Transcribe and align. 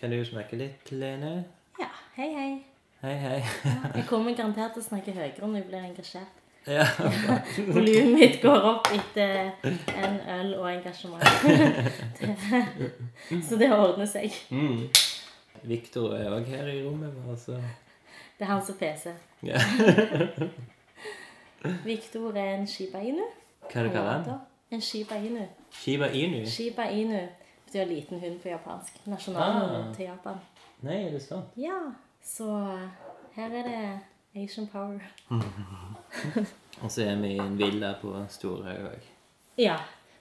Kan 0.00 0.10
du 0.10 0.24
snakke 0.24 0.56
litt, 0.56 0.90
Lene? 0.96 1.44
Ja, 1.76 1.90
hei, 2.16 2.28
hei. 2.32 2.52
Hei, 3.02 3.16
hei. 3.20 3.40
Jeg 3.98 4.04
kommer 4.08 4.32
garantert 4.32 4.72
til 4.72 4.80
å 4.80 4.84
snakke 4.86 5.12
høyere 5.12 5.44
når 5.44 5.58
jeg 5.58 5.66
blir 5.66 5.82
engasjert. 5.90 6.38
Ja. 6.64 6.86
Volumet 7.74 8.14
mitt 8.14 8.38
går 8.40 8.64
opp 8.70 8.88
etter 8.96 9.50
en 9.92 10.16
øl 10.38 10.54
og 10.56 10.70
engasjement. 10.70 11.20
Det, 12.16 13.42
så 13.44 13.58
det 13.60 13.68
ordner 13.76 14.08
seg. 14.08 14.32
Mm. 14.48 14.86
Victor 15.68 16.16
er 16.16 16.32
òg 16.32 16.48
her 16.48 16.72
i 16.72 16.78
rommet. 16.86 17.20
Altså. 17.28 17.58
Det 18.38 18.46
er 18.46 18.52
han 18.54 18.64
som 18.64 18.78
PC. 18.80 19.12
Ja. 19.44 19.60
Victor 21.84 22.32
er 22.40 22.54
en 22.54 22.64
shiba 22.68 23.04
inu. 23.04 23.28
Hva 23.68 23.84
er 23.84 23.92
kaller 23.92 24.14
han? 24.14 24.40
En 24.72 24.80
shiba 24.80 25.20
inu. 25.20 25.44
Shiba 25.76 26.08
Inu? 26.16 26.40
Shiba 26.48 26.88
inu 26.88 27.20
betyr 27.70 27.84
liten 27.86 28.20
hund 28.20 28.40
på 28.42 28.48
japansk. 28.48 29.06
Nasjonalhunden 29.06 29.88
Ah. 29.88 29.94
til 29.94 30.04
Japan. 30.04 30.40
Nei, 30.82 31.06
er 31.06 31.10
det 31.10 31.22
sant? 31.22 31.44
Ja, 31.56 31.78
så 32.22 32.78
her 33.36 33.50
er 33.50 33.62
det 33.62 34.42
Asian 34.44 34.66
power. 34.66 34.98
Og 36.82 36.90
så 36.90 37.02
er 37.02 37.16
vi 37.20 37.28
i 37.34 37.38
en 37.38 37.58
villa 37.58 37.94
på 38.02 38.12
Storhaug 38.28 38.86
òg. 38.90 39.02
Ja. 39.58 39.76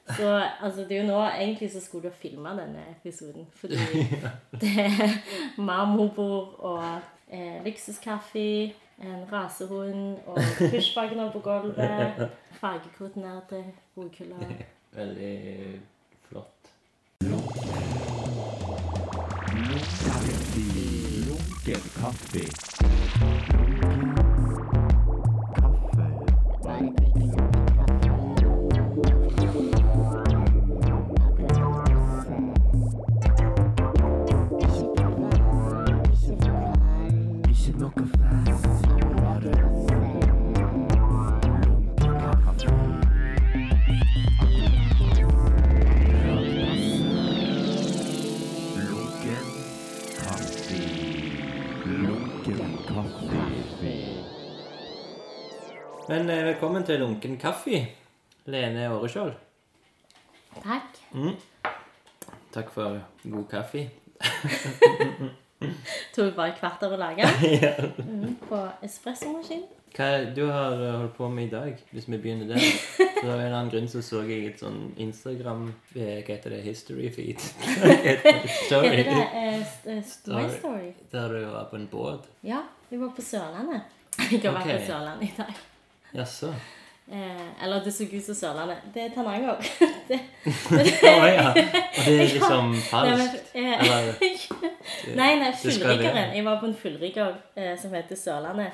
Så 0.09 0.43
altså, 0.61 0.81
det 0.89 0.91
er 0.97 1.01
jo 1.03 1.07
nå 1.07 1.19
egentlig 1.29 1.71
så 1.71 1.79
skulle 1.81 2.09
du 2.09 2.13
filme 2.15 2.49
denne 2.49 2.83
episoden. 2.91 3.47
Fordi 3.53 3.75
det 4.61 4.73
er 4.77 5.61
marmorbord 5.61 6.55
og 6.59 6.83
eh, 7.31 7.65
luksuskaffe, 7.65 8.73
en 8.99 9.31
rasehund 9.31 10.17
og 10.27 10.37
pushbagner 10.57 11.31
på 11.31 11.39
gulvet. 11.39 12.29
Fargekoordinerte 12.61 13.63
bokhyller. 13.95 14.43
Veldig 14.91 15.79
Lunken 21.27 21.81
kaffe. 22.01 23.78
Men 56.09 56.29
eh, 56.29 56.43
velkommen 56.45 56.83
til 56.87 56.99
Lunken 57.03 57.35
kaffe, 57.41 57.83
Lene 58.49 58.87
Åreskjold. 58.95 59.33
Takk. 60.63 60.97
Mm. 61.13 61.35
Takk 62.53 62.71
for 62.73 62.99
god 63.23 63.45
kaffe. 63.51 63.83
Tok 66.15 66.33
bare 66.37 66.53
et 66.53 66.57
kvarter 66.61 66.93
å 66.95 66.97
lage 66.99 67.27
ja. 67.61 67.73
mm, 67.99 68.37
på 68.49 68.61
espressomaskin. 68.87 69.65
Hva 69.95 70.05
er 70.13 70.25
det 70.27 70.33
du 70.37 70.43
har 70.53 70.75
eh, 70.85 70.95
holdt 71.01 71.15
på 71.17 71.27
med 71.33 71.47
i 71.47 71.51
dag, 71.53 71.79
hvis 71.93 72.07
vi 72.09 72.19
begynner 72.21 72.51
der? 72.55 72.65
For 73.19 73.27
av 73.27 73.35
en 73.35 73.45
eller 73.45 73.55
annen 73.57 73.71
grunn 73.73 73.89
så 73.91 74.01
så 74.05 74.21
jeg 74.29 74.45
et 74.53 74.61
sånn 74.61 74.93
Instagram 75.03 75.65
eh, 75.95 76.19
Hva 76.23 76.35
heter 76.35 76.53
det? 76.55 76.61
History 76.65 77.09
feed? 77.13 77.41
Hva 77.81 77.95
heter 78.05 78.29
det? 78.39 78.51
Story. 78.67 78.91
Heter 79.01 79.17
det 79.17 79.25
eh, 79.43 79.57
st- 79.65 79.89
eh, 79.91 79.97
My 79.99 80.05
Story. 80.13 80.53
Story? 80.59 80.91
Der 81.13 81.33
du 81.35 81.41
var 81.51 81.65
på 81.73 81.79
en 81.81 81.89
båt. 81.91 82.29
Ja, 82.47 82.61
vi 82.89 83.01
var 83.01 83.11
på 83.17 83.25
Sørlandet. 83.25 83.97
Jeg 84.19 84.41
har 84.45 84.55
vært 84.57 84.63
Ok. 84.69 84.71
på 84.77 84.85
Sørlandet 84.89 85.27
i 85.29 85.33
dag. 85.41 85.59
Jaså? 86.15 86.53
Eh, 87.11 87.63
eller 87.63 87.83
det 87.83 87.91
så 87.91 88.03
ut 88.03 88.25
som 88.25 88.35
Sørlandet. 88.35 88.77
Det 88.93 89.01
er 89.01 89.09
Tananger. 89.09 89.55
det, 90.07 90.19
oh, 91.03 91.25
ja. 91.25 91.49
Og 91.49 92.05
det 92.05 92.19
er 92.19 92.27
liksom 92.33 92.69
Nei, 92.69 92.75
men, 92.75 92.83
falskt? 92.89 93.49
eh, 93.53 93.81
Eller 93.81 94.13
Nei, 95.15 95.35
nei, 95.41 95.47
det 95.47 95.55
fullriggeren. 95.63 96.35
Jeg 96.35 96.45
var 96.45 96.59
på 96.61 96.69
en 96.69 96.75
fullrigger 96.81 97.33
eh, 97.57 97.73
som 97.81 97.93
heter 97.97 98.15
Sørlandet. 98.15 98.71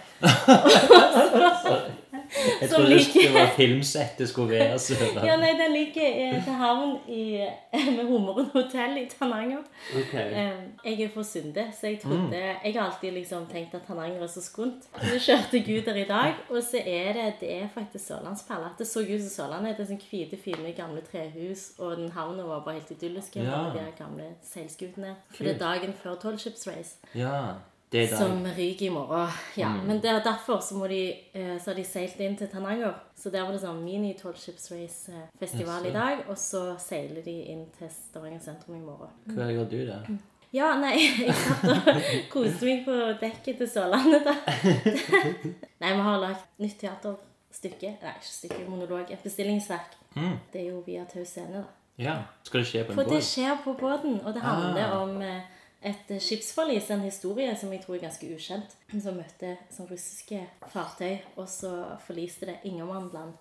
Jeg 2.62 2.69
trodde 2.69 2.90
liker- 2.90 3.22
det 3.28 3.34
var 3.34 3.47
filmsett 3.56 4.18
det 4.18 4.28
skulle 4.30 4.50
være 4.59 4.80
Sørlandet. 4.80 5.25
Ja, 5.30 5.36
nei, 5.38 5.52
Den 5.59 5.74
ligger 5.74 6.08
eh, 6.08 6.44
til 6.44 6.53
havn 6.53 6.96
i, 7.09 7.41
eh, 7.41 7.90
med 7.97 8.06
Hummeren 8.09 8.46
hotell 8.53 8.97
i 8.97 9.06
Tananger. 9.19 9.63
Okay. 10.02 10.28
Eh, 10.31 10.64
jeg 10.85 11.02
er 11.06 11.09
fra 11.14 11.24
Sunde, 11.24 11.66
så 11.80 11.88
jeg 11.88 12.00
trodde 12.02 12.34
Jeg 12.64 12.74
har 12.74 12.81
alltid 12.90 13.12
liksom 13.14 13.46
tenkt 13.52 13.74
at 13.75 13.85
Tananger 13.88 14.24
er 14.24 14.28
så 14.28 14.41
skunt. 14.41 14.88
Så 15.02 15.19
kjørte 15.28 15.59
jeg 15.62 15.80
ut 15.80 15.85
der 15.85 15.96
i 15.96 16.08
dag, 16.09 16.34
og 16.50 16.62
så 16.64 16.81
er 16.85 17.14
det 17.14 17.34
det 17.40 17.52
er 17.62 17.68
faktisk 17.74 18.06
Sørlandsperle. 18.08 18.69
Det 18.78 18.88
så 18.88 19.00
ut 19.06 19.22
som 19.22 19.30
Sørlandet. 19.38 19.78
Det 19.78 19.85
er 19.85 19.91
sånn 19.94 20.02
hvite, 20.09 20.38
fine, 20.41 20.72
gamle 20.78 21.02
trehus, 21.12 21.72
og 21.80 21.97
den 21.97 22.09
havna 22.12 22.44
var 22.44 22.59
bare 22.66 22.80
helt 22.80 22.91
idyllisk. 22.91 23.35
Ja. 23.35 23.52
Bare 23.52 23.74
de 23.74 23.91
gamle 23.97 24.30
seilskutene. 24.44 25.16
For 25.35 25.44
det 25.44 25.56
er 25.56 25.59
dagen 25.59 25.94
før 26.03 26.16
Tolv 26.22 26.38
Ships 26.40 26.68
Race. 26.68 26.96
Ja. 27.16 27.53
Det 27.91 28.09
Som 28.18 28.46
ryker 28.57 28.85
i 28.85 28.90
morgen. 28.90 29.29
Ja, 29.56 29.69
Mm. 29.69 29.85
Men 29.88 30.00
det 30.01 30.09
er 30.09 30.19
derfor 30.23 30.59
så, 30.59 30.75
må 30.75 30.88
de, 30.88 31.13
eh, 31.34 31.57
så 31.62 31.66
har 31.72 31.75
de 31.75 31.84
seilt 31.84 32.19
inn 32.19 32.35
til 32.35 32.47
Tananger. 32.47 32.94
Så 33.16 33.29
der 33.31 33.44
var 33.46 33.51
det 33.51 33.62
sånn 33.62 33.84
mini 33.84 34.13
Tall 34.18 34.34
Ships 34.35 34.72
Race-festival 34.72 35.85
i 35.85 35.91
dag. 35.94 36.23
Og 36.29 36.35
så 36.38 36.75
seiler 36.79 37.22
de 37.23 37.35
inn 37.51 37.66
til 37.78 37.88
Stavanger 37.90 38.40
sentrum 38.41 38.75
i 38.75 38.79
morgen. 38.79 39.09
Hva 39.28 39.47
gjør 39.53 39.69
du 39.69 39.78
der? 39.85 40.09
Ja, 40.53 40.73
nei, 40.79 40.97
jeg 41.28 41.34
satt 41.35 41.63
og 41.68 42.01
koste 42.34 42.66
meg 42.66 42.85
på 42.85 42.96
dekket 43.22 43.57
til 43.57 43.68
Sørlandet, 43.69 44.23
da. 44.25 44.35
Nei, 45.81 45.94
vi 45.94 46.02
har 46.07 46.19
lagt 46.22 46.59
nytt 46.63 46.78
teaterstykke. 46.79 47.96
Nei, 48.02 48.13
ikke 48.19 48.31
stykke, 48.31 48.62
monolog. 48.69 49.12
Et 49.12 49.23
bestillingsverk. 49.23 49.97
Mm. 50.16 50.38
Det 50.53 50.62
er 50.62 50.69
jo 50.72 50.84
via 50.85 51.03
Tau 51.12 51.23
Scene, 51.28 51.59
da. 51.62 51.63
Ja. 51.97 52.16
Skal 52.44 52.59
det 52.63 52.67
skje 52.72 52.84
på 52.88 52.91
en 52.91 52.97
For 53.00 53.09
det 53.12 53.22
skjer 53.23 53.59
på 53.63 53.73
båten, 53.79 54.17
og 54.25 54.34
det 54.35 54.41
handler 54.44 54.84
Ah. 54.91 55.02
om 55.03 55.22
eh, 55.22 55.41
et 55.85 56.12
eh, 56.12 56.19
skipsforlis, 56.22 56.90
en 56.91 57.03
historie 57.06 57.53
som 57.59 57.72
jeg 57.73 57.84
tror 57.84 57.96
er 58.00 58.06
ganske 58.07 58.29
ukjent, 58.35 58.75
som 59.01 59.18
møtte 59.19 59.56
sånn 59.73 59.90
russiske 59.91 60.41
fartøy, 60.73 61.19
og 61.38 61.47
så 61.51 61.72
forliste 62.07 62.50
det 62.50 62.59
Ingermannland. 62.72 63.35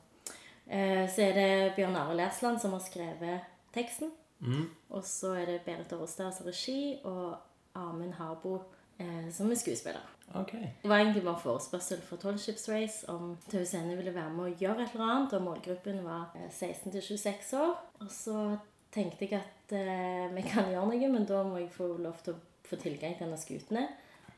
Eh, 0.66 1.06
Så 1.08 1.22
er 1.22 1.32
det 1.38 1.76
Bjørn 1.76 1.96
Are 1.96 2.14
Lersland 2.16 2.60
som 2.60 2.72
har 2.76 2.80
skrevet 2.84 3.40
teksten, 3.72 4.12
Mm. 4.40 4.68
og 4.90 5.04
så 5.04 5.32
er 5.40 5.46
det 5.46 5.60
Berit 5.64 5.92
Årestad 5.92 6.34
som 6.34 6.46
regi, 6.46 6.98
og 7.04 7.36
Amund 7.74 8.12
Harbo 8.18 8.58
eh, 9.00 9.30
som 9.32 9.50
er 9.50 9.54
skuespiller. 9.56 10.02
Okay. 10.34 10.68
Det 10.82 10.88
var 10.90 10.98
egentlig 10.98 11.22
bare 11.24 11.40
forespørsel 11.40 12.00
fra 12.02 12.16
12 12.16 12.38
Ships 12.38 12.68
Race 12.68 13.08
om 13.08 13.36
Tau 13.50 13.58
ville 13.96 14.14
være 14.14 14.30
med 14.32 14.44
og 14.44 14.58
gjøre 14.58 14.82
et 14.82 14.94
eller 14.94 15.10
annet, 15.14 15.32
og 15.32 15.42
målgruppen 15.42 16.04
var 16.04 16.30
eh, 16.36 16.50
16 16.50 16.92
til 16.92 17.02
26 17.02 17.56
år. 17.60 17.74
Og 18.00 18.10
så 18.10 18.58
tenkte 18.94 19.26
jeg 19.26 19.40
at 19.40 19.74
eh, 19.74 20.30
vi 20.34 20.46
kan 20.46 20.70
gjøre 20.70 20.88
noe, 20.90 21.12
men 21.12 21.26
da 21.28 21.42
må 21.46 21.60
jeg 21.60 21.72
få 21.74 21.94
lov 21.98 22.20
til 22.24 22.36
å 22.36 22.40
få 22.68 22.78
tilgang 22.80 23.16
til 23.16 23.26
denne 23.26 23.40
skutene. 23.40 23.84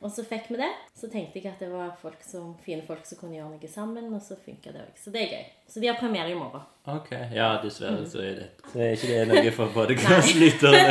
Og 0.04 0.10
så 0.12 0.24
fikk 0.28 0.50
vi 0.52 0.58
det. 0.60 0.68
Så 0.96 1.08
tenkte 1.12 1.40
jeg 1.40 1.48
at 1.48 1.62
det 1.62 1.70
var 1.72 1.94
folk 2.00 2.20
som, 2.24 2.52
fine 2.64 2.84
folk 2.84 3.06
som 3.08 3.18
kunne 3.20 3.38
gjøre 3.38 3.54
noe 3.54 3.70
sammen, 3.70 4.10
og 4.12 4.20
så 4.22 4.36
funka 4.40 4.74
det 4.74 4.82
òg. 4.84 4.98
Så 5.00 5.12
det 5.14 5.22
er 5.22 5.32
gøy. 5.32 5.46
Så 5.72 5.80
de 5.80 5.88
har 5.88 5.96
premiere 6.00 6.34
i 6.34 6.36
morgen. 6.36 6.66
Ok. 6.92 7.14
Ja, 7.32 7.54
dessverre 7.62 8.04
så 8.08 8.20
er 8.24 8.42
det 8.42 8.50
Så 8.68 8.82
er 8.82 8.92
ikke 8.96 9.14
det 9.14 9.22
noe 9.30 9.54
for 9.56 9.72
podkastlyttere. 9.78 10.82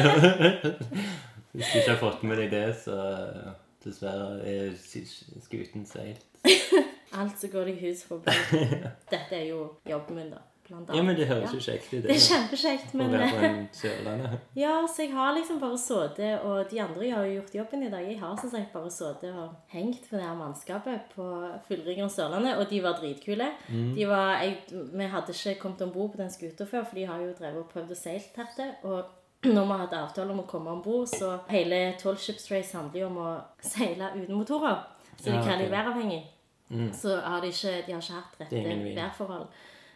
Hvis 1.56 1.70
du 1.70 1.78
ikke 1.80 1.94
har 1.94 2.02
fått 2.02 2.26
med 2.28 2.42
deg 2.42 2.50
det, 2.52 2.66
så 2.82 2.98
dessverre 3.86 4.42
er 4.50 4.74
skuten 4.82 5.86
seilt. 5.88 6.26
Alt 7.20 7.38
som 7.40 7.54
går 7.54 7.70
deg 7.70 7.86
hus 7.86 8.02
forbi. 8.10 8.34
Dette 9.12 9.38
er 9.38 9.46
jo 9.52 9.70
jobben 9.88 10.18
min, 10.18 10.34
da. 10.34 10.42
Blant 10.68 10.90
annet. 10.90 10.98
Ja, 10.98 11.04
men 11.06 11.16
det 11.18 11.26
høres 11.30 11.52
jo 11.54 11.60
kjekt 11.62 11.92
ut. 11.94 12.04
Det 12.08 12.14
er 12.16 12.22
kjempekjekt, 12.26 12.94
men 12.98 13.12
Sørlandet. 13.76 14.40
Ja, 14.64 14.72
så 14.90 15.04
jeg 15.06 15.12
har 15.14 15.34
liksom 15.38 15.60
bare 15.62 15.78
sittet, 15.78 16.42
og 16.42 16.72
de 16.72 16.80
andre 16.82 17.10
har 17.12 17.26
jo 17.28 17.36
gjort 17.40 17.54
jobben 17.60 17.84
i 17.86 17.90
dag. 17.94 18.08
Jeg 18.10 18.20
har 18.20 18.38
som 18.42 18.50
sagt 18.50 18.72
bare 18.74 18.90
sittet 18.92 19.34
og 19.34 19.54
hengt 19.74 20.08
med 20.12 20.20
det 20.20 20.28
her 20.28 20.40
mannskapet 20.40 21.06
på 21.16 21.28
Fullriggeren 21.68 22.10
Sørlandet, 22.10 22.58
og 22.58 22.70
de 22.72 22.82
var 22.84 22.98
dritkule. 23.02 23.52
De 23.70 24.08
var, 24.10 24.42
jeg, 24.42 24.58
vi 24.94 25.10
hadde 25.14 25.36
ikke 25.38 25.60
kommet 25.62 25.82
om 25.86 25.92
bord 25.94 26.12
på 26.16 26.22
den 26.24 26.34
skuta 26.34 26.66
før, 26.66 26.84
for 26.90 26.96
de 26.98 27.06
har 27.06 27.22
jo 27.22 27.36
drevet 27.38 27.62
og 27.62 27.70
prøvd 27.74 27.94
å 27.94 28.00
seile 28.00 28.26
dette. 28.36 28.72
Og 28.90 29.06
når 29.56 29.66
vi 29.70 29.80
hadde 29.84 30.02
avtale 30.02 30.34
om 30.34 30.42
å 30.42 30.48
komme 30.50 30.74
om 30.74 30.82
bord, 30.82 31.06
så 31.14 31.36
hele 31.52 31.84
12 32.02 32.18
Ships 32.26 32.50
Race 32.52 32.74
handler 32.78 33.04
jo 33.04 33.12
om 33.12 33.20
å 33.22 33.32
seile 33.62 34.10
uten 34.16 34.34
motorer. 34.40 34.82
Så 35.20 35.30
de 35.30 35.38
Ja, 35.38 35.44
kan 35.46 35.62
jo 35.62 35.70
være 35.70 35.94
avhengig. 35.94 36.24
Så 36.98 37.14
har 37.22 37.44
de 37.44 37.52
ikke, 37.54 37.76
de 37.86 37.94
har 37.94 38.02
ikke 38.02 38.16
hatt 38.18 38.50
Det 38.50 38.62
rette 38.66 38.96
værforhold. 38.98 39.46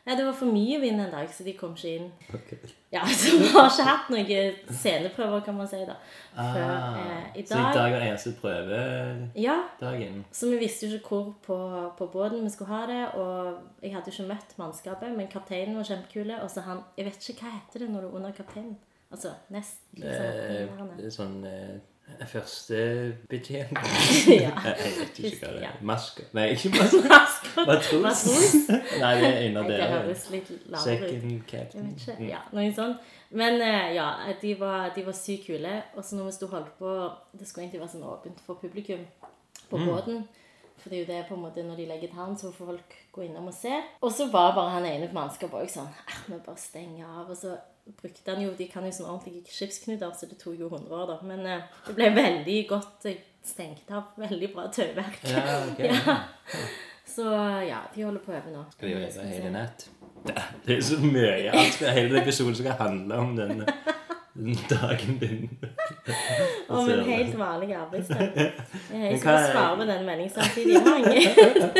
Nei, 0.09 0.15
det 0.17 0.23
var 0.25 0.33
for 0.33 0.49
mye 0.49 0.79
vind 0.81 1.01
en 1.03 1.11
dag, 1.13 1.27
så 1.29 1.43
de 1.45 1.51
kom 1.53 1.75
ikke 1.77 1.89
inn. 1.99 2.07
Ok. 2.33 2.53
Ja, 2.89 3.03
så 3.19 3.35
vi 3.37 3.49
har 3.53 3.67
ikke 3.69 3.85
hatt 3.85 4.07
noen 4.09 4.55
sceneprøver, 4.73 5.43
kan 5.45 5.53
man 5.59 5.67
si, 5.69 5.83
da. 5.85 5.93
Før 6.33 6.71
Ah, 6.73 6.95
eh, 6.97 7.27
i 7.37 7.43
Så 7.45 7.53
i 7.53 7.61
dag. 7.61 7.75
var 7.77 7.93
er 7.99 8.05
eneste 8.07 8.33
prøvedagen? 8.41 9.21
Ja, 9.37 9.59
så 10.33 10.49
vi 10.49 10.57
visste 10.63 10.89
jo 10.89 10.97
ikke 10.97 11.13
hvor 11.13 11.29
på, 11.45 11.59
på 11.99 12.07
båten 12.15 12.41
vi 12.47 12.49
skulle 12.49 12.73
ha 12.73 12.81
det, 12.89 13.03
og 13.21 13.59
jeg 13.83 13.93
hadde 13.93 14.09
jo 14.09 14.15
ikke 14.17 14.33
møtt 14.33 14.57
mannskapet, 14.57 15.13
men 15.17 15.29
kapteinen 15.29 15.77
var 15.77 15.85
kjempekule, 15.91 16.41
og 16.41 16.49
så 16.49 16.65
han 16.65 16.81
Jeg 16.97 17.05
vet 17.05 17.29
ikke 17.29 17.45
hva 17.45 17.53
heter 17.59 17.85
det 17.85 17.91
når 17.93 18.01
du 18.01 18.07
er 18.09 18.17
under 18.23 18.31
kapteinen? 18.41 18.77
Altså 19.11 19.35
nest 19.53 19.85
liksom, 19.93 20.25
Eh, 20.97 21.09
sånn 21.13 21.37
eh, 21.45 21.77
Første 22.29 22.77
betjent 23.29 23.77
ja. 24.27 24.49
Jeg 24.65 24.93
vet 24.97 25.19
ikke 25.19 25.37
hva 25.45 25.51
det 25.55 25.63
er. 25.69 25.77
Masker 25.81 26.23
Nei, 26.35 26.47
ikke 26.55 26.71
masker. 26.79 27.05
Maskot. 27.09 27.67
Matros. 27.67 28.23
Nei, 29.03 29.13
det 29.21 29.29
er 29.29 29.47
under 29.47 29.69
Det 29.69 29.77
der. 29.79 29.93
høres 29.93 30.25
litt 30.33 30.51
lavere 30.65 31.11
ut. 31.13 31.45
Captain. 31.47 31.93
ikke. 31.95 32.17
Ja, 32.27 32.41
noe 32.55 32.73
sånt. 32.75 33.07
Men 33.31 33.61
eh, 33.61 33.93
ja, 33.95 34.09
de 34.41 34.53
var, 34.59 34.89
de 34.95 35.05
var 35.05 35.15
sykt 35.17 35.47
kule. 35.47 35.77
Og 35.95 36.03
så 36.05 36.17
når 36.17 36.29
vi 36.31 36.35
sto 36.39 36.49
holdt 36.51 36.75
på 36.81 36.91
Det 37.39 37.47
skulle 37.47 37.67
egentlig 37.67 37.81
være 37.85 37.93
sånn 37.95 38.09
åpent 38.09 38.43
for 38.45 38.59
publikum 38.61 39.05
på 39.69 39.77
båten. 39.85 40.23
For 40.79 40.89
det 40.91 40.97
er 40.97 41.01
jo 41.03 41.09
det 41.09 41.23
på 41.27 41.35
en 41.35 41.41
måte 41.43 41.63
når 41.67 41.75
de 41.81 41.85
legger 41.89 42.11
til 42.13 42.35
så 42.39 42.51
får 42.55 42.69
folk 42.73 42.93
gå 43.15 43.25
innom 43.27 43.49
og 43.51 43.55
se. 43.55 43.73
Og 44.01 44.11
så 44.15 44.29
var 44.31 44.53
bare 44.55 44.77
han 44.77 44.85
ene 44.87 45.09
på 45.11 45.17
mannskapet 45.17 45.65
òg 45.65 45.71
sånn 45.71 45.89
«Ah, 46.07 46.21
Vi 46.27 46.37
bare 46.45 46.57
stenger 46.61 47.05
av. 47.05 47.29
Og 47.29 47.37
så 47.37 47.57
brukte 48.01 48.33
han 48.33 48.43
jo 48.43 48.51
De 48.57 48.67
kan 48.71 48.85
jo 48.85 48.91
sånn 48.95 49.09
ordentlige 49.09 49.53
skipsknuter, 49.53 50.11
så 50.15 50.29
det 50.29 50.39
tok 50.41 50.59
jo 50.59 50.69
100 50.69 50.95
år, 50.95 51.05
da. 51.13 51.17
Men 51.27 51.45
eh, 51.45 51.65
det 51.87 51.95
ble 51.97 52.09
veldig 52.15 52.59
godt 52.69 53.09
eh, 53.09 53.21
stengt 53.45 53.91
av. 53.91 54.11
Veldig 54.25 54.51
bra 54.55 54.67
tauverk. 54.73 55.21
Ja, 55.29 55.45
ok. 55.71 55.85
Ja. 55.89 56.19
Så 57.09 57.25
ja, 57.65 57.79
de 57.95 58.03
holder 58.05 58.21
på 58.21 58.31
å 58.31 58.35
øve 58.37 58.51
nå. 58.53 58.59
Skal 58.75 58.91
de 58.91 58.99
øve 58.99 59.23
hele 59.31 59.49
natt? 59.55 59.87
Det 60.27 60.35
det 60.65 60.75
er 60.75 60.83
så 60.85 60.99
mye. 61.01 61.49
Alt 61.57 61.81
hele 61.95 62.21
episoden 62.21 62.57
skal 62.59 62.77
handle 62.77 63.17
om 63.17 63.33
denne. 63.37 63.65
den 63.65 63.95
dagen 64.69 65.17
din. 65.19 65.49
Om 66.67 66.89
en 66.89 67.03
helt 67.05 67.35
vanlig 67.39 67.73
arbeidsdag. 67.75 68.29
Jeg 68.93 69.19
skal 69.19 69.39
svare 69.51 69.77
på 69.77 69.87
den 69.89 70.05
meldingen 70.07 70.33
samtidig. 70.33 70.81
Mange. 70.85 71.23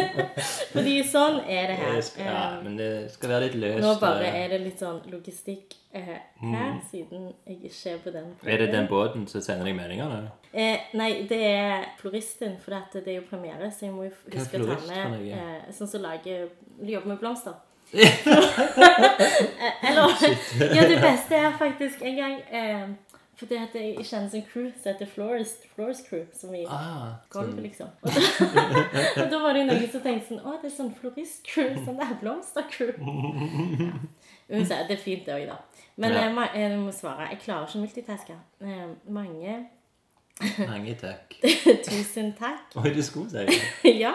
Fordi 0.73 0.95
sånn 1.07 1.39
er 1.47 1.71
det 1.73 1.77
her. 1.83 2.01
Ja, 2.19 2.39
Eh, 2.50 2.63
men 2.63 2.77
det 2.77 3.11
skal 3.13 3.29
være 3.29 3.47
litt 3.47 3.59
løst. 3.61 3.83
Nå 3.83 3.94
bare 4.01 4.31
er 4.41 4.51
det 4.53 4.59
litt 4.63 4.81
sånn 4.81 5.00
logistikk 5.11 5.75
her, 5.94 6.19
her, 6.41 6.75
siden 6.91 7.31
jeg 7.47 7.57
ikke 7.69 7.94
er 7.94 8.01
på 8.03 8.13
den. 8.13 8.27
Er 8.45 8.62
det 8.62 8.69
den 8.73 8.89
båten 8.89 9.25
som 9.29 9.41
sender 9.41 9.69
deg 9.69 9.77
meldinger? 9.77 10.29
Eh, 10.51 10.89
nei, 10.97 11.09
det 11.29 11.39
er 11.45 11.88
floristen, 12.01 12.57
for 12.62 12.77
det 12.94 13.05
er 13.07 13.19
jo 13.19 13.25
premiere, 13.29 13.71
så 13.73 13.88
jeg 13.88 13.95
må 13.95 14.05
jo 14.09 14.13
huske 14.33 14.62
å 14.62 14.69
ta 14.69 14.77
med 14.89 15.25
eh, 15.33 15.71
sånn 15.75 15.89
som 15.89 16.05
lager 16.05 16.47
jobber 16.79 17.13
med 17.13 17.21
blomster. 17.21 17.57
Eh, 17.94 18.27
Eller 19.89 20.75
Ja, 20.75 20.88
det 20.89 21.00
beste 21.01 21.36
er 21.36 21.51
faktisk 21.57 22.01
en 22.01 22.15
gang 22.15 22.36
eh, 22.51 22.89
For 23.39 23.45
det 23.50 23.57
at 23.63 23.75
jeg 23.75 24.06
kjenner 24.06 24.36
en 24.36 24.44
crew 24.51 24.68
som 24.75 24.91
heter 24.91 25.07
Florist, 25.13 25.63
Florist 25.75 26.09
Crew, 26.09 26.25
som 26.36 26.53
i 26.56 26.65
Ah, 26.68 27.15
gulvet, 27.31 27.56
sånn, 27.56 27.63
liksom. 27.63 27.88
Og 28.03 28.09
da, 28.12 28.21
og 29.24 29.30
da 29.31 29.39
var 29.45 29.53
det 29.57 29.63
noen 29.69 29.88
som 29.94 30.03
tenkte 30.03 30.27
sånn 30.33 30.41
Å, 30.44 30.57
det 30.62 30.69
er 30.71 30.75
sånn 30.75 30.91
florist-crew. 31.00 31.69
Sånn 31.86 31.97
det 32.00 32.07
er 32.09 32.18
blomster-crew. 32.21 32.94
Ja. 34.50 34.57
Uansett, 34.57 34.88
det 34.89 34.95
er 34.97 35.01
fint, 35.03 35.27
det 35.27 35.33
òg, 35.36 35.44
da. 35.45 35.56
Men 36.01 36.12
Ja. 36.15 36.21
jeg, 36.24 36.31
ma- 36.33 36.47
jeg 36.57 36.77
må 36.81 36.89
svare. 36.95 37.27
Jeg 37.30 37.38
klarer 37.44 37.68
ikke 37.69 37.77
å 37.77 37.81
multitaske. 37.83 38.38
Eh, 38.65 38.88
mange 39.13 39.57
mange 40.65 40.95
takk. 40.97 41.36
Tusen 41.86 42.31
takk. 42.39 42.74
Oi, 42.81 42.89
du 42.95 43.01
skulle 43.03 43.30
si 43.30 43.44
det. 43.45 43.94
ja. 44.00 44.13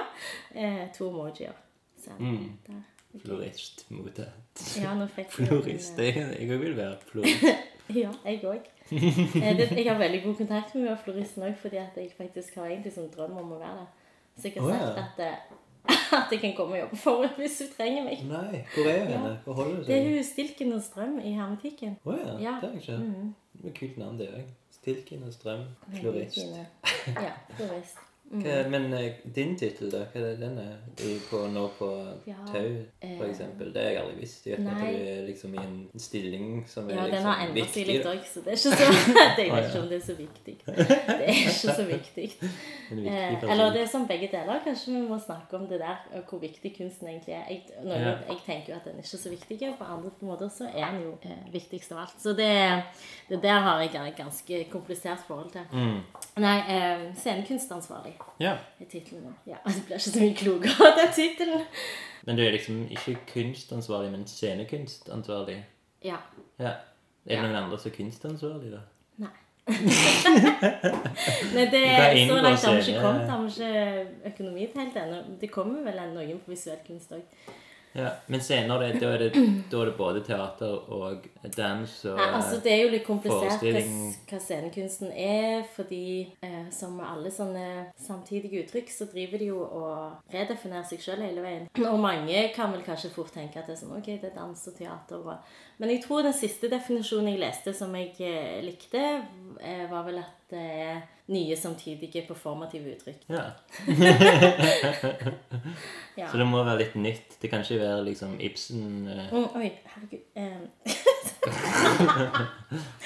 Eh, 0.55 0.89
to 0.97 1.07
emojier. 1.13 1.55
Så, 2.03 2.11
Mm. 2.19 2.51
der. 2.67 2.83
Ok. 3.15 3.21
Florist 3.25 3.85
mottatt. 3.95 4.63
Ja, 4.83 4.95
nå 4.99 5.07
fikk 5.15 5.31
jeg 5.39 5.49
Florist. 5.49 5.99
Jeg 5.99 6.15
jeg 6.15 6.49
òg 6.51 6.61
vil 6.65 6.77
være 6.77 6.97
florist. 7.11 7.45
eh, 7.45 7.61
Ja, 8.03 8.11
jeg 8.25 8.41
òg. 8.49 8.71
Eh, 8.91 9.61
jeg 9.77 9.85
har 9.89 9.99
veldig 10.01 10.23
god 10.25 10.35
kontakt 10.41 10.75
med 10.75 10.97
floristen 11.05 11.43
òg, 11.47 11.55
fordi 11.61 11.77
at 11.83 11.97
jeg 12.01 12.11
faktisk 12.17 12.55
har 12.61 12.67
egentlig 12.73 12.93
sånn 12.95 13.11
drøm 13.13 13.37
om 13.43 13.53
å 13.53 13.61
være 13.61 13.83
det. 13.83 13.87
Så 14.41 14.49
jeg 14.51 14.63
har 14.63 14.71
sagt 14.73 14.97
sagt 14.97 15.19
ja. 15.21 15.29
at, 15.29 15.53
eh, 15.95 16.01
at 16.19 16.33
jeg 16.33 16.41
kan 16.41 16.55
komme 16.57 16.75
og 16.79 16.81
jobbe 16.85 16.97
for 16.97 17.23
henne 17.23 17.37
hvis 17.45 17.59
hun 17.63 17.71
trenger 17.77 18.05
meg. 18.09 18.25
Nei, 18.31 18.63
hvor 18.75 18.89
er 18.91 19.05
henne? 19.13 19.33
Hvor 19.45 19.59
holder 19.61 19.77
du 19.83 19.85
Det 19.91 19.95
er 19.99 20.03
seg? 20.09 20.15
hun 20.17 20.25
Stilken 20.31 20.73
og 20.79 20.83
Strøm 20.83 21.19
i 21.21 21.35
hermetikken. 21.37 21.97
Å 22.05 22.17
ja, 22.19 22.35
Ja. 22.49 22.55
det 22.63 22.71
har 22.71 22.75
jeg 22.79 22.83
ikke. 22.83 22.99
Mm. 23.05 23.35
Det 23.63 23.71
er 23.71 23.79
kult 23.79 23.99
navn, 24.01 24.19
det 24.19 24.29
òg. 24.41 24.49
Stilken 24.81 25.23
og 25.29 25.33
Strøm. 25.37 25.63
Florist. 26.01 26.41
Ja, 27.15 27.31
florist. 27.57 28.01
Hva, 28.43 28.69
men 28.71 28.93
eh, 28.95 29.13
din 29.35 29.55
tittel, 29.59 29.91
da? 29.93 30.05
Hva 30.13 30.21
er 30.33 30.37
den 30.41 30.59
er 30.59 30.77
på, 31.31 31.41
nå 31.53 31.69
på 31.79 31.89
Ja, 32.27 32.35
tau, 32.49 32.69
for 33.01 33.25
eh, 33.25 33.31
eksempel? 33.31 33.73
Det 33.75 33.83
har 33.85 33.91
jeg 33.91 34.01
aldri 34.03 34.17
visst. 34.21 34.47
Jeg 34.47 34.59
vet 34.59 34.69
at 34.73 34.81
du 34.81 35.09
er 35.13 35.27
liksom 35.29 35.55
i 35.55 35.61
en 35.63 35.77
stilling 36.01 36.65
som 36.69 36.89
er 36.91 36.95
Ja, 36.95 37.03
den 37.05 37.11
liksom 37.15 37.31
har 37.31 37.45
endret 37.47 37.69
seg 37.71 37.75
viktig. 37.75 37.95
litt 37.95 38.07
òg, 38.11 38.25
så 38.33 38.41
det 38.45 38.53
er 38.53 38.59
ikke 38.59 38.77
så 38.77 38.89
Jeg 39.45 39.53
vet 39.53 39.69
ikke 39.69 39.83
om 39.83 39.89
det 39.89 39.99
er 40.01 40.07
så 40.07 40.17
viktig. 40.19 40.57
Det 40.67 41.29
er 41.29 41.35
ikke 41.35 41.77
så 41.81 41.87
viktig. 41.91 42.29
Viktig 42.95 43.11
Eh, 43.15 43.43
eller 43.51 43.73
det 43.73 43.81
er 43.83 43.89
som 43.89 44.05
begge 44.07 44.29
deler. 44.33 44.59
Kanskje 44.65 44.93
vi 44.93 45.01
må 45.09 45.17
snakke 45.19 45.57
om 45.57 45.65
det 45.69 45.79
der, 45.81 45.97
hvor 46.29 46.39
viktig 46.43 46.75
kunsten 46.77 47.09
egentlig 47.09 47.35
er. 47.35 47.45
Jeg, 47.49 47.63
noen, 47.83 48.01
Ja. 48.05 48.13
jeg 48.29 48.39
tenker 48.47 48.73
jo 48.73 48.77
at 48.79 48.85
den 48.85 48.99
er 49.01 49.05
ikke 49.07 49.19
så 49.23 49.31
viktig, 49.33 49.59
og 49.71 49.79
på 49.79 49.85
andre 49.85 50.11
måter 50.29 50.49
så 50.53 50.69
er 50.69 50.93
den 50.93 51.03
jo 51.07 51.15
eh, 51.25 51.43
viktigst 51.53 51.93
av 51.93 51.99
alt. 52.05 52.15
Så 52.21 52.35
det, 52.37 52.51
det 53.31 53.41
der 53.43 53.59
har 53.65 53.81
jeg 53.81 53.91
et 53.95 54.17
ganske 54.17 54.65
komplisert 54.71 55.25
forhold 55.27 55.51
til. 55.53 55.65
Mm. 55.73 56.01
Nei, 56.45 56.57
eh, 56.77 57.05
scenekunstansvarlig 57.19 58.15
Ja. 58.41 58.57
er 58.81 58.89
tittelen. 58.91 59.35
Ja, 59.47 59.57
det 59.67 59.85
blir 59.87 59.97
ikke 59.97 60.11
så 60.11 60.21
mye 60.21 60.35
klokere 60.39 60.89
av 60.91 60.99
den 60.99 61.13
tittelen. 61.17 61.63
Men 62.25 62.37
du 62.37 62.43
er 62.43 62.51
liksom 62.57 62.83
ikke 62.91 63.17
kunstansvarlig, 63.33 64.11
men 64.13 64.27
scenekunstansvarlig? 64.27 65.59
Ja. 66.05 66.17
Ja. 66.59 66.69
Er 66.69 66.77
det 67.25 67.37
Ja. 67.37 67.43
noen 67.43 67.57
andre 67.57 67.79
som 67.79 67.91
er 67.91 67.97
kunstansvarlig, 67.97 68.71
da? 68.75 68.81
Nei. 69.25 69.33
Nei, 71.55 71.65
det 71.73 71.81
er 71.89 72.17
så 72.29 72.41
langt 72.43 72.65
har 72.65 72.75
vi 72.75 72.81
ikke 72.85 73.01
kommet. 73.01 73.29
Har 73.31 73.43
vi 73.43 73.49
ikke 73.49 74.07
økonomi 74.33 74.67
til 74.67 74.81
helt 74.83 74.97
ennå. 75.05 75.21
Det 75.41 75.51
kommer 75.53 75.85
vel 75.87 76.01
noen 76.13 76.41
på 76.45 76.53
visuell 76.53 76.81
kunst 76.87 77.13
òg. 77.17 77.23
Ja. 77.95 78.09
Men 78.27 78.43
senere, 78.43 78.89
da 78.99 79.13
er 79.15 79.23
det, 79.23 79.29
da 79.71 79.81
er 79.81 79.91
det 79.91 79.95
både 79.99 80.23
teater 80.27 80.73
og 80.93 81.29
dans 81.55 81.93
og 82.11 82.19
ja, 82.19 82.27
altså 82.41 82.59
Det 82.65 82.73
er 82.73 82.81
jo 82.83 82.91
litt 82.91 83.05
komplisert 83.07 83.63
hva, 83.63 84.41
scenekunsten 84.43 85.13
er, 85.15 85.63
fordi 85.77 86.33
eh, 86.43 86.67
som 86.75 86.97
med 86.99 87.07
alle 87.07 87.31
sånne 87.31 87.67
samtidige 88.03 88.65
uttrykk, 88.65 88.91
så 88.91 89.07
driver 89.13 89.39
de 89.39 89.51
jo 89.53 89.63
og 89.63 90.35
redefinerer 90.35 90.89
seg 90.89 91.05
sjøl 91.05 91.23
hele 91.23 91.45
veien. 91.45 91.71
Og 91.85 92.01
mange 92.03 92.49
kan 92.57 92.75
vel 92.75 92.83
kanskje 92.87 93.13
fort 93.15 93.31
tenke 93.35 93.63
at 93.63 93.71
det 93.71 93.77
er 93.77 93.83
sånn 93.85 93.95
Ok, 93.95 94.11
det 94.11 94.33
er 94.33 94.39
dans 94.41 94.67
og 94.67 94.75
teater 94.75 95.23
og 95.23 95.55
Men 95.79 95.95
jeg 95.95 96.03
tror 96.03 96.27
den 96.27 96.35
siste 96.35 96.71
definisjonen 96.73 97.31
jeg 97.31 97.45
leste 97.47 97.75
som 97.77 97.95
jeg 97.95 98.15
eh, 98.27 98.59
likte, 98.67 99.05
eh, 99.63 99.87
var 99.91 100.07
vel 100.09 100.19
at 100.25 100.51
det 100.51 100.67
er 100.89 101.05
nye 101.29 101.57
samtidige 101.57 102.23
performative 102.29 102.91
uttrykk. 102.97 103.17
Ja. 103.29 103.43
Ja. 106.17 106.29
Så 106.31 106.39
det 106.39 106.47
må 106.47 106.63
være 106.63 106.79
litt 106.79 106.95
nytt. 106.95 107.33
Det 107.43 107.51
kan 107.51 107.61
ikke 107.65 107.81
være 107.81 108.05
liksom 108.07 108.37
Ibsen 108.41 109.09
eh, 109.11 109.33
Mm, 109.33 109.49
oi, 109.59 109.71
herregud. 109.91 110.21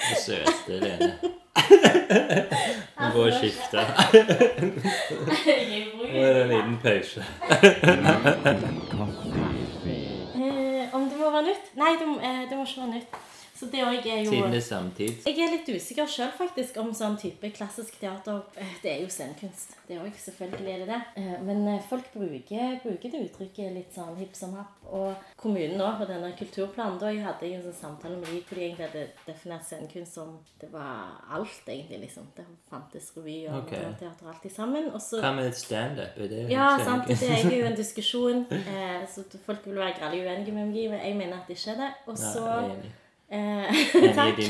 Det 0.09 0.17
søte 0.25 0.79
Lene. 0.83 1.13
Må 2.99 3.05
gå 3.15 3.21
og 3.25 3.33
skifte. 3.39 3.79
Nå 3.79 3.83
er 6.21 6.31
det 6.33 6.41
en 6.43 6.49
liten 6.53 6.77
pause. 6.83 7.21
Eh, 10.39 10.93
om 10.95 11.03
det 11.09 11.17
må 11.19 11.29
være 11.33 11.43
nytt? 11.49 11.65
Nei, 11.77 11.91
det, 11.99 12.07
må- 12.07 12.21
eh, 12.21 12.49
det 12.49 12.57
må 12.57 12.63
ikke 12.65 12.81
være 12.81 12.93
nytt. 12.93 13.07
Så 13.59 13.67
det 13.67 13.81
òg 13.83 14.05
er 14.07 14.21
jo 14.23 14.37
er 14.47 14.61
samtid. 14.63 15.17
Jeg 15.27 15.35
er 15.43 15.51
litt 15.51 15.67
usikker 15.67 16.07
sjøl 16.07 16.29
faktisk 16.37 16.77
om 16.79 16.93
sånn 16.95 17.17
type 17.19 17.49
klassisk 17.51 17.97
teater. 17.99 18.37
Eh, 18.55 18.75
Det 18.83 18.91
er 18.93 19.01
jo 19.03 19.09
scenekunst. 19.11 19.73
Det 19.87 19.97
òg 19.99 20.13
selvfølgelig 20.15 20.71
er 20.71 20.79
det 20.79 20.87
det. 20.87 20.99
Eh, 21.19 21.41
Men 21.43 21.67
eh, 21.67 21.81
folk 21.89 22.07
bruker, 22.13 22.79
bruker 22.83 23.11
det 23.11 23.23
uttrykket 23.25 23.73
litt 23.75 23.91
sånn 23.93 24.15
hipp 24.15 24.37
som 24.37 24.53
happ. 24.55 24.77
Og 24.89 25.11
kommunen 25.35 25.75
nå, 25.77 25.89
på 25.99 26.07
denne 26.07 26.31
kulturplanen, 26.39 26.99
da 27.01 27.11
jeg 27.11 27.25
hadde 27.25 27.49
en 27.49 27.65
sånn 27.65 27.75
samtale 27.81 28.15
med 28.21 28.29
dem 28.31 28.39
hvor 28.47 28.55
de 28.55 28.63
egentlig 28.63 28.87
hadde 28.87 29.03
definert 29.27 29.67
scenekunst 29.67 30.15
som 30.15 30.31
det 30.61 30.71
var 30.71 31.19
alt, 31.29 31.59
egentlig. 31.67 31.99
liksom. 32.05 32.31
Det 32.37 32.47
fantes 32.71 33.11
revy 33.17 33.37
og 33.49 33.65
okay. 33.65 33.91
teater 33.99 34.47
i 34.47 34.53
sammen. 34.55 34.87
Og 34.93 35.01
så 35.03 35.19
Hva 35.19 35.33
med 35.35 35.51
standup? 35.53 36.15
Er 36.15 36.31
det 36.31 36.45
ja, 36.49 36.69
sant. 36.79 37.11
Det 37.11 37.27
er 37.27 37.51
jo 37.59 37.67
en 37.67 37.77
diskusjon. 37.83 38.45
Eh, 38.55 39.03
så 39.11 39.27
folk 39.45 39.67
vil 39.67 39.83
være 39.83 39.99
greit 39.99 40.15
uenige 40.23 40.55
med 40.55 40.71
meg, 40.71 40.89
men 40.95 40.99
jeg 41.03 41.19
mener 41.19 41.41
at 41.41 41.51
det 41.51 41.59
ikke 41.59 41.75
er 41.75 41.83
det. 41.83 41.91
Og 42.07 42.17
så 42.17 42.47
eh, 43.31 44.13
Takk. 44.19 44.37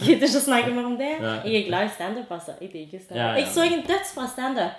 gidder 0.00 0.26
ikke 0.26 0.40
å 0.40 0.44
snakke 0.44 0.70
mer 0.76 0.84
om 0.86 0.96
det. 1.00 1.12
Jeg 1.44 1.54
er 1.62 1.66
glad 1.68 1.84
i 1.86 1.88
standup, 1.94 2.30
altså. 2.30 2.52
Jeg 2.60 2.70
liker 2.74 2.98
standup. 3.04 3.36
Jeg 3.40 3.46
så 3.54 3.62
en 3.66 3.82
dødsbra 3.88 4.26
standup. 4.32 4.72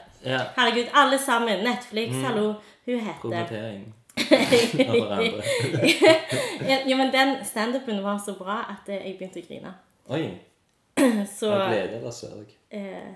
Herregud, 0.58 0.88
alle 0.94 1.20
sammen. 1.20 1.64
Netflix, 1.64 2.16
Mm. 2.16 2.24
hallo. 2.24 2.54
Hun 2.86 3.00
heter 3.00 3.80
ja, 6.90 6.96
men 6.98 7.12
den 7.14 7.36
standupen 7.46 8.04
var 8.04 8.18
så 8.26 8.34
bra 8.34 8.56
at 8.74 8.90
eh, 8.90 8.96
jeg 9.08 9.18
begynte 9.20 9.40
å 9.40 9.44
grine. 9.48 9.74
Oi. 10.10 10.24
Så 11.40 11.52
Av 11.52 11.70
glede 11.70 11.98
eller 11.98 12.12
sorg? 12.12 12.58
eh, 12.70 13.10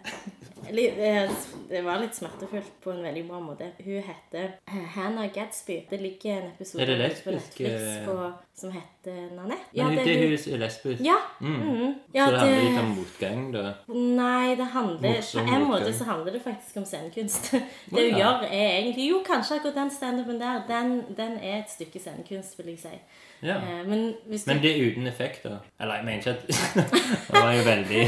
eh, 0.68 1.32
Det 1.70 1.82
var 1.82 2.00
litt 2.00 2.16
smertefullt 2.16 2.72
på 2.84 2.92
en 2.92 3.04
veldig 3.04 3.24
bra 3.28 3.40
måte. 3.44 3.72
Hun 3.84 4.04
heter 4.04 4.44
eh, 4.68 4.86
Hannah 4.96 5.28
Gadsby. 5.34 5.88
Det 5.90 5.98
ligger 6.02 6.38
en 6.38 6.48
episode 6.52 6.84
Er 6.84 6.98
det 6.98 7.24
på 7.24 7.32
Netflix 7.32 7.82
på, 8.06 8.16
som 8.56 8.72
heter 8.72 9.18
Nanette. 9.36 9.72
Men 9.74 9.98
det, 9.98 10.06
er 10.08 10.22
hun 10.22 10.54
er 10.56 10.64
lesbisk. 10.64 11.02
Ja. 11.06 11.18
Mm. 11.42 11.56
Mm. 11.56 11.96
ja 12.14 12.26
så 12.26 12.32
det 12.32 12.40
handler 12.40 12.70
ikke 12.70 12.86
om 12.86 12.94
motgang, 13.00 13.44
da. 13.56 13.74
Nei, 13.88 14.56
det 14.56 14.70
handler 14.76 15.18
Morsom 15.18 15.48
På 15.48 15.56
en 15.56 15.66
måte 15.66 15.80
motgang. 15.80 15.98
så 15.98 16.10
handler 16.12 16.38
det 16.38 16.42
faktisk 16.46 16.78
om 16.78 16.86
scenekunst. 16.86 17.52
Det 17.92 18.06
hun 18.06 18.18
ja. 18.18 18.18
gjør, 18.18 18.48
er 18.52 18.78
egentlig 18.78 19.10
Jo, 19.10 19.24
kanskje 19.28 19.56
akkurat 19.60 19.76
den 19.76 19.92
standupen 19.92 20.40
der, 20.40 20.64
den, 20.68 21.02
den 21.18 21.38
er 21.42 21.60
et 21.60 21.72
stykke 21.72 22.00
scenekunst, 22.00 22.58
vil 22.60 22.74
jeg 22.76 22.80
si. 22.80 22.96
Ja. 23.44 23.56
Eh, 23.58 23.88
men 23.88 24.16
Men 24.48 24.62
det 24.62 24.72
er 24.72 24.92
uten 24.92 25.08
effekter. 25.08 25.58
Eller 25.80 25.96
jeg 25.96 26.06
mener 26.06 26.18
ikke 26.18 26.30
at 26.30 26.48
Det 27.32 27.42
var 27.42 27.52
jo 27.54 27.64
veldig 27.66 28.04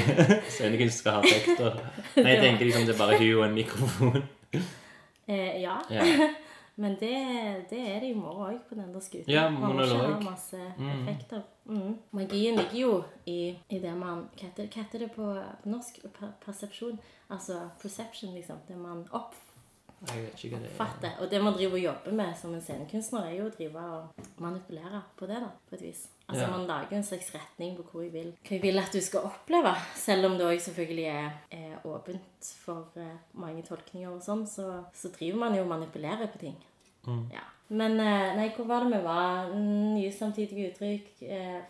Scenekunst 0.49 0.97
skal 1.03 1.11
ha 1.11 1.21
effekter. 1.23 1.79
Men 2.15 2.27
jeg 2.27 2.41
tenker 2.43 2.65
liksom 2.65 2.85
det 2.85 2.95
er 2.95 3.01
bare 3.05 3.17
hun 3.17 3.37
og 3.39 3.45
en 3.49 3.55
mikrofon. 3.55 4.23
eh, 5.27 5.61
Ja. 5.61 5.77
Ja. 5.89 6.03
Men 6.75 6.95
det, 6.99 7.09
det 7.69 7.79
er 7.79 7.99
det 8.01 8.07
i 8.09 8.13
morgen 8.17 8.55
òg 8.55 8.61
på 8.69 8.75
den 8.75 8.93
der 8.93 8.99
skuta. 8.99 9.29
Ja, 9.31 9.43
Man 9.49 9.75
må 9.75 9.83
ikke 9.83 9.97
ha 9.97 10.19
masse 10.25 10.57
effekter. 10.79 11.41
Mm. 11.65 11.97
Magien 12.11 12.55
ligger 12.57 12.79
jo 12.79 13.03
i, 13.29 13.55
i 13.69 13.79
det 13.79 13.91
man 13.97 14.23
Hva 14.39 14.49
heter, 14.73 14.99
det 14.99 15.11
på 15.13 15.27
norsk? 15.69 15.99
Per, 16.19 16.31
persepsjon. 16.45 16.97
Altså 17.29 17.59
perception, 17.81 18.33
liksom. 18.33 18.57
Det 18.67 18.77
man 18.77 19.05
opp, 19.11 19.35
Jeg 20.09 20.23
vet 20.25 20.41
ikke 20.43 20.57
hva 20.57 20.61
det 20.63 20.69
er. 20.69 20.75
fatter. 20.75 21.13
Og 21.23 21.29
det 21.31 21.39
man 21.43 21.53
driver 21.55 21.77
og 21.77 21.83
jobber 21.83 22.15
med 22.19 22.33
som 22.35 22.53
en 22.53 22.61
scenekunstner, 22.61 23.27
er 23.29 23.37
jo 23.37 23.45
å 23.47 23.53
drive 23.53 23.83
og 23.97 24.25
manipulere 24.43 24.99
på 25.15 25.29
det, 25.29 25.39
da, 25.45 25.51
på 25.69 25.77
et 25.77 25.85
vis. 25.85 26.01
Altså 26.27 26.43
Ja. 26.43 26.49
Man 26.51 26.67
lager 26.67 26.97
en 26.97 27.03
slags 27.03 27.31
retning 27.35 27.77
på 27.77 27.83
hvor 27.91 28.03
jeg 28.03 28.11
vil, 28.13 28.33
hva 28.43 28.51
jeg 28.57 28.61
vil 28.61 28.79
at 28.79 28.91
du 28.93 29.01
skal 29.01 29.29
oppleve. 29.29 29.73
Selv 29.95 30.25
om 30.25 30.37
det 30.37 30.45
òg 30.47 30.59
selvfølgelig 30.59 31.05
er, 31.05 31.31
er 31.51 31.87
åpent 31.87 32.51
for 32.65 32.91
eh, 32.97 33.15
mange 33.33 33.63
tolkninger 33.63 34.09
og 34.11 34.21
sånn, 34.23 34.45
så, 34.47 34.83
så 34.93 35.11
driver 35.15 35.39
man 35.45 35.55
jo 35.55 35.63
og 35.63 35.71
manipulerer 35.71 36.27
på 36.27 36.43
ting. 36.43 36.55
Ja. 37.31 37.43
Men 37.73 37.99
eh, 37.99 38.35
nei, 38.37 38.49
hvor 38.55 38.67
var 38.69 38.83
det 38.85 38.97
vi 38.97 39.03
var? 39.05 39.53
Nye 39.55 40.11
samtidige 40.11 40.71
uttrykk. 40.71 41.07
Eh, 41.23 41.61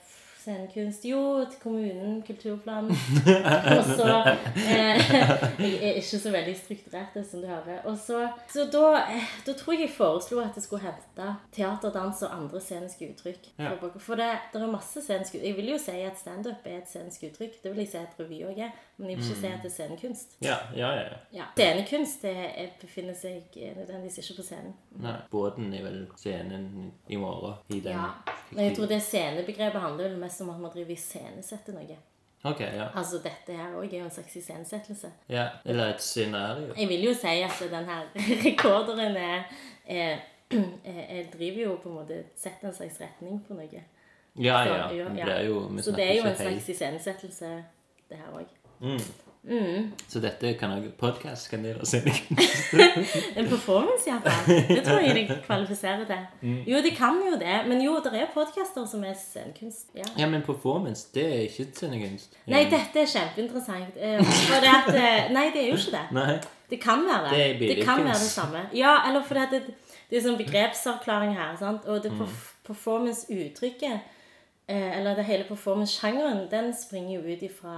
scenekunst. 0.43 1.05
Jo, 1.07 1.45
til 1.51 1.59
kommunen, 1.63 2.21
kulturplan. 2.27 2.89
og 3.77 3.83
så 3.97 4.19
eh, 4.59 5.13
Jeg 5.63 5.79
er 5.81 5.99
ikke 6.01 6.19
så 6.19 6.31
veldig 6.31 6.55
strukturert, 6.59 7.13
det 7.15 7.25
som 7.29 7.41
du 7.41 7.47
hører. 7.47 7.81
Og 7.89 7.97
så, 7.97 8.27
så 8.53 8.67
da, 8.73 8.85
eh, 9.15 9.29
da 9.47 9.55
tror 9.57 9.73
jeg 9.73 9.87
jeg 9.87 9.95
foreslo 9.97 10.41
at 10.43 10.59
jeg 10.59 10.67
skulle 10.67 10.83
hente 10.83 11.29
teater, 11.55 11.91
dans 11.93 12.21
og 12.21 12.37
andre 12.37 12.61
sceniske 12.61 13.09
uttrykk. 13.13 13.51
Ja. 13.59 13.75
For 13.97 14.19
det, 14.19 14.31
det 14.53 14.61
er 14.61 14.71
masse 14.71 15.01
sceniske 15.01 15.37
uttrykk. 15.37 15.49
Jeg 15.49 15.57
vil 15.57 15.73
jo 15.73 15.81
si 15.81 15.99
at 16.03 16.19
standup 16.19 16.65
er 16.65 16.81
et 16.81 16.89
scenisk 16.89 17.27
uttrykk. 17.29 17.61
Det 17.63 17.71
vil 17.71 17.85
jeg 17.85 17.93
si 17.95 18.01
at 18.01 18.19
revy 18.19 18.43
òg 18.49 18.65
er. 18.67 18.73
Men 18.97 19.09
jeg 19.09 19.17
vil 19.17 19.25
ikke 19.25 19.39
si 19.41 19.47
at 19.49 19.63
det 19.63 19.69
er 19.71 19.73
scenekunst. 19.73 20.35
Ja, 20.45 20.55
ja, 20.77 20.89
ja. 20.93 21.01
ja. 21.01 21.17
Ja. 21.33 21.45
Scenekunst 21.57 22.21
det 22.21 22.33
er, 22.37 22.67
befinner 22.81 23.15
seg 23.17 23.55
nødvendigvis 23.57 24.17
ikke 24.21 24.35
på 24.37 24.45
scenen. 24.47 24.73
Nei, 25.01 25.15
båten 25.31 25.73
er 25.73 25.83
vel 25.87 26.01
scenen 26.21 26.91
i 27.09 27.17
morgen. 27.17 27.55
I 27.73 27.79
den. 27.79 27.91
Ja, 27.95 28.11
men 28.51 28.65
jeg 28.65 28.75
tror 28.77 28.85
det 28.91 29.01
scenebegrepet 29.01 29.81
handler 29.81 30.11
vel 30.11 30.19
mest 30.21 30.41
om 30.45 30.51
at 30.53 30.59
man 30.61 30.71
driver 30.75 30.93
iscenesetter 30.93 31.73
noe. 31.73 31.97
Ok, 32.43 32.59
ja. 32.59 32.89
Altså 32.99 33.21
dette 33.23 33.55
her 33.55 33.73
òg 33.79 33.87
er 33.87 34.01
jo 34.01 34.05
en 34.05 34.11
slags 34.11 34.35
iscenesettelse. 34.35 35.11
ja. 35.31 35.47
Eller 35.65 35.93
et 35.93 36.01
scenario. 36.01 36.73
Jeg 36.77 36.89
vil 36.89 37.03
jo 37.07 37.13
si 37.15 37.27
at 37.41 37.63
den 37.71 37.85
her 37.85 38.03
rekorderen 38.45 39.15
er, 39.17 39.43
er, 39.87 40.17
er 40.85 41.23
driver 41.33 41.61
jo 41.63 41.77
på 41.83 41.89
en 41.89 41.95
måte 41.95 42.23
setter 42.35 42.67
en 42.67 42.75
slags 42.75 42.99
retning 43.01 43.39
på 43.47 43.55
noe. 43.57 43.83
Ja, 44.35 44.63
Så, 44.65 44.73
ja. 44.75 44.89
jo, 44.91 45.09
Det 45.15 45.29
er 45.33 45.41
jo, 45.45 45.81
Så 45.81 45.91
det 45.91 46.03
er 46.09 46.13
jo 46.17 46.27
en 46.27 46.35
slags 46.35 46.69
iscenesettelse, 46.69 47.63
det 48.09 48.17
her 48.17 48.35
òg. 48.35 48.45
Så 50.07 50.19
dette 50.23 50.53
kan 50.59 50.71
også 50.71 50.91
podkast 50.99 51.49
kan 51.51 51.63
dere 51.65 51.85
se. 51.85 51.99
En 53.39 53.49
performance, 53.49 54.07
iallfall. 54.07 54.55
Det 54.69 54.83
tror 54.85 55.01
jeg 55.03 55.15
det 55.15 55.37
kvalifiserer 55.45 56.05
til. 56.07 56.21
Mm. 56.41 56.61
Jo, 56.67 56.77
det 56.85 56.93
kan 56.95 57.19
jo 57.31 57.35
det. 57.39 57.57
Men 57.67 57.81
jo, 57.83 57.97
det 58.03 58.21
er 58.21 58.31
podcaster 58.33 58.85
som 58.87 59.03
er 59.03 59.17
scenekunst. 59.19 59.91
Ja. 59.95 60.07
Ja, 60.19 60.29
men 60.29 60.41
performance, 60.41 61.09
det 61.13 61.25
er 61.27 61.43
ikke 61.49 61.67
scenekunst. 61.75 62.39
Nei, 62.47 62.63
dette 62.71 63.03
er 63.03 63.11
kjempeinteressant. 63.15 63.99
Eh, 63.99 64.23
For 64.23 64.63
det 64.63 64.73
at 64.79 64.91
eh, 64.95 65.31
Nei, 65.35 65.49
det 65.51 65.65
er 65.65 65.71
jo 65.73 65.79
ikke 65.81 65.97
det. 65.97 66.07
Nei. 66.15 66.39
Det 66.69 66.79
kan 66.81 67.03
være 67.07 67.35
det. 67.35 67.59
Det 67.59 67.75
Det, 67.75 67.85
kan 67.85 68.03
være 68.03 68.23
det 68.23 68.31
samme. 68.31 68.65
Ja, 68.73 68.97
eller 69.09 69.23
fordi 69.27 69.47
det, 69.51 69.63
det 70.09 70.17
er 70.17 70.23
sånn 70.23 70.39
begrepsavklaring 70.39 71.35
her. 71.35 71.55
sant? 71.59 71.85
Og 71.85 72.03
det 72.03 72.15
mm. 72.15 72.27
performance-uttrykket, 72.67 74.13
eh, 74.71 74.91
eller 74.97 75.19
det 75.19 75.27
hele 75.27 75.43
performance-sjangeren, 75.51 76.47
den 76.51 76.71
springer 76.77 77.19
jo 77.19 77.27
ut 77.27 77.43
ifra 77.43 77.75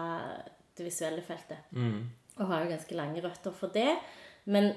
det 0.77 0.86
visuelle 0.86 1.22
feltet. 1.22 1.58
Og 2.38 2.48
har 2.48 2.63
jo 2.65 2.70
ganske 2.74 2.96
lange 2.96 3.22
røtter 3.24 3.51
for 3.55 3.67
det. 3.74 3.96
Men, 4.46 4.74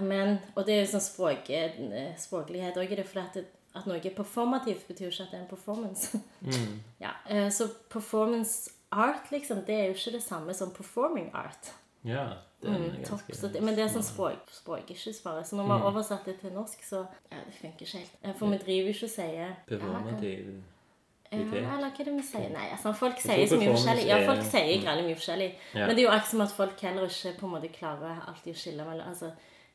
men 0.00 0.38
Og 0.56 0.66
det 0.66 0.74
er 0.74 0.80
jo 0.82 0.90
sånn 0.92 1.04
språk, 1.04 1.50
eh, 1.50 2.14
språklighet 2.18 2.76
òg 2.76 2.92
i 2.92 2.98
det, 2.98 3.06
for 3.06 3.20
at, 3.22 3.36
at 3.74 3.86
noe 3.86 4.00
er 4.02 4.14
performativt, 4.16 4.88
betyr 4.88 5.06
jo 5.08 5.12
ikke 5.12 5.28
at 5.28 5.30
det 5.30 5.38
er 5.38 5.44
en 5.44 5.52
performance. 5.52 6.20
ja, 7.04 7.12
eh, 7.28 7.48
så 7.54 7.68
performance 7.90 8.70
art, 8.90 9.30
liksom, 9.30 9.62
det 9.66 9.74
er 9.74 9.86
jo 9.90 9.94
ikke 9.98 10.16
det 10.16 10.22
samme 10.24 10.54
som 10.54 10.70
performing 10.74 11.30
art. 11.34 11.72
Ja, 12.04 12.26
det 12.62 12.70
er 12.70 12.78
Mm, 12.78 13.04
top, 13.04 13.20
det, 13.28 13.60
men 13.62 13.76
det 13.76 13.84
er 13.84 13.90
sånn 13.92 14.02
språk, 14.02 14.48
språkissues 14.50 15.20
bare. 15.22 15.44
Så 15.46 15.54
når 15.56 15.66
man 15.68 15.80
har 15.80 15.90
oversatt 15.92 16.24
det 16.26 16.40
til 16.40 16.50
norsk, 16.52 16.82
så 16.82 17.04
Ja, 17.30 17.38
det 17.46 17.54
funker 17.60 17.86
ikke 17.86 17.98
helt. 17.98 18.16
Eh, 18.22 18.34
For 18.34 18.50
vi 18.50 18.58
driver 18.58 18.88
jo 18.88 18.94
ikke 18.96 19.06
og 19.06 19.12
sier 19.12 19.54
performativ. 19.68 20.48
ja, 20.48 20.77
eller 21.32 21.90
hva 21.90 22.00
er 22.00 22.04
det 22.08 22.14
vi 22.16 22.22
sier? 22.24 22.48
Nei, 22.54 22.66
altså 22.72 22.92
folk 22.96 23.20
sier 23.20 23.46
så 23.50 23.58
mye 23.60 23.74
forskjellig. 23.74 24.06
Ja, 24.08 24.18
folk 24.26 24.42
sier 24.48 24.82
greit 24.82 25.04
mye 25.04 25.18
forskjellig. 25.18 25.48
Ja. 25.74 25.86
Men 25.86 25.94
det 25.96 26.02
er 26.02 26.06
jo 26.06 26.12
akkurat 26.14 26.30
som 26.32 26.40
at 26.46 26.52
folk 26.56 26.80
heller 26.86 27.06
ikke 27.10 27.32
på 27.40 27.46
en 27.46 27.52
måte 27.56 27.70
klarer 27.74 28.22
alltid 28.30 28.54
å 28.54 28.60
skille 28.62 28.86
mellom 28.88 29.08
altså, 29.12 29.30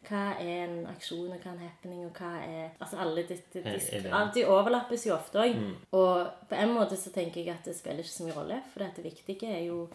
hva 0.09 0.23
er 0.41 0.63
en 0.65 0.87
aksjon, 0.91 1.29
og 1.31 1.37
hva 1.39 1.51
er 1.51 1.53
en 1.53 1.61
happening, 1.63 1.99
og 2.09 2.17
hva 2.19 2.31
er 2.43 2.71
Altså 2.81 2.97
alle 2.99 3.21
de, 3.29 3.37
de, 3.53 3.61
de, 3.63 3.75
Er- 3.77 4.41
er 4.41 4.49
overlappes 4.51 5.05
jo 5.07 5.13
ofte 5.15 5.39
òg. 5.39 5.61
Og 5.95 6.47
på 6.49 6.55
en 6.59 6.73
måte 6.75 6.97
så 6.99 7.13
tenker 7.15 7.39
jeg 7.43 7.53
at 7.53 7.63
det 7.69 7.75
spiller 7.77 8.03
ikke 8.03 8.15
så 8.17 8.25
mye 8.27 8.35
rolle, 8.35 8.57
for 8.73 8.83
det 8.83 9.03
viktige 9.05 9.47
er 9.53 9.61
jo 9.69 9.85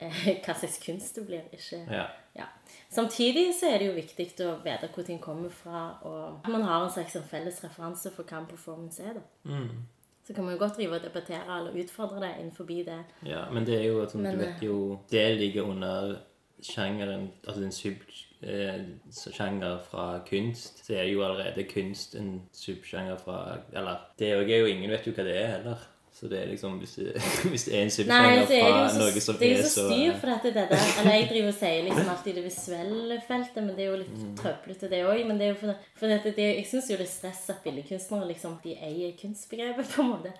eh, 0.00 0.22
hva 0.46 0.54
slags 0.56 0.78
kunst 0.86 1.18
det 1.18 1.26
blir, 1.28 1.42
ikke 1.52 1.82
Ja. 1.92 2.06
ja. 2.38 2.46
Samtidig 2.92 3.50
så 3.58 3.68
er 3.74 3.78
det 3.82 3.86
jo 3.90 3.92
viktig 3.98 4.30
å 4.46 4.54
vite 4.64 4.88
hvor 4.94 5.04
ting 5.04 5.18
kommer 5.20 5.50
fra, 5.52 5.98
og 6.02 6.40
at 6.44 6.48
man 6.52 6.62
har 6.62 6.84
en 6.86 6.90
slags 6.94 7.12
sånn 7.18 7.28
felles 7.28 7.60
referanse 7.64 8.10
for 8.14 8.24
hva 8.24 8.38
en 8.40 8.46
performance 8.48 9.02
er. 9.04 9.18
da. 9.20 9.56
Så 10.32 10.36
kan 10.36 10.44
man 10.44 10.54
jo 10.54 10.58
godt 10.58 10.76
drive 10.78 10.94
og 10.96 11.02
debattere 11.04 11.58
eller 11.58 11.74
utfordre 11.82 12.20
det 12.24 12.30
innenfor 12.40 12.64
det. 12.64 13.04
ja, 13.26 13.50
men 13.52 13.66
det 13.66 13.74
er 13.76 13.84
jo 13.84 14.08
sånn, 14.08 14.22
Men, 14.22 14.38
du 14.38 14.40
vet 14.40 14.62
jo 14.64 14.98
Det 15.10 15.36
ligger 15.36 15.62
under 15.68 16.16
sjangeren 16.62 17.30
Altså 17.46 17.62
en 17.66 17.72
subsjanger 17.72 19.78
fra 19.84 20.22
kunst. 20.24 20.86
Så 20.86 20.94
er 20.94 21.04
jo 21.10 21.24
allerede 21.26 21.64
kunst 21.68 22.14
en 22.16 22.42
subsjanger 22.52 23.16
fra 23.20 23.58
Eller 23.74 23.96
det 24.18 24.32
er 24.32 24.58
jo 24.58 24.66
ingen 24.66 24.90
vet 24.90 25.06
jo 25.06 25.12
hva 25.12 25.24
det 25.28 25.36
er 25.36 25.46
heller. 25.58 25.76
Så 26.22 26.28
det 26.30 26.38
er 26.38 26.50
liksom 26.52 26.76
Hvis 26.78 26.92
det, 26.94 27.12
hvis 27.50 27.64
det 27.66 27.72
er 27.74 27.80
en 27.82 27.88
Nei, 27.88 27.94
subsjanger 27.96 28.44
så 28.46 28.52
er 28.54 29.08
det 29.10 29.16
er 29.16 29.24
så, 29.24 29.32
det 29.40 29.48
er 29.48 29.56
jo 29.56 29.62
så 29.66 29.86
styr 29.88 30.12
for 30.20 30.30
dette, 30.30 30.52
det 30.54 30.66
der. 30.70 30.84
Eller 31.00 31.16
jeg 31.16 31.24
driver 31.32 31.48
og 31.50 31.56
sier 31.58 31.80
liksom 31.88 32.10
alltid 32.12 32.36
det 32.38 32.44
visuelle 32.44 33.16
feltet, 33.26 33.58
men 33.66 33.72
det 33.74 33.82
er 33.86 33.90
jo 33.90 33.96
litt 34.04 34.12
Mm. 34.22 34.36
trøblete, 34.38 34.88
det 34.92 35.00
òg. 35.08 35.22
Men 35.26 35.38
det 35.40 35.46
er 35.46 35.50
jo 35.50 35.56
for, 35.64 35.74
for 35.98 36.06
dette, 36.12 36.30
det, 36.36 36.46
jeg 36.60 36.66
syns 36.70 36.90
jo 36.92 36.96
det 37.00 37.06
er 37.08 37.10
stress 37.10 37.42
at 37.50 37.58
billedkunstnere 37.64 38.28
liksom, 38.30 38.54
de 38.62 38.76
eier 38.86 39.16
kunstbegrepet, 39.18 39.90
på 39.96 40.04
en 40.04 40.10
måte. 40.12 40.32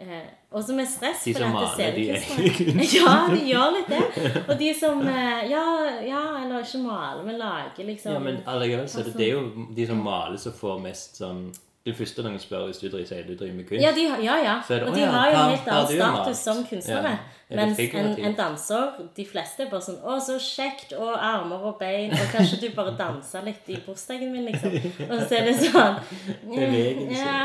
Eh, 0.00 0.24
og 0.56 0.64
som 0.64 0.80
er 0.80 0.88
stress 0.88 1.26
Mm. 1.26 1.28
De 1.28 1.34
for 1.34 1.42
som 1.42 1.52
dette 1.52 1.68
maler, 1.68 1.92
de 1.98 2.06
eier 2.06 2.24
scenekunstnere. 2.24 2.88
Ja, 2.96 3.14
de 3.34 3.42
gjør 3.50 3.76
litt 3.76 3.92
det. 3.92 4.42
Og 4.48 4.54
de 4.64 4.72
som 4.80 5.04
eh, 5.04 5.44
Ja, 5.52 5.66
ja 6.06 6.24
eller 6.46 6.64
ikke 6.64 6.80
maler, 6.86 7.22
men 7.28 7.38
lager 7.44 7.84
liksom 7.92 8.12
Ja, 8.16 8.18
men 8.24 8.40
allikevel 8.46 8.88
så 8.88 9.04
det, 9.04 9.14
det 9.20 9.28
er 9.28 9.32
jo 9.36 9.68
de 9.76 9.86
som 9.92 10.00
maler 10.06 10.40
som 10.40 10.56
får 10.56 10.80
mest 10.88 11.20
sånn 11.20 11.44
Det 11.86 11.92
første 11.94 12.22
noen 12.26 12.40
spør 12.42 12.64
hvis 12.66 12.80
du 12.82 12.88
driver, 12.88 13.06
sier 13.06 13.26
du 13.28 13.36
driver 13.38 13.54
med 13.54 13.66
kunst. 13.68 13.78
Ja, 13.78 13.92
de, 13.94 14.06
ja, 14.24 14.36
ja. 14.42 14.54
Det, 14.66 14.82
og 14.82 14.94
de 14.96 15.04
ja, 15.04 15.10
har 15.14 15.28
jo 15.30 15.36
en 15.38 15.52
helt 15.52 15.68
annen 15.70 15.92
status 15.92 16.40
som 16.42 16.64
kunstnere. 16.66 17.12
Ja. 17.14 17.36
Mens 17.60 17.78
en, 17.78 18.08
en 18.26 18.34
danser, 18.34 18.96
de 19.14 19.26
fleste 19.30 19.62
er 19.62 19.68
bare 19.70 19.84
sånn 19.86 20.00
'Å, 20.02 20.16
så 20.18 20.34
kjekt. 20.42 20.96
Og 20.98 21.12
armer 21.14 21.68
og 21.68 21.76
bein.' 21.78 22.10
Og 22.10 22.26
kanskje 22.32 22.58
du 22.64 22.66
bare 22.74 22.96
danser 22.98 23.46
litt 23.46 23.70
i 23.70 23.78
bursdagen 23.86 24.34
min, 24.34 24.48
liksom. 24.50 24.74
Og 25.06 25.22
så 25.28 25.38
er 25.38 25.46
det 25.46 25.54
sånn 25.60 26.02
Bevegelse. 26.56 27.22
Ja. 27.22 27.38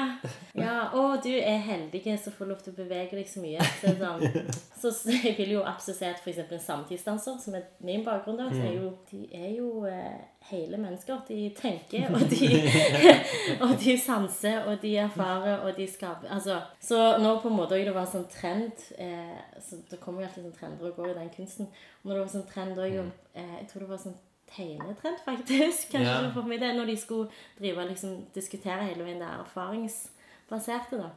ja. 0.57 0.75
'Å, 0.89 1.05
du 1.21 1.29
er 1.37 1.61
heldig 1.69 2.17
som 2.17 2.33
får 2.33 2.49
lov 2.49 2.65
til 2.65 2.73
å 2.73 2.81
bevege 2.81 3.21
deg 3.21 3.29
så 3.29 3.45
mye.' 3.45 3.71
Så, 3.77 3.93
sånn. 4.01 4.25
så, 4.73 4.95
så 5.03 5.21
jeg 5.21 5.37
vil 5.37 5.57
jo 5.59 5.63
absolutt 5.69 6.01
si 6.01 6.09
at 6.09 6.25
f.eks. 6.25 6.41
en 6.49 6.67
samtidsdanser, 6.71 7.37
som 7.45 7.61
er 7.61 7.69
min 7.85 8.01
bakgrunn, 8.01 8.41
da, 8.41 8.49
så 8.49 8.65
er 8.65 8.79
jo, 8.81 8.95
de 9.13 9.27
er 9.37 9.51
jo 9.59 9.85
eh, 9.85 10.17
hele 10.49 10.77
mennesker. 10.77 11.21
De 11.27 11.49
tenker, 11.57 12.09
og 12.13 12.19
de, 12.29 12.49
og 13.65 13.75
de 13.83 13.97
sanser, 13.99 14.65
og 14.65 14.81
de 14.81 14.95
erfarer, 14.97 15.57
og 15.57 15.77
de 15.77 15.87
skaper 15.87 16.29
altså, 16.29 16.61
Så 16.79 17.17
nå 17.21 17.35
på 17.41 17.51
en 17.51 17.57
måte 17.59 17.79
det 17.81 17.93
var 17.95 18.09
sånn 18.09 18.27
trend 18.31 18.83
eh, 18.97 19.37
så 19.61 19.79
Det 19.89 19.99
kommer 20.01 20.23
jo 20.23 20.29
alltid 20.29 20.47
sånn 20.47 20.57
trender 20.57 20.89
og 20.89 20.99
går 20.99 21.13
i 21.13 21.19
den 21.19 21.31
kunsten. 21.35 21.69
Og 22.01 22.09
når 22.09 22.17
det 22.17 22.25
var 22.25 22.33
sånn 22.35 22.49
trend 22.49 22.83
også, 22.83 23.07
eh, 23.33 23.55
Jeg 23.59 23.69
tror 23.71 23.85
det 23.85 23.91
var 23.93 24.03
sånn 24.05 24.19
tegnetrend, 24.51 25.23
faktisk. 25.25 25.91
Kanskje 25.93 26.09
yeah. 26.09 26.25
var 26.25 26.33
for 26.35 26.49
meg 26.49 26.61
det, 26.63 26.73
Når 26.75 26.91
de 26.91 26.97
skulle 26.99 27.29
drive 27.59 27.87
liksom 27.93 28.17
diskutere 28.35 28.89
hele 28.89 29.07
veien 29.07 29.23
det 29.23 29.29
erfaringsbaserte, 29.37 30.99
da. 30.99 31.11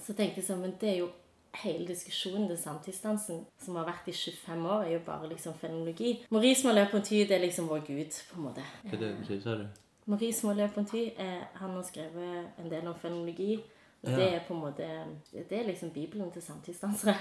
Så 0.00 0.16
tenkte 0.16 0.40
jeg 0.40 0.48
sånn 0.48 0.64
Men 0.64 0.76
det 0.80 0.94
er 0.94 1.02
jo 1.04 1.10
hele 1.54 1.86
diskusjonen 1.88 2.48
til 2.48 2.58
samtidsdansen 2.58 3.40
som 3.64 3.76
har 3.76 3.84
vært 3.88 4.08
i 4.08 4.12
25 4.12 4.66
år, 4.66 4.82
er 4.84 4.92
jo 4.92 5.00
bare 5.06 5.28
liksom 5.28 5.54
fenomenologi. 5.60 6.24
Maurice 6.30 6.66
Malé-Ponty 6.68 7.24
det 7.28 7.30
er 7.36 7.44
liksom 7.46 7.68
vår 7.68 7.78
gud, 7.86 8.20
på 8.32 8.36
en 8.38 8.42
måte. 8.44 8.62
Hva 8.84 9.00
det 9.00 9.16
betyr, 9.18 9.40
sa 9.42 9.50
du? 9.58 9.66
Maurice 10.06 10.46
Malé-Ponty 10.46 11.04
eh, 11.18 11.42
han 11.54 11.70
har 11.76 11.82
skrevet 11.82 12.46
en 12.58 12.70
del 12.70 12.86
om 12.88 12.94
fenomenologi. 13.02 13.60
Og 14.02 14.10
Ja. 14.10 14.16
det 14.16 14.34
er 14.34 14.40
på 14.48 14.54
en 14.54 14.60
måte 14.60 14.86
det, 15.32 15.52
er 15.58 15.66
liksom 15.66 15.90
bibelen 15.90 16.30
til 16.32 16.42
samtidsdansere. 16.42 17.14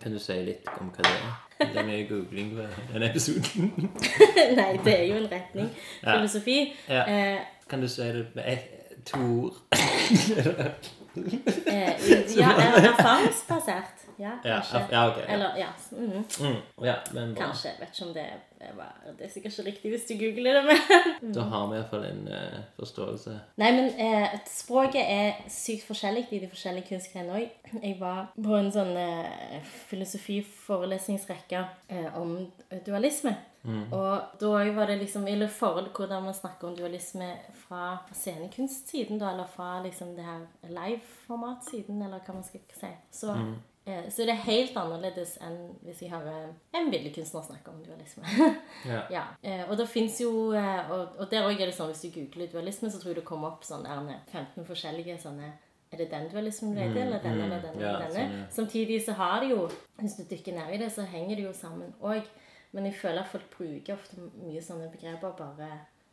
Kan 0.00 0.12
du 0.12 0.18
si 0.18 0.32
litt 0.32 0.64
om 0.80 0.88
hva 0.88 1.02
det 1.04 1.10
er? 1.12 1.66
Det 1.74 1.76
er 1.76 1.84
mye 1.84 2.06
googling 2.08 2.54
på 2.56 2.62
denne 2.94 3.10
episoden. 3.10 3.90
Nei, 4.56 4.76
det 4.84 4.94
er 5.00 5.04
jo 5.10 5.16
en 5.20 5.28
retning. 5.32 5.68
Ja. 6.02 6.14
Filosofi. 6.16 6.72
Ja. 6.88 7.02
Eh, 7.04 7.40
Kan 7.68 7.80
du 7.82 7.88
si 7.88 8.02
det 8.02 8.26
med 8.34 8.44
ett, 8.46 9.04
to 9.04 9.18
ord? 9.18 9.52
Eh, 11.16 11.92
ja, 12.36 12.50
er- 12.64 12.88
erfaringsbasert. 12.90 14.02
Ja, 14.18 14.30
Ja, 14.44 14.54
kanskje. 14.64 14.78
ja, 14.92 15.00
ok, 15.10 15.16
ja. 15.18 15.24
Eller, 15.34 15.56
ja. 15.60 15.66
Mm. 15.92 16.24
Mm, 16.40 16.84
ja, 16.86 16.94
men 17.12 17.34
bra. 17.34 17.42
Kanskje. 17.50 17.70
Vet 17.80 17.88
ikke 17.92 18.06
om 18.06 18.14
det 18.14 18.24
var 18.76 18.94
Det 19.18 19.26
er 19.26 19.28
sikkert 19.28 19.52
ikke 19.58 19.66
riktig 19.66 19.90
hvis 19.92 20.06
du 20.08 20.14
googler 20.22 20.56
det, 20.56 20.62
men 20.70 21.32
Da 21.36 21.42
har 21.50 21.66
vi 21.68 21.76
iallfall 21.76 22.04
en 22.08 22.22
uh, 22.32 22.62
forståelse. 22.78 23.34
Nei, 23.60 23.68
men 23.76 23.90
uh, 24.00 24.38
språket 24.48 25.04
er 25.04 25.42
sykt 25.52 25.84
forskjellig 25.90 26.24
i 26.32 26.40
de 26.46 26.48
forskjellige 26.48 26.88
kunstgrenene 26.94 27.42
òg. 27.42 27.74
Jeg 27.82 27.98
var 28.00 28.22
på 28.40 28.56
en 28.56 28.72
sånn 28.72 28.94
uh, 28.96 29.60
filosofiforelesningsrekke 29.92 31.64
om 32.16 32.38
dualisme. 32.86 33.36
Og 33.92 34.40
da 34.40 34.50
var 34.76 34.86
det 34.86 34.98
liksom 35.00 35.26
ille 35.28 35.48
forhold 35.48 35.88
hvordan 35.96 36.22
man 36.28 36.34
snakker 36.34 36.68
om 36.68 36.76
dualisme 36.76 37.30
fra 37.66 37.98
scenekunstsiden, 38.12 39.18
da, 39.18 39.32
eller 39.32 39.46
fra 39.46 39.82
liksom 39.82 40.14
det 40.16 40.24
her 40.24 40.44
live-format-siden, 40.68 42.02
eller 42.02 42.20
hva 42.26 42.34
man 42.34 42.44
skal 42.46 42.60
si. 42.72 42.90
Så, 43.10 43.34
eh, 43.86 44.08
så 44.10 44.22
det 44.22 44.34
er 44.34 44.44
helt 44.46 44.76
annerledes 44.76 45.36
enn 45.42 45.58
hvis 45.82 46.02
jeg 46.02 46.10
hører 46.10 46.52
en 46.74 46.90
billedkunstner 46.90 47.42
snakke 47.48 47.70
om 47.74 47.82
dualisme. 47.84 48.24
Ja. 48.86 49.02
Ja, 49.16 49.22
eh, 49.42 49.64
og 49.70 49.76
det 49.78 49.88
finnes 49.88 50.20
jo 50.20 50.52
eh, 50.52 50.90
Og, 50.90 51.16
og 51.18 51.30
der 51.30 51.46
også 51.46 51.62
er 51.62 51.66
det 51.70 51.74
sånn 51.74 51.90
hvis 51.90 52.02
du 52.04 52.10
googler 52.14 52.50
dualisme, 52.52 52.90
så 52.90 53.00
tror 53.00 53.14
jeg 53.14 53.20
det 53.20 53.28
kommer 53.28 53.54
opp 53.54 53.64
sånn 53.64 53.86
der 53.86 54.20
15 54.32 54.66
forskjellige 54.68 55.18
sånne 55.22 55.52
Er 55.92 55.98
det 55.98 56.10
den 56.10 56.28
dualismen 56.30 56.74
du 56.74 56.80
er 56.82 56.92
til, 56.92 57.02
eller 57.06 57.22
denne, 57.22 57.44
eller 57.46 57.62
denne, 57.64 57.82
ja, 57.82 57.94
eller 57.94 58.08
denne? 58.08 58.14
sånn, 58.14 58.34
ja. 58.40 58.48
Samtidig 58.50 59.00
så 59.06 59.12
har 59.18 59.40
det 59.40 59.50
jo 59.54 59.68
Hvis 60.02 60.16
du 60.18 60.24
dykker 60.28 60.54
ned 60.54 60.74
i 60.74 60.82
det, 60.84 60.90
så 60.92 61.02
henger 61.02 61.36
det 61.36 61.46
jo 61.48 61.54
sammen 61.56 61.94
òg. 62.00 62.26
Men 62.76 62.90
jeg 62.90 62.98
føler 63.00 63.24
at 63.24 63.32
folk 63.32 63.48
bruker 63.56 63.96
ofte 63.96 64.20
mye 64.20 64.62
sånne 64.62 64.90
begreper 64.92 65.36
bare 65.38 65.70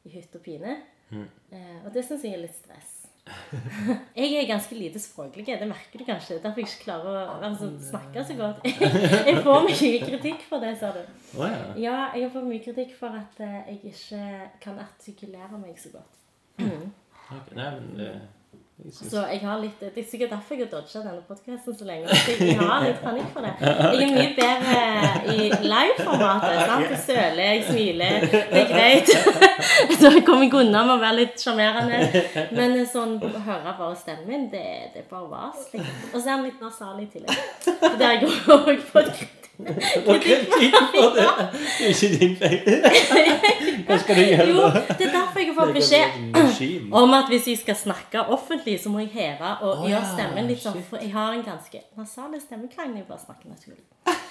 i 0.08 0.12
hytt 0.14 0.36
og 0.38 0.44
pine. 0.46 0.78
Mm. 1.12 1.26
Eh, 1.52 1.80
og 1.84 1.90
det 1.94 2.06
syns 2.08 2.24
jeg 2.24 2.38
er 2.38 2.46
litt 2.46 2.56
stress. 2.56 3.00
jeg 4.20 4.34
er 4.36 4.48
ganske 4.50 4.76
lite 4.76 5.00
språklig, 5.00 5.46
det 5.48 5.68
merker 5.68 6.00
du 6.00 6.06
kanskje. 6.08 6.40
Derfor 6.44 6.64
jeg 6.64 6.70
ikke 6.72 6.86
klarer 6.88 7.20
å 7.20 7.38
altså, 7.50 7.70
snakke 7.84 8.24
så 8.28 8.36
godt. 8.40 8.68
jeg 9.30 9.44
får 9.46 9.68
mye 9.68 9.92
kritikk 10.04 10.48
for 10.50 10.64
det, 10.64 10.74
sa 10.80 10.92
du. 10.96 11.02
Ja. 11.40 11.52
Ja, 11.80 11.98
jeg 12.16 12.28
har 12.28 12.34
fått 12.36 12.48
mye 12.48 12.64
kritikk 12.64 12.96
for 13.00 13.16
at 13.20 13.44
eh, 13.44 13.60
jeg 13.74 13.94
ikke 13.94 14.24
kan 14.64 14.80
artikulere 14.84 15.60
meg 15.60 15.80
så 15.80 15.94
godt. 15.96 16.22
Ok, 16.64 17.54
Nei, 17.58 17.70
men 17.76 17.94
Det 18.00 18.10
Så 18.92 19.22
jeg 19.30 19.40
har 19.46 19.60
litt, 19.62 19.80
Det 19.80 20.02
er 20.02 20.06
sikkert 20.10 20.32
derfor 20.34 20.58
jeg 20.58 20.66
har 20.66 20.72
dodga 20.72 21.02
denne 21.06 21.22
podkasten 21.28 21.76
så 21.78 21.86
lenge. 21.88 22.08
Så 22.10 22.34
Jeg 22.42 22.58
har 22.58 22.82
litt 22.84 23.00
panikk 23.04 23.30
for 23.32 23.46
det. 23.46 23.52
Jeg 23.62 24.08
er 24.08 24.16
mye 24.16 24.32
bedre 24.40 25.36
i 25.36 25.50
live-formatet. 25.70 26.58
sant? 26.68 26.90
Jeg 26.90 27.00
søler, 27.06 27.44
jeg 27.44 27.62
smiler. 27.70 28.26
Det 28.34 28.64
er 28.64 28.68
greit. 28.74 29.14
Så 30.00 30.10
jeg 30.10 30.26
kommer 30.26 30.48
ikke 30.48 30.64
unna 30.66 30.82
med 30.88 30.96
å 30.98 31.00
være 31.04 31.20
litt 31.22 31.40
sjarmerende. 31.46 32.24
Men 32.58 32.76
sånn 32.90 33.16
å 33.22 33.32
høre 33.46 33.76
bare 33.78 33.96
stemmen 34.02 34.28
min, 34.28 34.50
det, 34.52 34.66
det 34.96 35.06
er 35.06 35.08
bare 35.12 35.30
vas. 35.32 35.70
Liksom. 35.72 36.02
Og 36.10 36.18
så 36.18 36.26
er 36.26 36.34
han 36.34 36.46
litt 36.50 36.62
nasal 36.66 37.00
i 37.04 37.08
tillegg. 37.14 37.48
Det 37.70 37.94
Der 38.02 38.20
jeg 38.26 38.36
òg 38.58 38.84
fått 38.90 39.24
kritikk. 39.58 40.76
For 40.94 41.14
det. 41.16 41.28
Det 41.78 41.86
er 41.86 41.94
ikke 41.94 42.10
din 42.20 42.36
feil. 42.40 42.60
Hva 43.88 43.98
skal 44.02 44.16
du 44.18 44.24
gjøre 44.24 44.48
Jo, 44.50 44.62
da? 44.62 44.82
det 44.90 45.08
er 45.08 45.14
derfor 45.14 45.40
jeg 45.40 45.50
har 45.50 45.58
fått 45.60 45.74
beskjed 45.78 46.94
om 47.04 47.14
at 47.18 47.32
hvis 47.32 47.48
jeg 47.52 47.62
skal 47.62 47.78
snakke 47.78 48.26
offentlig, 48.34 48.80
så 48.84 48.92
må 48.94 49.04
jeg 49.04 49.12
heve 49.14 49.54
og 49.62 49.84
Å, 49.84 49.88
gjøre 49.92 50.12
stemmen 50.14 50.50
litt 50.50 50.64
sånn 50.64 50.78
shit. 50.80 50.88
For 50.90 51.04
jeg 51.04 51.14
har 51.14 51.36
en 51.38 51.46
ganske 51.46 51.84
nasal 52.00 52.36
stemmeklang 52.42 52.94
når 52.94 53.04
jeg 53.04 53.10
bare 53.12 53.26
snakker 53.28 53.54
naturlig. 53.56 53.84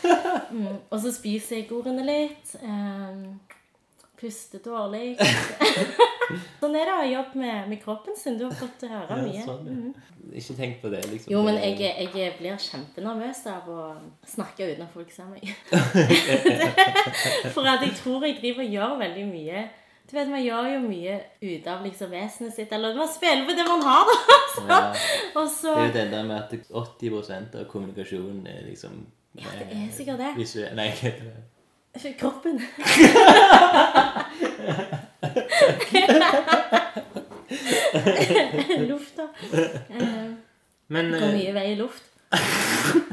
Mm, 0.52 0.82
og 0.90 0.98
så 1.00 1.08
spiser 1.14 1.56
jeg 1.62 1.70
ordene 1.72 2.02
litt. 2.04 2.50
Um, 2.60 3.38
puster 4.22 4.62
dårlig. 4.64 5.16
sånn 6.62 6.76
er 6.78 6.86
det 6.86 6.92
å 6.94 7.00
ha 7.02 7.06
jobb 7.10 7.34
med, 7.42 7.68
med 7.74 7.80
kroppen 7.82 8.16
sin. 8.16 8.38
Du 8.38 8.46
har 8.46 8.54
fått 8.56 8.86
høre 8.86 9.10
Ja, 9.10 9.20
mye. 9.26 9.42
sånn, 9.44 9.68
ja. 9.68 10.08
Ikke 10.38 10.54
tenk 10.56 10.78
på 10.80 10.88
det, 10.88 11.02
liksom. 11.10 11.32
Jo, 11.34 11.42
men 11.44 11.58
jeg, 11.58 11.76
jeg 11.82 12.32
blir 12.38 12.56
kjempenervøs 12.62 13.40
av 13.52 13.66
å 13.68 13.80
snakke 14.30 14.70
uten 14.70 14.84
at 14.86 14.94
folk 14.94 15.10
ser 15.12 15.26
meg. 15.28 15.50
For 17.52 17.66
at 17.68 17.82
jeg 17.84 17.94
tror 17.98 18.24
jeg 18.26 18.38
driver 18.40 18.64
og 18.64 18.74
gjør 18.76 18.94
veldig 19.02 19.24
mye 19.28 19.64
Du 20.08 20.14
vet, 20.16 20.28
Man 20.30 20.42
gjør 20.44 20.68
jo 20.74 20.80
mye 20.86 21.16
ut 21.42 21.66
av 21.72 21.82
liksom 21.86 22.10
vesenet 22.14 22.54
sitt. 22.56 22.72
Eller 22.72 22.94
man 22.96 23.10
spiller 23.10 23.44
på 23.48 23.56
det 23.58 23.66
man 23.68 23.82
har, 23.86 24.08
da. 24.08 24.38
Så, 24.54 24.66
Ja. 24.68 24.80
så 25.48 25.74
Det 25.74 25.82
er 25.82 25.86
jo 25.86 25.92
det 25.98 26.06
der 26.12 26.24
med 26.28 26.36
at 26.36 26.50
80% 26.70 27.54
av 27.60 27.68
kommunikasjonen 27.72 28.46
er 28.46 28.62
liksom 28.68 29.02
Ja, 29.40 29.48
det 29.58 29.68
er 29.72 29.86
sikkert 29.96 30.18
det. 30.20 30.32
Visuell 30.36 30.76
Nei? 30.76 30.90
Kroppen. 32.18 32.62
Lufta. 38.88 39.28
Men 40.86 41.10
Går 41.12 41.22
eh, 41.22 41.34
mye 41.36 41.52
vei 41.54 41.66
i 41.72 41.76
luft. 41.76 42.02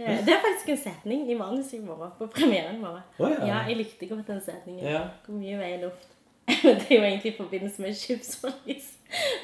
Eh, 0.00 0.24
Det 0.24 0.32
er 0.32 0.38
faktisk 0.40 0.68
en 0.72 0.78
setning 0.80 1.26
i 1.30 1.34
manuset 1.36 1.74
i 1.74 1.80
morgen. 1.84 2.10
På 2.18 2.26
premieren 2.26 2.78
vår. 2.80 3.00
morgen. 3.18 3.34
Ja. 3.40 3.46
ja, 3.46 3.58
jeg 3.68 3.76
likte 3.76 4.06
godt 4.08 4.26
den 4.30 4.40
setningen. 4.40 4.86
Ja. 4.86 5.00
Går 5.26 5.34
mye 5.36 5.58
vei 5.60 5.74
i 5.74 5.80
luft. 5.82 6.06
det 6.62 6.86
er 6.88 6.94
jo 6.94 7.02
egentlig 7.02 7.32
i 7.34 7.36
forbindelse 7.36 7.82
med 7.82 7.94
skipsforlis. 7.94 8.86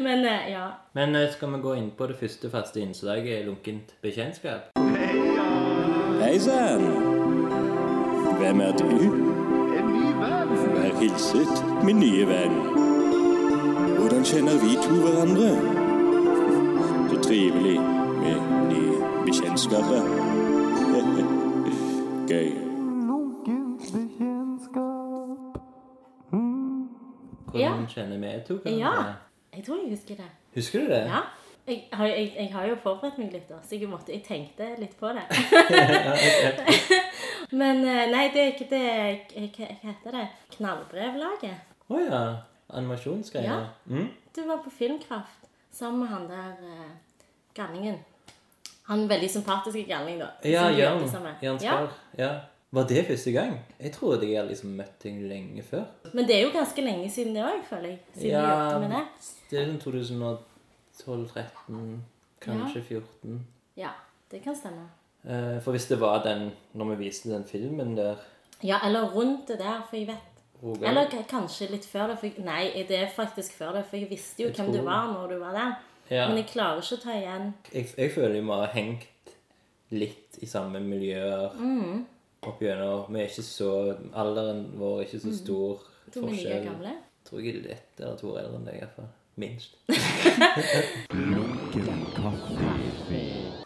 Men 0.01 0.25
eh, 0.25 0.49
ja. 0.55 0.71
Men 0.95 1.13
skal 1.35 1.53
vi 1.53 1.61
gå 1.67 1.75
inn 1.77 1.91
på 1.99 2.07
det 2.09 2.17
første 2.23 2.51
faste 2.51 2.81
innslaget, 2.81 3.45
lunkent 3.45 3.93
bekjentskap? 4.01 4.73
Hei 6.23 6.39
sann! 6.41 7.16
Hvem 8.39 8.61
er 8.61 8.73
du? 8.73 8.85
En 9.79 9.87
ny 9.93 10.07
venn. 10.21 10.51
Vær 10.77 10.99
hilset, 11.01 11.85
min 11.85 11.97
nye 12.01 12.27
venn. 12.29 12.55
Hvordan 13.99 14.25
kjenner 14.25 14.57
vi 14.65 14.75
to 14.85 14.95
hverandre? 15.05 15.51
Så 17.11 17.21
trivelig 17.29 17.81
med 18.21 18.37
nye 18.71 18.97
bekjentskaper. 19.27 20.03
Gøy. 22.31 22.51
Hvordan 27.51 27.61
Ja. 27.61 27.73
kjenner 27.89 28.19
vi 28.19 28.45
to 28.49 28.55
hverandre? 28.55 28.87
ja. 28.87 29.13
Jeg 29.57 29.65
tror 29.65 29.77
jeg 29.83 29.91
husker 29.91 30.15
det. 30.15 30.31
Husker 30.55 30.81
du 30.81 30.87
det? 30.87 30.97
Ja. 30.97 31.21
Jeg 31.67 31.83
har, 31.93 32.07
jeg, 32.07 32.33
jeg 32.39 32.49
har 32.53 32.65
jo 32.67 32.75
forberedt 32.83 33.17
meg 33.19 33.33
litt, 33.33 33.49
da, 33.49 33.55
så 33.69 33.75
jeg, 33.75 33.89
måtte, 33.91 34.13
jeg 34.13 34.23
tenkte 34.23 34.67
litt 34.79 34.93
på 35.01 35.07
det. 35.09 35.25
Men 37.53 37.77
eh, 37.85 38.11
nei, 38.11 38.31
det 38.35 38.41
er 38.43 38.53
ikke 38.55 38.71
det 38.71 38.87
Hva 39.55 39.67
heter 39.85 40.11
det? 40.19 40.27
Knallbrevlaget. 40.57 41.57
Å 41.87 41.95
ja. 42.03 42.23
Animasjonsgreier. 42.75 43.47
Ja. 43.47 43.59
Mm? 43.87 44.09
Du 44.35 44.41
var 44.49 44.59
på 44.65 44.71
Filmkraft 44.75 45.47
sammen 45.71 46.01
med 46.03 46.09
han 46.11 46.27
der 46.31 46.53
eh, 46.67 46.91
Gallingen. 47.55 47.99
Han 48.87 49.09
veldig 49.11 49.31
sympatiske 49.31 49.83
gallingen 49.89 50.21
da. 50.25 50.29
Ja, 50.47 50.69
vi 50.71 50.75
Jørn. 50.83 51.03
Jørn 51.43 51.43
Ja. 51.43 51.57
Skar. 51.59 51.89
Ja. 52.19 52.31
Var 52.71 52.85
det 52.91 53.07
første 53.07 53.33
gang? 53.33 53.59
Jeg 53.81 53.93
trodde 53.93 54.27
jeg 54.27 54.37
hadde 54.37 54.49
liksom 54.51 54.71
møtt 54.77 55.03
deg 55.03 55.21
lenge 55.31 55.63
før. 55.63 55.85
Men 56.13 56.27
det 56.27 56.37
er 56.37 56.43
jo 56.45 56.51
ganske 56.53 56.83
lenge 56.83 57.11
siden 57.11 57.35
det 57.35 57.45
òg, 57.47 57.63
føler 57.69 57.89
jeg. 57.89 57.99
Siden 58.15 58.43
vi 58.43 58.49
jobbet 58.51 58.81
med 58.83 58.91
det. 58.91 59.05
det 59.51 59.59
er 59.61 59.65
sånn 59.71 59.81
2012-13, 59.87 62.01
kanskje 62.43 62.83
14. 62.83 63.47
Ja, 63.79 63.91
det 64.31 64.43
kan 64.45 64.57
stemme. 64.59 64.89
Eh, 65.27 65.59
For 65.63 65.71
hvis 65.75 65.89
det 65.91 65.99
var 66.01 66.23
den 66.23 66.53
når 66.75 66.85
vi 66.95 67.05
viste 67.07 67.31
den 67.33 67.45
filmen 67.45 67.97
der 67.97 68.17
Ja, 68.65 68.79
eller 68.87 69.11
rundt 69.13 69.49
det 69.49 69.59
der, 69.59 69.83
for 69.91 69.97
jeg 69.97 70.07
vet 70.07 70.17
Rogan. 70.63 70.85
Eller 70.89 71.11
kanskje 71.29 71.67
litt 71.71 71.85
før 71.85 72.07
det. 72.09 72.19
For 72.19 72.27
jeg, 72.27 72.45
nei, 72.45 72.85
det 72.89 72.97
er 73.03 73.09
faktisk 73.13 73.53
før 73.59 73.73
det, 73.77 73.85
for 73.91 73.97
jeg 74.01 74.09
visste 74.11 74.43
jo 74.43 74.49
Jeg 74.49 74.57
hvem 74.57 74.73
du 74.73 74.83
var 74.87 75.07
når 75.13 75.27
du 75.35 75.39
var 75.43 75.53
der. 75.53 75.73
Ja. 76.11 76.29
Men 76.29 76.37
jeg 76.39 76.47
klarer 76.53 76.79
ikke 76.81 76.95
å 76.95 77.03
ta 77.03 77.11
igjen 77.19 77.55
jeg, 77.75 77.89
jeg 77.99 78.13
føler 78.15 78.37
vi 78.41 78.47
har 78.49 78.67
hengt 78.77 79.07
litt 79.91 80.39
i 80.43 80.47
samme 80.47 80.81
miljøer 80.81 81.51
Mm. 81.59 82.05
opp 82.47 82.61
gjennom. 82.63 83.07
Vi 83.13 83.21
er 83.21 83.27
ikke 83.29 83.43
så 83.43 83.97
Alderen 84.15 84.65
vår 84.79 85.01
er 85.01 85.05
ikke 85.09 85.21
så 85.27 85.33
stor 85.37 85.79
to 86.13 86.21
forskjell. 86.23 86.53
Like 86.55 86.65
gamle. 86.71 86.93
tror 87.27 87.41
jeg 87.43 87.57
er 87.57 87.63
litt 87.69 88.01
eller 88.01 88.17
to 88.17 88.31
år 88.33 88.39
eldre 88.45 88.57
enn 88.61 88.65
deg, 88.71 88.81
iallfall. 88.81 89.09
Minst. 89.37 89.77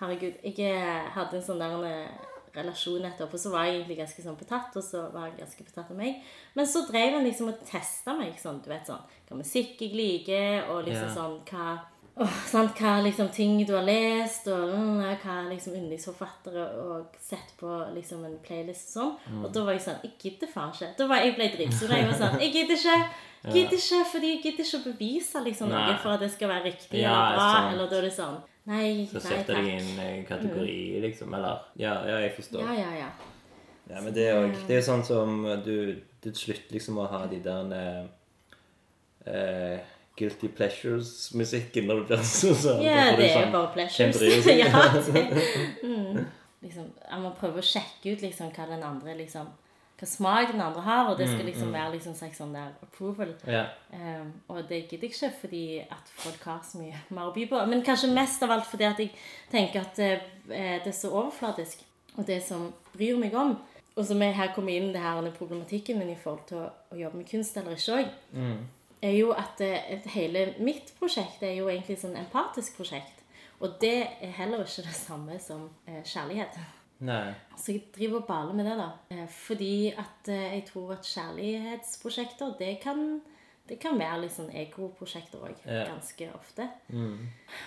Herregud, 0.00 0.40
jeg 0.56 1.06
hadde 1.14 1.36
en 1.38 1.44
sånn 1.44 1.60
der 1.60 1.84
eh, 1.88 2.26
relasjon 2.56 3.04
etterpå, 3.06 3.36
og 3.36 3.42
så 3.44 3.52
var 3.52 3.68
jeg 3.68 3.76
egentlig 3.80 3.98
ganske 4.00 4.24
sånn 4.24 4.38
betatt, 4.40 4.74
og 4.80 4.82
så 4.84 5.04
var 5.14 5.28
jeg 5.28 5.38
ganske 5.42 5.66
betatt 5.68 5.92
av 5.92 6.00
meg. 6.00 6.18
Men 6.56 6.66
så 6.66 6.82
drev 6.88 7.18
han 7.18 7.26
liksom 7.28 7.52
og 7.52 7.60
testa 7.68 8.16
meg, 8.18 8.34
sånn, 8.40 8.58
du 8.64 8.70
vet 8.72 8.88
sånn, 8.90 9.04
hva 9.28 9.38
musikk 9.38 9.80
jeg 9.84 9.94
liker, 9.94 10.66
og 10.72 10.84
liksom 10.88 11.08
Ja. 11.08 11.14
sånn, 11.14 11.38
hva 11.50 11.78
åh, 12.20 12.34
sant, 12.44 12.74
hva 12.76 12.96
liksom 13.04 13.30
ting 13.32 13.64
du 13.64 13.72
har 13.76 13.84
lest, 13.86 14.48
og 14.48 14.74
mm, 14.74 14.98
hva 15.22 15.36
liksom 15.48 15.76
yndlingsforfattere, 15.78 16.66
og 16.82 17.14
sett 17.20 17.54
på 17.60 17.70
liksom 17.94 18.24
en 18.26 18.38
playlist 18.44 18.96
og 18.96 19.16
sånn. 19.28 19.44
Og 19.44 19.52
da 19.54 19.64
var 19.64 19.72
jeg 19.78 19.84
sånn, 19.86 20.02
jeg 20.02 20.18
gidder 20.18 20.50
faen 20.52 20.72
ikke. 20.74 20.90
Da 20.98 21.06
var 21.06 21.22
jeg 21.22 21.36
ble 21.38 21.48
dritsur. 21.54 21.88
Jeg 21.88 22.08
var 22.10 22.18
sånn, 22.18 22.40
jeg 22.44 22.52
gidder 22.52 22.76
ikke. 22.76 22.98
Gidder 23.54 23.78
ikke, 23.78 24.04
fordi 24.12 24.34
jeg 24.34 24.42
gidder 24.42 24.64
ikke 24.66 24.80
å 24.82 24.92
bevise 24.92 25.40
liksom 25.46 25.70
noe 25.72 25.96
for 26.02 26.12
at 26.12 26.20
det 26.20 26.28
skal 26.34 26.48
være 26.50 26.64
riktig 26.74 27.00
Ja, 27.00 27.14
eller 27.30 27.36
bra. 27.38 27.70
Eller 27.72 27.86
da 27.88 27.96
er 27.96 28.02
det 28.02 28.12
sånn, 28.18 28.36
nei, 28.70 29.08
Så 29.10 29.18
nei 29.18 29.26
setter 29.26 29.58
deg 29.58 29.68
i 29.68 29.76
en 29.76 30.00
eh, 30.04 30.22
kategori, 30.28 30.78
liksom. 31.06 31.34
Eller 31.36 31.66
Ja, 31.80 31.98
ja 32.08 32.22
jeg 32.24 32.32
forstår. 32.38 32.64
Ja, 32.70 32.78
ja, 32.78 32.94
ja. 33.04 33.10
Ja, 33.90 34.00
men 34.00 34.14
det 34.14 34.28
er 34.30 34.36
jo 34.38 34.50
det 34.68 34.76
er 34.78 34.84
sånn 34.86 35.02
som 35.02 35.42
du, 35.64 35.98
du 36.22 36.28
slutter 36.36 36.76
liksom 36.76 37.00
å 37.02 37.08
ha 37.10 37.24
de 37.30 37.40
der 37.42 37.72
eh, 37.74 38.04
eh, 39.26 39.96
guilty 40.20 40.50
pleasures-musikken 40.54 41.88
når 41.88 42.02
du 42.02 42.12
blir 42.12 42.22
så 42.40 42.52
sånn. 42.54 42.84
Ja, 42.84 43.10
da 43.10 43.16
får 43.16 43.16
du 43.16 43.22
det 43.22 43.30
er 43.30 43.40
jo 43.40 43.54
bare 43.56 43.72
pleasures. 43.74 44.20
ja, 44.62 44.84
det, 44.94 45.24
mm. 45.90 46.20
liksom, 46.66 46.92
jeg 47.08 47.24
må 47.24 47.34
prøve 47.40 47.62
å 47.62 47.66
sjekke 47.72 48.14
ut 48.14 48.24
liksom, 48.26 48.52
hva 48.56 48.68
den 48.70 48.86
andre 48.86 49.16
liksom, 49.22 49.50
hva 50.00 50.08
smak 50.08 50.52
den 50.54 50.62
andre 50.64 50.82
har, 50.86 51.10
og 51.10 51.18
det 51.20 51.28
skal 51.28 51.44
liksom 51.44 51.74
være 51.74 51.94
liksom 51.98 52.14
sånn 52.16 52.54
der 52.56 52.72
approval. 52.86 53.34
Yeah. 53.44 53.68
Um, 53.92 54.32
og 54.48 54.62
det 54.70 54.86
gidder 54.86 55.06
jeg 55.06 55.12
ikke 55.12 55.32
fordi 55.42 55.64
at 55.84 56.12
folk 56.22 56.46
har 56.48 56.62
så 56.64 56.80
mye 56.80 57.02
mer 57.12 57.28
å 57.28 57.34
by 57.36 57.46
på. 57.50 57.60
Men 57.68 57.84
kanskje 57.84 58.12
mest 58.16 58.42
av 58.46 58.54
alt 58.56 58.68
fordi 58.70 58.88
at 58.88 59.02
jeg 59.04 59.12
tenker 59.52 59.84
at 59.84 60.00
det, 60.00 60.10
det 60.48 60.88
er 60.88 60.96
så 60.96 61.12
overfladisk. 61.12 61.84
Og 62.16 62.26
det 62.26 62.40
som 62.46 62.70
bryr 62.94 63.20
meg 63.20 63.36
om, 63.36 63.54
og 63.96 64.06
som 64.06 64.22
er 64.24 64.36
her 64.38 64.52
kommer 64.54 64.72
inn 64.72 64.92
det 64.94 65.02
her 65.02 65.18
denne 65.20 65.36
problematikken 65.36 65.98
min 66.00 66.14
i 66.14 66.18
forhold 66.18 66.46
til 66.48 66.62
å, 66.62 66.68
å 66.94 66.98
jobbe 66.98 67.20
med 67.20 67.28
kunst 67.28 67.56
eller 67.60 67.76
ikke 67.76 68.00
òg, 68.00 68.12
er 69.02 69.16
jo 69.16 69.32
at 69.36 69.60
det, 69.60 70.02
hele 70.14 70.50
mitt 70.60 70.92
prosjekt 70.98 71.42
er 71.44 71.56
jo 71.58 71.68
egentlig 71.68 71.98
sånn 72.00 72.18
empatisk 72.20 72.76
prosjekt. 72.80 73.20
Og 73.60 73.76
det 73.80 73.96
er 74.24 74.36
heller 74.38 74.64
ikke 74.64 74.86
det 74.86 74.96
samme 74.96 75.36
som 75.42 75.68
eh, 75.86 76.00
kjærlighet. 76.04 76.56
Nei. 77.00 77.32
Så 77.56 77.74
jeg 77.74 77.86
driver 77.94 78.20
og 78.20 78.28
baler 78.28 78.56
med 78.56 78.66
det, 78.68 78.76
da. 78.80 78.88
Eh, 79.14 79.26
Fordi 79.32 79.74
at 79.96 80.28
eh, 80.32 80.54
jeg 80.58 80.64
tror 80.68 80.94
at 80.96 81.08
kjærlighetsprosjekter, 81.08 82.54
det 82.58 82.74
kan, 82.82 83.20
det 83.68 83.78
kan 83.80 83.98
være 84.00 84.24
litt 84.24 84.36
sånn 84.36 84.50
egoprosjekter 84.52 85.44
òg. 85.48 85.62
Ja. 85.64 85.86
Ganske 85.94 86.32
ofte. 86.36 86.68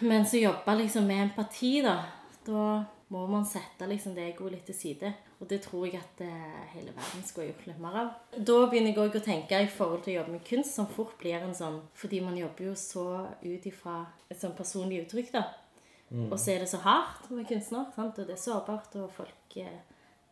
Men 0.06 0.28
så 0.30 0.42
jobbe 0.42 0.78
liksom 0.84 1.10
med 1.10 1.30
empati, 1.30 1.80
da. 1.86 1.98
Da 2.44 2.84
må 3.14 3.28
man 3.30 3.46
sette 3.46 3.88
liksom 3.88 4.16
det 4.18 4.32
egoet 4.32 4.56
litt 4.56 4.66
til 4.70 4.78
side. 4.78 5.14
Og 5.40 5.50
det 5.50 5.60
tror 5.66 5.86
jeg 5.88 6.00
at 6.00 6.22
eh, 6.24 6.62
hele 6.74 6.94
verden 6.96 7.26
skulle 7.26 7.50
gjort 7.50 7.66
litt 7.68 7.82
mer 7.84 7.98
av. 8.00 8.14
Da 8.38 8.60
begynner 8.70 8.94
jeg 8.94 9.02
òg 9.02 9.18
å 9.20 9.24
tenke 9.26 9.60
i 9.60 9.70
forhold 9.70 10.06
til 10.06 10.14
å 10.14 10.18
jobbe 10.22 10.38
med 10.38 10.46
kunst, 10.48 10.78
som 10.78 10.88
fort 10.90 11.18
blir 11.20 11.42
en 11.42 11.58
sånn 11.58 11.82
Fordi 12.00 12.22
man 12.24 12.38
jobber 12.40 12.70
jo 12.70 12.78
så 12.80 13.08
ut 13.44 13.68
ifra 13.68 13.98
et 14.30 14.40
sånn 14.40 14.56
personlig 14.58 15.04
uttrykk, 15.04 15.34
da. 15.36 15.44
Og 16.32 16.38
så 16.40 16.54
er 16.54 16.64
det 16.64 16.70
så 16.70 16.78
hardt 16.84 17.32
med 17.34 17.48
kunstner, 17.50 17.90
sant? 17.96 18.20
og 18.20 18.28
det 18.28 18.36
er 18.36 18.42
sårbart, 18.42 18.96
og 19.02 19.12
folk 19.16 19.58
eh, 19.58 19.82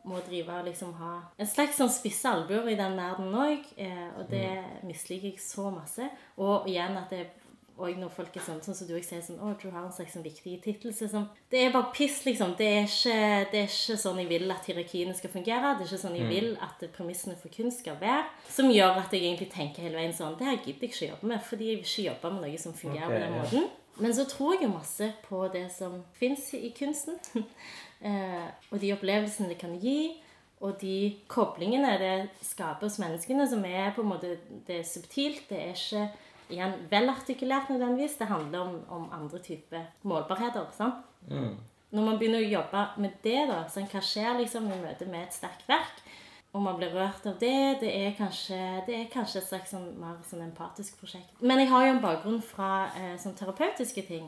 må 0.05 0.21
drive 0.25 0.53
og 0.59 0.65
liksom 0.65 0.93
ha 0.97 1.11
en 1.37 1.49
slags 1.49 1.77
sånn 1.77 1.91
spisse 1.93 2.29
albuer 2.29 2.69
i 2.69 2.77
den 2.77 2.97
verden 2.97 3.33
òg, 3.37 3.67
eh, 3.81 4.09
og 4.17 4.29
det 4.29 4.47
misliker 4.87 5.31
jeg 5.31 5.41
så 5.41 5.69
masse. 5.73 6.09
Og 6.41 6.69
igjen 6.69 6.97
at 7.01 7.13
det 7.13 7.25
og 7.81 7.97
når 7.97 8.11
folk 8.13 8.35
er 8.37 8.43
sånn, 8.45 8.59
sånn 8.61 8.75
som 8.77 8.87
du 8.87 8.93
også 8.93 9.15
sier 9.15 9.21
sånn, 9.25 9.39
å, 9.41 9.53
du 9.57 9.65
har 9.71 9.81
en 9.81 9.93
slags 9.95 10.13
sånn 10.13 10.25
viktig 10.25 10.57
tittel, 10.61 10.93
sånn, 10.93 11.25
det 11.49 11.63
er 11.63 11.73
bare 11.73 11.89
piss, 11.95 12.19
liksom. 12.27 12.53
Det 12.59 12.67
er, 12.67 12.85
ikke, 12.85 13.15
det 13.49 13.61
er 13.63 13.71
ikke 13.71 13.97
sånn 14.03 14.21
jeg 14.21 14.29
vil 14.29 14.53
at 14.53 14.69
hierarkiene 14.69 15.15
skal 15.17 15.33
fungere. 15.33 15.73
Det 15.79 15.87
er 15.87 15.89
ikke 15.89 16.01
sånn 16.03 16.17
jeg 16.19 16.29
vil 16.29 16.51
at 16.61 16.85
premissene 16.93 17.37
for 17.41 17.53
kunst 17.55 17.81
skal 17.81 17.97
være. 18.01 18.27
Som 18.53 18.69
gjør 18.69 19.01
at 19.01 19.15
jeg 19.15 19.25
egentlig 19.25 19.49
tenker 19.55 19.87
hele 19.87 19.97
veien 19.97 20.13
sånn, 20.13 20.37
det 20.37 20.49
her 20.49 20.59
gidder 20.59 20.85
jeg 20.85 20.93
ikke 20.93 21.11
jobbe 21.15 21.31
med, 21.33 21.45
fordi 21.47 21.71
jeg 21.71 21.79
vil 21.79 21.89
ikke 21.89 22.09
jobbe 22.11 22.33
med 22.35 22.45
noe 22.45 22.61
som 22.61 22.77
fungerer 22.83 23.07
okay, 23.07 23.15
på 23.17 23.23
den 23.25 23.39
måten. 23.39 23.69
Men 23.99 24.15
så 24.15 24.25
tror 24.29 24.55
jeg 24.55 24.65
jo 24.65 24.73
masse 24.73 25.11
på 25.27 25.43
det 25.53 25.67
som 25.73 25.99
fins 26.17 26.53
i 26.57 26.71
kunsten. 26.77 27.19
eh, 28.07 28.47
og 28.71 28.79
de 28.81 28.93
opplevelsene 28.95 29.51
det 29.51 29.59
kan 29.61 29.75
gi. 29.81 30.13
Og 30.61 30.77
de 30.81 31.15
koblingene 31.31 31.95
det 31.97 32.15
skaper 32.45 32.85
hos 32.85 32.99
menneskene, 33.01 33.47
som 33.49 33.63
er 33.65 33.95
på 33.95 34.03
en 34.03 34.11
måte 34.13 34.35
Det 34.67 34.79
er 34.79 34.87
subtilt. 34.87 35.47
Det 35.49 35.57
er 35.57 35.73
ikke 35.73 36.05
igjen 36.51 36.77
velartikulert 36.91 37.69
nødvendigvis. 37.69 38.19
Det 38.19 38.29
handler 38.29 38.59
om, 38.59 38.79
om 38.89 39.09
andre 39.21 39.39
typer 39.39 39.89
målbarheter. 40.03 40.69
sant? 40.77 41.03
Når 41.91 42.05
man 42.07 42.19
begynner 42.19 42.39
å 42.39 42.51
jobbe 42.53 42.85
med 43.03 43.17
det, 43.23 43.39
da, 43.49 43.65
sånn, 43.67 43.89
hva 43.91 43.99
skjer 44.05 44.37
liksom 44.39 44.69
i 44.71 44.77
møte 44.79 45.07
med 45.09 45.25
et 45.25 45.35
sterkt 45.35 45.67
verk? 45.67 45.97
Og 46.51 46.63
man 46.63 46.75
blir 46.75 46.91
rørt 46.91 47.25
av 47.29 47.37
det. 47.39 47.79
Det 47.79 47.91
er 47.95 48.11
kanskje, 48.17 48.57
det 48.87 48.95
er 48.97 49.05
kanskje 49.11 49.39
et 49.39 49.47
slags 49.47 49.71
sånn, 49.71 49.87
mer 50.01 50.17
sånn 50.27 50.43
empatisk 50.43 50.97
prosjekt. 50.99 51.31
Men 51.39 51.61
jeg 51.63 51.69
har 51.71 51.85
jo 51.85 51.93
en 51.93 52.03
bakgrunn 52.03 52.41
fra 52.43 52.71
eh, 52.99 53.13
sånn 53.21 53.37
terapeutiske 53.39 54.03
ting. 54.09 54.27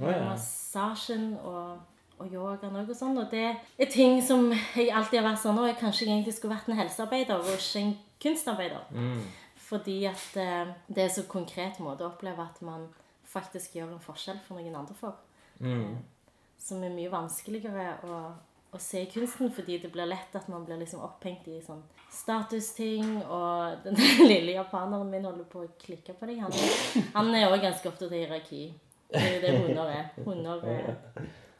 Oh, 0.00 0.06
ja. 0.10 0.20
Massasjen 0.28 1.32
og, 1.42 1.82
og 2.18 2.30
yogaen 2.30 2.78
og, 2.78 2.94
sånn. 2.94 3.18
Og 3.18 3.26
det 3.34 3.46
er 3.50 3.90
ting 3.90 4.20
som 4.22 4.52
jeg 4.52 4.92
alltid 4.94 5.20
har 5.20 5.28
vært 5.28 5.42
sånn 5.42 5.58
Og 5.58 5.68
jeg 5.70 5.78
kanskje 5.82 6.08
egentlig 6.08 6.34
skulle 6.36 6.54
vært 6.54 6.70
en 6.70 6.78
helsearbeider 6.78 7.42
og 7.42 7.52
ikke 7.56 7.82
en 7.82 7.92
kunstarbeider. 8.22 8.86
Fordi 9.64 9.98
at 10.10 10.38
eh, 10.38 10.74
det 10.86 11.08
er 11.08 11.14
så 11.14 11.26
konkret 11.30 11.82
måte 11.82 12.06
å 12.06 12.12
oppleve 12.12 12.46
at 12.46 12.62
man 12.62 12.86
faktisk 13.34 13.74
gjør 13.74 13.96
en 13.96 14.02
forskjell 14.02 14.38
for 14.46 14.60
noen 14.60 14.78
andre 14.78 14.94
for. 14.98 15.18
Eh, 15.58 15.94
som 16.64 16.82
er 16.86 16.94
mye 16.94 17.10
vanskeligere 17.12 17.96
å, 18.06 18.18
å 18.74 18.80
se 18.82 19.04
kunsten, 19.12 19.52
fordi 19.54 19.78
det 19.82 19.90
blir 19.94 20.08
lett 20.10 20.34
at 20.34 20.48
man 20.50 20.64
blir 20.66 20.80
liksom 20.80 21.04
opphengt 21.06 21.46
i 21.48 21.60
sånn 21.62 21.82
statusting. 22.12 23.20
Og 23.22 23.84
den 23.86 24.00
lille 24.32 24.56
japaneren 24.56 25.10
min 25.12 25.28
holder 25.28 25.46
på 25.50 25.62
å 25.64 25.70
klikke 25.84 26.16
på 26.18 26.30
deg. 26.30 26.42
Han, 26.42 26.58
han 27.14 27.30
er 27.34 27.50
òg 27.52 27.62
ganske 27.62 27.90
opptatt 27.90 28.10
av 28.10 28.18
hierarki. 28.18 28.66
Det 29.14 29.22
er 29.22 29.36
jo 29.36 29.40
det 29.44 29.54
hunder 29.60 29.94
er. 29.94 30.10
Hunder 30.26 30.66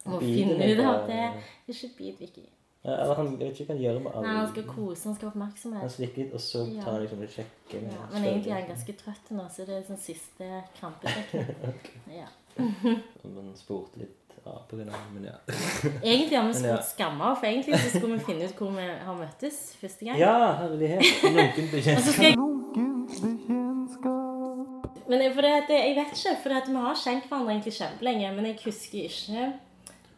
må 0.04 0.20
finne 0.20 0.68
ut 0.72 0.84
av 0.84 1.06
det. 1.08 1.22
Ikke 1.70 1.90
bit 1.98 2.20
Vicky. 2.20 2.48
Eller 2.84 3.14
han, 3.16 3.30
vet 3.40 3.54
ikke 3.54 3.70
hva 3.70 3.74
han 3.74 3.80
gjør 3.80 3.98
med 4.04 4.16
Nei, 4.26 4.32
han 4.36 4.48
skal 4.50 4.64
kose, 4.68 5.04
han 5.08 5.14
skal 5.16 5.30
ha 5.32 5.78
Han 5.80 5.92
slikker 5.94 6.20
litt, 6.20 6.34
og 6.36 6.42
så 6.44 6.66
tar 6.68 6.90
han 6.90 6.98
liksom 7.00 7.22
litt 7.24 7.32
sjekke. 7.32 7.80
Ja, 7.80 8.02
men 8.12 8.26
egentlig 8.28 8.52
er 8.52 8.58
han 8.58 8.68
ganske 8.68 8.96
trøtt 9.00 9.30
nå, 9.32 9.46
så 9.54 9.64
det 9.64 9.78
er 9.78 9.86
sånn 9.88 10.02
siste 10.04 10.48
krampetrekning. 10.76 11.78
Ja. 12.12 12.28
Man 13.24 13.54
spurte 13.56 14.02
litt 14.02 14.18
av 14.50 14.58
på 14.68 14.76
grunn 14.78 14.92
av 14.92 14.98
men 15.14 15.24
ja. 15.28 15.36
Egentlig 16.02 16.36
har 16.36 16.44
vi 16.46 16.52
Men 16.52 16.64
ja. 16.68 16.76
spurt 16.76 16.90
skammer, 16.92 17.30
for 17.40 17.46
egentlig 17.48 17.74
så 17.80 17.88
skulle 17.94 18.16
vi 18.18 18.26
finne 18.28 18.42
ut 18.48 18.56
hvor 18.58 18.70
vi 18.76 18.86
har 19.08 19.16
møttes 19.18 19.56
første 19.80 20.02
gang. 20.08 20.16
Ja, 20.20 20.36
herlighet. 20.62 21.04
Lunken 21.24 21.66
Og 21.74 21.78
Men 25.10 25.18
for 25.34 25.42
det, 25.44 25.54
det, 25.68 25.78
jeg 25.78 25.94
vet 25.98 26.10
ikke, 26.16 26.34
for 26.42 26.48
det 26.54 26.60
vi 26.68 26.82
har 26.86 26.96
kjent 27.04 27.24
hverandre 27.28 27.50
egentlig 27.54 27.76
kjempelenge, 27.76 28.26
men 28.36 28.44
jeg 28.50 28.56
husker 28.64 29.00
ikke 29.08 29.40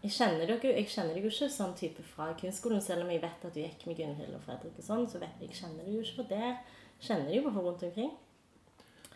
jeg 0.06 0.14
kjenner, 0.14 0.46
dere, 0.46 0.72
jeg 0.76 0.86
kjenner 0.92 1.16
deg 1.16 1.24
jo 1.26 1.30
ikke 1.32 1.48
sånn 1.50 1.72
type 1.74 2.02
fra 2.06 2.28
kunstskolen, 2.38 2.82
selv 2.84 3.02
om 3.02 3.08
jeg 3.10 3.18
vet 3.24 3.46
at 3.48 3.54
du 3.54 3.58
gikk 3.58 3.80
med 3.88 3.96
Gunhild 3.98 4.36
og 4.36 4.44
Fredrik 4.44 4.76
og 4.78 4.86
sånn, 4.86 5.06
så 5.10 5.18
vet 5.18 5.40
jeg, 5.42 5.50
jeg 5.50 5.58
kjenner 5.58 5.82
deg 5.82 5.96
jo 5.96 6.02
ikke 6.04 6.18
for 6.20 6.28
det. 6.30 6.50
Kjenner 7.02 7.26
deg 7.26 7.38
jo 7.38 7.46
bare 7.48 7.64
rundt 7.64 7.82
omkring. 7.88 8.12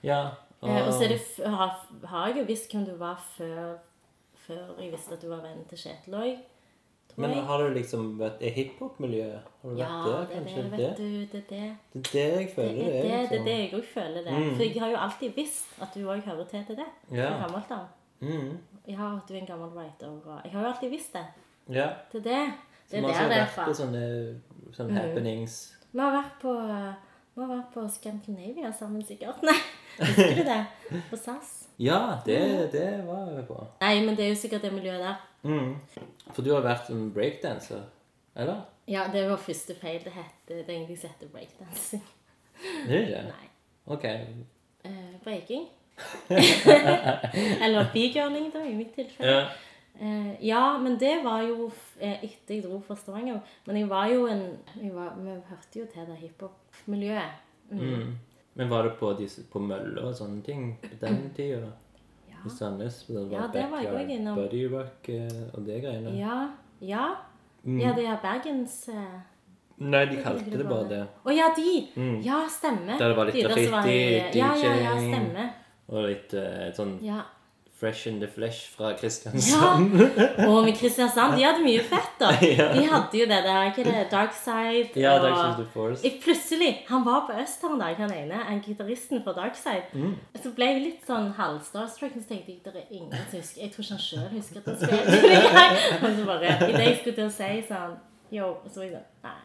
Ja. 0.02 0.18
Eh, 0.64 0.80
og 0.82 0.90
så 0.96 1.04
er 1.06 1.14
det, 1.14 1.20
har, 1.44 1.76
har 2.10 2.32
jeg 2.32 2.40
jo 2.40 2.44
visst 2.48 2.74
hvem 2.74 2.88
du 2.88 2.96
var 2.98 3.22
før, 3.36 3.76
før 4.50 4.80
jeg 4.82 4.92
visste 4.92 5.14
at 5.16 5.22
du 5.22 5.28
var 5.30 5.44
vennen 5.46 5.64
til 5.70 5.78
Kjetil 5.86 6.18
òg. 6.20 6.40
Men 7.20 7.32
har 7.44 7.58
du 7.58 7.72
liksom 7.74 8.04
vært 8.20 8.38
i 8.46 8.50
hiphop-miljøet? 8.54 9.46
Har 9.62 9.70
du 9.74 9.78
Ja, 9.80 9.88
vært 9.88 10.04
der, 10.06 10.20
det 10.20 10.36
er 10.36 10.44
kanskje? 10.44 10.62
det, 10.62 10.70
Det, 10.70 10.78
vet 10.80 10.96
du. 10.96 11.26
Det 11.32 11.40
er 11.40 11.48
det. 11.50 11.76
det 11.92 12.00
er 12.00 12.12
det 12.12 12.22
jeg 12.22 12.44
Det 12.46 12.54
føler 12.54 12.70
er 12.70 12.90
det 12.90 13.10
liksom. 13.10 13.30
det, 13.30 13.40
er 13.40 13.44
det 13.44 13.56
jeg 13.58 13.72
òg 13.80 13.84
føler 13.94 14.20
det. 14.28 14.36
For 14.56 14.62
jeg 14.64 14.80
har 14.84 14.90
jo 14.90 14.96
alltid 14.96 15.34
visst 15.36 15.82
at 15.82 15.94
du 15.94 16.00
òg 16.06 16.20
hører 16.28 16.44
til 16.52 16.64
til 16.66 16.76
det. 16.76 16.86
Ja. 17.12 17.30
Gammelt 17.42 17.70
av. 17.70 17.86
Mm. 18.20 18.58
Ja, 18.86 19.16
at 19.16 19.28
du 19.28 19.34
er 19.34 19.38
en 19.40 19.46
gammel 19.46 19.68
writer. 19.74 20.08
Og 20.08 20.40
jeg 20.44 20.52
har 20.52 20.60
jo 20.62 20.68
alltid 20.72 20.90
visst 20.90 21.12
det. 21.12 21.24
Ja. 21.68 21.88
Det 22.12 22.20
er 22.20 22.28
det. 22.30 22.52
Det 22.90 22.98
er 22.98 23.12
har 23.12 23.28
der 23.28 23.28
det 23.34 23.42
er 23.42 23.46
fra. 23.46 23.64
på 23.66 23.74
sånne, 23.74 24.40
sånne 24.74 24.94
happenings 24.98 25.58
Vi 25.92 25.98
har 26.00 26.10
vært 26.14 26.38
på 26.42 26.54
vi 27.34 27.42
har 27.44 27.48
vært 27.56 27.68
på 27.74 27.84
Scandinavia 27.88 28.72
sammen, 28.72 29.02
sikkert. 29.06 29.42
Nei, 29.42 29.54
husker 29.98 30.34
du 30.34 30.42
det? 30.44 30.66
På 31.10 31.16
SAS. 31.16 31.59
Ja, 31.80 32.18
det, 32.26 32.40
det 32.72 32.88
var 33.06 33.30
jeg 33.32 33.46
på. 33.48 33.56
Nei, 33.80 33.94
men 34.04 34.16
det 34.16 34.26
er 34.26 34.34
jo 34.34 34.40
sikkert 34.42 34.66
det 34.66 34.72
miljøet 34.74 35.00
der. 35.00 35.22
Mm. 35.48 35.74
For 36.34 36.44
du 36.44 36.52
har 36.52 36.64
vært 36.66 36.90
en 36.92 37.06
breakdanser, 37.14 37.86
eller? 38.36 38.66
Ja, 38.90 39.06
det 39.12 39.22
var 39.30 39.40
første 39.40 39.74
feil. 39.80 40.02
Det 40.04 40.12
het 40.12 40.48
det 40.48 40.64
egentlig 40.68 40.98
heter 40.98 41.32
breakdancing. 41.32 42.04
Det 42.88 42.98
er 43.00 43.06
det? 43.06 43.24
Nei. 43.30 43.48
Ok. 43.86 44.04
Uh, 44.84 45.16
breaking. 45.24 45.68
Eller 47.64 47.92
bigirling, 47.92 48.52
da, 48.52 48.64
i 48.64 48.74
mitt 48.76 48.94
tilfelle. 48.94 49.32
Ja. 49.32 49.46
Uh, 50.00 50.46
ja, 50.46 50.78
men 50.78 51.00
det 51.00 51.20
var 51.24 51.42
jo 51.42 51.70
eh, 52.00 52.24
etter 52.24 52.54
jeg 52.54 52.64
dro 52.64 52.80
fra 52.84 52.96
Stavanger. 52.96 53.40
Men 53.66 53.76
jeg 53.76 53.88
var 53.88 54.06
jo 54.12 54.26
en 54.26 54.42
jeg 54.82 54.94
var, 54.94 55.14
Vi 55.16 55.30
hørte 55.48 55.78
jo 55.80 55.86
til 55.92 56.06
det 56.08 56.16
hiphop-miljøet. 56.16 57.40
Mm. 57.70 58.18
Men 58.58 58.68
var 58.68 58.82
det 58.82 58.96
på, 58.98 59.12
disse, 59.18 59.44
på 59.50 59.62
møller 59.62 60.10
og 60.10 60.14
sånne 60.18 60.42
ting 60.46 60.74
på 60.82 60.92
den 61.00 61.22
tida? 61.36 61.70
I 62.40 62.50
Sandnes? 62.50 63.02
Det 63.06 63.14
var 63.14 63.34
Ja, 63.34 63.46
det 63.52 63.66
var 63.70 63.82
jeg 63.84 63.94
òg 63.94 64.12
innom. 64.14 64.38
Buddy 64.38 64.62
rock 64.72 65.08
eh, 65.12 65.42
og 65.52 65.66
det 65.66 65.82
greiene? 65.84 66.14
Ja. 66.16 66.36
Ja. 66.80 67.08
Mm. 67.62 67.80
Ja, 67.82 67.92
det 67.92 68.06
er 68.08 68.22
Bergens 68.22 68.88
uh... 68.88 69.18
Nei, 69.80 70.04
de 70.08 70.20
kalte 70.20 70.58
det 70.60 70.64
bare 70.68 70.86
det. 70.88 71.00
Å 71.24 71.32
ja, 71.32 71.50
de! 71.56 71.74
Ja, 72.24 72.40
stemmer. 72.52 72.96
Der 73.00 73.12
det 73.12 73.16
var 73.16 73.28
litt 73.28 73.36
De 73.36 73.44
DJ-ing 73.44 74.40
Ja, 74.40 74.50
ja, 74.56 74.72
ja, 74.84 75.44
Og 75.88 76.08
litt 76.08 76.34
uh, 76.36 76.66
sånn 76.76 76.98
Ja. 77.04 77.22
Fresh 77.80 78.06
in 78.06 78.20
the 78.20 78.28
flesh 78.28 78.70
fra 78.76 78.90
ja. 78.90 78.96
Kristiansand. 78.96 79.94
Og 80.50 80.64
med 80.64 80.76
Kristiansand, 80.76 81.36
de 81.38 81.44
hadde 81.44 81.62
mye 81.64 81.80
fett, 81.80 82.12
da. 82.20 82.30
De 82.76 82.84
hadde 82.86 83.20
jo 83.20 83.28
det 83.30 83.40
der, 83.46 83.62
ikke 83.70 83.84
det, 83.84 84.06
Dark 84.10 84.34
Side. 84.36 85.00
Ja, 85.00 85.14
og- 85.18 85.30
of 85.30 85.56
the 85.56 85.66
Force. 85.72 86.10
Plutselig, 86.24 86.84
Han 86.88 87.04
var 87.04 87.24
på 87.28 87.42
Øst 87.42 87.62
her 87.62 87.72
en 87.74 87.80
dag, 87.80 87.96
han 87.96 88.12
ene, 88.12 88.40
en 88.52 88.60
gitaristen 88.60 89.24
fra 89.24 89.32
Darkside. 89.32 89.88
Mm. 89.92 90.14
Så 90.42 90.52
ble 90.54 90.64
jeg 90.64 90.82
litt 90.82 91.06
sånn 91.08 91.32
halvstarstruck, 91.38 92.12
og 92.16 92.22
så 92.22 92.28
tenkte 92.28 92.52
jeg 92.52 92.60
det 92.64 92.84
er 92.84 92.90
ingen 92.90 93.12
som 93.30 93.40
husker 93.40 93.62
Jeg 93.62 93.72
tror 93.72 93.84
ikke 93.84 93.96
han 93.96 94.04
sjøl 94.04 94.28
husker 94.36 94.60
at 94.60 94.66
han 94.66 94.76
spilte 94.84 95.22
det 95.24 95.40
engang. 95.40 95.76
Og 96.04 96.16
så 96.18 96.24
bare, 96.30 96.54
idet 96.68 96.86
jeg 96.86 96.96
skulle 97.00 97.18
til 97.20 97.28
å 97.28 97.34
si 97.40 97.52
sånn 97.72 97.98
Yo, 98.30 98.46
og 98.46 98.70
så 98.70 98.78
var 98.78 98.84
jeg 98.86 98.92
sånn 98.94 99.06
Nei. 99.26 99.38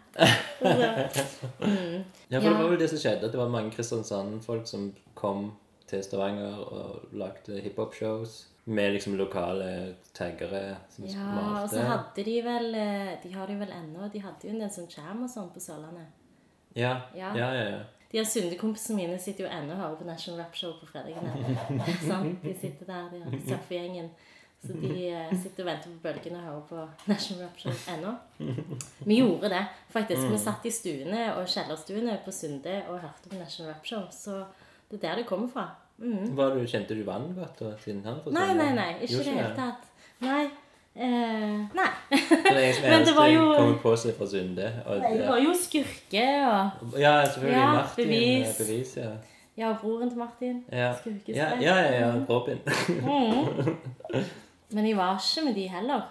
Så, 0.60 1.48
mm. 1.60 2.04
Ja, 2.30 2.40
for 2.40 2.50
det 2.50 2.58
var 2.60 2.70
vel 2.70 2.80
det 2.80 2.90
som 2.92 3.00
skjedde, 3.02 3.26
at 3.26 3.34
det 3.34 3.40
var 3.40 3.50
mange 3.50 3.72
Kristiansand-folk 3.74 4.68
som 4.70 4.92
kom 5.18 5.48
til 5.96 6.04
Stavanger 6.04 6.60
og 6.66 7.16
lagde 7.16 7.62
hiphop-shows 7.64 8.44
med 8.66 8.92
liksom 8.96 9.16
lokale 9.16 9.96
taggere 10.14 10.76
som 10.90 11.06
Ja, 11.06 11.62
og 11.62 11.70
så 11.70 11.84
hadde 11.86 12.24
de 12.26 12.38
vel 12.44 12.76
eh, 12.76 13.12
De 13.24 13.34
har 13.34 13.48
det 13.48 13.60
vel 13.60 13.72
ennå. 13.72 14.08
De 14.12 14.22
hadde 14.24 14.48
jo 14.48 14.54
en 14.56 14.64
del 14.64 14.72
sånn 14.74 14.90
jam 14.90 15.24
og 15.24 15.30
sånn 15.30 15.52
på 15.54 15.62
Sørlandet. 15.62 16.08
Ja, 16.76 16.96
Ja. 17.16 17.32
ja, 17.38 17.52
ja. 17.54 17.68
ja. 17.76 17.84
De 18.12 18.20
her 18.22 18.26
sundekompisene 18.30 18.96
mine 18.96 19.20
sitter 19.20 19.46
jo 19.46 19.52
ennå 19.52 19.74
og 19.74 19.80
hører 19.82 19.96
på 20.00 20.06
National 20.08 20.40
Rap 20.40 20.56
Show 20.56 20.74
på 20.80 20.88
fredagene. 20.88 21.32
De 22.44 22.54
sitter 22.62 22.86
der, 22.88 23.10
de 23.12 23.22
har 23.24 23.40
surfegjengen. 23.50 24.10
Så 24.66 24.74
de 24.82 25.10
eh, 25.12 25.34
sitter 25.44 25.66
og 25.66 25.68
venter 25.70 25.92
på 25.92 26.04
bølgene 26.06 26.40
og 26.40 26.46
hører 26.46 26.62
på 26.70 27.10
National 27.12 27.44
Rap 27.46 27.60
Show 27.60 27.74
ennå. 27.94 28.14
Vi 29.06 29.18
gjorde 29.20 29.50
det, 29.52 29.64
faktisk. 29.94 30.22
Mm. 30.22 30.32
Vi 30.32 30.40
satt 30.42 30.66
i 30.66 30.72
stuene 30.74 31.26
og 31.36 31.50
kjellerstuene 31.52 32.16
på 32.26 32.34
Sunde 32.34 32.78
og 32.88 33.02
hørte 33.04 33.30
på 33.30 33.38
National 33.42 33.74
Rap 33.74 33.86
Show. 33.86 34.08
Så 34.16 34.46
det 34.90 35.02
er 35.02 35.08
der 35.10 35.22
det 35.22 35.28
kommer 35.30 35.52
fra. 35.52 35.68
Mm. 35.98 36.36
Var 36.38 36.50
du, 36.56 36.66
kjente 36.68 36.96
du 36.98 37.04
vann 37.08 37.30
godt? 37.38 37.62
Nei, 38.36 38.54
nei, 38.54 38.72
nei. 38.76 38.90
Ikke 39.02 39.22
i 39.22 39.24
det 39.24 39.34
hele 39.34 39.56
tatt. 39.56 39.84
Nei. 40.22 40.46
Eh, 40.96 41.60
nei. 41.76 41.90
Det 42.10 42.76
Men 42.90 43.06
det 43.06 43.16
var 43.16 43.28
jo- 43.28 43.56
kommer 43.56 43.78
på 43.84 43.96
seg 44.00 44.16
fra 44.18 44.26
Sunde. 44.28 44.68
Og, 44.86 45.02
Det 45.02 45.28
var 45.28 45.38
jo 45.44 45.54
skurke 45.60 46.26
og 46.48 47.00
ja, 47.00 47.26
selvfølgelig. 47.26 47.62
Ja, 47.62 47.72
Martin. 47.74 48.08
bevis. 48.08 48.48
eh, 48.48 48.68
bevis 48.68 48.98
ja. 48.98 49.10
Ja, 49.58 49.70
og 49.70 49.76
broren 49.82 50.10
til 50.10 50.18
Martin. 50.20 50.64
Ja. 50.72 50.94
Skurkesprett. 51.00 51.36
Ja, 51.36 51.50
ja, 51.62 51.76
ja, 52.00 52.12
Robin. 52.30 52.60
Men 54.76 54.88
jeg 54.88 54.98
var 54.98 55.16
ikke 55.20 55.46
med 55.46 55.54
de 55.56 55.68
heller. 55.68 56.02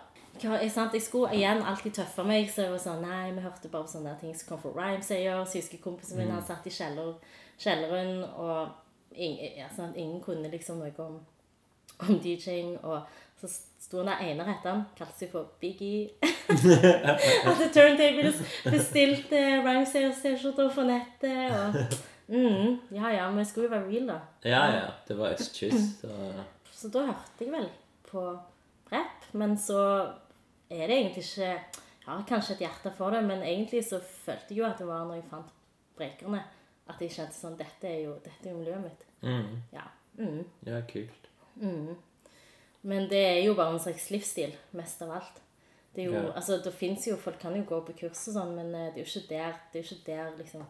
Jeg, 0.43 0.71
sant? 0.71 0.93
jeg 0.93 1.03
skulle 1.03 1.35
igjen 1.37 1.63
alltid 1.63 1.93
tøffe 1.93 2.25
meg. 2.25 2.49
Så 2.51 2.63
jeg 2.63 2.71
var 2.73 2.79
sånn, 2.83 3.03
nei, 3.05 3.31
vi 3.37 3.41
hørte 3.45 3.69
bare 3.69 3.85
på 3.85 3.91
sånne 3.97 4.17
ting 4.21 4.33
som 4.37 4.49
kom 4.49 4.59
fra 4.63 4.73
Rhymes. 4.79 5.11
Jeg 5.11 5.25
jeg 5.29 5.37
husker 5.45 5.79
kompisen 5.85 6.19
min, 6.19 6.31
han 6.33 6.43
satt 6.45 6.67
i 6.67 6.71
kjeller, 6.73 7.13
kjelleren, 7.61 8.25
og 8.37 8.69
ingen, 9.15 9.63
altså, 9.65 9.89
ingen 9.97 10.21
kunne 10.23 10.51
liksom 10.51 10.81
noe 10.83 10.93
om, 10.99 11.21
om 11.99 12.19
DJ-ing. 12.25 12.79
Og 12.85 13.03
så 13.41 13.51
sto 13.81 14.01
han 14.01 14.11
der 14.13 14.25
ene 14.31 14.47
rett 14.47 14.67
han, 14.69 14.87
kalte 14.99 15.19
seg 15.25 15.31
for 15.35 15.53
Biggie. 15.61 16.11
Hadde 17.47 17.71
turntables, 17.75 18.41
bestilte 18.65 19.45
Rhymes-T-skjorter 19.65 20.75
fra 20.75 20.89
nettet. 20.89 21.55
og... 21.55 22.03
Mm, 22.25 22.79
ja, 22.97 23.11
ja, 23.13 23.25
men 23.29 23.43
jeg 23.43 23.51
skulle 23.51 23.67
jo 23.67 23.75
være 23.75 23.89
real, 23.91 24.07
da. 24.09 24.19
Ja, 24.49 24.63
ja. 24.73 24.85
Det 25.09 25.19
var 25.19 25.35
østkyst. 25.37 26.01
Så. 26.01 26.13
Så 26.73 26.89
da 26.89 27.05
hørte 27.11 27.45
jeg 27.45 27.53
vel 27.53 27.67
på 28.09 28.23
rap, 28.93 29.27
men 29.33 29.59
så 29.61 29.81
er 30.71 30.87
det 30.87 30.97
egentlig 30.97 31.25
ikke 31.25 31.51
Jeg 32.05 32.13
har 32.13 32.25
kanskje 32.29 32.55
et 32.55 32.65
hjerte 32.67 32.91
for 32.97 33.11
det, 33.11 33.23
men 33.25 33.43
egentlig 33.43 33.85
så 33.85 34.01
følte 34.01 34.51
jeg 34.51 34.59
jo 34.59 34.65
at 34.67 34.79
det 34.79 34.87
var 34.89 35.07
når 35.09 35.15
jeg 35.15 35.29
fant 35.31 35.53
breakerne, 35.97 36.43
at 36.89 37.01
jeg 37.01 37.11
kjente 37.11 37.33
sånn 37.37 37.57
Dette 37.57 37.89
er 37.89 38.01
jo, 38.05 38.15
dette 38.25 38.47
er 38.49 38.53
jo 38.53 38.59
miljøet 38.59 38.83
mitt. 38.83 39.05
Mm. 39.23 39.63
Ja. 39.73 39.85
Mm. 40.19 40.45
Ja, 40.67 40.81
kult. 40.91 41.31
Men 42.85 43.09
det 43.09 43.21
er 43.25 43.41
jo 43.47 43.55
bare 43.57 43.73
en 43.75 43.81
slags 43.81 44.11
livsstil, 44.13 44.53
mest 44.77 45.01
av 45.03 45.11
alt. 45.17 45.41
Det 45.95 46.03
er 46.05 46.07
jo, 46.11 46.13
Ja. 46.27 46.33
altså, 46.37 46.59
det 46.65 46.73
finnes 46.75 47.07
jo, 47.07 47.17
Folk 47.17 47.39
kan 47.41 47.55
jo 47.57 47.63
gå 47.65 47.81
på 47.87 47.93
kurs 48.01 48.29
og 48.29 48.35
sånn, 48.35 48.55
men 48.57 48.75
eh, 48.75 48.91
det 48.95 49.01
er 49.01 49.05
jo 49.05 49.21
ikke 49.21 49.29
der, 49.29 49.53
det 49.73 49.79
er 49.79 49.83
jo 49.83 49.95
ikke 49.95 50.07
der 50.07 50.37
liksom, 50.39 50.65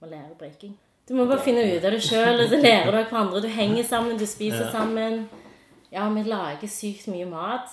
man 0.00 0.10
lærer 0.10 0.34
breaking. 0.38 0.76
Du 1.08 1.14
må 1.14 1.26
bare 1.26 1.40
finne 1.44 1.62
ut 1.76 1.84
av 1.84 1.90
det 1.92 2.02
sjøl, 2.02 2.40
og 2.40 2.48
så 2.48 2.56
lærer 2.60 2.90
du 2.90 2.96
av 2.98 3.04
hverandre. 3.10 3.40
Du 3.42 3.48
henger 3.48 3.84
sammen, 3.84 4.18
du 4.18 4.26
spiser 4.26 4.64
Ja. 4.66 4.70
sammen. 4.72 5.28
Ja, 5.92 6.08
vi 6.12 6.22
lager 6.22 6.66
sykt 6.68 7.06
mye 7.08 7.26
mat. 7.26 7.70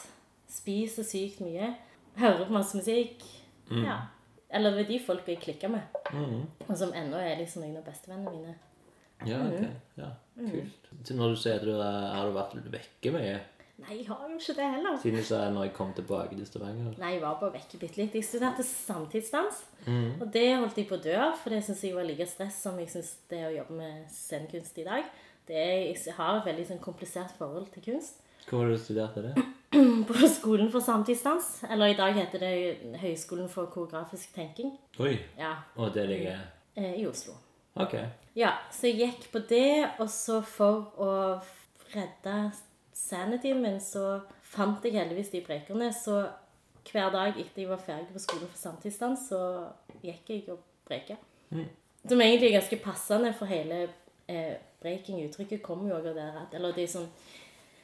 Spiser 0.50 1.04
sykt 1.04 1.40
mye. 1.42 1.76
Hører 2.18 2.46
på 2.46 2.52
masse 2.54 2.76
musikk. 2.78 3.24
Ja. 3.72 4.02
Eller 4.52 4.82
er 4.82 4.90
de 4.90 5.00
folka 5.00 5.32
jeg 5.32 5.40
klikker 5.46 5.72
med. 5.72 6.02
Mm. 6.12 6.44
Og 6.68 6.76
som 6.78 6.92
ennå 6.98 7.20
er 7.24 7.40
liksom 7.40 7.64
noen 7.64 7.80
av 7.80 7.88
bestevennene 7.88 8.36
mine. 8.36 8.58
Ja, 9.28 9.40
ok. 9.46 9.66
Ja, 10.00 10.12
kult. 10.36 10.92
Så 11.06 11.16
når 11.16 11.34
du 11.36 11.42
sier 11.42 11.64
du 11.64 11.76
har 11.78 12.26
du 12.28 12.36
vært 12.36 12.56
vekke 12.74 13.12
mye 13.14 13.40
Nei, 13.82 13.96
jeg 13.98 14.08
har 14.12 14.28
jo 14.30 14.36
ikke 14.38 14.54
det 14.60 14.66
heller. 14.76 14.98
siden 15.02 15.18
du 15.18 15.26
sa 15.26 15.38
når 15.50 15.64
jeg 15.66 15.74
kom 15.74 15.94
tilbake 15.98 16.36
til 16.38 16.46
Stavanger 16.46 16.98
Nei, 17.02 17.14
jeg 17.16 17.22
var 17.24 17.40
bare 17.40 17.56
vekke 17.56 17.80
bitte 17.82 17.98
litt. 17.98 18.14
Jeg 18.14 18.28
studerte 18.28 18.66
samtidsdans. 18.68 19.64
Mm. 19.88 20.22
Og 20.22 20.28
det 20.36 20.44
holdt 20.52 20.78
jeg 20.78 20.90
på 20.90 21.00
å 21.00 21.02
dø, 21.02 21.16
for 21.42 21.54
det 21.54 21.64
syns 21.66 21.82
jeg 21.88 21.96
var 21.98 22.06
like 22.06 22.28
stress 22.30 22.60
som 22.62 22.78
jeg 22.78 22.92
syns 22.94 23.16
det 23.32 23.40
å 23.48 23.54
jobbe 23.56 23.80
med 23.80 24.04
scenekunst 24.14 24.78
i 24.84 24.86
dag. 24.86 25.10
Det 25.50 25.58
er, 25.58 25.80
jeg 25.90 26.14
har 26.20 26.38
et 26.38 26.46
veldig 26.52 26.68
sånn 26.70 26.84
komplisert 26.84 27.34
forhold 27.40 27.72
til 27.74 27.88
kunst. 27.90 28.22
Hvor 28.52 28.60
var 28.60 28.72
det 28.72 28.78
du 28.80 28.84
studerte 28.84 29.22
det? 29.24 29.44
På 30.08 30.28
skolen 30.28 30.68
for 30.72 30.84
samtidsdans, 30.84 31.62
eller 31.72 31.94
i 31.94 31.96
dag 31.96 32.14
heter 32.18 32.42
det 32.44 32.98
Høgskolen 33.00 33.48
for 33.50 33.70
koreografisk 33.72 34.34
tenking, 34.36 34.74
Oi. 35.00 35.14
ja, 35.40 35.54
Og 35.80 35.94
det 35.96 36.04
ligger 36.10 36.42
eh, 36.76 36.98
i 37.00 37.06
Oslo. 37.08 37.38
Ok. 37.80 37.96
Ja, 38.36 38.52
så 38.72 38.90
jeg 38.92 39.00
gikk 39.00 39.30
på 39.32 39.40
det, 39.48 39.88
og 40.04 40.10
så 40.12 40.42
for 40.44 40.92
å 41.00 41.14
redde 41.96 42.36
sanityen 42.96 43.62
min, 43.64 43.80
så 43.80 44.20
fant 44.44 44.84
jeg 44.84 44.98
heldigvis 45.00 45.32
de 45.32 45.44
brekerne. 45.48 45.88
Så 45.96 46.20
hver 46.92 47.12
dag 47.14 47.40
etter 47.40 47.64
jeg 47.64 47.70
var 47.72 47.80
ferdig 47.80 48.12
på 48.12 48.20
skolen 48.20 48.52
for 48.52 48.60
samtidsdans, 48.60 49.30
så 49.32 49.40
gikk 50.04 50.34
jeg 50.34 50.44
og 50.52 50.60
breika. 50.88 51.16
Som 51.52 52.20
egentlig 52.20 52.50
er 52.52 52.60
ganske 52.60 52.82
passende 52.84 53.32
for 53.38 53.48
hele 53.48 53.86
eh, 54.28 54.58
breaking-uttrykket 54.84 55.64
kommer 55.64 55.92
jo 55.92 56.00
òg 56.00 56.12
av 56.12 56.16
det 56.18 56.28
at 56.42 56.54
Eller 56.58 56.76
det 56.76 56.88
er 56.88 56.94
sånn 56.96 57.10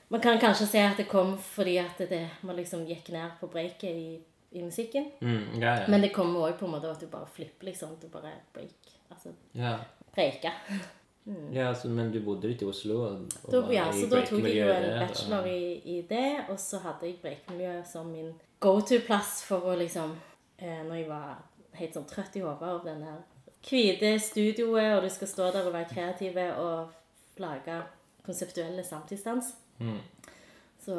Man 0.10 0.22
kan 0.24 0.40
kanskje 0.40 0.68
si 0.68 0.80
at 0.80 0.98
det 0.98 1.08
kom 1.12 1.36
fordi 1.38 1.78
at 1.82 2.00
det, 2.10 2.24
man 2.48 2.56
liksom 2.56 2.86
gikk 2.88 3.10
ned 3.12 3.34
på 3.40 3.50
breaket 3.52 3.90
i, 3.92 4.20
i 4.52 4.64
musikken. 4.64 5.10
Mm, 5.20 5.60
ja, 5.60 5.80
ja. 5.82 5.88
Men 5.88 6.02
det 6.02 6.14
kommer 6.16 6.48
òg 6.48 6.56
på 6.60 6.66
en 6.66 6.76
måte 6.78 6.92
at 6.92 7.02
du 7.04 7.10
bare 7.12 7.28
flipper, 7.28 7.68
liksom. 7.68 7.98
Du 8.02 8.08
bare 8.08 8.32
break. 8.54 8.94
Altså 9.10 9.34
ja. 9.52 9.78
breika. 10.16 10.54
ja 11.52 11.68
altså, 11.70 11.90
men 11.92 12.12
du 12.12 12.22
bodde 12.24 12.48
litt 12.48 12.64
i 12.64 12.70
Oslo? 12.70 13.02
Og, 13.04 13.38
og 13.44 13.52
Da, 13.52 13.64
ja, 13.74 13.90
så 13.92 14.08
da 14.12 14.24
tok 14.24 14.48
jeg 14.48 14.62
jo 14.62 14.72
en 14.72 14.90
bachelor 15.02 15.52
i, 15.52 15.62
i 15.84 16.02
det, 16.10 16.30
og 16.48 16.60
så 16.60 16.80
hadde 16.86 17.10
jeg 17.10 17.20
breakmiljøet 17.22 17.88
som 17.88 18.08
min 18.12 18.32
go-to-plass 18.64 19.42
for 19.46 19.68
å 19.70 19.76
liksom 19.78 20.16
eh, 20.58 20.82
Når 20.88 20.96
jeg 20.96 21.10
var 21.12 21.36
helt 21.78 22.00
sånn 22.00 22.08
trøtt 22.10 22.40
i 22.40 22.42
hodet 22.42 22.72
av 22.72 22.86
den 22.88 23.04
der 23.06 23.26
hvite 23.68 24.16
studioet, 24.24 24.96
og 24.96 25.04
du 25.04 25.10
skal 25.12 25.28
stå 25.28 25.52
der 25.52 25.68
og 25.68 25.76
være 25.76 25.90
kreative 25.92 26.46
og 26.62 27.42
lage 27.42 27.82
konseptuelle 28.26 28.84
samtidsdans. 28.84 29.54
Mm. 29.80 30.00
Så 30.86 30.96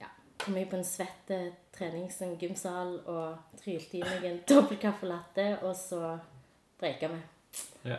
ja, 0.00 0.06
kom 0.38 0.56
jeg 0.56 0.70
på 0.70 0.76
en 0.78 0.84
svett 0.84 1.30
eh, 1.30 1.50
trenings- 1.76 2.20
og 2.22 2.38
gymsal 2.40 2.98
og 3.06 3.58
trylte 3.62 3.98
i 3.98 4.02
meg 4.06 4.24
en 4.24 4.40
dobbel 4.48 4.78
caffè 4.78 5.08
latte, 5.10 5.58
og 5.62 5.74
så 5.76 6.18
breika 6.80 7.08
vi. 7.08 7.20
Ja. 7.84 7.98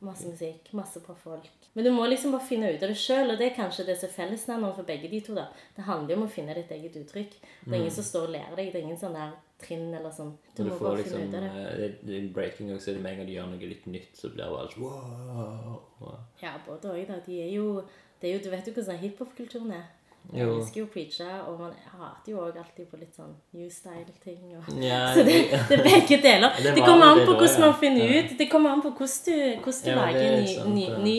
Masse 0.00 0.28
musikk, 0.30 0.72
masse 0.78 1.00
bra 1.02 1.14
folk. 1.18 1.48
Men 1.74 1.84
du 1.84 1.90
må 1.92 2.06
liksom 2.08 2.32
bare 2.32 2.46
finne 2.46 2.68
ut 2.72 2.82
av 2.82 2.88
det 2.88 2.96
sjøl, 2.98 3.30
og 3.32 3.38
det 3.38 3.48
er 3.50 3.56
kanskje 3.56 3.84
det 3.86 3.96
som 3.98 4.08
er 4.08 4.14
fellesnevneren 4.14 4.74
for 4.76 4.86
begge 4.86 5.10
de 5.10 5.20
to. 5.20 5.34
da. 5.34 5.48
Det 5.76 5.84
handler 5.84 6.14
jo 6.14 6.20
om 6.22 6.26
å 6.28 6.30
finne 6.32 6.54
ditt 6.54 6.70
eget 6.70 6.96
uttrykk. 6.96 7.34
Det 7.64 7.72
er 7.74 7.80
ingen 7.82 7.90
som 7.94 8.04
står 8.06 8.28
og 8.28 8.32
lærer 8.36 8.56
deg. 8.56 8.72
Det 8.72 8.78
er 8.80 8.86
ingen 8.86 8.98
sånn 8.98 9.14
der 9.18 9.32
trinn 9.58 9.92
eller 9.94 10.10
sånn. 10.14 10.32
Du 10.54 10.62
du 10.64 10.70
må 10.70 10.78
bare 10.78 10.96
liksom 11.02 11.18
finne 11.20 11.28
ut 11.28 11.34
av 11.34 11.42
det. 11.42 11.50
eh, 11.50 11.76
det- 11.78 12.06
det- 12.06 12.22
I 12.24 12.28
breaking 12.28 12.70
også, 12.70 12.88
er 12.90 12.94
det 12.94 13.02
med 13.02 13.12
en 13.12 13.18
gang 13.18 13.26
de 13.26 13.32
gjør 13.34 13.48
noe 13.50 13.68
litt 13.68 13.86
nytt, 13.86 14.14
så 14.16 14.28
blir 14.32 14.44
det 14.44 14.50
bare 14.50 14.80
wow. 14.80 15.82
wow. 16.00 16.18
Ja, 16.42 16.52
både 16.66 16.82
òg, 16.94 17.06
da. 17.08 17.18
De 17.26 17.40
er 17.42 17.50
jo, 17.52 17.80
det 17.80 17.88
jo 18.26 18.38
Du 18.44 18.50
vet 18.50 18.66
jo 18.66 18.72
hvordan 18.72 18.98
hiphop-kulturen 18.98 19.70
er. 19.72 19.86
Jeg 20.32 20.44
Jo. 20.44 20.58
elsker 20.58 20.80
jo 20.80 20.84
å 20.84 20.90
preache, 20.92 21.24
og 21.48 21.60
man 21.60 21.72
hater 21.88 22.32
jo 22.32 22.38
òg 22.42 22.56
alltid 22.60 22.86
på 22.90 22.98
litt 23.00 23.14
sånn 23.16 23.30
new 23.54 23.68
style-ting. 23.70 24.50
Ja, 24.82 24.98
Så 25.14 25.22
det, 25.24 25.36
det 25.68 25.78
er 25.78 25.82
begge 25.84 26.18
deler. 26.22 26.50
Det 26.58 26.74
Det, 26.74 26.82
kommer 26.84 27.06
an 27.06 27.18
på 27.24 27.32
hvordan 27.32 27.38
hvordan 27.38 27.60
ja. 27.62 27.66
man 27.70 27.78
finner 27.80 28.12
ut. 28.18 28.38
Det 28.38 28.48
kommer 28.50 28.70
an 28.70 28.82
på 28.82 28.90
hvordan 28.90 29.24
du, 29.24 29.62
hvordan 29.62 29.84
du 29.84 29.90
Ja, 29.90 29.96
lager 29.96 30.20
er 30.20 30.40
ny, 30.40 30.46
sant, 30.54 30.74
ny, 30.74 30.84
ja. 30.84 30.98
ny, 30.98 31.16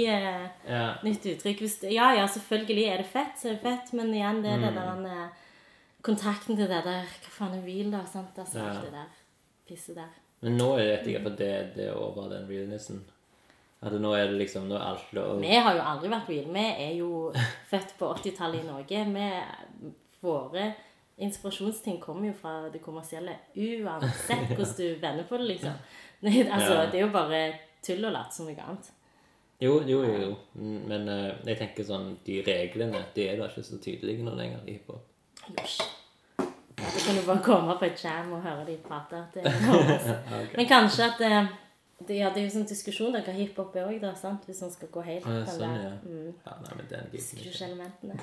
ja. 0.70 0.84
nytt 1.04 1.26
uttrykk. 1.26 1.64
Ja, 1.92 2.12
ja, 2.20 2.26
selvfølgelig 2.28 2.86
er 2.92 2.98
det 2.98 3.06
fett, 3.08 3.34
så 3.42 3.48
er 3.50 3.54
det 3.58 3.62
fett, 3.64 3.94
men 3.94 4.14
igjen, 4.14 4.44
det 4.44 4.52
er 4.52 4.58
Mm. 4.58 4.66
det 4.68 4.74
der 4.76 5.06
eh, 5.10 5.30
kontakten 6.02 6.56
til 6.56 6.68
det 6.68 6.84
der 6.86 7.04
Hva 7.08 7.32
faen 7.40 7.58
er 7.58 7.66
real, 7.66 7.92
da? 7.92 8.06
sant? 8.06 8.38
Altså. 8.38 8.60
Alt 8.60 8.84
det 8.86 8.92
der 8.94 9.10
pisset 9.68 9.96
der. 9.96 10.12
Men 10.42 10.58
nå 10.58 10.74
er 10.78 10.86
det 11.04 11.08
ikke 11.08 11.24
for 11.24 11.30
det, 11.36 11.74
det 11.76 11.88
er 11.88 11.94
over 11.98 12.30
den 12.30 12.46
realnessen. 12.48 13.02
At 13.80 13.96
nå 13.96 14.12
er 14.12 14.28
det 14.28 14.42
liksom 14.42 14.68
Nå 14.68 14.76
er 14.76 14.84
alt 14.89 15.13
lov. 15.15 15.39
Vi 15.39 15.56
har 15.56 15.78
jo 15.78 15.84
aldri 15.88 16.12
vært 16.12 16.28
hvile. 16.28 16.52
Vi 16.52 16.65
er 16.86 16.94
jo 17.00 17.10
født 17.72 17.96
på 18.00 18.12
80-tallet 18.18 18.63
i 18.63 18.68
Norge. 18.68 19.06
Vi, 19.15 19.94
våre 20.24 20.68
inspirasjonsting 21.20 22.00
kommer 22.00 22.30
jo 22.30 22.36
fra 22.42 22.70
det 22.72 22.82
kommersielle 22.84 23.38
uansett 23.56 24.52
hvordan 24.56 24.76
du 24.78 24.86
vender 25.02 25.28
på 25.30 25.39
det, 25.39 25.50
liksom. 25.56 25.82
Altså, 26.56 26.74
Ja. 26.74 26.86
Det 26.92 27.00
er 27.00 27.06
jo 27.06 27.12
bare 27.13 27.44
tull 27.84 28.04
og 28.04 28.12
latt 28.12 28.36
som 28.36 28.50
noe 28.50 28.60
annet. 28.60 28.89
Jo, 29.60 29.78
jo, 29.88 30.02
jo. 30.04 30.18
jo. 30.24 30.34
Mm, 30.56 30.82
Men 30.88 31.08
uh, 31.08 31.32
jeg 31.48 31.58
tenker 31.60 31.84
sånn 31.88 32.13
De 32.24 32.38
reglene 32.44 33.02
de 33.15 33.26
er 33.28 33.39
da 33.39 33.48
ikke 33.48 33.63
så 33.68 33.80
tydelige 33.84 34.24
nå 34.24 34.36
lenger 34.36 34.63
i 34.68 34.78
hiphop. 34.78 35.04
Da 36.80 37.00
kan 37.06 37.15
du 37.15 37.24
bare 37.28 37.44
komme 37.44 37.76
på 37.80 37.88
et 37.89 38.04
jam 38.04 38.32
og 38.36 38.44
høre 38.44 38.63
de 38.68 38.78
prate. 38.84 39.20
Det 39.34 39.44
altså. 39.48 40.15
Men 40.56 40.68
kanskje 40.70 41.08
at 41.10 41.24
eh, 41.28 41.50
det, 42.08 42.16
ja, 42.16 42.30
det 42.34 42.40
er 42.42 42.46
jo 42.48 42.52
sånn 42.54 42.68
diskusjon 42.70 43.16
om 43.16 43.24
hva 43.26 43.34
hiphop 43.36 43.74
er 43.76 43.88
òg, 43.90 43.98
da. 44.02 44.14
sant? 44.16 44.46
Hvis 44.48 44.62
man 44.64 44.72
skal 44.72 44.88
gå 44.94 45.02
helt 45.04 45.26
Ja, 45.28 45.34
den 45.34 45.48
sånn, 45.58 45.76
ja. 45.84 45.90
mm, 46.04 46.30
Ja, 46.46 46.54
nei, 46.64 46.74
men 46.80 46.86
den 46.92 47.10
gidder 47.12 47.50
ikke. 47.50 48.16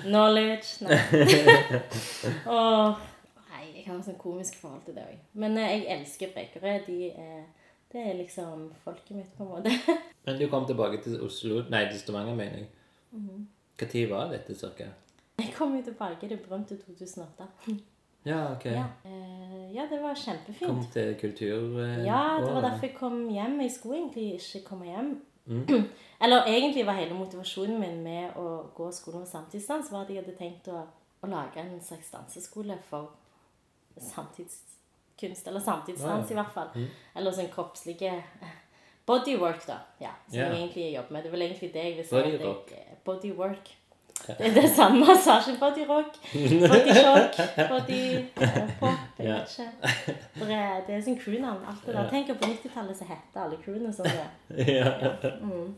Knowledge 0.04 0.84
Nei. 0.84 0.98
oh, 2.52 2.98
nei, 3.48 3.64
jeg 3.78 3.86
har 3.86 3.96
et 3.96 4.08
sånn 4.10 4.18
komisk 4.20 4.58
forhold 4.60 4.84
til 4.88 4.98
det 4.98 5.06
òg. 5.06 5.22
Men 5.40 5.56
eh, 5.60 5.70
jeg 5.78 5.86
elsker 5.96 6.34
breakere. 6.36 6.76
De 6.86 6.98
er 7.14 7.40
Det 7.90 7.98
er 8.06 8.14
liksom 8.20 8.68
folket 8.84 9.16
mitt, 9.16 9.30
på 9.34 9.42
en 9.42 9.48
måte. 9.50 9.72
Men 10.26 10.36
du 10.38 10.44
kom 10.52 10.66
tilbake 10.68 11.00
til 11.02 11.16
Oslo 11.26 11.64
Nei, 11.72 11.86
til 11.90 11.98
Stavanger, 11.98 12.36
mener 12.38 12.60
jeg. 12.60 12.68
Mhm. 13.16 13.46
Hva 13.80 13.88
tid 13.88 14.10
var 14.12 14.28
dette, 14.30 14.54
cirka? 14.54 14.86
Jeg 15.40 15.54
kom 15.56 15.72
jo 15.74 15.80
tilbake 15.88 16.26
i 16.26 16.28
det 16.30 16.42
berømte 16.44 16.76
2008. 16.76 17.46
Ja, 18.24 18.52
ok. 18.52 18.64
Ja, 18.66 18.84
eh, 19.04 19.74
ja 19.74 19.86
det 19.90 20.00
var 20.02 20.14
kjempefint. 20.14 20.66
Kom 20.70 20.82
til 20.92 21.14
kultur... 21.20 21.78
eh, 21.80 22.04
Ja, 22.04 22.36
det 22.40 22.46
var 22.46 22.56
året. 22.56 22.62
derfor 22.70 22.86
jeg 22.86 22.94
kom 22.98 23.28
hjem. 23.30 23.60
Jeg 23.60 23.70
skulle 23.72 23.96
egentlig 23.96 24.26
ikke 24.34 24.64
komme 24.68 24.84
hjem. 24.86 25.10
Mm. 25.46 25.66
Eller 26.22 26.44
egentlig 26.46 26.84
var 26.86 26.92
hele 27.00 27.14
motivasjonen 27.16 27.80
min 27.80 28.02
med 28.04 28.36
å 28.36 28.70
gå 28.76 28.90
skolen 28.92 29.20
med 29.24 29.28
samtidsdans 29.28 29.88
var 29.92 30.02
at 30.04 30.10
jeg 30.12 30.20
hadde 30.22 30.36
tenkt 30.36 30.68
å, 30.68 30.82
å 31.24 31.26
lage 31.32 31.56
en 31.62 31.80
slags 31.80 32.10
danseskole 32.12 32.76
for 32.90 33.08
samtidskunst. 34.00 35.48
Eller 35.48 35.60
samtidsdans, 35.60 36.30
Ja, 36.30 36.34
i 36.36 36.38
hvert 36.38 36.52
fall. 36.54 36.70
Eller 37.16 37.32
sånn 37.36 37.50
kroppslige 37.52 38.12
Bodywork, 39.08 39.64
da. 39.66 39.78
Ja, 39.98 40.12
som 40.28 40.38
Ja. 40.38 40.48
jeg 40.52 40.60
egentlig 40.60 40.92
jobber 40.94 41.12
med. 41.12 41.22
Det 41.24 41.28
er 41.28 41.32
vel 41.36 41.42
egentlig 41.48 41.72
det 41.72 41.84
jeg 41.84 41.96
vil 41.96 42.04
si. 42.04 42.16
At 42.16 42.70
jeg- 42.70 42.98
Bodywork. 43.04 43.68
Det 44.26 44.36
er 44.46 44.54
det 44.54 44.70
samme 44.76 45.00
massasjen. 45.06 45.56
Bodyrock, 45.60 46.16
rock, 46.34 47.38
body 47.70 48.00
eh, 48.36 48.58
pop. 48.80 48.98
Jeg 49.18 49.26
Ja. 49.26 49.34
vet 49.40 49.58
ikke. 49.58 50.14
Det 50.40 50.54
er, 50.56 50.80
det 50.86 50.94
er 50.96 51.02
sånn 51.06 51.18
crewnavn. 51.20 51.64
Alt 51.68 51.84
det 51.86 51.94
der. 51.96 52.08
Tenk 52.12 52.30
på 52.40 52.50
90-tallet 52.52 52.96
så 53.00 53.08
hette 53.08 53.42
alle 53.42 53.58
crewene 53.64 53.92
sånn. 53.92 54.06
det. 54.06 54.66
ja. 54.78 54.92
Mm. 55.42 55.74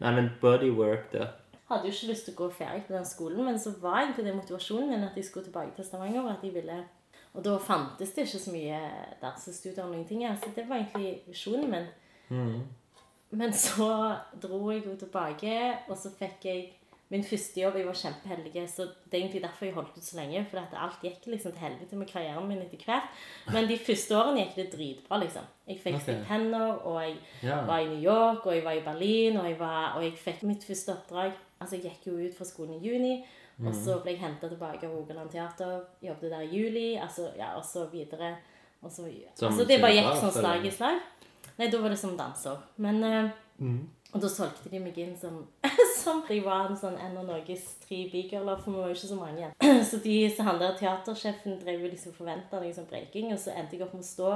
Nei, 0.00 0.12
men 0.16 0.30
bodywork, 0.40 1.10
da. 1.12 1.28
hadde 1.70 1.88
jo 1.88 1.94
ikke 1.94 2.10
lyst 2.12 2.26
til 2.28 2.34
å 2.34 2.40
gå 2.42 2.48
ferdig 2.58 2.84
på 2.88 2.92
den 2.96 3.06
skolen, 3.08 3.44
men 3.46 3.58
så 3.60 3.72
var 3.80 4.02
egentlig 4.02 4.26
det 4.26 4.34
motivasjonen 4.36 4.90
min 4.90 5.04
at 5.06 5.16
jeg 5.16 5.24
skulle 5.28 5.46
tilbake 5.48 5.74
til 5.76 5.84
Stavanger. 5.86 6.26
at 6.32 6.42
jeg 6.44 6.54
ville... 6.54 6.80
Og 7.34 7.42
da 7.42 7.56
fantes 7.58 8.12
det 8.14 8.26
ikke 8.28 8.38
så 8.44 8.52
mye 8.54 8.78
dansestudier 9.22 9.82
og 9.84 9.90
noen 9.94 10.04
ting. 10.06 10.20
Så 10.38 10.52
det 10.54 10.68
var 10.68 10.76
egentlig 10.82 11.22
visjonen 11.26 11.70
min. 11.72 11.86
Mm. 12.30 12.60
Men 13.34 13.52
så 13.52 13.88
dro 14.42 14.60
jeg 14.70 14.84
jo 14.86 14.94
tilbake, 15.00 15.54
og 15.88 15.96
så 15.98 16.12
fikk 16.14 16.44
jeg 16.46 16.60
min 17.14 17.24
første 17.26 17.60
jobb. 17.60 17.76
Jeg 17.78 17.86
var 17.86 17.98
kjempeheldig, 17.98 18.62
så 18.70 18.86
det 19.06 19.14
er 19.14 19.20
egentlig 19.20 19.42
derfor 19.44 19.68
jeg 19.68 19.74
holdt 19.76 19.98
ut 19.98 20.06
så 20.06 20.16
lenge. 20.18 20.42
For 20.50 20.58
alt 20.82 21.04
gikk 21.04 21.28
liksom 21.30 21.54
til 21.54 21.62
helvete 21.62 21.98
med 22.00 22.10
karrieren 22.10 22.48
min 22.48 22.62
etter 22.64 22.82
hvert. 22.88 23.20
Men 23.54 23.68
de 23.70 23.78
første 23.78 24.16
årene 24.18 24.42
gikk 24.42 24.56
det 24.58 24.66
dritbra, 24.72 25.20
liksom. 25.22 25.46
Jeg 25.68 25.78
fikk 25.84 25.98
okay. 26.00 26.06
stipender, 26.08 26.80
og 26.82 26.98
jeg 27.02 27.16
Ja. 27.42 27.60
var 27.68 27.78
i 27.78 27.88
New 27.92 28.02
York, 28.02 28.46
og 28.46 28.54
jeg 28.54 28.64
var 28.64 28.72
i 28.72 28.82
Berlin, 28.84 29.36
og 29.36 29.48
jeg, 29.48 29.58
var, 29.58 29.94
og 29.96 30.02
jeg 30.02 30.18
fikk 30.18 30.42
mitt 30.42 30.64
første 30.64 30.96
oppdrag. 30.96 31.32
Altså, 31.60 31.76
jeg 31.76 31.84
gikk 31.84 32.06
jo 32.06 32.18
ut 32.26 32.36
fra 32.36 32.44
skolen 32.44 32.74
i 32.82 32.88
juni, 32.88 33.14
og 33.64 33.74
så 33.74 34.00
ble 34.02 34.16
jeg 34.16 34.20
henta 34.20 34.48
tilbake 34.48 34.86
av 34.86 34.92
Rogaland 34.96 35.30
Teater. 35.30 35.84
Jobbet 36.02 36.30
der 36.30 36.40
i 36.40 36.50
juli, 36.50 36.96
altså, 36.96 37.30
ja, 37.38 37.54
og 37.56 37.64
så 37.64 37.86
videre. 37.92 38.36
Og 38.82 38.90
så, 38.90 39.06
Som 39.34 39.48
altså, 39.48 39.64
det 39.64 39.80
bare 39.80 39.94
gikk 39.94 40.20
sånn 40.20 40.32
slag 40.32 40.66
i 40.66 40.70
slag. 40.70 41.00
Nei, 41.56 41.70
da 41.70 41.78
var 41.80 41.88
det 41.88 41.98
som 41.98 42.16
danser. 42.18 42.58
Men 42.76 43.04
uh, 43.04 43.30
Mm. 43.58 43.88
Og 44.14 44.22
da 44.22 44.30
solgte 44.30 44.70
de 44.70 44.78
meg 44.78 44.98
inn 45.02 45.16
som, 45.18 45.40
som 46.00 46.22
var 46.46 46.68
en 46.68 46.78
sånn 46.78 46.96
en 47.02 47.18
av 47.18 47.26
Norges 47.26 47.66
tre 47.82 48.04
bigirler, 48.12 48.60
for 48.62 48.70
vi 48.70 48.78
var 48.78 48.92
jo 48.92 48.98
ikke 48.98 49.10
så 49.10 49.18
mange 49.18 49.40
igjen. 49.42 49.84
Så 49.90 49.98
de, 50.04 50.16
så 50.30 50.46
han 50.46 50.60
der 50.62 50.76
teatersjefen 50.78 51.58
drev 51.62 51.82
jo 51.82 51.90
liksom 51.90 52.14
forventa 52.16 52.62
noe 52.62 52.74
sånn 52.74 52.88
breaking, 52.90 53.32
og 53.34 53.40
så 53.42 53.54
endte 53.58 53.76
jeg 53.76 53.86
opp 53.86 53.94
med 53.96 54.06
å 54.06 54.08
stå 54.08 54.32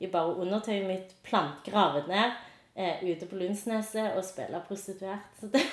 i 0.00 0.08
bare 0.10 0.34
undertøyet 0.42 0.88
mitt 0.88 1.14
plantgravet 1.26 2.08
ned 2.10 2.34
eh, 2.74 3.02
ute 3.04 3.28
på 3.28 3.36
Lundsneset 3.36 4.16
og 4.16 4.24
spille 4.24 4.62
prostituert. 4.66 5.28
Så 5.40 5.50
det 5.52 5.62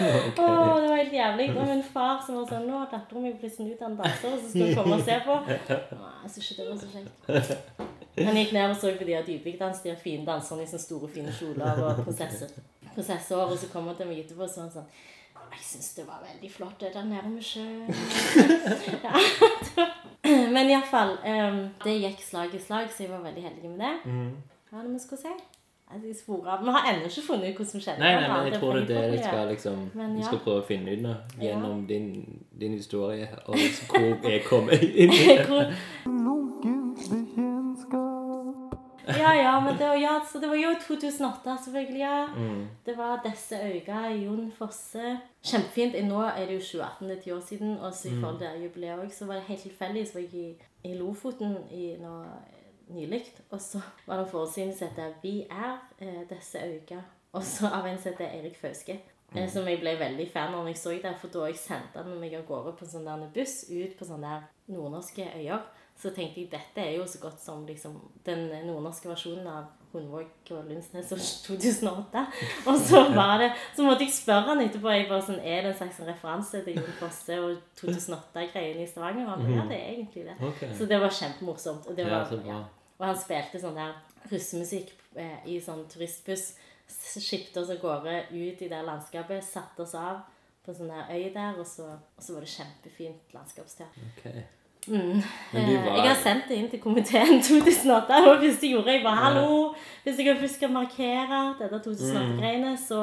Åh, 0.00 0.34
det 0.34 0.88
var 0.88 0.96
helt 0.96 1.12
jævlig. 1.12 1.48
Det 1.48 1.56
var 1.56 1.68
min 1.68 1.82
far 1.84 2.22
som 2.26 2.38
var 2.40 2.48
sånn 2.48 2.68
Nå 2.68 2.78
har 2.80 2.88
datteren 2.92 3.26
min 3.26 3.36
blitt 3.40 3.54
sånn 3.56 3.70
utdannet 3.74 4.00
danser, 4.00 4.32
og 4.32 4.40
så 4.40 4.52
skal 4.52 4.70
hun 4.70 4.78
komme 4.80 4.98
og 4.98 5.04
se 5.06 5.18
på. 5.26 5.40
Nei, 6.00 6.14
Jeg 6.24 6.34
syns 6.34 6.50
ikke 6.50 6.62
det 6.62 6.70
var 6.70 6.80
så 6.80 6.92
kjekt. 6.94 7.93
Han 8.18 8.36
gikk 8.38 8.52
ned 8.54 8.70
og 8.70 8.76
så 8.78 8.92
på 8.94 9.06
de 9.08 9.16
av 9.18 9.26
Dybvik-dans, 9.26 9.80
de 9.82 9.90
har 9.90 9.98
fine 9.98 10.26
danserne 10.26 10.62
i 10.62 10.70
sånne 10.70 10.84
store, 10.84 11.10
fine 11.10 11.34
kjoler 11.34 11.82
og 11.82 12.04
prosesser 12.06 12.52
prinsesseår, 12.94 13.50
og 13.50 13.58
så 13.58 13.70
kom 13.72 13.88
han 13.90 13.98
til 13.98 14.10
meg 14.10 14.22
etterpå 14.24 14.46
og 14.46 14.50
så 14.50 14.64
han 14.64 14.72
sånn 14.74 14.88
Jeg 15.54 15.62
syns 15.62 15.90
det 15.98 16.04
var 16.08 16.22
veldig 16.22 16.50
flott, 16.50 16.78
det 16.80 16.92
der 16.94 17.04
nede 17.06 17.30
med 17.30 17.42
sjøen. 17.42 17.90
ja, 19.06 19.14
Men 20.54 20.70
iallfall 20.70 21.16
um, 21.22 21.60
Det 21.84 21.98
gikk 22.00 22.22
slag 22.24 22.54
i 22.54 22.62
slag, 22.62 22.88
så 22.90 23.04
jeg 23.04 23.12
var 23.12 23.22
veldig 23.26 23.44
heldig 23.44 23.74
med 23.74 23.84
det. 23.84 23.92
Mm. 24.04 24.30
Hva 24.70 24.80
er 24.80 24.88
det 24.88 24.94
vi 24.94 25.02
skal 25.04 25.22
si? 25.26 25.34
Vi 25.94 26.70
har 26.74 26.86
ennå 26.90 27.06
ikke 27.06 27.22
funnet 27.22 27.52
ut 27.52 27.58
hva 27.60 27.64
som 27.68 27.82
skjedde. 27.82 28.00
Nei, 28.02 28.14
nei, 28.16 28.28
men 28.32 28.48
jeg 28.48 28.58
tror 28.58 28.72
det 28.74 28.82
er 28.82 28.88
det 28.88 29.18
jeg 29.18 29.26
skal 29.28 29.50
liksom 29.52 29.82
Men 29.94 30.16
Vi 30.16 30.22
ja. 30.22 30.30
skal 30.30 30.40
prøve 30.46 30.62
å 30.62 30.66
finne 30.66 30.96
ut 30.96 31.04
nå 31.04 31.12
gjennom 31.38 31.84
din, 31.86 32.08
din 32.50 32.74
historie 32.74 33.28
og 33.44 33.54
hvor 33.92 34.30
jeg 34.32 34.42
kommer 34.48 34.74
inn 34.74 35.12
i 35.12 35.20
det. 35.36 35.68
Ja, 39.08 39.32
ja, 39.36 39.60
men 39.60 39.78
det 39.78 39.88
var, 39.88 39.98
ja, 40.00 40.20
så 40.32 40.40
det 40.40 40.48
var 40.48 40.56
jo 40.56 40.74
2008, 40.86 41.56
selvfølgelig. 41.64 42.00
ja. 42.00 42.26
Mm. 42.36 42.66
Det 42.86 42.96
var 42.98 43.22
disse 43.24 43.56
øyne, 43.56 44.24
Jon 44.24 44.52
Fosse. 44.58 45.18
Kjempefint. 45.44 45.98
Nå 46.08 46.22
er 46.22 46.46
det 46.46 46.54
jo 46.54 46.60
2018, 46.60 47.08
det 47.08 47.18
er 47.18 47.22
ti 47.22 47.30
år 47.30 47.40
siden. 47.40 47.78
Og 47.78 47.94
så 47.94 48.08
i 48.08 48.20
forhold 48.20 48.38
til 48.38 48.62
jubileet 48.62 48.98
også, 48.98 49.18
så 49.18 49.26
var 49.26 49.34
det 49.34 49.42
helt 49.42 49.60
tilfeldig. 49.60 50.06
Så 50.08 50.14
var 50.14 50.20
jeg 50.20 50.34
i, 50.34 50.54
i 50.84 50.94
Lofoten 50.94 51.56
i 51.70 51.96
nå 52.00 52.22
nylig, 52.88 53.24
og 53.50 53.60
så 53.60 53.80
var 54.06 54.16
det 54.16 54.24
en 54.24 54.30
forestilling 54.30 54.78
som 54.78 54.88
heter 54.88 55.12
'Vi 55.22 55.46
er 55.50 55.78
eh, 55.98 56.36
disse. 56.36 56.58
Og 57.32 57.42
så 57.42 57.66
av 57.66 57.86
en 57.86 57.98
som 57.98 58.12
heter 58.12 58.38
Erik 58.38 58.56
Fauske. 58.60 59.00
Mm. 59.34 59.48
som 59.50 59.66
jeg 59.66 59.80
ble 59.80 59.96
veldig 59.98 60.28
fan 60.30 60.52
av 60.54 60.60
når 60.60 60.68
jeg 60.68 60.78
så 60.78 60.90
det, 60.90 61.14
for 61.18 61.28
da 61.28 61.48
jeg 61.48 61.56
sendte 61.58 62.02
han 62.02 62.20
meg 62.20 62.36
av 62.38 62.44
gårde 62.46 62.76
på 62.78 62.84
en 62.84 62.90
sånn 62.90 63.08
der 63.08 63.24
buss 63.34 63.64
ut 63.66 63.96
på 63.98 64.06
sånne 64.06 64.28
der 64.30 64.74
nordnorske 64.76 65.26
øyer. 65.40 65.64
Så 65.96 66.10
tenkte 66.10 66.40
jeg 66.42 66.50
dette 66.50 66.82
er 66.82 66.96
jo 66.98 67.04
så 67.06 67.20
godt 67.22 67.38
som 67.40 67.62
liksom, 67.66 67.94
den 68.26 68.48
nordnorske 68.66 69.08
versjonen 69.08 69.46
av 69.46 69.68
Hundvåg 69.94 70.50
og 70.50 70.64
Lundsnes 70.66 71.12
og 71.14 71.20
2008. 71.46 72.24
Og 72.66 72.78
så 72.82 73.04
var 73.14 73.38
det, 73.38 73.52
så 73.76 73.84
måtte 73.86 74.02
jeg 74.04 74.12
spørre 74.16 74.48
han 74.50 74.60
etterpå 74.64 74.90
jeg 74.90 75.06
bare 75.08 75.22
sånn, 75.22 75.38
er 75.38 75.62
det 75.62 75.70
en 75.70 75.76
slags 75.78 76.00
referanse 76.08 76.64
til 76.66 76.80
Jon 76.80 76.96
Fosse 76.98 77.38
og 77.40 77.60
2008-greiene 77.78 78.82
i 78.82 78.88
Stavanger. 78.90 79.28
Og 79.28 79.30
han 79.36 79.44
bare, 79.46 79.54
ja, 79.60 79.66
det 79.70 79.78
er 79.78 79.92
egentlig 79.94 80.24
det. 80.26 80.34
Okay. 80.50 80.72
Så 80.80 80.88
det 80.90 80.98
var 81.04 81.14
kjempemorsomt. 81.14 81.86
Og, 81.86 81.96
det 81.96 82.08
Ja, 82.08 82.18
var, 82.24 82.42
bra. 82.48 82.58
og 82.98 83.06
han 83.06 83.20
spilte 83.22 83.62
sånn 83.62 83.78
der 83.78 83.94
russemusikk 84.32 84.90
eh, 85.14 85.38
i 85.54 85.60
sånn 85.62 85.86
turistbuss. 85.94 86.50
Skipte 86.90 87.62
oss 87.62 87.70
av 87.72 87.78
gårde 87.80 88.18
ut 88.34 88.60
i 88.66 88.68
det 88.68 88.82
landskapet, 88.84 89.46
satte 89.46 89.86
oss 89.86 89.94
av 89.96 90.24
på 90.64 90.72
en 90.72 90.78
sånn 90.82 90.90
der 90.90 91.08
øy 91.14 91.30
der, 91.32 91.58
og 91.60 91.66
så, 91.68 91.86
og 92.16 92.22
så 92.24 92.34
var 92.34 92.44
det 92.44 92.50
kjempefint 92.58 93.32
landskapsteater. 93.36 94.10
Ok. 94.18 94.28
Mm. 94.88 95.22
Eh, 95.52 95.84
var 95.84 95.96
Jeg 95.96 96.08
har 96.08 96.18
sendt 96.20 96.48
det 96.48 96.58
inn 96.60 96.68
til 96.70 96.80
komiteen 96.82 97.40
2008. 97.42 98.18
Og 98.28 98.42
hvis 98.42 98.58
det 98.60 98.68
jeg 98.68 98.76
gjorde. 98.76 98.92
Jeg 98.92 99.04
bare, 99.04 99.22
hallo, 99.22 99.74
Hvis 100.04 100.20
jeg 100.20 100.36
først 100.40 100.60
skal 100.60 100.72
markere 100.74 101.40
dette 101.60 101.80
2008-greiene, 101.88 102.76
så 102.80 103.00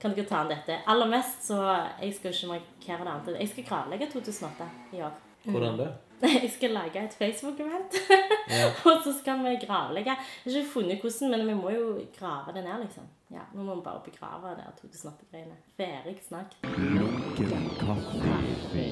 kan 0.00 0.14
dere 0.14 0.28
ta 0.28 0.42
inn 0.44 0.52
dette. 0.54 0.80
Aller 0.86 1.10
mest 1.10 1.46
så 1.48 1.60
Jeg 2.02 2.14
skal 2.18 2.34
ikke 2.34 2.52
markere 2.54 3.04
det 3.04 3.14
annet. 3.14 3.40
Jeg 3.40 3.52
skal 3.54 3.68
gravlegge 3.70 4.10
2008 4.12 4.70
i 4.92 5.02
år. 5.02 5.14
Hvordan 5.46 5.78
det? 5.78 5.92
Jeg 6.42 6.50
skal 6.50 6.70
lage 6.70 7.02
et 7.04 7.16
Facebook-event, 7.18 7.96
og 8.88 9.02
så 9.04 9.12
skal 9.20 9.42
vi 9.44 9.66
gravlegge. 9.66 10.14
Jeg 10.44 10.52
har 10.52 10.60
ikke 10.60 10.72
funnet 10.72 11.00
hvordan, 11.00 11.30
men 11.30 11.46
vi 11.46 11.54
må 11.54 11.70
jo 11.70 12.00
grave 12.18 12.54
det 12.54 12.64
ned, 12.64 12.78
liksom. 12.86 13.04
Ja, 13.30 13.42
nå 13.54 13.62
må 13.66 13.74
bare 13.82 14.00
begrave 14.04 14.52
det 14.54 14.66
2008-greiene. 14.80 15.56
Ferdig 15.76 16.20
snakket. 16.22 16.62
Lunken 16.78 17.64
kaffe. 17.80 18.84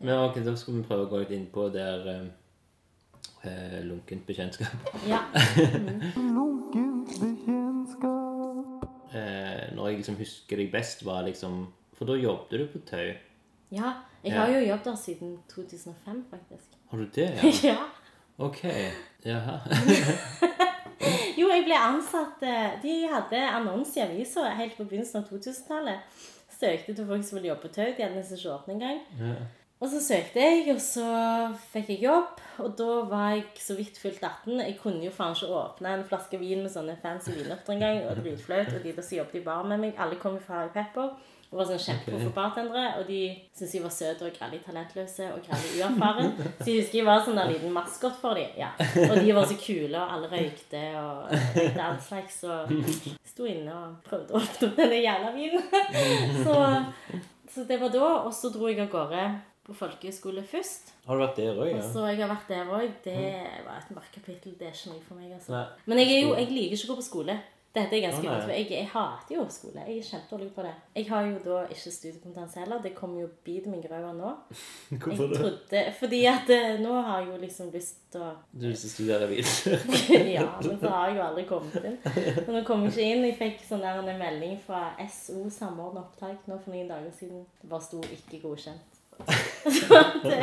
Men 0.00 0.14
ok, 0.24 0.38
da 0.46 0.54
skal 0.56 0.78
vi 0.78 0.82
prøve 0.88 1.04
å 1.04 1.10
gå 1.10 1.20
litt 1.20 1.34
inn 1.36 1.44
på 1.52 1.66
der 1.74 2.06
eh, 2.08 2.24
eh, 3.50 3.78
lunkent 3.84 4.24
bekjentskap. 4.26 4.88
Ja. 5.08 5.20
Lunkent 6.16 7.12
bekjentskap. 7.20 8.88
Eh, 9.14 9.66
når 9.76 9.88
jeg 9.92 10.00
liksom 10.00 10.16
husker 10.18 10.56
deg 10.62 10.72
best, 10.72 11.04
var 11.06 11.22
liksom 11.28 11.66
For 11.94 12.08
da 12.08 12.16
jobbet 12.18 12.50
du 12.58 12.64
på 12.72 12.80
Tau. 12.88 13.12
ja. 13.70 13.92
Jeg 14.24 14.32
Ja. 14.32 14.40
har 14.40 14.48
jo 14.48 14.60
jobbet 14.66 14.84
der 14.84 14.94
siden 14.96 15.38
2005, 15.52 16.24
faktisk. 16.30 16.68
Har 16.88 16.98
du 16.98 17.04
det? 17.14 17.28
Ja? 17.36 17.50
Ja. 17.68 17.76
Ok. 18.38 18.62
Jaha. 19.24 19.58
Jeg 21.54 21.66
ble 21.68 21.76
ansatt 21.78 22.40
eh, 22.42 22.78
De 22.82 22.94
hadde 23.10 23.42
annonse 23.54 23.98
i 24.00 24.02
avisa 24.02 24.48
helt 24.58 24.74
på 24.78 24.86
begynnelsen 24.88 25.20
av 25.22 25.28
2000-tallet. 25.30 26.22
Søkte 26.54 26.94
til 26.94 27.06
folk 27.06 27.26
som 27.26 27.38
ville 27.38 27.52
jobbe 27.52 27.68
på 27.68 27.74
Tau. 27.76 27.92
De 27.92 28.02
hadde 28.02 28.16
nesten 28.16 28.40
ikke 28.40 28.56
åpnet 28.56 28.74
engang. 28.74 29.04
Ja. 29.20 29.36
Og 29.82 29.90
så 29.92 30.00
søkte 30.00 30.40
jeg, 30.40 30.64
og 30.72 30.80
så 30.80 31.06
fikk 31.74 31.90
jeg 31.92 32.04
jobb. 32.06 32.40
Og 32.64 32.74
da 32.78 32.88
var 33.10 33.34
jeg 33.34 33.44
så 33.60 33.76
vidt 33.78 33.98
fylt 34.00 34.22
18. 34.22 34.62
Jeg 34.62 34.78
kunne 34.80 35.02
jo 35.04 35.12
faen 35.14 35.34
ikke 35.36 35.50
åpne 35.60 35.94
en 35.98 36.06
flaske 36.08 36.40
vin 36.40 36.62
med 36.64 36.72
sånne 36.72 36.96
fancy 37.02 37.34
vinørter 37.34 37.74
engang. 37.74 38.00
Og 38.08 38.16
det 38.16 38.24
ble 38.24 38.34
flaut. 38.40 38.70
Og 38.74 38.86
de 38.86 38.94
som 38.96 39.18
jobbet 39.18 39.40
i 39.42 39.44
bar 39.44 39.66
med 39.68 39.82
meg, 39.82 39.98
alle 40.00 40.18
kom 40.22 40.38
fra 40.42 40.64
Pepper. 40.74 41.12
Og 41.54 41.60
var 41.60 41.68
sånn 41.68 41.78
kjempeproffe 41.84 42.30
bartendere. 42.34 42.84
Og 42.98 43.04
de 43.06 43.18
syntes 43.54 43.74
jeg 43.76 43.82
var 43.84 43.92
søt 43.94 44.22
og 44.26 44.32
grellig 44.34 44.58
talentløse 44.64 45.28
og 45.30 45.44
grellig 45.46 45.68
uerfaren. 45.78 46.32
Så 46.58 46.66
jeg 46.66 46.80
husker 46.80 46.98
jeg 46.98 47.06
var 47.06 47.22
sånn 47.22 47.38
en 47.38 47.52
liten 47.52 47.70
maskot 47.76 48.16
for 48.18 48.34
dem. 48.34 48.50
Ja. 48.58 48.72
Og 49.04 49.14
de 49.22 49.36
var 49.36 49.46
så 49.46 49.54
kule, 49.62 49.94
og 50.00 50.16
alle 50.16 50.30
røykte 50.32 50.82
og 50.98 51.30
røykte 51.30 51.84
all 51.86 52.00
slags. 52.02 52.40
Og 52.50 52.74
sto 53.30 53.46
inne 53.46 53.70
og 53.70 53.94
prøvde 54.08 54.34
å 54.34 54.42
åpne 54.42 54.72
opp 54.72 54.76
denne 54.82 54.98
jævla 54.98 55.30
vinen. 55.38 55.62
Så, 56.42 56.58
så 57.54 57.68
det 57.70 57.78
var 57.86 57.94
da. 57.94 58.10
Og 58.26 58.34
så 58.34 58.50
dro 58.50 58.66
jeg 58.72 58.82
av 58.82 58.90
gårde 58.90 59.24
på 59.64 59.72
folkehøyskole 59.78 60.42
først. 60.44 60.90
Har 61.06 61.16
du 61.16 61.22
vært 61.22 61.38
der 61.40 61.54
òg, 61.54 61.68
Og 61.70 61.78
ja? 61.78 61.86
så 61.94 62.02
jeg 62.10 62.18
har 62.20 62.28
vært 62.34 62.50
der 62.50 62.68
òg. 62.68 62.90
Det 63.06 63.20
var 63.64 63.78
et 63.78 63.94
mørkt 63.96 64.12
kapittel. 64.18 64.58
Det 64.58 64.66
er 64.68 64.74
ikke 64.74 64.90
noe 64.92 65.06
for 65.06 65.22
meg. 65.22 65.30
altså. 65.38 65.54
Nei. 65.54 65.64
Men 65.88 66.02
jeg, 66.02 66.18
jo, 66.26 66.34
jeg 66.36 66.50
liker 66.50 66.76
ikke 66.76 66.90
å 66.90 66.96
gå 66.96 66.98
på 67.00 67.06
skole. 67.12 67.38
Dette 67.74 67.96
er 67.96 68.04
ganske 68.04 68.22
godt, 68.22 68.44
for 68.44 68.52
jeg, 68.54 68.66
jeg 68.70 68.86
hater 68.92 69.34
jo 69.34 69.44
skole. 69.50 69.82
Jeg 69.88 69.98
er 69.98 70.04
kjempedårlig 70.06 70.52
på 70.54 70.62
det. 70.62 70.74
Jeg 70.94 71.08
har 71.08 71.24
jo 71.26 71.38
da 71.42 71.62
ikke 71.74 71.90
studiekompetanse 71.90 72.60
heller. 72.62 72.82
Det 72.84 72.92
kommer 72.94 73.24
jo 73.24 73.28
bit 73.44 73.66
meg 73.66 73.82
i 73.82 73.90
ræva 73.90 74.12
nå. 74.14 74.30
Jeg 74.92 75.00
Hvorfor 75.02 75.26
det? 75.32 75.40
trodde, 75.40 75.80
fordi 75.98 76.20
at 76.30 76.52
eh, 76.54 76.78
nå 76.84 76.92
har 77.08 77.24
jeg 77.24 77.32
jo 77.32 77.38
liksom 77.42 77.72
lyst 77.74 77.98
til 78.14 78.22
å 78.22 78.28
Du 78.52 78.68
vil 78.68 78.76
studere 78.78 79.26
videre? 79.32 79.80
Ja, 80.36 80.46
men 80.62 80.78
så 80.78 80.92
har 80.94 81.08
jeg 81.10 81.18
jo 81.18 81.24
aldri 81.26 81.44
kommet 81.50 81.88
inn. 81.90 81.98
Men 82.46 82.52
nå 82.60 82.62
kom 82.68 82.86
jeg 82.86 82.94
ikke 82.94 83.08
inn. 83.10 83.26
Jeg 83.26 83.38
fikk 83.42 83.66
sånn 83.66 83.82
der 83.82 83.98
en 84.04 84.22
melding 84.22 84.54
fra 84.62 84.84
SO 85.10 85.42
Samordna 85.50 86.04
opptak 86.06 86.46
nå 86.46 86.60
for 86.62 86.70
noen 86.76 86.88
dager 86.94 87.10
siden. 87.18 87.42
Det 87.58 87.70
bare 87.74 87.82
sto 87.88 87.98
'ikke 88.06 88.42
godkjent'. 88.46 89.02
Så 89.80 89.98
det 90.22 90.38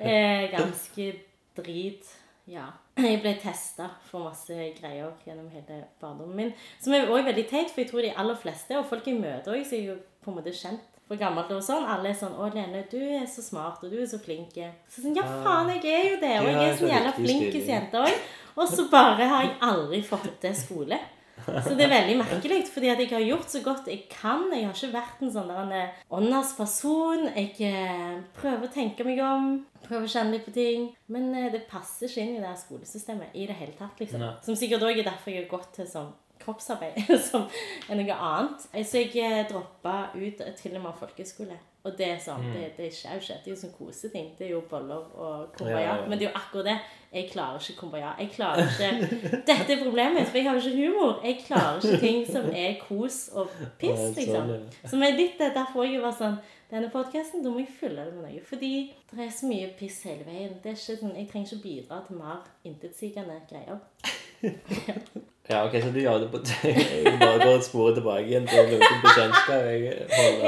er 0.00 0.48
ganske 0.56 1.12
drit. 1.56 2.10
Ja. 2.48 2.66
Jeg 2.96 3.18
ble 3.20 3.34
testa 3.36 3.90
for 4.08 4.24
masse 4.24 4.54
greier 4.78 5.10
gjennom 5.26 5.50
hele 5.52 5.82
barndommen 6.00 6.36
min. 6.38 6.52
Som 6.80 6.94
er 6.96 7.10
også 7.10 7.26
veldig 7.26 7.42
teit, 7.50 7.72
for 7.72 7.82
jeg 7.82 7.90
tror 7.90 8.06
de 8.06 8.12
aller 8.22 8.38
fleste, 8.40 8.78
og 8.78 8.86
folk 8.88 9.08
jeg 9.10 9.18
møter 9.20 9.52
òg, 9.52 9.60
er 9.60 9.74
jeg 9.76 9.88
jo 9.90 9.96
på 10.24 10.32
en 10.32 10.38
måte 10.38 10.54
kjent 10.56 10.86
fra 11.06 11.18
gammelt 11.20 11.52
og 11.52 11.60
sånn. 11.66 11.84
Alle 11.84 12.10
er 12.10 12.16
sånn 12.16 12.32
'Å, 12.32 12.48
Lene, 12.54 12.86
du 12.90 12.96
er 12.96 13.26
så 13.28 13.44
smart, 13.44 13.84
og 13.84 13.92
du 13.92 13.98
er 14.00 14.08
så 14.08 14.18
flink'. 14.18 14.56
Så 14.88 15.02
sånn, 15.04 15.16
ja, 15.16 15.22
faen, 15.44 15.68
jeg 15.76 15.84
er 15.84 16.08
jo 16.10 16.16
det. 16.24 16.34
Og 16.40 16.48
jeg 16.48 16.56
er 16.56 16.72
sånn 16.72 16.88
så 16.88 16.94
jævla 16.94 17.12
viktig 17.18 17.66
jente 17.66 18.00
òg. 18.00 18.16
Og 18.56 18.68
så 18.68 18.88
bare 18.90 19.28
har 19.28 19.42
jeg 19.44 19.56
aldri 19.60 20.02
fått 20.02 20.40
til 20.40 20.54
skole. 20.54 20.98
Så 21.46 21.74
det 21.78 21.86
er 21.86 21.92
veldig 21.92 22.16
merkelig, 22.20 22.58
fordi 22.72 22.90
at 22.92 23.00
jeg 23.02 23.10
har 23.12 23.24
gjort 23.24 23.52
så 23.52 23.62
godt 23.64 23.88
jeg 23.90 24.04
kan. 24.12 24.46
Jeg 24.52 24.66
har 24.66 24.74
ikke 24.74 24.92
vært 24.96 25.22
en 25.24 25.32
sånn 25.34 25.50
der 25.52 25.72
eh, 25.76 26.02
åndas 26.18 26.52
person. 26.58 27.26
Jeg 27.36 27.54
eh, 27.70 28.18
prøver 28.38 28.68
å 28.68 28.74
tenke 28.74 29.06
meg 29.06 29.22
om, 29.24 29.48
prøver 29.86 30.08
å 30.08 30.12
kjenne 30.16 30.36
litt 30.36 30.46
på 30.48 30.54
ting. 30.56 30.90
Men 31.12 31.30
eh, 31.34 31.50
det 31.54 31.66
passer 31.70 32.10
ikke 32.10 32.24
inn 32.26 32.36
i 32.36 32.42
det 32.42 32.50
her 32.50 32.60
skolesystemet 32.60 33.34
i 33.34 33.48
det 33.48 33.58
hele 33.58 33.76
tatt. 33.78 33.98
liksom. 34.02 34.22
Nei. 34.24 34.34
Som 34.46 34.58
sikkert 34.58 34.86
òg 34.88 35.00
er 35.00 35.10
derfor 35.10 35.32
jeg 35.34 35.44
har 35.44 35.52
gått 35.56 35.74
til 35.78 35.90
sånn 35.90 36.14
kroppsarbeid 36.42 36.98
som 37.30 37.46
er 37.88 37.98
noe 37.98 38.18
annet. 38.32 38.68
Så 38.86 39.02
jeg 39.02 39.14
eh, 39.22 39.46
droppa 39.48 40.12
ut 40.16 40.44
til 40.60 40.76
og 40.76 40.84
med 40.84 41.00
folkeskole. 41.00 41.58
Og 41.86 41.94
det 41.94 42.06
er 42.16 42.16
sånn, 42.18 42.42
det, 42.50 42.72
det 42.74 42.88
skjer 42.90 43.14
jo 43.14 43.22
ikke. 43.22 43.34
Det 43.44 43.50
er 43.50 43.52
jo 43.52 43.60
sånn 43.60 43.74
koseting. 43.76 44.30
Det 44.38 44.48
er 44.48 44.56
jo 44.56 44.62
boller 44.66 45.04
og 45.14 45.52
kumbaya. 45.54 45.76
Ja, 45.78 45.84
ja, 45.84 45.98
ja. 46.00 46.08
Men 46.10 46.18
det 46.18 46.26
er 46.26 46.32
jo 46.32 46.38
akkurat 46.40 46.66
det. 46.66 46.78
Jeg 47.16 47.30
klarer 47.32 47.60
ikke 47.62 47.78
kumbaya. 47.80 48.10
Jeg 48.20 48.30
klarer 48.34 48.66
ikke 48.66 49.20
Dette 49.46 49.72
er 49.72 49.82
problemet 49.82 50.18
mitt, 50.18 50.28
for 50.28 50.38
jeg 50.38 50.48
har 50.50 50.58
ikke 50.60 50.76
humor. 50.76 51.20
Jeg 51.24 51.38
klarer 51.46 51.80
ikke 51.80 52.00
ting 52.02 52.26
som 52.28 52.50
er 52.52 52.76
kos 52.82 53.16
og 53.32 53.54
piss, 53.80 54.02
sånn, 54.02 54.18
liksom. 54.18 54.52
ja. 54.52 54.90
Som 54.92 55.04
er 55.06 55.16
litt 55.16 55.40
derfor 55.40 55.88
jeg 55.88 56.02
var 56.04 56.14
sånn 56.18 56.36
Denne 56.66 56.90
podkasten, 56.90 57.44
da 57.44 57.52
må 57.54 57.60
jeg 57.62 57.70
fylle 57.78 58.02
det 58.08 58.16
med 58.16 58.24
noe. 58.26 58.40
Fordi 58.42 58.72
det 59.12 59.22
er 59.22 59.30
så 59.30 59.46
mye 59.46 59.70
piss 59.78 60.00
hele 60.08 60.26
veien. 60.26 60.56
Det 60.64 60.72
er 60.72 60.76
ikke 60.76 60.98
sånn, 60.98 61.14
Jeg 61.14 61.28
trenger 61.30 61.52
ikke 61.54 61.62
bidra 61.62 62.02
til 62.08 62.18
mer 62.18 62.42
intetsigende 62.66 63.40
greier. 63.48 63.80
Ja, 65.46 65.60
ok, 65.66 65.76
så 65.82 65.90
du 65.94 66.00
gjør 66.00 66.18
det 66.18 66.30
på 66.30 66.40
Jeg 66.66 67.18
bare 67.20 67.38
går 67.38 67.52
et 67.56 67.64
spor 67.64 67.92
tilbake 67.94 68.24
igjen 68.26 68.48
til 68.50 68.66
noen 68.66 68.96
bekjentskap. 69.04 69.68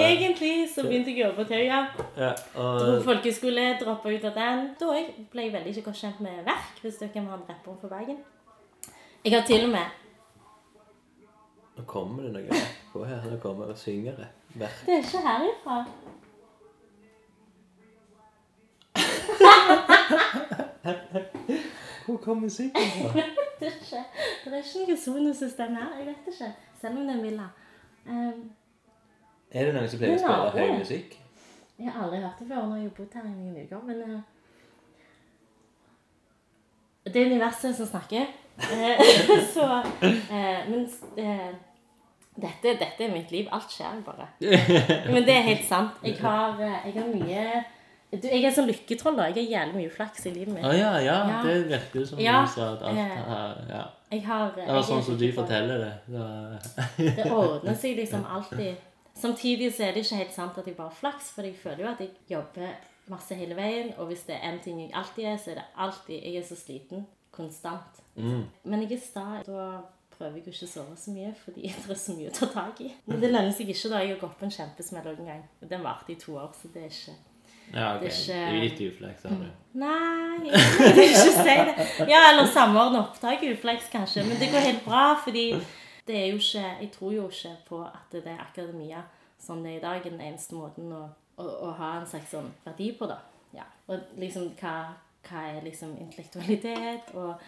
Egentlig 0.03 0.58
så 0.79 0.87
begynte 0.87 1.11
jeg 1.11 1.19
å 1.19 1.29
jobbe 1.29 1.43
på 1.43 1.49
Tauja. 1.51 1.79
ja, 2.17 2.33
og 2.63 3.05
folkeskole, 3.07 3.65
droppa 3.81 4.13
ut 4.15 4.27
av 4.31 4.37
den. 4.39 4.67
Da 4.79 4.91
ble 5.33 5.47
jeg 5.47 5.55
veldig 5.55 5.85
godt 5.89 5.99
kjent 5.99 6.21
med 6.23 6.45
verk, 6.47 6.77
hvis 6.83 7.01
dere 7.01 7.15
har 7.17 7.31
ha 7.33 7.39
en 7.39 7.49
rapper 7.49 7.81
fra 7.81 7.91
Bergen. 7.97 8.21
Jeg 9.25 9.35
har 9.35 9.47
til 9.47 9.65
og 9.67 9.73
med 9.75 10.05
Nå 11.79 11.85
kommer 11.87 12.23
det 12.27 12.31
noe 12.35 12.61
på 12.93 13.05
her. 13.07 13.27
Nå 13.31 13.37
kommer 13.43 13.67
det 13.71 13.79
syngere. 13.79 14.27
Verk. 14.59 14.81
Det 14.87 14.95
er 14.97 15.03
ikke 15.05 15.21
herifra. 15.23 15.77
Hvor 22.07 22.17
kom 22.17 22.37
musikken 22.43 22.83
fra? 22.95 23.23
Det 23.61 23.67
er 23.67 23.75
ikke, 24.59 24.87
noe 24.89 24.97
sonosystem 24.97 25.75
her. 25.79 25.95
Jeg 25.99 26.07
vet 26.07 26.33
ikke. 26.33 26.51
Selv 26.81 26.99
om 26.99 27.07
det 27.07 27.15
er 27.17 27.23
Villa. 27.23 27.49
Um, 28.09 28.51
Er 29.53 29.69
det 29.69 29.75
noen 29.75 29.89
som 29.89 30.01
pleier 30.01 30.13
å 30.13 30.19
er 30.19 30.25
spille 30.25 30.67
høy 30.67 30.79
musikk? 30.83 31.17
jeg 31.79 31.93
har 31.95 32.05
aldri 32.05 32.19
hørt 32.25 32.41
det 32.41 32.49
før 32.49 32.57
jeg 32.59 32.83
har 32.83 32.91
bodd 32.97 33.15
her 33.15 33.27
i 33.29 33.33
noen 33.37 33.63
uker, 33.63 33.83
men 33.87 34.03
uh, 34.03 34.21
Det 37.07 37.23
er 37.23 37.31
universet 37.31 37.77
som 37.79 37.87
snakker. 37.87 38.27
Eh, 38.59 39.03
så 39.55 39.67
uh, 40.03 40.61
Men 40.69 40.83
uh, 41.17 41.53
dette, 42.35 42.75
dette 42.83 43.07
er 43.07 43.15
mitt 43.15 43.31
liv. 43.33 43.47
Alt 43.55 43.73
skjer 43.73 44.03
bare. 44.07 44.27
Men 45.09 45.25
det 45.27 45.37
er 45.37 45.47
helt 45.47 45.65
sant. 45.67 46.03
Jeg 46.05 46.19
har, 46.21 46.59
jeg 46.61 46.95
har 46.99 47.09
mye 47.15 47.65
du, 48.11 48.25
Jeg 48.25 48.45
er 48.45 48.53
sånn 48.57 48.69
lykketroll. 48.69 49.17
da. 49.19 49.29
Jeg 49.31 49.47
har 49.47 49.63
jævlig 49.63 49.83
mye 49.83 49.95
flaks 49.95 50.27
i 50.27 50.35
livet 50.35 50.55
mitt. 50.55 50.67
Ah, 50.67 50.75
ja, 50.77 50.93
ja. 51.05 51.17
Ja. 51.29 51.41
Det 51.47 51.57
virker 51.71 52.07
som 52.09 52.21
Ja, 52.23 52.43
du 52.43 52.53
sa 52.53 52.73
at 52.75 52.85
alt 52.91 52.99
har 52.99 53.65
Ja. 53.71 53.87
Jeg 54.11 54.23
har, 54.25 54.53
Det 54.57 54.67
var 54.67 54.83
sånn 54.83 55.03
er 55.03 55.09
som 55.09 55.19
du 55.21 55.27
forteller 55.37 55.83
det. 55.85 55.95
Det 56.97 57.27
ordner 57.31 57.75
seg 57.77 57.99
liksom 57.99 58.25
alltid. 58.25 58.88
Samtidig 59.21 59.73
så 59.75 59.83
er 59.89 59.93
det 59.93 60.05
ikke 60.05 60.17
helt 60.23 60.35
sant 60.35 60.59
at 60.59 60.67
jeg 60.67 60.77
bare 60.77 60.89
har 60.89 60.95
flaks, 61.01 61.31
for 61.35 61.43
jeg 61.43 61.57
føler 61.63 61.85
jo 61.85 61.91
at 61.91 62.01
jeg 62.01 62.11
jobber 62.31 62.69
masse 63.09 63.35
hele 63.35 63.57
veien, 63.57 63.93
og 63.99 64.07
hvis 64.11 64.23
det 64.29 64.37
er 64.37 64.51
en 64.53 64.59
ting 64.65 64.81
jeg 64.81 64.91
alltid 64.95 65.25
er, 65.25 65.37
så 65.37 65.51
er 65.51 65.55
det 65.55 65.65
alltid 65.77 66.15
Jeg 66.23 66.37
er 66.37 66.47
så 66.49 66.57
sliten 66.57 67.07
konstant. 67.33 68.03
mm. 68.17 68.43
Men 68.65 68.83
jeg 68.83 68.93
er 68.99 69.01
sta. 69.07 69.25
Da 69.47 69.69
prøver 70.19 70.35
jeg 70.37 70.47
jo 70.47 70.51
ikke 70.53 70.67
å 70.67 70.71
sove 70.75 70.97
så 70.99 71.11
mye, 71.15 71.33
fordi 71.45 71.63
det 71.63 71.91
er 71.95 71.95
så 71.95 72.13
mye 72.19 72.29
å 72.31 72.35
ta 72.35 72.47
tak 72.51 72.81
i. 72.83 72.89
Men 73.07 73.21
det 73.23 73.31
lønner 73.31 73.53
seg 73.55 73.69
ikke 73.71 73.91
da 73.93 74.01
jeg 74.03 74.15
har 74.17 74.21
gått 74.25 74.39
på 74.41 74.45
en 74.49 74.51
kjempesmell 74.57 75.07
en 75.13 75.27
gang. 75.33 75.43
Og 75.63 75.69
Den 75.71 75.83
varte 75.87 76.13
i 76.13 76.17
to 76.19 76.35
år, 76.37 76.51
så 76.61 76.69
det 76.75 76.83
er 76.83 76.91
ikke 76.91 77.17
Ja, 77.75 77.95
ok. 77.97 78.01
Det 78.01 78.09
er 78.09 78.17
ikke- 78.17 78.27
Det 78.27 78.57
er 78.57 78.63
litt 78.65 78.81
ufleks, 78.93 79.23
har 79.23 79.31
du. 79.31 79.49
Nei, 79.85 80.51
jeg 80.51 80.95
vil 80.97 81.03
ikke 81.05 81.33
si 81.37 81.57
det. 81.69 82.09
Ja, 82.09 82.21
eller 82.33 82.47
samordne 82.53 82.99
opptak 83.05 83.43
i 83.45 83.53
ufleks, 83.53 83.89
kanskje. 83.93 84.25
Men 84.27 84.39
det 84.41 84.49
går 84.53 84.59
helt 84.65 84.85
bra, 84.85 85.15
fordi 85.25 85.45
det 86.09 86.17
er 86.17 86.27
jo 86.33 86.41
ikke 86.41 86.67
Jeg 86.81 86.91
tror 86.95 87.13
jo 87.13 87.29
ikke 87.29 87.55
på 87.69 87.81
at 87.85 88.13
det 88.13 88.27
er 88.27 88.41
akademia 88.43 89.03
som 89.39 89.63
det 89.63 89.73
er 89.73 89.77
i 89.77 89.81
dag, 89.81 90.07
er 90.07 90.11
den 90.11 90.21
eneste 90.21 90.57
måten 90.59 90.93
å, 90.93 91.05
å, 91.39 91.45
å 91.69 91.75
ha 91.79 91.93
en 91.99 92.09
slags 92.11 92.33
sånn 92.35 92.49
verdi 92.65 92.91
på, 92.99 93.07
da. 93.07 93.21
Ja. 93.55 93.69
Og 93.87 94.17
liksom 94.19 94.51
hva, 94.59 94.73
hva 95.29 95.45
er 95.53 95.63
liksom 95.63 95.95
intellektualitet, 96.03 97.13
og 97.15 97.39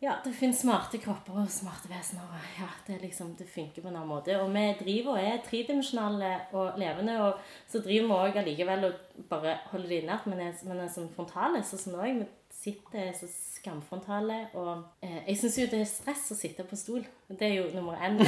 ja, 0.00 0.14
det 0.24 0.30
finnes 0.32 0.62
smarte 0.62 0.96
kropper 0.96 1.42
og 1.42 1.50
smarte 1.52 1.90
vesener. 1.90 2.24
og 2.24 2.60
Ja, 2.62 2.68
det, 2.86 2.94
er 2.94 3.02
liksom, 3.04 3.34
det 3.36 3.50
funker 3.50 3.82
på 3.82 3.90
en 3.90 3.98
annen 3.98 4.08
måte. 4.08 4.38
Og 4.40 4.48
vi 4.54 4.62
driver 4.78 5.18
og 5.18 5.20
er 5.20 5.42
tredimensjonale 5.44 6.30
og 6.56 6.78
levende, 6.80 7.18
og 7.26 7.42
så 7.68 7.82
driver 7.84 8.06
vi 8.06 8.30
òg 8.30 8.38
allikevel 8.40 8.86
og 8.88 9.26
bare 9.28 9.58
holder 9.74 9.88
det 9.92 9.98
inne 10.00 10.16
at 10.16 10.24
vi 10.24 10.38
er, 10.38 10.54
men 10.70 10.80
er 10.80 10.94
sånn 10.94 11.12
frontale. 11.12 11.60
Så 11.60 11.76
sånn 11.82 11.98
vi 12.00 12.24
sitter 12.60 13.12
så 13.16 13.26
skamfrontale, 13.30 14.46
og 14.54 14.82
eh, 15.02 15.20
jeg 15.28 15.36
syns 15.40 15.58
jo 15.58 15.66
det 15.72 15.80
er 15.80 15.88
stress 15.88 16.30
å 16.32 16.36
sitte 16.38 16.64
på 16.68 16.76
stol. 16.76 17.04
Det 17.28 17.46
er 17.46 17.54
jo 17.58 17.66
nummer 17.74 17.96
én. 18.00 18.18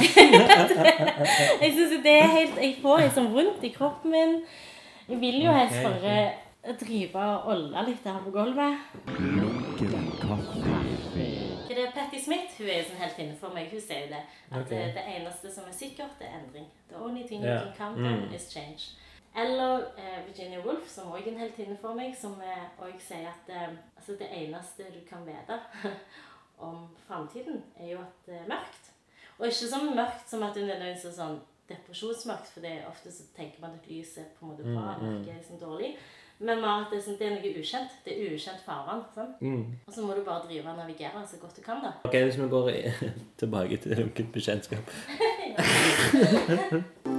jeg 1.63 1.73
syns 1.73 1.97
det 2.05 2.15
er 2.19 2.29
helt 2.33 2.57
Jeg 2.61 2.77
får 2.81 3.05
liksom 3.07 3.31
vondt 3.33 3.63
i 3.65 3.73
kroppen 3.75 4.13
min. 4.13 4.39
Jeg 5.09 5.19
vil 5.21 5.41
jo 5.43 5.51
helst 5.53 5.79
bare 5.83 6.15
drive 6.79 7.19
og 7.19 7.49
olle 7.51 7.81
litt 7.89 8.05
her 8.07 8.21
på 8.23 8.31
gulvet. 8.31 8.73
Det 11.67 11.79
er 11.81 11.91
Patti 11.91 12.19
Smith 12.21 12.55
hun 12.57 12.69
er 12.69 12.77
jo 12.79 12.85
sånn 12.87 13.01
helt 13.01 13.19
inne 13.19 13.35
for 13.39 13.55
meg. 13.55 13.71
Hun 13.73 13.81
sier 13.83 14.05
jo 14.05 14.11
det. 14.13 14.21
At 14.51 14.59
okay. 14.61 14.77
det, 14.77 14.93
det 14.95 15.03
eneste 15.17 15.51
som 15.51 15.67
er 15.67 15.75
sikkert, 15.75 16.21
er 16.21 16.37
endring. 16.39 16.67
The 16.89 16.99
only 17.01 17.25
thing 17.27 17.43
you 17.43 17.51
can 17.57 17.73
count 17.77 17.97
on 17.99 18.23
Mm. 18.23 18.35
is 18.35 18.47
change. 18.53 18.93
Eller 19.35 19.85
eh, 19.97 20.19
Virginia 20.27 20.59
Woolf, 20.61 20.85
som 20.89 21.09
òg 21.11 21.23
er 21.25 21.31
en 21.31 21.39
heltinne 21.41 21.77
for 21.81 21.97
meg, 21.97 22.13
som 22.17 22.35
òg 22.81 22.99
sier 23.01 23.27
at 23.31 23.49
eh, 23.49 23.71
altså 23.97 24.13
det 24.19 24.27
eneste 24.29 24.85
du 24.93 24.99
kan 25.09 25.25
vite 25.25 25.57
om 26.67 26.83
framtiden, 27.07 27.63
er 27.79 27.95
jo 27.95 28.01
at 28.03 28.27
det 28.27 28.35
er 28.43 28.49
mørkt. 28.51 28.91
Og 29.39 29.47
ikke 29.47 29.69
så 29.71 29.79
mørkt 29.95 30.29
som 30.29 30.43
at 30.45 30.53
det 30.55 30.67
nødvendigvis 30.67 31.05
er 31.09 31.15
sånn 31.17 31.39
depresjonsmørkt, 31.69 32.51
for 32.53 32.61
det 32.61 32.71
er 32.77 32.89
ofte 32.89 33.09
så 33.11 33.23
tenker 33.35 33.63
man 33.63 33.73
at 33.79 33.87
lys 33.89 34.17
er 34.21 34.27
på 34.37 34.45
en 34.45 34.51
måte 34.51 34.63
bra, 34.67 34.93
Mm, 35.01 35.07
mm. 35.07 35.23
er 35.29 35.39
liksom 35.39 35.57
dårlig. 35.61 35.95
Men 36.43 36.59
mer 36.61 36.83
at 36.83 36.89
det 36.91 36.97
er, 36.99 37.03
sånn, 37.05 37.17
det 37.19 37.27
er 37.27 37.35
noe 37.37 37.51
ukjent. 37.61 37.91
Det 38.05 38.13
er 38.17 38.33
ukjent 38.35 38.63
farvann. 38.65 39.03
Sånn. 39.15 39.33
Mm. 39.39 39.65
Og 39.87 39.93
så 39.95 40.01
må 40.03 40.13
du 40.17 40.23
bare 40.27 40.45
drive 40.49 40.69
og 40.69 40.77
navigere 40.81 41.21
så 41.29 41.37
godt 41.41 41.55
du 41.55 41.61
kan, 41.63 41.79
da. 41.85 41.93
Ok, 42.03 42.17
Hvis 42.25 42.37
vi 42.41 42.49
går 42.51 42.71
tilbake 43.41 43.77
til 43.77 43.95
lunkent 44.01 44.33
bekjentskap 44.33 44.97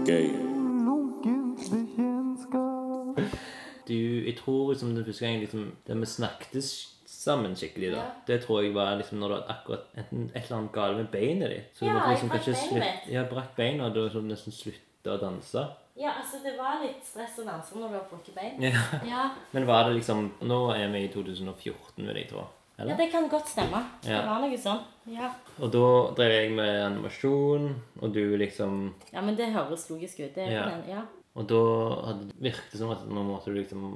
Gøy. 0.11 0.54
Du, 3.87 3.95
Jeg 4.27 4.37
tror 4.39 4.73
liksom 4.73 4.95
den 4.95 5.05
første 5.05 5.25
gangen 5.27 5.41
liksom, 5.41 5.73
det 5.87 5.97
vi 6.01 6.07
snakket 6.07 6.65
sammen 7.07 7.55
skikkelig, 7.57 7.91
da 7.93 7.97
Ja. 7.99 8.11
Det 8.27 8.41
tror 8.45 8.63
jeg 8.63 8.75
var 8.75 8.97
liksom 8.97 9.19
når 9.21 9.29
du 9.29 9.35
hadde 9.35 9.49
akkurat 9.55 9.85
enten 9.97 10.31
et 10.35 10.45
eller 10.45 10.57
annet 10.59 10.73
galt 10.73 10.97
med 10.97 11.11
beinet 11.13 11.51
ditt. 11.51 11.71
Så 11.77 11.85
du 11.85 11.87
Ja, 11.87 11.95
måtte 11.99 12.11
liksom 12.11 12.31
kanskje 12.31 12.53
beinet 12.55 12.83
slutt- 12.83 13.13
Ja, 13.13 13.23
brakk 13.25 13.57
beina, 13.57 13.87
og 13.87 13.95
du 13.95 14.21
nesten 14.23 14.53
slutta 14.53 15.15
å 15.17 15.21
danse. 15.21 15.67
Ja, 15.97 16.11
altså 16.21 16.43
det 16.43 16.57
var 16.59 16.81
litt 16.83 17.05
stress 17.07 17.39
å 17.39 17.45
danse 17.47 17.75
når 17.77 17.89
du 17.89 17.95
har 17.95 18.07
brukket 18.11 18.35
bein. 18.35 18.61
Ja. 18.63 18.73
Ja. 19.07 19.31
Men 19.53 19.67
var 19.67 19.85
det 19.89 19.95
liksom 20.01 20.33
Nå 20.43 20.75
er 20.75 20.89
vi 20.91 21.05
i 21.05 21.09
2014, 21.09 22.07
vil 22.07 22.17
jeg 22.17 22.29
tro. 22.29 22.47
ja, 22.79 22.85
det 22.97 23.11
kan 23.13 23.29
godt 23.29 23.47
stemme. 23.49 23.85
Ja. 24.03 24.21
Det 24.21 24.27
var 24.27 24.41
noe 24.41 24.57
sånn. 24.59 24.81
Ja. 25.07 25.33
Og 25.61 25.71
da 25.71 26.15
drev 26.17 26.31
jeg 26.33 26.51
med 26.53 26.83
animasjon, 26.87 27.75
og 28.03 28.13
du 28.13 28.37
liksom 28.37 28.95
ja, 29.13 29.21
men 29.21 29.37
det 29.37 29.53
høres 29.53 29.89
logisk 29.91 30.19
ut. 30.21 30.35
Det 30.35 30.49
er 30.49 30.51
Ja. 30.53 30.65
den, 30.69 30.85
ja. 30.89 31.03
Og 31.35 31.47
da 31.51 31.61
hadde 32.09 32.29
det 32.31 32.43
virket 32.51 32.79
som 32.79 32.93
at 32.95 33.07
nå 33.11 33.23
måtte 33.27 33.51
du 33.51 33.59
liksom 33.59 33.87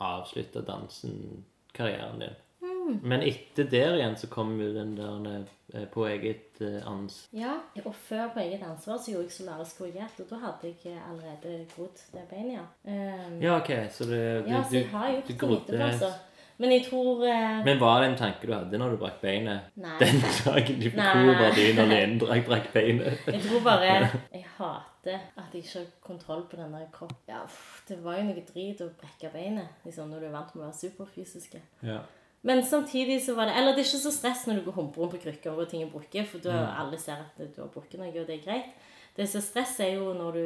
avslutte 0.00 0.62
dansen, 0.64 1.44
karrieren 1.74 2.20
din. 2.22 2.36
Mm. 2.62 3.00
Men 3.02 3.22
etter 3.22 3.66
der 3.68 3.98
igjen 3.98 4.14
så 4.16 4.30
kom 4.32 4.54
jo 4.60 4.70
den 4.72 4.94
der 4.96 5.26
eh, 5.74 5.84
på 5.92 6.06
eget 6.08 6.60
eh, 6.64 6.78
ans... 6.88 7.18
Ja, 7.36 7.58
og 7.84 7.92
før 8.08 8.30
på 8.34 8.40
eget 8.40 8.62
ansvar 8.64 8.96
så 8.96 9.12
gjorde 9.12 9.28
jeg 9.28 9.34
solarisk 9.36 9.82
korrigert, 9.82 10.16
og 10.24 10.30
da 10.30 10.38
hadde 10.46 10.70
jeg 10.72 10.96
allerede 11.10 11.66
grodd 11.74 12.00
det 12.14 12.24
beinet, 12.30 12.56
ja. 12.56 12.64
Um, 12.88 13.36
Ja, 13.44 13.58
ok, 13.60 13.70
så 13.92 14.08
det, 14.08 14.22
du, 14.46 14.50
ja, 14.54 14.62
så 14.64 14.78
jeg 14.80 14.88
har 14.94 15.12
gjort 15.12 15.28
du 15.28 15.32
det 15.32 15.38
grodde- 15.42 15.60
etterpå, 15.68 15.90
altså. 15.92 16.12
Men 16.58 16.72
jeg 16.74 16.82
tror 16.88 17.20
uh, 17.22 17.64
Men 17.64 17.78
var 17.78 18.00
det 18.02 18.08
en 18.08 18.16
tanke 18.18 18.48
du 18.48 18.52
hadde 18.52 18.78
når 18.80 18.90
du 18.90 18.96
brakk 18.98 19.20
beinet? 19.22 19.68
Nei. 19.78 19.92
Den 20.00 20.16
dagen 20.42 20.80
du 20.82 20.88
hvor 20.90 21.28
var 21.38 21.52
du 21.54 21.62
når 21.76 22.16
drakk 22.24 22.48
brakk 22.48 22.72
beinet? 22.72 23.20
Jeg 23.30 23.44
tror 23.44 23.62
bare 23.62 23.92
Jeg 24.32 24.42
hater 24.56 24.97
at 25.16 25.54
jeg 25.54 25.64
ikke 25.64 25.78
har 25.78 25.88
kontroll 26.04 26.44
på 26.50 26.58
den 26.58 26.74
der 26.74 26.86
kroppen. 26.92 27.16
Ja, 27.28 27.40
det 27.88 27.98
var 28.04 28.18
jo 28.18 28.28
noe 28.28 28.44
drit 28.48 28.82
å 28.84 28.90
brekke 29.00 29.32
beinet 29.32 29.84
liksom, 29.86 30.10
når 30.12 30.24
du 30.24 30.28
er 30.28 30.36
vant 30.36 30.54
med 30.54 30.64
å 30.64 30.66
være 30.66 30.80
superfysiske. 30.80 31.62
Ja. 31.86 32.02
Men 32.46 32.62
samtidig 32.62 33.18
så 33.24 33.34
var 33.34 33.48
det 33.48 33.56
Eller 33.58 33.74
det 33.74 33.82
er 33.82 33.88
ikke 33.88 34.04
så 34.04 34.12
stress 34.14 34.44
når 34.46 34.60
du 34.60 34.66
går 34.68 34.76
rundt 34.76 34.94
på 34.94 35.08
krykker 35.24 35.56
og 35.58 35.68
ting 35.68 35.82
er 35.82 35.90
brukket, 35.90 36.28
for 36.30 36.38
da 36.42 36.68
alle 36.78 36.98
ser 36.98 37.24
at 37.24 37.40
du 37.40 37.60
har 37.60 37.72
brukket 37.74 37.98
noe, 38.00 38.12
og 38.14 38.28
det 38.28 38.38
er 38.38 38.44
greit. 38.44 38.76
Det 39.16 39.26
som 39.28 39.40
er 39.40 39.46
stress, 39.48 39.80
er 39.80 39.96
jo 39.98 40.12
når 40.14 40.38
du 40.38 40.44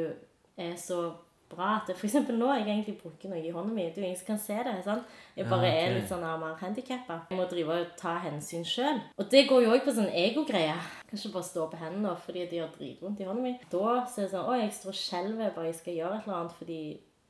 er 0.57 0.75
så 0.79 1.13
bra 1.51 1.69
at 1.81 1.89
eksempel 1.93 2.37
nå 2.39 2.49
jeg 2.53 2.65
egentlig 2.65 2.95
bruker 3.01 3.31
noe 3.31 3.41
i 3.41 3.51
hånda 3.53 3.73
mi. 3.73 3.85
Det 3.89 4.01
er 4.01 4.05
jo 4.05 4.09
ingen 4.09 4.19
som 4.19 4.29
kan 4.31 4.41
se 4.41 4.57
det. 4.67 4.75
sant? 4.85 5.15
Jeg 5.35 5.49
bare 5.49 5.67
Ja, 5.67 5.73
okay. 5.73 5.85
er 5.85 5.95
litt 5.97 6.09
sånn 6.09 6.25
mer 6.41 6.57
handikappa. 6.59 7.19
Jeg 7.29 7.39
må 7.39 7.47
drive 7.49 7.79
og 7.79 7.95
ta 7.99 8.17
hensyn 8.23 8.65
sjøl. 8.65 9.01
Og 9.17 9.29
det 9.31 9.47
går 9.49 9.63
jo 9.63 9.73
òg 9.75 9.85
på 9.85 9.95
sånn 9.95 10.09
egogreie. 10.09 10.75
Kan 11.09 11.19
ikke 11.19 11.33
bare 11.37 11.49
stå 11.49 11.69
på 11.71 11.81
hendene 11.81 12.15
fordi 12.25 12.45
de 12.51 12.61
har 12.63 12.69
dritvondt 12.77 13.19
i 13.21 13.27
hånda 13.29 13.41
mi. 13.41 13.55
Da 13.71 14.05
så 14.05 14.21
er 14.21 14.27
det 14.27 14.31
sånn 14.35 14.47
Å, 14.47 14.59
jeg 14.61 14.77
står 14.77 14.93
og 14.93 15.01
skjelver 15.01 15.57
bare 15.57 15.71
jeg 15.71 15.81
skal 15.81 15.99
gjøre 15.99 16.19
et 16.19 16.27
eller 16.27 16.39
annet 16.39 16.55
fordi 16.59 16.79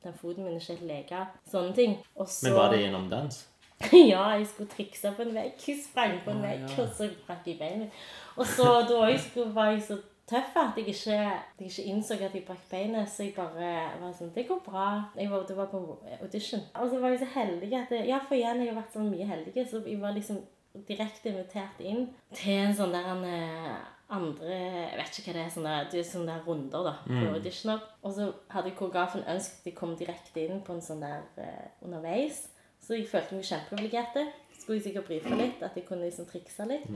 den 0.04 0.14
foten 0.20 0.44
min 0.44 0.54
er 0.54 0.60
ikke 0.60 0.76
helt 0.76 0.88
leka. 0.90 1.26
Sånne 1.50 1.74
ting. 1.74 1.98
Så 2.14 2.46
Men 2.46 2.56
var 2.58 2.72
det 2.72 2.80
gjennom 2.82 3.10
dans? 3.10 3.44
ja, 3.92 4.24
jeg 4.38 4.46
skulle 4.46 4.70
trikse 4.70 5.12
på 5.16 5.22
en 5.22 5.34
vegg. 5.34 5.54
Jeg 5.66 5.80
sprang 5.84 6.18
på 6.24 6.32
en 6.32 6.42
vegg, 6.42 6.64
oh, 6.64 6.74
ja. 6.76 6.84
og 6.84 6.92
så 6.96 7.08
brakk 7.26 7.46
jeg 7.48 7.58
beinet. 7.58 8.02
Og 8.36 8.46
så 8.46 8.68
da 8.88 9.00
jeg 9.10 9.20
skulle, 9.20 9.54
var 9.54 9.72
jeg 9.72 9.82
så 9.88 9.98
tøff 10.30 10.56
at 10.56 10.78
jeg 10.78 10.88
ikke, 10.88 11.16
jeg 11.60 11.68
ikke 11.68 11.86
innså 11.90 12.14
at 12.14 12.34
jeg 12.34 12.44
brakk 12.46 12.64
beinet. 12.70 13.08
Så 13.08 13.26
jeg 13.26 13.34
bare 13.36 13.70
var 14.00 14.12
sånn 14.16 14.32
Det 14.34 14.46
går 14.48 14.60
bra. 14.66 14.86
Jeg 15.18 15.30
var, 15.30 15.46
det 15.48 15.56
var 15.56 15.70
på 15.72 15.82
audition. 16.20 16.62
Og 16.74 16.90
så 16.90 17.00
var 17.00 17.14
jeg 17.14 17.22
så 17.24 17.30
heldig 17.34 17.72
at 17.72 17.90
jeg, 17.92 18.08
Ja, 18.08 18.20
for 18.28 18.34
igjen, 18.38 18.62
jeg 18.64 18.72
har 18.72 18.80
vært 18.82 18.96
så 18.96 19.04
mye 19.04 19.26
heldig, 19.28 19.66
så 19.70 19.82
jeg 19.86 20.00
var 20.00 20.16
liksom 20.16 20.40
direkte 20.88 21.30
invitert 21.30 21.78
inn 21.86 22.08
til 22.34 22.64
en 22.64 22.72
sånn 22.74 22.94
der 22.94 23.04
en 23.12 23.20
eh, 23.28 23.76
andre 24.14 24.56
Jeg 24.56 24.96
vet 24.98 25.18
ikke 25.20 25.30
hva 25.30 25.36
det 25.36 25.44
er. 25.44 25.52
sånne, 25.54 25.74
det 25.92 26.00
er 26.00 26.08
sånne 26.08 26.32
der 26.32 26.48
runder 26.48 26.88
da, 26.88 26.94
på 27.06 27.28
auditioner. 27.36 27.84
Og 28.02 28.16
så 28.16 28.32
hadde 28.52 28.74
koreografen 28.74 29.22
ønsket 29.28 29.60
at 29.60 29.70
jeg 29.70 29.76
kom 29.78 29.94
direkte 29.96 30.42
inn 30.44 30.64
på 30.66 30.74
en 30.74 30.82
sånn 30.84 31.04
der 31.04 31.22
eh, 31.38 31.68
underveis. 31.84 32.48
Så 32.84 32.98
jeg 32.98 33.08
følte 33.08 33.38
meg 33.38 33.46
kjempeprivilegerte. 33.48 34.26
Skulle 34.64 34.78
jeg 34.80 34.86
sikkert 34.88 35.08
brife 35.10 35.36
litt, 35.36 35.60
at 35.62 35.74
jeg 35.76 35.84
kunne 35.84 36.06
liksom 36.06 36.24
trikse 36.24 36.64
litt. 36.64 36.86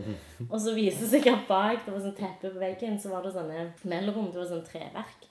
Og 0.49 0.57
så 0.65 0.73
viste 0.73 1.05
det 1.05 1.11
seg 1.13 1.27
at 1.29 1.43
bak 1.49 1.83
det 1.85 1.93
var 1.93 2.01
sånn 2.01 2.15
teppe 2.17 2.49
på 2.55 2.63
veggen, 2.63 2.97
så 2.99 3.13
var 3.13 3.27
det 3.27 3.35
sånne 3.37 3.67
mellomrom. 3.85 4.31
Det 4.33 4.41
var 4.41 4.49
sånn 4.55 4.65
treverk. 4.65 5.27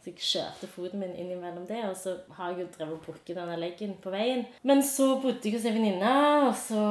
Så 0.00 0.08
jeg 0.10 0.20
kjørte 0.24 0.66
foten 0.72 1.02
min 1.02 1.14
innimellom 1.14 1.66
det, 1.68 1.82
og 1.84 1.96
så 2.00 2.16
har 2.32 2.50
jeg 2.54 2.62
jo 2.64 2.68
drevet 2.74 2.94
og 2.96 3.02
brukket 3.04 3.36
denne 3.36 3.58
leggen 3.60 3.94
på 4.02 4.10
veien. 4.10 4.46
Men 4.66 4.80
så 4.82 5.12
bodde 5.20 5.44
jeg 5.44 5.58
hos 5.58 5.66
ei 5.68 5.74
venninne, 5.76 6.12
og 6.48 6.54
så 6.56 6.84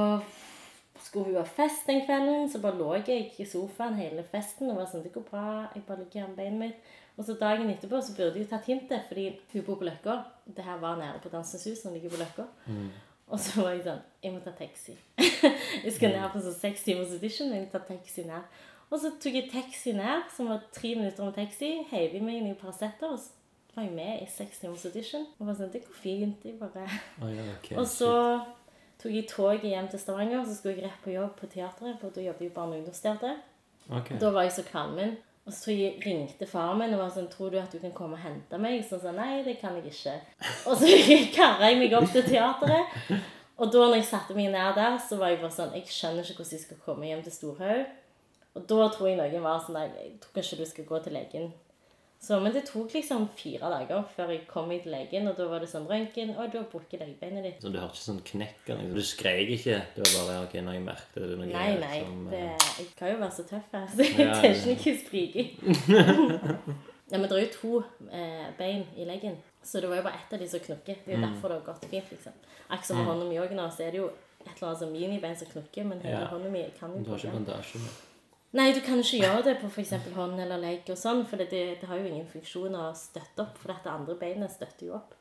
skulle 1.01 1.31
hun 1.31 1.39
ha 1.39 1.45
fest 1.49 1.89
den 1.89 2.03
kvelden, 2.05 2.45
så 2.49 2.61
bare 2.61 2.77
lå 2.79 2.91
jeg 3.01 3.31
i 3.41 3.47
sofaen 3.49 3.97
hele 3.99 4.23
festen 4.31 4.69
og 4.69 4.77
var 4.79 4.87
sånn 4.89 5.03
Det 5.03 5.11
går 5.13 5.25
bra, 5.27 5.47
jeg 5.73 5.83
bare 5.87 6.03
ligger 6.03 6.29
med 6.29 6.37
beinet 6.39 6.61
mitt. 6.61 6.93
Og 7.17 7.25
så 7.25 7.35
dagen 7.39 7.69
etterpå 7.71 7.99
så 8.03 8.13
burde 8.15 8.37
jeg 8.37 8.45
jo 8.45 8.51
tatt 8.53 8.69
hintet, 8.69 9.05
fordi 9.09 9.27
hun 9.53 9.65
bor 9.65 9.77
på 9.79 9.87
Løkka. 9.87 10.15
Det 10.45 10.63
her 10.65 10.79
var 10.81 10.97
nede 10.99 11.19
på 11.23 11.31
Dansens 11.33 11.63
Hus, 11.67 11.81
som 11.81 11.93
ligger 11.95 12.13
på 12.13 12.21
Løkka. 12.21 12.47
Og 13.27 13.39
så 13.41 13.61
var 13.61 13.73
jeg 13.73 13.85
sånn 13.87 14.01
Jeg 14.23 14.33
må 14.35 14.41
ta 14.43 14.51
taxi. 14.57 14.95
jeg 15.85 15.93
skal 15.95 16.13
ned 16.13 16.27
på 16.33 16.41
sånn 16.43 16.57
seks 16.57 16.83
timers 16.85 17.13
audition, 17.15 17.53
jeg 17.53 17.69
tar 17.71 17.85
taxi 17.87 18.25
ned. 18.27 18.59
Og 18.91 19.01
så 19.01 19.11
tok 19.21 19.33
jeg 19.39 19.49
taxi 19.51 19.95
ned, 19.97 20.27
som 20.35 20.51
var 20.51 20.61
tre 20.73 20.93
minutter 20.97 21.25
med 21.25 21.33
taxi, 21.37 21.71
heiv 21.89 22.13
i 22.15 22.21
meg 22.21 22.37
inn 22.39 22.51
i 22.51 22.57
Paracet, 22.59 23.01
og 23.07 23.17
så 23.19 23.73
var 23.75 23.87
jeg 23.87 23.95
med 23.97 24.21
i 24.21 24.27
seks 24.29 24.61
timers 24.61 24.85
audition. 24.87 25.25
Og 25.39 25.47
bare 25.49 25.57
sånn 25.57 25.73
Det 25.73 25.81
går 25.87 25.97
fint. 26.03 26.45
Jeg 26.45 26.59
bare 26.61 26.85
Oh, 27.21 27.31
ja, 27.33 27.47
okay, 27.57 27.77
og 27.81 27.89
så 27.89 28.11
tok 29.01 29.11
jeg 29.11 29.27
toget 29.29 29.69
hjem 29.73 29.89
til 29.91 29.99
Stavanger, 29.99 30.39
og 30.43 30.47
så 30.47 30.55
skulle 30.57 30.77
jeg 30.77 30.85
rett 30.87 31.01
på 31.03 31.15
jobb 31.15 31.33
på 31.39 31.49
teatret, 31.51 31.97
for 32.01 32.13
da 32.15 32.23
jobber 32.23 32.45
jeg 32.45 32.53
barne- 32.55 32.77
og 32.77 32.83
ungdomsteatret. 32.83 33.41
Okay. 33.89 34.17
Da 34.21 34.29
var 34.33 34.45
jeg 34.47 34.55
så 34.55 34.63
kvalmen. 34.65 35.17
Og 35.45 35.53
så 35.53 35.75
ringte 36.01 36.47
faren 36.49 36.79
min 36.79 36.93
og 36.95 37.03
var 37.03 37.11
sånn 37.13 37.27
'Tror 37.29 37.51
du 37.51 37.57
at 37.59 37.71
du 37.71 37.77
kan 37.79 37.91
komme 37.93 38.17
og 38.17 38.23
hente 38.23 38.57
meg?' 38.57 38.83
Så 38.83 38.97
han 38.97 39.01
sa 39.01 39.11
nei, 39.11 39.43
det 39.43 39.59
kan 39.59 39.75
jeg 39.75 39.93
ikke. 39.93 40.15
Og 40.67 40.77
så 40.77 40.87
karra 41.35 41.69
jeg 41.69 41.77
meg 41.77 41.93
opp 41.93 42.09
til 42.11 42.23
teateret. 42.23 42.85
Og 43.57 43.71
da 43.71 43.83
når 43.85 43.95
jeg 43.95 44.05
satte 44.05 44.33
meg 44.33 44.49
ned 44.51 44.75
der, 44.75 44.97
så 44.97 45.17
var 45.17 45.29
jeg 45.29 45.39
bare 45.39 45.51
sånn 45.51 45.75
Jeg 45.77 45.85
skjønner 45.85 46.25
ikke 46.25 46.41
hvordan 46.41 46.57
jeg 46.57 46.65
skal 46.65 46.81
komme 46.85 47.05
hjem 47.05 47.23
til 47.23 47.31
Storhaug. 47.31 47.85
Og 48.55 48.67
da 48.69 48.87
tror 48.89 49.07
jeg 49.07 49.17
noen 49.19 49.43
var 49.43 49.61
sånn 49.61 49.77
Nei, 49.77 49.85
jeg 49.93 50.17
tror 50.23 50.33
kanskje 50.33 50.57
du 50.57 50.65
skal 50.65 50.89
gå 50.89 50.99
til 51.03 51.13
legen. 51.13 51.53
Så, 52.21 52.39
men 52.41 52.53
det 52.53 52.63
tok 52.65 52.93
liksom 52.93 53.27
fire 53.37 53.69
dager 53.69 54.03
før 54.15 54.29
jeg 54.33 54.47
kom 54.47 54.67
meg 54.69 54.81
til 54.83 54.91
legen, 54.95 55.27
og 55.27 55.35
da 55.37 55.45
var 55.47 55.59
det 55.59 55.67
sånn 55.69 55.85
røntgen 55.85 56.31
Og 56.39 56.51
du 56.51 56.57
har 56.57 56.65
brukket 56.71 56.99
legebeinet 56.99 57.43
ditt. 57.43 57.61
Så 57.61 57.69
du 57.69 57.77
hørte 57.77 57.93
ikke 57.93 58.05
sånn 58.07 58.21
knekk 58.25 58.69
eller? 58.73 58.93
Du 58.95 59.01
skrek 59.05 59.49
ikke? 59.49 59.81
Det 59.95 60.07
var 60.15 60.25
bare 60.31 60.43
ok, 60.47 60.53
når 60.65 60.73
jeg 60.73 60.83
merket 60.87 61.13
det 61.21 61.37
noe 61.37 61.45
Nei, 61.51 61.75
nei. 61.77 61.99
som, 62.01 62.23
Det, 62.31 62.39
eh, 62.39 62.69
jeg 62.79 62.87
kan 62.97 63.11
jo 63.11 63.17
være 63.21 63.31
så 63.31 63.43
tøff 63.51 63.69
her, 63.77 63.87
så 63.93 64.01
jeg 64.01 64.19
Ja, 64.25 64.33
tar 64.41 64.71
ikke 64.73 64.95
skriking. 65.05 65.49
ja, 67.11 67.17
men 67.19 67.29
det 67.29 67.37
er 67.37 67.43
jo 67.45 67.53
to 67.59 67.73
eh, 68.09 68.47
bein 68.57 68.85
i 68.97 69.05
leggen, 69.05 69.37
så 69.61 69.81
det 69.83 69.89
var 69.91 69.97
jo 70.01 70.07
bare 70.07 70.17
ett 70.23 70.33
av 70.33 70.39
de 70.41 70.47
som 70.49 70.59
knukker. 70.59 70.95
Det 71.05 71.13
er 71.13 71.17
Mm. 71.17 71.21
jo 71.21 71.27
derfor 71.29 71.47
det 71.49 71.59
har 71.61 71.73
gått 71.73 71.85
fint, 71.91 72.09
liksom. 72.11 72.33
Akkurat 72.69 72.85
som 72.85 72.97
med 72.97 73.05
hånda 73.05 73.25
mi 73.29 73.37
òg 73.37 73.53
nå, 73.53 73.69
så 73.69 73.85
er 73.85 73.91
det 73.91 73.97
jo 74.01 74.07
et 74.09 74.49
eller 74.55 74.67
annet 74.71 74.79
som 74.79 74.91
minibein 74.91 75.37
som 75.37 75.47
knukker, 75.47 75.83
men 75.85 76.01
hele 76.01 76.19
Ja. 76.21 76.27
hånda 76.33 76.49
mi 76.49 76.65
kan 76.79 76.89
jo 76.91 77.03
Du 77.03 77.09
har 77.11 77.17
ikke 77.19 77.31
det. 77.31 77.45
bandasje? 77.45 77.79
Nei, 78.55 78.69
du 78.71 78.79
kan 78.85 79.01
ikke 79.03 79.19
gjøre 79.19 79.41
det 79.49 79.57
på 79.59 79.67
f.eks. 79.67 79.91
hånd 80.15 80.39
eller 80.39 80.61
legg 80.61 80.87
og 80.93 80.97
sånn, 80.99 81.25
for 81.27 81.41
det, 81.41 81.49
det, 81.51 81.87
har 81.89 81.99
jo 81.99 82.07
ingen 82.07 82.27
funksjon 82.31 82.75
å 82.79 82.87
støtte 82.95 83.43
opp, 83.43 83.57
for 83.59 83.73
dette 83.73 83.91
andre 83.91 84.15
beinet 84.15 84.53
støtter 84.53 84.87
jo 84.87 84.95
opp. 84.95 85.15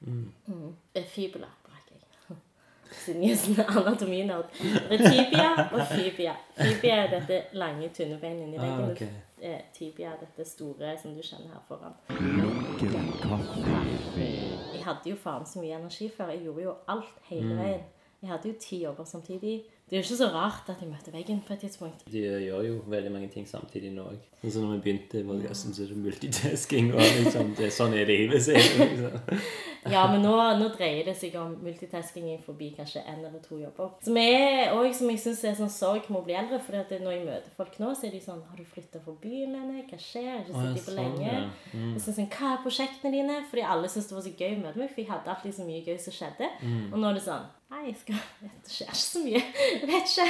Mm. 0.00 0.24
Mm. 0.48 0.70
Fibula 1.12 1.50
brakk 1.66 1.90
jeg. 1.92 2.38
Siden 3.04 3.26
jeg 3.26 3.36
er 3.36 3.40
sånn 3.42 3.60
anatominerd. 3.82 4.52
Det 4.56 4.96
er 4.96 5.04
tibia 5.04 5.50
og 5.66 5.82
fibia. 5.90 6.36
Fibia 6.56 7.00
er 7.04 7.12
dette 7.18 7.42
lange, 7.60 7.90
tynne 7.92 8.16
beinet 8.22 8.46
inni 8.46 8.56
leggen. 8.56 8.86
Ah, 8.86 8.92
okay. 8.94 9.24
Eh, 9.38 9.60
Tibia 9.72 10.16
dette 10.18 10.42
store 10.48 10.96
som 10.98 11.12
du 11.14 11.20
kjenner 11.22 11.52
her 11.52 11.60
foran. 11.68 11.94
Jeg 14.72 14.82
hadde 14.82 15.12
jo 15.12 15.16
faen 15.20 15.46
så 15.46 15.60
mye 15.62 15.76
energi 15.76 16.08
før. 16.16 16.32
Jeg 16.34 16.42
gjorde 16.48 16.64
jo 16.64 16.74
alt 16.88 17.20
hele 17.28 17.52
Mm. 17.52 17.58
veien. 17.60 17.84
Jeg 18.22 18.30
hadde 18.30 18.48
jo 18.48 18.54
ti 18.60 18.82
jobber 18.82 19.04
samtidig. 19.04 19.62
Det 19.88 19.96
er 19.96 20.02
jo 20.02 20.04
ikke 20.04 20.16
så 20.18 20.26
rart 20.34 20.68
at 20.68 20.82
jeg 20.84 20.90
møter 20.90 21.14
veggen 21.14 21.38
på 21.46 21.54
et 21.54 21.62
tidspunkt. 21.64 22.02
De 22.12 22.20
gjør 22.20 22.66
jo 22.66 22.74
veldig 22.92 23.12
mange 23.14 23.28
ting 23.32 23.46
samtidig 23.48 23.94
nå 23.94 24.04
òg. 24.10 24.18
Sånn 24.44 24.66
når 24.66 24.74
vi 24.76 24.82
begynte 24.84 25.22
podkasten, 25.26 25.72
så 25.74 25.86
er 25.86 25.94
det 25.94 25.96
multitasking. 26.02 26.90
og 26.92 27.00
liksom, 27.00 27.54
det, 27.56 27.70
Sånn 27.72 27.96
er 27.96 28.04
det 28.04 28.18
i 28.18 28.26
livet. 28.26 28.44
sier 28.44 28.60
Liksom. 28.60 29.40
Ja, 29.88 30.02
men 30.12 30.20
nå, 30.20 30.34
nå 30.60 30.68
dreier 30.74 31.06
det 31.06 31.14
seg 31.16 31.34
om 31.40 31.54
multitasking 31.64 32.28
forbi 32.44 32.68
kanskje 32.76 33.00
én 33.08 33.22
eller 33.22 33.40
to 33.40 33.56
jobber. 33.62 33.94
Som 34.04 34.18
er 34.20 34.74
òg 34.76 34.90
som 34.94 35.08
jeg 35.08 35.22
syns 35.22 35.42
er 35.48 35.56
sånn 35.56 35.72
sorg 35.72 36.10
med 36.12 36.20
å 36.20 36.24
bli 36.26 36.36
eldre. 36.36 36.60
For 36.66 36.76
når 36.76 37.14
jeg 37.16 37.24
møter 37.24 37.54
folk 37.56 37.78
nå, 37.80 37.94
så 37.96 38.08
er 38.10 38.16
de 38.16 38.22
sånn 38.22 38.42
Har 38.50 38.60
du 38.60 38.66
flytta 38.68 39.00
fra 39.04 39.14
byen, 39.22 39.54
Lene? 39.56 39.86
Hva 39.88 40.00
skjer? 40.02 40.28
Har 40.34 40.44
ikke 40.44 40.64
sittet 40.66 40.84
på 40.84 40.92
sånn, 40.92 41.00
lenge? 41.00 41.32
ja. 41.32 41.84
Og 41.94 42.00
så 42.04 42.12
sånn, 42.12 42.28
Hva 42.34 42.52
er 42.52 42.64
prosjektene 42.66 43.14
dine? 43.16 43.40
Fordi 43.48 43.64
alle 43.64 43.88
syntes 43.88 44.10
det 44.10 44.18
var 44.18 44.26
så 44.28 44.34
gøy 44.36 44.52
å 44.58 44.64
møte 44.66 44.82
meg. 44.82 44.92
For 44.92 45.02
jeg 45.02 45.10
hadde 45.14 45.32
alltid 45.34 45.56
så 45.56 45.68
mye 45.70 45.86
gøy 45.86 45.98
som 46.04 46.18
skjedde. 46.18 46.50
Mm. 46.60 46.82
Og 46.92 46.98
nå 47.00 47.08
er 47.08 47.18
det 47.18 47.24
sånn 47.30 47.54
Nei, 47.68 47.82
jeg 47.90 47.96
skal, 48.00 48.20
det 48.64 48.72
skjer 48.72 48.92
ikke 48.92 49.04
så 49.04 49.22
mye. 49.26 49.40
Jeg 49.44 49.88
vet 49.90 50.12
ikke. 50.12 50.28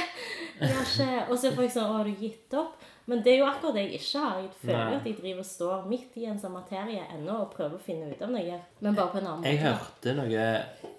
Jeg 0.59 0.71
har 0.75 0.87
ikke. 0.93 1.11
Og 1.31 1.35
så 1.39 1.51
får 1.51 1.59
folk 1.61 1.75
sånn 1.75 1.85
Å, 1.89 1.99
har 1.99 2.09
du 2.09 2.23
gitt 2.25 2.55
opp? 2.59 2.87
Men 3.09 3.23
det 3.25 3.31
er 3.31 3.39
jo 3.39 3.45
akkurat 3.49 3.73
det 3.73 3.83
jeg 3.87 3.99
ikke 4.03 4.19
har. 4.21 4.41
Jeg 4.43 4.49
føler 4.61 4.81
Nei. 4.83 4.97
at 4.99 5.05
jeg 5.07 5.15
driver 5.17 5.39
og 5.41 5.47
står 5.49 5.85
midt 5.89 6.17
i 6.21 6.25
en 6.29 6.37
sånn 6.37 6.51
materie 6.53 7.05
ennå 7.15 7.37
og 7.41 7.53
prøver 7.55 7.79
å 7.79 7.81
finne 7.81 8.09
ut 8.11 8.19
av 8.21 8.29
noe. 8.35 8.57
Men 8.85 8.97
bare 8.99 9.09
på 9.15 9.17
en 9.17 9.29
annen 9.31 9.39
måte. 9.41 9.53
Jeg 9.55 9.61
hørte 9.63 10.13
noe 10.19 10.43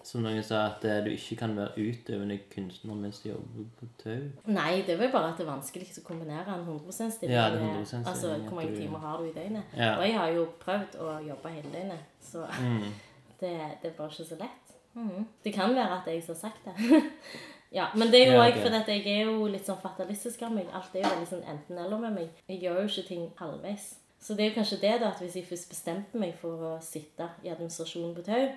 som 0.09 0.25
noen 0.25 0.41
sa, 0.49 0.63
at 0.73 0.87
eh, 0.91 0.99
du 1.07 1.13
ikke 1.13 1.37
kan 1.45 1.55
være 1.55 1.85
utøvende 1.85 2.41
kunstner 2.51 2.99
mens 2.99 3.21
du 3.23 3.29
jobber 3.31 3.69
på 3.79 3.91
tau. 4.03 4.25
Nei, 4.51 4.73
det 4.89 4.97
er 4.97 5.03
vel 5.05 5.13
bare 5.15 5.31
at 5.31 5.39
det 5.39 5.45
er 5.47 5.53
vanskelig 5.53 5.87
å 6.01 6.05
kombinere 6.09 6.57
en 6.57 6.65
100 6.67 7.15
stilling 7.15 7.37
Ja, 7.37 7.45
med 7.55 7.79
Altså, 8.01 8.33
hvor 8.49 8.59
mange 8.59 8.75
timer 8.75 9.05
har 9.07 9.23
du 9.23 9.29
i 9.29 9.37
døgnet? 9.37 9.77
Ja. 9.79 9.93
Og 10.01 10.03
jeg 10.09 10.19
har 10.19 10.35
jo 10.35 10.49
prøvd 10.65 10.99
å 11.05 11.13
jobbe 11.29 11.55
hele 11.61 11.71
døgnet, 11.77 12.11
så 12.33 12.49
Mm. 12.59 12.91
det, 13.41 13.55
det 13.85 13.93
er 13.93 13.97
bare 13.97 14.11
ikke 14.11 14.27
så 14.33 14.37
lett. 14.41 14.60
Mhm. 14.95 15.27
Det 15.45 15.53
kan 15.55 15.75
være 15.75 16.01
at 16.01 16.07
jeg 16.07 16.23
som 16.25 16.35
har 16.35 16.41
sagt 16.41 16.65
det. 16.65 17.03
ja, 17.79 17.87
men 17.95 18.09
det 18.11 18.21
er 18.23 18.33
jo 18.33 18.39
Ja, 18.43 18.49
okay. 18.49 18.63
fordi 18.63 18.77
at 18.77 18.89
jeg 18.89 19.07
er 19.07 19.25
jo 19.31 19.47
litt 19.47 19.67
sånn 19.67 19.81
fatalistisk 19.83 20.43
av 20.43 20.53
meg. 20.53 20.67
Alt 20.75 20.95
er 20.95 21.05
jo 21.05 21.13
veldig 21.15 21.29
sånn 21.31 21.45
enten-eller 21.49 21.99
med 21.99 22.13
meg. 22.15 22.31
Jeg 22.49 22.61
gjør 22.65 22.81
jo 22.83 22.89
ikke 22.89 23.09
ting 23.09 23.29
halvveis. 23.39 23.95
Så 24.21 24.35
det 24.37 24.45
er 24.45 24.51
jo 24.51 24.55
kanskje 24.61 24.81
det, 24.81 25.01
da, 25.01 25.09
at 25.15 25.21
hvis 25.23 25.37
jeg 25.39 25.47
først 25.49 25.69
bestemte 25.71 26.19
meg 26.21 26.35
for 26.37 26.51
å 26.75 26.83
sitte 26.85 27.31
i 27.45 27.49
administrasjonen 27.49 28.15
på 28.15 28.23
Tau, 28.27 28.49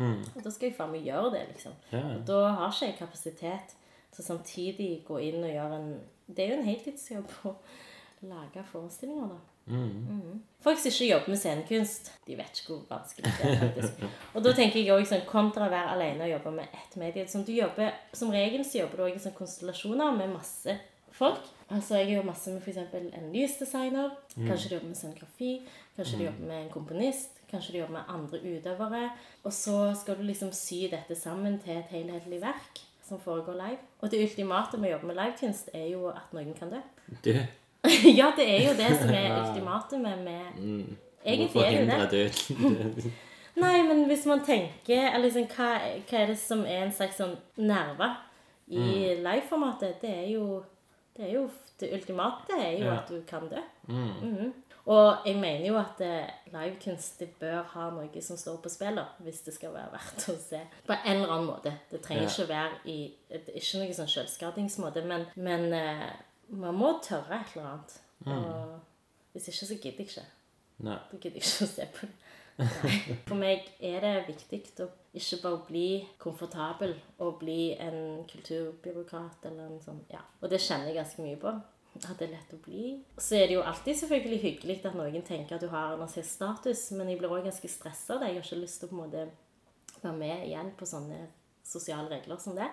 Mm. 0.00 0.22
da 0.44 0.50
skal 0.50 0.68
jeg 0.70 0.76
faen 0.78 0.92
meg 0.92 1.04
gjøre 1.04 1.30
det, 1.34 1.42
liksom. 1.48 1.72
Ja. 1.92 2.00
Da 2.24 2.36
har 2.56 2.70
ikke 2.72 2.86
jeg 2.86 2.96
kapasitet 2.98 3.74
til 4.14 4.24
samtidig 4.24 5.04
gå 5.04 5.18
inn 5.20 5.44
og 5.44 5.50
gjøre 5.50 5.76
en 5.76 6.00
Det 6.34 6.38
er 6.44 6.48
jo 6.54 6.60
en 6.62 6.66
heltidsjobb 6.68 7.28
å 7.44 7.54
lage 8.22 8.64
forestillinger, 8.72 9.28
da. 9.28 9.36
Mm. 9.70 10.40
Folk 10.60 10.78
som 10.78 10.90
ikke 10.90 11.06
jobber 11.08 11.32
med 11.32 11.40
scenekunst, 11.40 12.10
de 12.26 12.36
vet 12.36 12.58
ikke 12.60 12.74
hvor 12.74 12.82
vanskelig 12.90 13.30
det 13.30 13.48
er. 13.48 13.60
faktisk. 13.62 14.02
Og 14.34 14.44
da 14.44 14.52
tenker 14.56 14.80
jeg 14.82 14.92
også 14.92 15.14
sånn, 15.14 15.26
kontra 15.30 15.68
å 15.68 15.72
være 15.72 15.94
alene 15.94 16.26
og 16.26 16.32
jobbe 16.34 16.52
med 16.58 16.74
ett 16.76 16.96
medie 17.00 17.24
sånn, 17.30 17.46
du 17.48 17.54
jobber, 17.54 17.94
Som 18.12 18.32
regel 18.34 18.64
så 18.68 18.82
jobber 18.82 19.00
du 19.00 19.04
også 19.06 19.20
i 19.20 19.24
sånn 19.28 19.38
konstellasjoner 19.38 20.18
med 20.18 20.34
masse 20.34 20.76
folk. 21.16 21.48
Altså, 21.70 21.96
Jeg 22.00 22.16
jobber 22.16 22.32
masse 22.32 22.52
med 22.52 22.62
f.eks. 22.66 22.94
en 23.16 23.32
lysdesigner. 23.32 24.10
Kanskje 24.36 24.68
du 24.68 24.74
jobber 24.74 24.90
med 24.90 25.00
scenografi. 25.00 25.52
Kanskje 25.96 26.18
du 26.18 26.24
jobber 26.26 26.46
med 26.50 26.64
en 26.64 26.70
komponist. 26.74 27.40
Kanskje 27.50 27.72
du 27.72 27.78
jobber 27.80 27.96
med 27.98 28.12
andre 28.18 28.42
utøvere. 28.44 29.10
Og 29.44 29.52
så 29.54 29.78
skal 30.00 30.18
du 30.18 30.26
liksom 30.28 30.52
sy 30.52 30.88
dette 30.92 31.16
sammen 31.18 31.58
til 31.62 31.78
et 31.78 31.92
helhetlig 31.94 32.42
verk 32.42 32.84
som 33.06 33.20
foregår 33.22 33.56
live. 33.58 33.78
Og 34.00 34.10
det 34.10 34.22
ultimate 34.22 34.78
med 34.78 34.90
å 34.90 34.92
jobbe 34.96 35.10
med 35.10 35.18
livekunst 35.18 35.72
er 35.74 35.88
jo 35.90 36.08
at 36.12 36.34
noen 36.36 36.52
kan 36.58 36.70
dø. 36.70 36.82
Du, 37.24 37.32
ja, 38.20 38.32
det 38.36 38.46
er 38.46 38.62
jo 38.68 38.76
det 38.76 38.90
som 39.00 39.10
er 39.14 39.36
ultimatumet 39.40 40.18
med 40.24 40.60
må 40.60 40.96
Egentlig 41.24 41.62
er 41.62 42.06
det 42.10 42.22
jo 42.22 42.68
det. 42.70 43.12
Nei, 43.60 43.82
men 43.84 44.06
hvis 44.08 44.24
man 44.26 44.40
tenker 44.46 45.18
liksom, 45.20 45.44
hva, 45.52 45.66
hva 46.08 46.20
er 46.22 46.30
det 46.32 46.38
som 46.40 46.62
er 46.64 46.86
en 46.86 46.92
slags 46.96 47.18
sånn 47.20 47.34
nerve 47.60 48.08
i 48.72 49.16
liveformatet? 49.20 49.98
Det 50.00 50.10
er 50.22 50.28
jo 50.32 50.62
det, 51.16 51.26
er 51.26 51.32
jo, 51.34 51.42
det 51.80 51.90
ultimate 51.92 52.56
er 52.56 52.70
jo 52.78 52.86
Ja. 52.86 52.94
at 53.02 53.08
du 53.12 53.20
kan 53.28 53.48
dø. 53.50 53.60
Mm. 53.88 54.10
Mhm. 54.22 54.52
Og 54.90 55.26
jeg 55.26 55.36
mener 55.36 55.66
jo 55.66 55.74
at 55.76 56.00
eh, 56.00 56.30
livekunst 56.54 57.18
det 57.20 57.28
bør 57.38 57.66
ha 57.74 57.90
noe 57.92 58.22
som 58.24 58.38
står 58.40 58.56
på 58.64 58.70
spill, 58.72 58.96
hvis 59.20 59.42
det 59.44 59.52
skal 59.54 59.74
være 59.74 59.92
verdt 59.92 60.24
å 60.32 60.36
se. 60.40 60.60
På 60.86 60.96
en 60.96 61.18
eller 61.20 61.34
annen 61.34 61.50
måte. 61.50 61.74
Det 61.90 62.00
trenger 62.02 62.22
Ja. 62.24 62.30
ikke 62.32 62.48
være 62.48 62.80
i 62.88 62.96
det 63.28 63.42
er 63.52 63.60
Ikke 63.60 63.82
noe 63.82 63.94
sånn 63.98 64.08
selvskadingsmåte, 64.08 65.04
men, 65.04 65.26
men 65.36 65.72
eh, 65.76 66.08
man 66.50 66.74
må 66.74 66.92
tørre 67.04 67.40
et 67.40 67.56
eller 67.56 67.70
annet. 67.72 67.96
Og 68.26 68.78
hvis 69.32 69.48
ikke, 69.48 69.66
så 69.66 69.74
gidder 69.74 70.04
jeg 70.04 70.08
ikke. 70.08 70.26
Nei. 70.86 70.98
Da 71.10 71.18
gidder 71.18 71.38
jeg 71.38 71.46
ikke 71.46 71.66
å 71.66 71.72
se 71.74 71.88
på 71.96 72.08
det. 72.08 72.16
Nei. 72.60 73.16
For 73.28 73.40
meg 73.40 73.68
er 73.80 74.02
det 74.04 74.14
viktig 74.28 74.84
å 74.84 74.88
ikke 75.16 75.38
bare 75.42 75.60
bli 75.66 75.86
komfortabel 76.20 76.92
og 77.24 77.38
bli 77.40 77.72
en 77.80 78.24
kulturbyråkrat 78.28 79.46
eller 79.48 79.70
en 79.70 79.84
sånn 79.84 80.02
Ja. 80.12 80.20
Og 80.42 80.50
det 80.52 80.60
kjenner 80.60 80.90
jeg 80.90 80.98
ganske 81.00 81.24
mye 81.24 81.38
på. 81.40 81.54
At 82.00 82.20
det 82.20 82.28
er 82.28 82.34
lett 82.36 82.52
å 82.54 82.60
bli. 82.62 82.90
Så 83.18 83.34
er 83.34 83.48
det 83.48 83.56
jo 83.56 83.64
alltid 83.66 83.98
selvfølgelig 83.98 84.42
hyggelig 84.44 84.76
at 84.86 84.94
noen 84.94 85.24
tenker 85.26 85.56
at 85.56 85.64
du 85.64 85.68
har 85.72 85.98
en 85.98 86.08
status, 86.08 86.84
men 86.94 87.10
jeg 87.10 87.18
blir 87.18 87.32
òg 87.32 87.48
ganske 87.48 87.68
stressa 87.68 88.14
av 88.14 88.20
det. 88.20 88.30
Jeg 88.30 88.38
har 88.38 88.46
ikke 88.46 88.60
lyst 88.62 88.80
til 88.80 88.88
å 88.88 88.92
på 88.92 88.96
en 88.96 89.02
måte 89.02 89.24
være 90.00 90.16
med 90.16 90.46
igjen 90.46 90.70
på 90.78 90.86
sånne 90.86 91.18
sosiale 91.66 92.08
regler 92.12 92.38
som 92.40 92.54
det. 92.56 92.68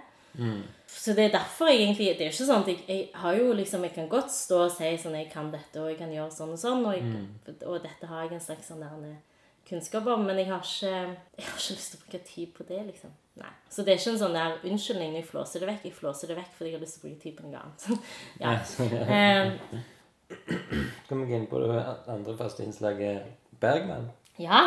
Så 0.87 1.13
det 1.17 1.23
er 1.25 1.31
derfor 1.33 1.67
jeg 1.71 1.81
egentlig 1.81 2.11
Det 2.17 2.27
er 2.27 2.31
ikke 2.31 2.45
sånn 2.45 2.61
at 2.61 2.67
jeg, 2.69 2.83
jeg 2.87 3.07
har 3.13 3.33
jo 3.35 3.53
liksom 3.57 3.83
Jeg 3.87 3.93
kan 3.95 4.09
godt 4.11 4.31
stå 4.31 4.59
og 4.67 4.71
si 4.71 4.91
sånn 5.01 5.15
Jeg 5.17 5.31
kan 5.31 5.49
dette, 5.51 5.81
og 5.81 5.89
jeg 5.89 5.97
kan 5.97 6.11
gjøre 6.13 6.31
sånn 6.31 6.53
og 6.53 6.59
sånn, 6.61 6.85
og, 6.85 6.93
jeg, 6.93 7.55
og 7.65 7.81
dette 7.81 8.09
har 8.11 8.27
jeg 8.27 8.37
en 8.37 8.45
slags 8.45 8.69
sånn 8.69 8.83
der 8.83 9.17
kunnskap 9.67 10.05
om, 10.07 10.21
men 10.23 10.37
jeg 10.39 10.47
har 10.51 10.61
ikke 10.63 10.91
Jeg 10.91 11.45
har 11.47 11.57
ikke 11.57 11.73
lyst 11.75 11.91
til 11.91 11.97
å 11.97 12.03
bruke 12.03 12.21
tid 12.29 12.53
på 12.55 12.67
det, 12.69 12.83
liksom. 12.87 13.11
Nei. 13.41 13.51
Så 13.69 13.83
det 13.83 13.93
er 13.93 13.99
ikke 13.99 14.13
en 14.13 14.21
sånn 14.21 14.37
der 14.37 14.55
unnskyldning 14.63 15.11
når 15.13 15.21
jeg 15.21 15.29
flåser 15.31 15.63
det 15.63 15.69
vekk. 15.71 15.83
Jeg 15.89 15.97
flåser 15.97 16.31
det 16.31 16.37
vekk 16.39 16.55
fordi 16.57 16.71
jeg 16.71 16.77
har 16.77 16.85
lyst 16.85 16.97
til 16.97 17.03
å 17.03 17.07
bruke 17.09 17.21
tid 17.25 17.35
på 17.37 17.45
noe 17.45 17.59
annet. 17.61 17.81
ja. 18.43 18.49
Eh, 19.17 19.45
Skal 21.03 21.21
vi 21.21 21.27
gå 21.29 21.37
inn 21.37 21.51
på 21.51 21.61
det 21.63 21.83
andre 22.15 22.37
faste 22.39 22.65
innslaget 22.65 23.27
Bergman? 23.61 24.09
ja. 24.41 24.63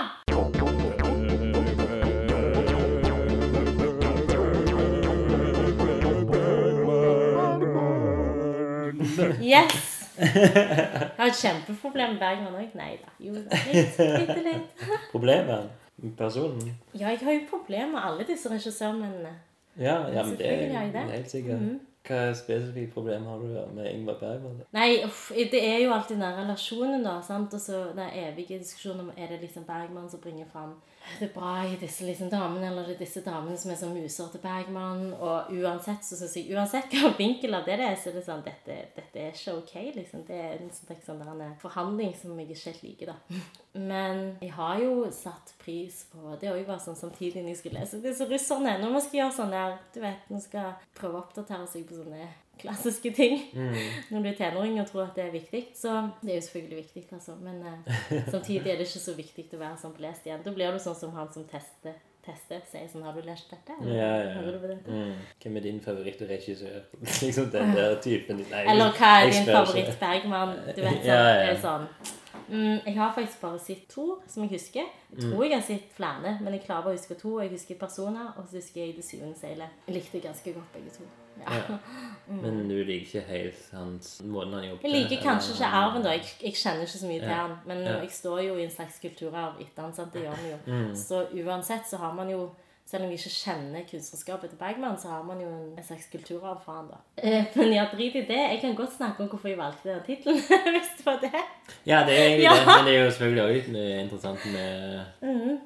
Yes! 9.50 9.86
Jeg 10.20 11.16
har 11.16 11.26
et 11.26 11.42
kjempeproblem 11.42 12.14
med 12.14 12.22
Bergman 12.22 12.56
òg. 12.60 12.72
Nei 12.78 12.94
da. 13.00 13.12
Jo 13.24 13.34
da. 13.36 13.60
Litt. 13.72 14.00
Bitte 14.00 14.40
litt. 14.44 14.88
Problemet? 15.14 15.70
Personen? 16.16 16.74
Ja, 16.94 17.10
jeg 17.10 17.18
har 17.20 17.34
jo 17.34 17.40
problemer 17.50 17.90
med 17.92 18.00
alle 18.08 18.24
disse 18.24 18.48
regissørmennene. 18.48 19.34
Ja, 19.76 19.98
ja 20.08 20.22
men 20.24 20.38
det 20.38 20.46
er 20.48 21.10
helt 21.12 21.30
sikkert. 21.30 21.60
Mm 21.60 21.74
sikkert. 21.76 21.86
Hva 22.08 22.32
spesifikt 22.34 22.94
problem 22.94 23.26
har 23.26 23.38
du 23.38 23.74
med 23.74 23.92
Ingvar 23.92 24.16
Bergman? 24.20 24.62
Nei, 24.72 25.04
uff, 25.04 25.30
det 25.36 25.60
er 25.60 25.82
jo 25.84 25.92
alltid 25.92 26.16
den 26.16 26.38
relasjonen, 26.38 27.04
da. 27.04 27.20
sant? 27.22 27.54
Og 27.54 27.60
så 27.60 27.92
den 27.94 28.08
evige 28.16 28.58
diskusjonen 28.58 29.00
om 29.00 29.12
er 29.16 29.28
det 29.28 29.40
liksom 29.42 29.64
Bergman 29.64 30.08
som 30.10 30.20
bringer 30.20 30.46
fram 30.52 30.74
det 31.18 31.30
bra 31.34 31.64
i 31.64 31.76
disse 31.80 32.04
liksom 32.04 32.28
damene, 32.32 32.68
eller 32.68 32.86
det 32.88 32.94
er 32.94 33.02
disse 33.02 33.22
damene 33.24 33.58
som 33.58 33.72
er 33.72 33.78
som 33.80 33.92
muser 33.94 34.28
til 34.32 34.42
Bergman. 34.42 35.12
Og 35.16 35.50
uansett 35.56 36.04
så 36.06 36.18
synes 36.18 36.36
jeg, 36.36 36.50
uansett 36.54 36.92
hva 36.94 37.12
vinkel 37.18 37.56
av 37.56 37.66
det 37.68 37.78
det 37.80 37.86
er, 37.88 37.96
så 38.00 38.10
er 38.10 38.18
det 38.18 38.24
sånn 38.26 38.44
dette, 38.46 38.76
dette 38.96 39.22
er 39.22 39.32
ikke 39.34 39.56
ok. 39.60 39.74
liksom. 39.96 40.24
Det 40.28 40.38
er 40.38 40.58
en 40.58 40.72
sånn, 40.74 41.00
sånn 41.06 41.44
forhandling 41.62 42.12
som 42.18 42.38
jeg 42.38 42.50
ikke 42.50 42.70
helt 42.70 42.84
liker, 42.88 43.14
da. 43.14 43.40
Men 43.90 44.22
jeg 44.42 44.52
har 44.56 44.82
jo 44.82 45.06
satt 45.14 45.52
pris 45.60 46.00
på 46.10 46.34
Det 46.40 46.48
òg 46.50 46.64
bare 46.66 46.82
sånn 46.82 46.98
samtidig 46.98 47.44
når 47.44 47.52
jeg 47.54 47.60
skulle 47.60 47.82
lese 47.84 48.02
disse 48.02 48.26
russerne. 48.28 48.76
Når 48.82 48.94
man 48.96 49.04
skal 49.04 49.20
gjøre 49.22 49.36
sånn 49.36 49.54
der 49.54 49.76
Du 49.94 50.00
vet, 50.02 50.30
man 50.32 50.42
skal 50.42 50.72
prøve 50.98 51.18
å 51.18 51.24
oppdatere 51.24 51.68
seg 51.70 51.86
på 51.86 52.00
sånne 52.00 52.26
klassiske 52.60 53.10
ting 53.16 53.40
når 54.10 54.22
du 54.22 54.28
er 54.30 54.36
tenåring 54.38 54.76
og 54.82 54.86
tror 54.90 55.06
at 55.08 55.16
det 55.18 55.24
er 55.28 55.32
viktig. 55.34 55.64
Så 55.76 55.94
det 56.22 56.34
er 56.34 56.38
jo 56.40 56.44
selvfølgelig 56.46 56.78
viktig, 56.84 57.02
altså. 57.16 57.34
Men 57.40 57.62
eh, 57.66 58.28
samtidig 58.34 58.70
er 58.72 58.78
det 58.80 58.86
ikke 58.88 59.02
så 59.06 59.16
viktig 59.18 59.48
å 59.56 59.60
være 59.64 59.80
sånn 59.82 59.96
belest 59.96 60.28
igjen. 60.28 60.44
Da 60.44 60.54
blir 60.54 60.72
du 60.76 60.78
sånn 60.82 60.98
som 60.98 61.12
han 61.16 61.32
som 61.34 61.46
tester, 61.50 61.96
tester 62.24 62.60
sier 62.68 62.86
sånn 62.92 63.02
Har 63.06 63.16
du 63.16 63.22
lest 63.24 63.48
dette? 63.50 63.74
eller? 63.80 63.96
Ja, 63.96 64.10
ja. 64.20 64.30
Hører 64.38 64.56
du 64.56 64.62
på 64.62 64.70
dette? 64.74 64.92
Mm. 64.92 65.26
Hvem 65.42 65.56
er 65.60 65.66
din 65.66 65.80
favorittregissør? 65.84 66.80
liksom 67.24 67.50
den 67.54 67.74
der 67.76 67.96
typen. 68.04 68.42
Nei, 68.52 68.64
Eller 68.68 68.92
hva 68.98 69.12
er 69.22 69.30
din 69.32 69.48
favoritt 69.48 69.94
Bergman? 70.02 70.56
Du 70.76 70.82
vet 70.84 71.00
sånn. 71.04 71.06
Ja, 71.08 71.20
ja. 71.24 71.38
Det 71.40 71.54
er 71.54 71.62
sånn 71.64 71.88
mm, 72.50 72.76
Jeg 72.86 72.94
har 72.98 73.14
faktisk 73.16 73.40
bare 73.40 73.62
sett 73.64 73.88
to 73.90 74.06
som 74.28 74.44
jeg 74.44 74.52
husker. 74.58 74.92
Jeg 75.10 75.24
tror 75.24 75.42
jeg 75.46 75.56
har 75.56 75.64
sett 75.66 75.88
flere, 75.96 76.36
men 76.44 76.54
jeg 76.54 76.62
klarer 76.68 76.86
bare 76.86 76.94
å 76.94 77.00
huske 77.00 77.16
to. 77.18 77.38
Jeg 77.42 77.50
husker 77.56 77.80
personer, 77.80 78.30
og 78.36 78.46
så 78.46 78.60
husker 78.60 78.84
jeg 78.84 78.94
Det 79.00 79.06
syvende 79.08 79.40
seilet. 79.40 79.82
Jeg 79.88 79.96
likte 79.96 80.22
ganske 80.28 80.54
godt 80.54 80.76
begge 80.76 80.94
to. 81.00 81.08
Ja. 81.40 81.58
Ja. 81.58 81.78
Men 82.30 82.68
du 82.68 82.76
liker 82.86 83.18
ikke 83.18 83.20
helt 83.26 83.70
hans 83.74 84.20
måten 84.22 84.52
han 84.54 84.64
jobber 84.68 84.86
Jeg 84.86 84.92
liker 84.94 85.22
kanskje 85.24 85.56
ikke 85.56 85.70
arven, 85.80 86.04
da. 86.04 86.14
Jeg, 86.14 86.28
jeg 86.44 86.54
kjenner 86.60 86.86
ikke 86.86 86.98
så 87.00 87.10
mye 87.10 87.20
til 87.20 87.34
han. 87.34 87.54
Men 87.66 87.84
jeg 87.88 88.10
står 88.14 88.40
jo 88.44 88.56
i 88.56 88.64
en 88.64 88.74
slags 88.74 89.00
kulturarv 89.02 89.62
etter 89.62 89.82
han, 89.82 89.94
sant? 89.96 90.12
Det 90.14 90.22
gjør 90.26 90.42
vi 90.44 90.52
jo. 90.52 90.58
Mm. 90.66 90.92
Så 90.96 91.24
uansett 91.42 91.88
så 91.90 91.98
har 92.02 92.14
man 92.14 92.30
jo 92.30 92.44
selv 92.90 93.04
om 93.04 93.10
vi 93.10 93.18
ikke 93.20 93.30
kjenner 93.30 93.84
kunstnerskapet 93.90 94.50
til 94.50 94.58
Bergman, 94.58 94.96
så 94.98 95.08
har 95.08 95.22
man 95.22 95.40
jo 95.40 95.48
en, 95.48 95.84
slags 95.86 96.08
kulturarv 96.10 96.62
for 96.64 96.72
han 96.72 96.88
da. 96.90 96.98
Eh, 97.22 97.44
men 97.56 97.74
ja, 97.74 97.84
drit 97.92 98.16
i 98.18 98.24
det. 98.26 98.38
Jeg 98.54 98.58
kan 98.60 98.74
godt 98.74 98.96
snakke 98.96 99.22
om 99.22 99.28
hvorfor 99.30 99.48
jeg 99.48 99.58
valgte 99.58 99.92
den 99.92 100.00
tittelen, 100.06 100.40
hvis 100.74 100.90
det 100.98 101.06
var 101.06 101.20
det. 101.22 101.44
Ja, 101.86 102.00
det 102.06 102.18
er 102.18 102.24
egentlig 102.24 102.48
Ja. 102.48 102.54
det. 102.58 102.66
Men 102.66 102.86
det 102.86 102.96
er 102.96 103.04
jo 103.04 103.10
selvfølgelig 103.10 103.42
også 103.42 103.54
litt 103.54 104.00
interessant 104.00 104.40
med 104.52 105.04
mm. 105.22 105.58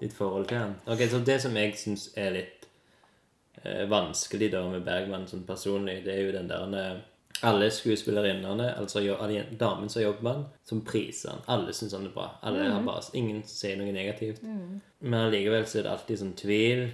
ditt 0.00 0.16
forhold 0.16 0.46
til 0.46 0.58
han. 0.58 0.74
Ok, 0.86 1.04
Så 1.10 1.18
det 1.26 1.42
som 1.42 1.56
jeg 1.56 1.76
syns 1.76 2.08
er 2.16 2.30
litt 2.30 2.59
eh, 2.59 2.59
vanskelig 3.90 4.50
da 4.52 4.62
med 4.70 4.84
Bergman 4.86 5.26
sånn 5.28 5.46
personlig, 5.48 6.00
det 6.04 6.14
er 6.14 6.22
jo 6.24 6.34
den 6.36 6.48
der 6.48 6.76
eh, 6.78 7.00
alle 7.46 7.70
skuespillerinnene, 7.72 8.66
altså 8.76 9.00
damene 9.00 9.88
som 9.88 10.02
jobber 10.02 10.24
med 10.24 10.34
han, 10.34 10.42
som 10.64 10.82
priser 10.84 11.30
han. 11.32 11.44
Alle 11.48 11.72
syns 11.72 11.94
han 11.96 12.08
er 12.08 12.12
bra. 12.12 12.26
Alle 12.44 12.66
har 12.68 12.82
bare, 12.84 13.04
Ingen 13.16 13.40
sier 13.48 13.78
noe 13.80 13.92
negativt. 13.96 14.42
Men 15.00 15.22
allikevel 15.22 15.64
så 15.64 15.80
er 15.80 15.86
det 15.86 15.94
alltid 15.94 16.20
sånn 16.20 16.34
tvil 16.36 16.84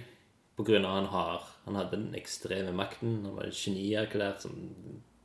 på 0.57 0.65
grunn 0.65 0.87
av 0.87 0.95
han 0.95 1.11
har 1.11 1.43
Han 1.67 1.75
hadde 1.75 1.97
den 1.97 2.15
ekstreme 2.15 2.71
makten. 2.71 3.25
Han 3.25 3.35
var 3.35 3.51
genierklært 3.51 4.45
som 4.45 4.53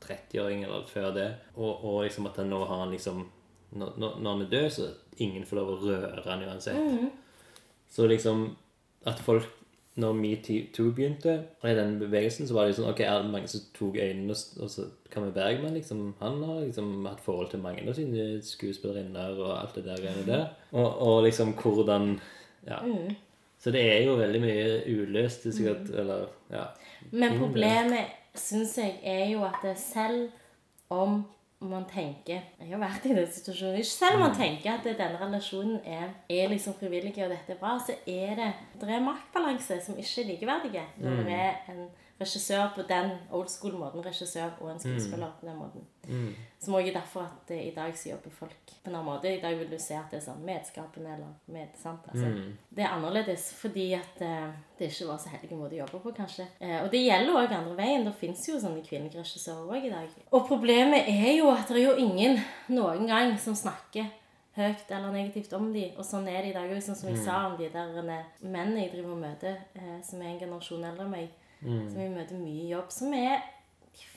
30-åring 0.03 0.64
eller 0.66 0.88
før 0.90 1.12
det. 1.14 1.28
Og, 1.55 1.84
og 1.86 2.03
liksom 2.03 2.26
at 2.26 2.40
han 2.43 2.51
nå 2.51 2.64
har 2.66 2.82
han 2.82 2.90
liksom 2.90 3.22
når, 3.78 3.93
når 4.01 4.26
han 4.26 4.43
er 4.43 4.51
død, 4.51 4.70
så 4.74 4.88
ingen 5.22 5.47
får 5.47 5.61
lov 5.61 5.70
å 5.70 5.76
røre 5.84 6.24
han 6.26 6.43
uansett. 6.49 7.12
Så 7.88 8.09
liksom 8.11 8.57
at 9.07 9.22
folk 9.22 9.47
når 10.01 10.12
metoo 10.16 10.90
begynte, 10.97 11.34
og 11.61 11.70
i 11.70 11.74
den 11.76 11.99
bevegelsen, 12.01 12.47
så 12.49 12.55
var 12.55 12.64
det 12.64 12.72
jo 12.72 12.78
sånn 12.80 12.90
Ok, 12.95 13.01
er 13.05 13.18
det 13.20 13.32
mange 13.32 13.49
som 13.53 13.61
tok 13.76 13.99
øynene, 14.01 14.32
og 14.32 14.62
og 14.64 14.70
så 14.72 14.86
Hva 15.12 15.20
med 15.26 15.34
Bergman? 15.36 15.74
liksom, 15.74 16.14
Han 16.20 16.38
har 16.49 16.62
liksom 16.62 17.05
hatt 17.07 17.20
forhold 17.20 17.51
til 17.51 17.61
mange 17.61 17.84
av 17.88 17.95
sine 17.99 18.40
skuespillerinner 18.43 19.36
og 19.36 19.51
alt 19.59 19.74
det 19.76 19.84
der 19.84 20.01
greiene 20.01 20.24
der. 20.26 20.47
Og, 20.72 21.03
og 21.03 21.22
liksom 21.26 21.53
hvordan 21.53 22.20
Ja. 22.66 22.78
Så 23.59 23.70
det 23.70 23.82
er 23.93 24.05
jo 24.07 24.16
veldig 24.16 24.40
mye 24.40 24.80
uløst. 24.88 25.45
sikkert. 25.53 25.88
Mm. 25.90 25.99
eller 25.99 26.24
ja. 26.51 26.64
Men 27.11 27.38
problemet, 27.38 28.11
syns 28.34 28.78
jeg, 28.78 28.99
er 29.05 29.28
jo 29.30 29.45
at 29.45 29.61
det 29.62 29.76
selv 29.78 30.30
om 30.90 31.24
man 31.71 31.85
tenker 31.91 32.41
Jeg 32.59 32.69
har 32.71 32.81
vært 32.83 33.07
i 33.07 33.15
den 33.15 33.29
situasjonen. 33.31 33.85
Selv 33.87 34.19
om 34.19 34.25
man 34.27 34.37
tenker 34.37 34.75
at 34.75 34.87
denne 34.87 35.21
relasjonen 35.21 35.81
er, 35.85 36.13
er 36.31 36.51
liksom 36.51 36.75
frivillig, 36.79 37.15
og 37.25 37.31
dette 37.31 37.55
er 37.55 37.61
bra, 37.61 37.77
så 37.79 37.97
er 38.07 38.35
det 38.39 38.53
det 38.81 38.89
er 38.91 39.05
maktbalanse 39.05 39.79
som 39.85 39.99
ikke 39.99 40.25
er 40.25 40.31
likeverdige. 40.33 40.87
Når 41.03 41.23
det 41.29 41.39
er 41.39 41.73
en 41.73 41.85
regissør 42.23 42.70
på 42.77 42.87
den 42.89 43.12
old 43.31 43.51
school-måten. 43.53 44.07
Regissør 44.07 44.57
og 44.61 44.73
en 44.73 44.81
skuespiller 44.83 45.35
på 45.41 45.51
den 45.51 45.61
måten. 45.61 45.85
Som 46.62 46.75
også 46.75 46.89
er 46.89 46.95
derfor 46.95 47.20
at 47.20 47.51
eh, 47.51 47.68
i 47.68 47.75
dag 47.75 47.99
så 47.99 48.09
jobber 48.09 48.31
folk 48.31 48.73
på 48.85 48.91
en 48.91 48.95
annen 48.95 49.07
måte. 49.07 49.31
I 49.37 49.41
dag 49.43 49.59
vil 49.59 49.70
du 49.70 49.79
se 49.79 49.95
at 49.95 50.11
det 50.11 50.20
er 50.20 50.25
sånn 50.25 50.45
medskapende 50.47 51.11
eller 51.14 51.33
med, 51.51 51.75
sant? 51.79 52.07
Altså, 52.11 52.31
Det 52.70 52.85
er 52.85 52.95
annerledes 52.95 53.49
fordi 53.59 53.89
at 53.99 54.23
uh, 54.23 54.51
det 54.79 54.91
ikke 54.91 55.09
var 55.11 55.18
så 55.23 55.33
heldig 55.35 55.59
måte 55.59 55.77
å 55.77 55.81
jobbe 55.83 56.01
på, 56.05 56.14
kanskje. 56.16 56.47
Uh, 56.62 56.81
og 56.85 56.89
det 56.95 57.03
gjelder 57.03 57.39
òg 57.41 57.55
andre 57.59 57.77
veien. 57.79 58.07
Det 58.07 58.14
fins 58.18 58.47
jo 58.49 58.59
sånne 58.62 58.83
kvinnelige 58.87 59.23
regissører 59.23 59.75
òg 59.75 59.87
i 59.89 59.93
dag. 59.93 60.16
Og 60.31 60.47
problemet 60.51 61.11
er 61.11 61.33
jo 61.37 61.51
at 61.51 61.70
det 61.70 61.83
er 61.83 61.89
jo 61.89 62.07
ingen 62.07 62.39
noen 62.70 63.07
gang 63.11 63.35
som 63.43 63.59
snakker 63.59 64.11
høyt 64.55 64.91
eller 64.91 65.14
negativt 65.14 65.55
om 65.57 65.70
de, 65.73 65.87
og 65.97 66.05
sånn 66.05 66.27
er 66.29 66.43
det 66.43 66.51
i 66.53 66.57
dag 66.57 66.70
òg. 66.70 66.83
Sånn 66.85 66.99
som 66.99 67.11
jeg 67.11 67.23
sa 67.25 67.39
om 67.49 67.59
de 67.59 67.70
der 67.73 67.95
mennene 68.43 68.85
jeg 68.85 68.95
driver 68.97 69.14
og 69.14 69.23
møter, 69.23 69.62
som 70.07 70.23
er 70.23 70.35
en 70.35 70.43
generasjon 70.43 70.85
eldre 70.91 71.07
enn 71.07 71.14
meg, 71.14 71.31
som 71.63 71.99
vi 72.01 72.09
møter 72.13 72.41
mye 72.41 72.69
jobb, 72.71 72.91
som 72.95 73.15
er 73.17 73.43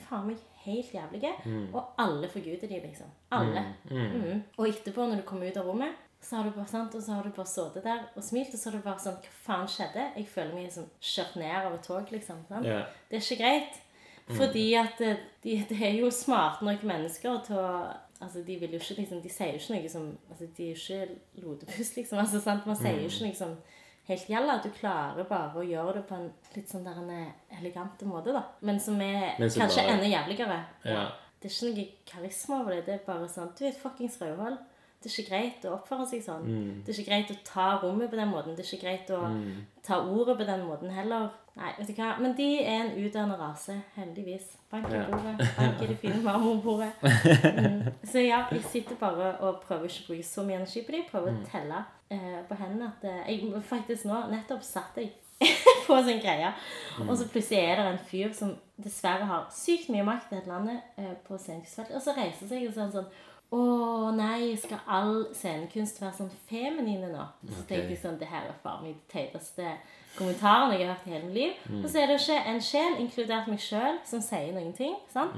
faen 0.06 0.30
meg 0.30 0.42
helt 0.64 0.94
jævlige. 0.94 1.32
Og 1.72 1.94
alle 2.02 2.28
forguder 2.32 2.66
de, 2.66 2.80
liksom. 2.82 3.12
Alle. 3.30 3.62
Mm. 3.90 4.42
Og 4.56 4.68
etterpå, 4.68 5.06
når 5.06 5.22
du 5.22 5.26
kommer 5.28 5.50
ut 5.50 5.56
av 5.60 5.68
rommet, 5.68 6.02
så 6.20 6.36
har 6.36 6.48
du 6.48 6.50
bare, 6.56 6.66
sant, 6.66 6.94
og 6.94 7.02
så 7.02 7.12
har 7.12 7.22
du 7.22 7.30
bare 7.30 7.46
sittet 7.46 7.84
der 7.84 8.06
og 8.16 8.24
smilt, 8.24 8.54
og 8.54 8.58
så 8.58 8.70
har 8.70 8.78
du 8.78 8.84
bare 8.84 9.02
sånn 9.02 9.18
Hva 9.22 9.34
faen 9.44 9.68
skjedde? 9.70 10.06
Jeg 10.16 10.30
føler 10.32 10.56
meg 10.56 10.72
sånn 10.74 10.88
kjørt 10.98 11.36
ned 11.38 11.58
av 11.60 11.76
et 11.76 11.84
tog, 11.86 12.08
liksom. 12.10 12.40
Ja. 12.66 12.80
Det 13.10 13.18
er 13.18 13.22
ikke 13.22 13.42
greit. 13.42 13.82
Fordi 14.26 14.64
at 14.74 14.98
det, 14.98 15.12
de, 15.44 15.60
de 15.68 15.76
er 15.86 16.00
jo 16.00 16.10
smarte 16.10 16.66
nok 16.66 16.82
mennesker 16.88 17.44
til 17.46 17.60
å 17.62 17.70
Altså, 18.16 18.40
de 18.40 18.54
vil 18.56 18.72
jo 18.72 18.78
ikke 18.80 18.94
liksom 18.96 19.18
De 19.20 19.28
sier 19.28 19.50
jo 19.52 19.58
ikke 19.60 19.74
noe 19.74 19.88
som 19.92 20.04
Altså, 20.32 20.46
de 20.56 20.64
er 20.64 20.70
jo 20.70 20.78
ikke 20.80 21.42
lodepus, 21.44 21.90
liksom. 21.98 22.18
Altså, 22.22 22.40
sant? 22.40 22.66
Man 22.66 22.78
sier 22.80 22.96
jo 22.96 23.10
ikke 23.10 23.28
noe 23.28 23.36
som 23.36 23.52
helt 24.08 24.28
gjelder. 24.30 24.62
Du 24.62 24.70
klarer 24.70 25.24
bare 25.28 25.54
å 25.60 25.64
gjøre 25.66 25.94
det 25.98 26.04
på 26.08 26.14
en 26.14 26.28
litt 26.54 26.68
sånn 26.70 26.84
der 26.86 26.98
en 27.02 27.10
eh, 27.10 27.58
elegant 27.58 28.00
måte, 28.08 28.32
da. 28.32 28.42
Men 28.62 28.78
som 28.80 29.00
er 29.00 29.34
Men 29.38 29.48
kanskje 29.50 29.82
bare- 29.82 29.96
enda 29.96 30.10
jævligere. 30.12 30.58
Ja. 30.84 31.06
Det 31.40 31.50
er 31.50 31.54
ikke 31.54 31.74
noe 31.76 31.88
karisma 32.06 32.60
over 32.62 32.72
det. 32.74 32.86
Det 32.86 32.94
er 32.94 33.04
bare 33.06 33.28
sånn 33.28 33.50
Du 33.58 33.64
er 33.64 33.68
et 33.68 33.80
fuckings 33.82 34.18
rødhål. 34.22 34.58
Det 35.06 35.12
er 35.12 35.22
ikke 35.22 35.30
greit 35.30 35.64
å 35.68 35.72
oppføre 35.76 36.04
seg 36.10 36.22
sånn. 36.24 36.46
Det 36.82 36.90
er 36.90 36.96
ikke 36.98 37.10
greit 37.12 37.28
å 37.30 37.34
ta 37.46 37.66
rommet 37.78 38.10
på 38.10 38.18
den 38.18 38.30
måten. 38.32 38.56
Det 38.58 38.64
er 38.64 38.70
ikke 38.72 38.82
greit 38.82 39.10
å 39.14 39.20
ta 39.86 40.00
ordet 40.02 40.34
på 40.40 40.46
den 40.48 40.64
måten 40.66 40.90
heller. 40.90 41.28
Nei, 41.54 41.68
vet 41.78 41.92
du 41.92 42.00
hva. 42.00 42.08
Men 42.18 42.34
de 42.34 42.46
er 42.58 42.80
en 42.80 42.96
utdannende 42.98 43.36
rase, 43.38 43.76
heldigvis. 43.94 44.48
Bank 44.72 44.88
i 44.90 45.04
bordet. 45.12 45.36
Bank 45.54 45.84
i 45.84 45.86
det 45.92 45.98
fine 46.02 46.18
marmorbordet. 46.24 46.90
Mm. 47.56 47.86
Så 48.04 48.20
ja, 48.20 48.42
jeg 48.50 48.64
sitter 48.68 48.98
bare 49.00 49.30
og 49.44 49.62
prøver 49.62 49.86
ikke 49.86 50.02
å 50.02 50.08
bruke 50.10 50.26
så 50.26 50.42
mye 50.44 50.58
energi 50.58 50.82
på 50.84 50.92
dem. 50.92 51.04
Prøver 51.08 51.30
å 51.30 51.44
telle 51.46 51.78
eh, 52.12 52.42
på 52.48 52.58
hendene 52.58 52.90
at 52.90 53.06
eh, 53.06 53.30
jeg, 53.30 53.62
Faktisk 53.70 54.08
nå, 54.10 54.18
nettopp 54.32 54.66
satt 54.66 54.98
jeg 55.00 55.12
på 55.86 55.96
sin 56.00 56.10
sånn 56.10 56.20
greie. 56.24 56.50
Og 57.06 57.14
så 57.16 57.28
plutselig 57.30 57.62
er 57.62 57.80
det 57.80 57.86
en 57.92 58.02
fyr 58.10 58.34
som 58.36 58.52
dessverre 58.82 59.30
har 59.30 59.46
sykt 59.54 59.88
mye 59.94 60.04
makt 60.06 60.32
i 60.32 60.40
dette 60.40 60.50
landet 60.50 60.98
eh, 61.00 61.14
på 61.26 61.38
scenekunstfeltet. 61.38 61.96
Og 61.96 62.04
så 62.04 62.16
reiser 62.18 62.50
seg 62.50 62.66
og 62.66 62.74
så 62.74 62.84
er 62.84 62.94
sånn 62.98 63.10
Å 63.54 64.10
nei, 64.16 64.56
skal 64.58 64.80
all 64.90 65.26
scenekunst 65.32 66.00
være 66.02 66.16
sånn 66.18 66.32
feminine 66.48 67.08
nå? 67.12 67.26
Så 67.46 67.62
tenker 67.68 67.92
jeg 67.92 68.00
sånn 68.02 68.18
Det 68.18 68.26
her 68.26 68.48
er 68.48 68.56
faen 68.64 68.82
meg 68.82 68.96
de 68.96 69.12
teiteste 69.12 69.68
kommentarene 70.16 70.78
jeg 70.78 70.88
har 70.88 70.94
hørt 70.96 71.06
i 71.06 71.10
hele 71.14 71.26
mitt 71.28 71.34
liv. 71.36 71.52
Og 71.84 71.86
så 71.92 72.00
er 72.02 72.06
det 72.10 72.16
ikke 72.20 72.40
en 72.54 72.60
sjel, 72.64 72.96
inkludert 73.04 73.48
meg 73.52 73.60
sjøl, 73.62 73.98
som 74.08 74.20
sier 74.24 74.52
noen 74.56 74.72
ting. 74.74 74.96
sant? 75.12 75.36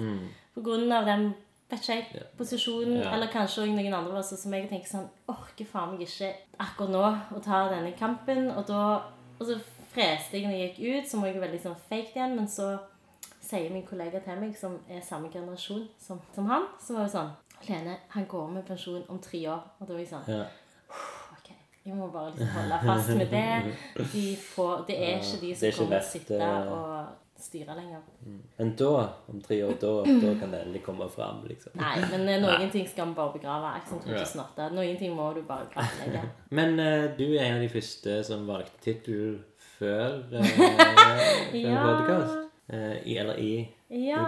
På 0.54 0.62
grunn 0.64 0.90
av 0.92 1.04
den 1.04 1.34
vet 1.68 1.80
ikke 1.82 1.94
jeg, 1.98 2.22
posisjonen, 2.38 3.02
Ja. 3.02 3.12
eller 3.14 3.26
kanskje 3.28 3.62
også 3.66 3.74
noen 3.76 3.94
andre 3.94 4.18
også, 4.22 4.38
som 4.40 4.52
jeg 4.54 4.68
tenker 4.70 4.88
sånn 4.88 5.08
Orker 5.28 5.66
faen 5.66 5.90
meg 5.92 6.00
ikke 6.06 6.32
akkurat 6.58 6.90
nå 6.90 7.02
å 7.36 7.42
ta 7.44 7.68
denne 7.68 7.92
kampen. 7.98 8.50
Og 8.56 8.66
da 8.66 9.02
Og 9.40 9.46
så 9.46 9.60
freste 9.92 10.32
jeg 10.32 10.46
når 10.48 10.56
jeg 10.56 10.74
gikk 10.74 10.98
ut, 10.98 11.08
så 11.10 11.16
må 11.18 11.26
jeg 11.26 11.40
veldig 11.40 11.60
sånn 11.62 11.76
fake 11.88 12.14
igjen, 12.16 12.34
men 12.36 12.46
så 12.48 12.78
sier 13.40 13.70
min 13.70 13.86
kollega 13.86 14.18
til 14.20 14.36
meg, 14.40 14.56
som 14.56 14.78
er 14.90 15.00
samme 15.00 15.30
generasjon 15.30 15.86
som, 15.98 16.20
som 16.34 16.46
han, 16.46 16.66
så 16.80 16.94
var 16.94 17.06
jo 17.06 17.12
sånn 17.12 17.30
Lene, 17.68 17.96
han 18.08 18.26
går 18.26 18.50
med 18.50 18.62
pensjon 18.68 19.02
om 19.08 19.18
tre 19.18 19.40
år. 19.50 19.62
Og 19.80 19.86
da 19.88 19.92
var 19.94 20.00
jeg 20.00 20.08
sånn 20.12 20.28
Ja. 20.28 20.44
Ok, 21.32 21.48
jeg 21.84 21.94
må 21.96 22.10
bare 22.12 22.30
liksom 22.32 22.48
holde 22.56 22.80
fast 22.86 23.08
med 23.16 23.30
det. 23.30 23.76
De 24.12 24.26
får, 24.36 24.84
det 24.88 24.98
er 24.98 25.16
ikke 25.18 25.40
de 25.40 25.54
som 25.54 25.68
ikke 25.68 25.78
kommer 25.78 25.98
til 25.98 26.06
å 26.06 26.12
sitte 26.12 26.38
eh, 26.38 26.72
og 26.72 27.06
styre 27.38 27.74
lenger. 27.76 28.00
Men 28.58 28.72
da, 28.76 28.92
om 29.30 29.40
tre 29.42 29.60
år, 29.64 29.76
da, 29.80 29.92
da 30.06 30.32
kan 30.40 30.50
det 30.54 30.62
endelig 30.64 30.82
komme 30.82 31.06
fram, 31.12 31.44
liksom. 31.46 31.72
Nei, 31.78 31.92
men 32.10 32.24
noen 32.26 32.42
noen 32.42 32.70
ting 32.72 32.88
skal 32.90 33.12
vi 33.12 33.14
bare 33.18 33.32
begrave. 33.36 33.74
Jeg 33.76 33.82
som 33.88 34.00
Ja. 34.10 34.24
ja. 34.24 34.46
det. 34.56 34.72
Noen 34.74 34.98
ting 34.98 35.14
må 35.14 35.28
du 35.36 35.42
bare 35.46 35.68
kartlegge. 35.74 36.22
Men 36.58 36.74
uh, 36.80 37.06
du 37.18 37.24
er 37.36 37.44
en 37.44 37.54
av 37.60 37.62
de 37.62 37.68
første 37.68 38.24
som 38.24 38.46
valgte 38.48 38.82
tittel 38.82 39.38
før, 39.78 40.18
uh, 40.32 40.42
før 41.52 41.62
Ja. 41.62 41.84
podcast. 41.86 42.44
Uh, 42.72 42.96
i, 43.06 43.16
eller 43.16 43.38
i, 43.38 43.52
i 43.90 44.08
Ja. 44.10 44.24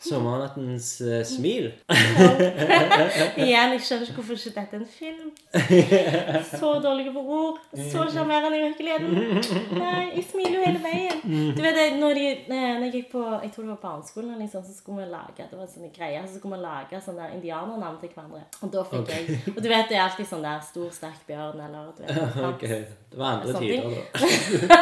Sommernattens 0.00 1.00
uh, 1.00 1.22
smil. 1.24 1.70
Igjen, 3.40 3.72
jeg 3.72 3.80
skjønner 3.80 4.04
ikke 4.04 4.16
hvorfor 4.20 4.36
ikke 4.36 4.52
dette 4.58 4.76
er 4.76 4.82
en 4.82 4.90
film. 4.92 5.30
Så 6.50 6.72
dårlige 6.84 7.12
på 7.14 7.22
ord. 7.38 7.60
Så 7.74 8.04
sjarmerende 8.12 8.58
i 8.58 8.64
virkeligheten. 8.66 9.08
Nei, 9.80 10.02
jeg 10.18 10.24
smiler 10.30 10.58
jo 10.58 10.64
hele 10.66 10.82
veien. 10.84 11.22
Du 11.56 11.62
vet 11.64 11.78
det, 11.78 11.86
når, 12.00 12.20
de, 12.20 12.26
eh, 12.28 12.68
når 12.76 12.84
jeg 12.86 12.92
gikk 12.98 13.08
på 13.14 13.22
Jeg 13.42 13.50
tror 13.54 13.64
det 13.64 13.70
var 13.72 13.80
barneskolen, 13.82 14.36
liksom, 14.42 14.66
så 14.68 14.76
skulle 14.76 15.06
vi 15.06 15.10
lage 15.10 15.46
det 15.50 15.58
var 15.58 15.64
en 15.66 15.72
sånn 15.72 15.90
greie, 15.94 16.20
så 16.26 16.38
skulle 16.38 16.58
vi 16.58 16.62
lage 16.66 17.00
sånne 17.02 17.24
der 17.24 17.34
indianernavn 17.38 17.98
til 18.02 18.12
hverandre. 18.12 18.42
Og 18.60 18.72
da 18.74 18.84
fikk 18.90 19.10
jeg 19.14 19.40
Og 19.54 19.58
du 19.62 19.68
vet, 19.70 19.88
det 19.90 19.96
er 19.98 20.04
alltid 20.04 20.28
sånn 20.28 20.44
der 20.44 20.62
stor, 20.66 20.88
sterk 20.94 21.26
bjørn, 21.28 21.60
eller 21.66 21.90
du 21.96 22.04
vet, 22.04 22.38
okay. 22.50 22.80
Det 23.10 23.20
var 23.20 23.38
andre 23.38 23.52
tider, 23.56 23.82
da. 23.88 24.02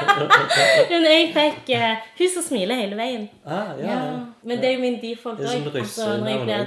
Men 0.91 1.07
jeg 1.07 1.31
fikk 1.37 1.75
uh, 1.79 2.07
Hun 2.19 2.31
som 2.35 2.47
smiler 2.49 2.81
hele 2.81 2.99
veien. 2.99 3.29
Ah, 3.45 3.75
ja, 3.79 3.85
Ja, 3.85 3.99
ja. 4.11 4.15
men 4.43 4.61
det 4.61 4.71
er 4.71 4.75
jo 4.75 4.83
min 4.83 4.97
default 5.05 5.39
Det 5.39 5.47
er 5.47 5.53
som. 5.53 5.63
Altså, 5.69 5.79
russenavn 5.79 6.45
blir... 6.49 6.67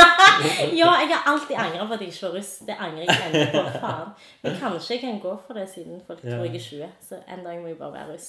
ja, 0.80 0.90
jeg 1.02 1.08
har 1.12 1.22
alltid 1.32 1.54
angra 1.64 1.86
på 1.86 1.96
at 1.96 2.04
jeg 2.04 2.12
ikke 2.12 2.26
var 2.26 2.34
russ. 2.38 2.52
Det 2.66 2.76
angrer 2.86 3.04
jeg 3.04 3.28
ennå 3.28 3.44
på. 3.54 3.62
Faen. 3.84 4.12
Men 4.42 4.58
kanskje 4.62 4.94
jeg 4.94 5.00
kan 5.04 5.20
gå 5.22 5.34
for 5.46 5.60
det, 5.60 5.66
siden 5.74 6.02
folk 6.06 6.20
Ja. 6.24 6.30
tror 6.30 6.44
jeg 6.44 6.54
er 6.54 6.66
20. 6.68 6.92
Så 7.08 7.22
en 7.36 7.44
dag 7.46 7.62
må 7.62 7.72
jeg 7.72 7.78
bare 7.78 7.92
være 7.92 8.12
russ. 8.12 8.28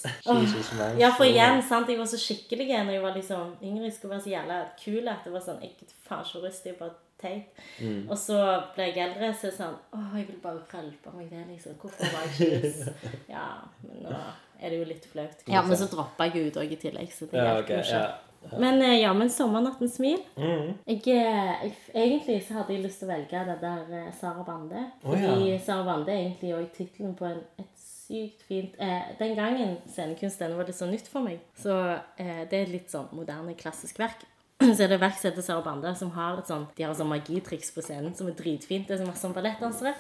Ja, 1.00 1.12
for 1.18 1.28
igjen, 1.28 1.62
sant, 1.70 1.90
jeg 1.90 2.00
var 2.00 2.10
så 2.14 2.20
skikkelig 2.22 2.68
når 2.86 2.96
jeg 2.98 3.04
var 3.04 3.16
liksom 3.16 3.54
yngre. 3.64 3.84
Jeg 3.84 3.94
skulle 3.94 4.16
være 4.16 4.26
så 4.28 4.34
jævla 4.36 4.64
kul 4.86 5.08
at 5.08 5.24
det 5.26 5.34
var 5.34 5.46
sånn 5.46 5.62
Jeg 5.62 5.76
er 5.82 5.94
faen 6.10 6.26
ikke 6.26 6.46
russ, 6.48 6.60
det 6.66 6.76
er 6.76 6.82
bare 6.84 6.98
teit. 7.20 7.64
Mm. 7.80 8.04
Og 8.10 8.18
så 8.18 8.38
ble 8.76 8.90
jeg 8.90 9.02
eldre, 9.04 9.34
så 9.36 9.50
er 9.50 9.52
det 9.52 9.58
sånn 9.58 9.76
Å, 9.96 10.04
jeg 10.18 10.28
vil 10.30 10.38
bare 10.44 10.62
rølpe 10.74 11.16
meg 11.16 11.32
det, 11.34 11.42
liksom. 11.52 11.76
Hvorfor 11.82 12.14
var 12.14 12.28
jeg 12.28 12.38
ikke 12.38 12.62
russ? 12.68 13.10
Ja, 13.36 13.48
men 13.84 14.06
nå 14.08 14.22
er 14.60 14.74
det 14.74 14.80
jo 14.82 14.88
litt 14.90 15.06
flaut. 15.08 15.46
Ja, 15.48 15.62
men 15.64 15.78
så 15.80 15.88
droppa 15.92 16.28
jeg 16.28 16.50
ut 16.50 16.58
òg 16.60 16.74
i 16.76 16.80
tillegg, 16.80 17.12
så 17.16 17.30
det 17.32 17.40
hjelper 17.40 17.74
ja, 17.74 17.78
jo 17.78 17.86
ikke. 17.86 18.02
ja. 18.04 18.29
Men 18.58 18.82
eh, 18.82 19.02
ja, 19.02 19.14
men 19.14 19.30
'Sommernattens 19.30 19.98
smil' 19.98 20.24
Mm. 20.36 20.74
jeg, 20.88 21.02
eh, 21.08 21.64
jeg, 21.64 21.74
Egentlig 21.94 22.44
så 22.48 22.54
hadde 22.54 22.74
jeg 22.74 22.84
lyst 22.84 23.00
til 23.00 23.10
å 23.10 23.12
velge 23.12 23.46
det 23.46 23.58
der 23.62 23.94
eh, 24.00 24.14
Sara 24.20 24.44
Bande. 24.44 24.86
Fordi 25.04 25.28
oh, 25.28 25.46
ja. 25.50 25.60
Sara 25.60 25.84
Bande 25.86 26.12
er 26.12 26.24
egentlig 26.24 26.56
òg 26.56 26.72
tittelen 26.76 27.16
på 27.16 27.26
en, 27.26 27.42
et 27.60 27.86
sykt 28.10 28.42
fint 28.48 28.76
eh, 28.82 29.12
Den 29.20 29.36
gangen 29.38 29.78
scenekunst 29.88 30.42
var 30.42 30.66
det 30.66 30.76
så 30.76 30.88
nytt 30.90 31.08
for 31.08 31.22
meg, 31.22 31.40
så 31.56 31.76
eh, 32.18 32.46
det 32.50 32.58
er 32.58 32.64
et 32.64 32.74
litt 32.74 32.90
sånn 32.92 33.10
moderne, 33.12 33.54
klassisk 33.60 34.00
verk. 34.00 34.26
Så 34.76 34.84
er 34.84 34.90
det 34.92 35.00
verk 35.00 35.16
som 35.16 35.30
heter 35.32 35.42
Sara 35.46 35.62
Bande, 35.64 35.94
som 35.96 36.10
har 36.12 36.40
et 36.42 36.50
sånn 36.50 36.66
De 36.76 36.84
har 36.84 36.92
et 36.92 36.98
sånn 37.00 37.08
magitriks 37.08 37.70
på 37.72 37.80
scenen 37.86 38.12
som 38.16 38.28
er 38.28 38.36
dritfint. 38.36 38.88
Det 38.90 38.98
er 38.98 39.04
så 39.04 39.08
masse 39.08 39.24
sånn 39.24 39.36
ballettdansere. 39.36 39.94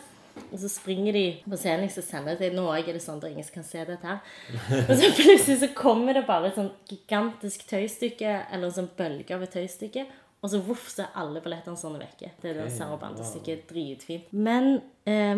Og 0.51 0.61
så 0.61 0.69
springer 0.71 1.15
de 1.15 1.23
på 1.45 1.59
scenen, 1.59 1.91
så 1.91 2.03
sender 2.05 2.35
jeg 2.35 2.41
til 2.41 2.57
Nå 2.59 2.65
er 2.73 2.87
det 2.87 3.03
sånn 3.03 3.21
at 3.21 3.29
ingen 3.29 3.51
kan 3.53 3.67
se 3.67 3.83
dette 3.87 4.07
her. 4.07 4.23
Og 4.85 4.95
så 4.97 5.11
plutselig 5.17 5.59
så 5.63 5.69
kommer 5.77 6.17
det 6.17 6.25
bare 6.29 6.49
et 6.49 6.57
sånn 6.59 6.71
gigantisk 6.89 7.67
tøystykke, 7.69 8.33
eller 8.49 8.69
en 8.69 8.77
sånn 8.81 8.91
bølge 8.97 9.35
av 9.35 9.45
et 9.45 9.55
tøystykke. 9.57 10.07
Og 10.39 10.51
så 10.53 10.61
voff, 10.63 10.85
så 10.87 11.03
er 11.03 11.17
alle 11.19 11.41
ballettdanserne 11.43 11.99
vekke. 11.99 12.31
Det 12.39 12.53
er 12.53 12.61
det 12.61 12.69
sarabandestykket. 12.71 13.65
Dritfint. 13.67 14.29
Men, 14.31 14.79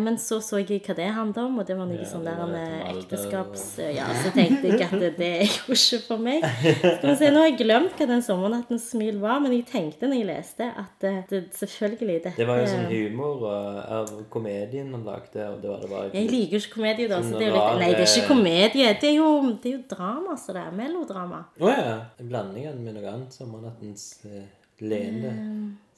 men 0.02 0.18
så 0.20 0.40
så 0.42 0.58
jeg 0.60 0.80
hva 0.82 0.96
det 0.98 1.08
handlet 1.14 1.40
om, 1.42 1.58
og 1.62 1.66
det 1.68 1.76
var 1.78 1.86
noe 1.88 2.00
Ja, 2.00 2.08
sånn 2.08 2.26
der 2.26 2.40
en 2.44 2.54
eh, 2.58 2.90
ekteskaps... 2.92 3.64
Ja, 3.94 4.08
så 4.22 4.32
tenkte 4.34 4.72
jeg 4.72 4.88
at 4.88 5.18
det, 5.18 5.28
er 5.42 5.46
jo 5.46 5.76
ikke 5.76 6.00
for 6.06 6.22
meg. 6.22 6.46
Skal 6.68 7.06
vi 7.06 7.14
se, 7.20 7.30
Nå 7.32 7.44
har 7.44 7.50
jeg 7.50 7.58
glemt 7.62 7.98
hva 7.98 8.08
den 8.10 8.24
'Sommernattens 8.24 8.88
smil' 8.92 9.20
var, 9.22 9.40
men 9.44 9.54
jeg 9.56 9.66
tenkte 9.70 10.10
når 10.10 10.20
jeg 10.20 10.28
leste, 10.30 10.68
at 10.82 10.92
det, 11.04 11.14
det 11.30 11.42
selvfølgelig 11.58 12.18
dette 12.26 12.34
Det 12.38 12.48
var 12.48 12.62
jo 12.62 12.70
sånn 12.72 12.88
humor 12.90 13.46
av 13.48 14.12
komedien 14.32 14.90
han 14.92 15.06
lagde, 15.06 15.46
og 15.48 15.62
det 15.62 15.70
var 15.70 15.84
det 15.84 15.92
bare 15.92 16.10
Jeg 16.14 16.30
liker 16.30 16.58
jo 16.58 16.62
ikke 16.64 16.74
komedie, 16.78 17.08
da. 17.10 17.22
Så 17.22 17.30
Sånn 17.32 17.38
det 17.38 17.48
er 17.48 17.52
jo 17.52 17.58
litt, 17.60 17.80
nei, 17.82 17.90
det 17.92 18.00
er 18.00 18.08
eh, 18.08 18.16
ikke 18.16 18.32
komedie. 18.34 18.92
Det 19.02 19.10
er 19.12 19.16
jo, 19.18 19.30
det 19.62 19.70
er 19.70 19.76
jo 19.78 19.82
drama, 19.94 20.36
så 20.40 20.56
det 20.56 20.66
er 20.66 20.76
melodrama. 20.82 21.44
Å 21.58 21.72
ja. 21.72 21.96
Blandingen 22.18 22.52
blanding 22.52 22.84
med 22.84 22.98
noe 22.98 23.14
annet. 23.14 23.34
Sommernattens 23.36 24.04
uh, 24.26 24.42
lene. 24.82 25.32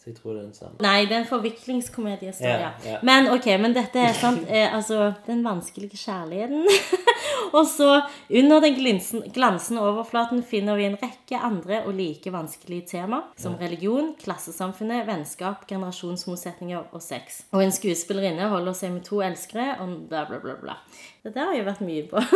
Så 0.04 0.10
jeg 0.10 0.16
tror 0.18 0.34
det 0.34 0.40
er 0.42 0.44
den 0.44 0.54
samme. 0.54 0.74
Nei, 0.84 1.06
det 1.08 1.14
er 1.16 1.22
en 1.22 1.28
forviklingskomedie. 1.30 2.32
Så, 2.36 2.44
Ja, 2.44 2.56
ja, 2.60 2.70
ja. 2.84 2.98
Men 3.02 3.30
ok, 3.32 3.46
men 3.56 3.72
dette 3.72 4.02
er 4.04 4.12
sant. 4.12 4.42
Eh, 4.54 4.74
altså, 4.76 5.14
den 5.26 5.40
vanskelige 5.44 5.96
kjærligheten. 5.96 6.66
og 7.56 7.64
så, 7.66 8.02
under 8.28 8.60
den 8.60 8.76
glinsen, 8.76 9.22
glansende 9.32 9.80
overflaten, 9.80 10.42
finner 10.44 10.76
vi 10.76 10.84
en 10.90 10.98
rekke 11.00 11.40
andre 11.40 11.80
og 11.86 11.94
like 11.96 12.32
vanskelige 12.32 12.86
tema, 12.90 13.22
som 13.40 13.56
religion, 13.56 14.12
klassesamfunnet, 14.20 15.06
vennskap, 15.08 15.64
generasjonsmotsetninger 15.72 16.84
og 16.92 17.02
sex. 17.02 17.40
Og 17.56 17.64
en 17.64 17.72
skuespillerinne 17.72 18.52
holder 18.52 18.76
seg 18.76 18.92
med 18.92 19.08
to 19.08 19.24
elskere, 19.24 19.78
og 19.80 20.04
bla, 20.12 20.26
bla, 20.28 20.42
bla, 20.44 20.58
bla. 20.60 20.76
Dette 21.24 21.40
har 21.48 21.56
jo 21.56 21.64
vært 21.64 21.80
mye 21.88 22.04
på. 22.12 22.20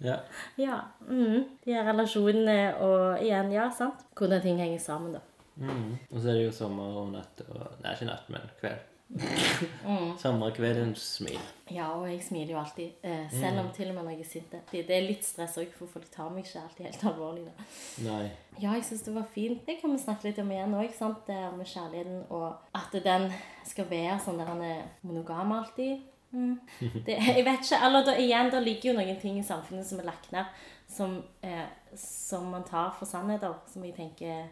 Ja. 0.00 0.14
Ja. 0.56 0.78
Mm. 1.10 1.42
De 1.60 1.74
her 1.76 1.84
relasjonene 1.84 2.54
og 2.80 3.20
igjen, 3.20 3.50
ja, 3.52 3.66
sant. 3.68 4.00
Hvordan 4.16 4.40
ting 4.40 4.56
henger 4.56 4.78
sammen, 4.80 5.12
da. 5.12 5.20
Mm. 5.56 5.98
Og 6.10 6.20
så 6.20 6.30
er 6.30 6.38
det 6.38 6.46
jo 6.46 6.54
sommer 6.56 7.02
og 7.02 7.12
natt 7.14 7.42
og 7.48 7.66
Nei, 7.82 7.92
ikke 7.94 8.08
natt, 8.08 8.30
men 8.32 8.48
kveld. 8.60 8.86
Sommerkveldens 10.22 11.02
smil. 11.16 11.38
Ja, 11.70 11.88
og 11.98 12.06
jeg 12.06 12.20
smiler 12.22 12.54
jo 12.54 12.60
alltid. 12.60 12.92
Eh, 13.02 13.24
selv 13.32 13.58
om 13.64 13.70
til 13.74 13.90
og 13.90 13.96
med 13.96 14.04
når 14.04 14.14
jeg 14.14 14.20
er 14.20 14.28
sint. 14.30 14.54
Det 14.70 14.84
er 14.96 15.06
litt 15.06 15.26
stress 15.26 15.58
òg, 15.58 15.72
for 15.74 15.90
folk 15.90 16.06
tar 16.12 16.30
meg 16.30 16.46
ikke 16.46 16.62
alltid 16.62 16.86
helt 16.86 17.06
alvorlig. 17.10 17.46
da. 17.48 17.66
Nei. 18.06 18.22
Ja, 18.60 18.76
jeg 18.76 18.84
syns 18.86 19.02
det 19.06 19.14
var 19.16 19.26
fint. 19.34 19.64
Det 19.66 19.80
kan 19.80 19.92
vi 19.94 19.98
snakke 20.02 20.28
litt 20.28 20.38
om 20.42 20.52
igjen 20.54 20.78
òg, 20.78 20.94
sant. 20.94 21.24
Det 21.26 21.40
med 21.56 21.66
kjærligheten 21.66 22.22
og 22.30 22.78
at 22.78 22.96
den 23.04 23.26
skal 23.66 23.90
være 23.90 24.20
sånn 24.22 24.38
der 24.40 24.54
den 24.54 24.64
er 24.68 24.86
monogam 25.02 25.56
alltid. 25.58 26.06
Mm. 26.30 26.60
Det, 27.06 27.16
jeg 27.18 27.42
vet 27.42 27.64
ikke. 27.64 27.82
Eller 27.86 28.06
da, 28.06 28.14
igjen, 28.14 28.52
det 28.54 28.62
ligger 28.62 28.92
jo 28.92 28.98
noen 29.00 29.18
ting 29.18 29.40
i 29.40 29.46
samfunnet 29.46 29.86
som 29.88 29.98
er 29.98 30.06
lagt 30.06 30.30
ned, 30.30 30.46
som, 30.90 31.18
eh, 31.42 31.66
som 31.98 32.46
man 32.54 32.62
tar 32.68 32.94
for 32.98 33.10
sannheter, 33.10 33.58
som 33.66 33.82
jeg 33.82 33.96
tenker 33.98 34.46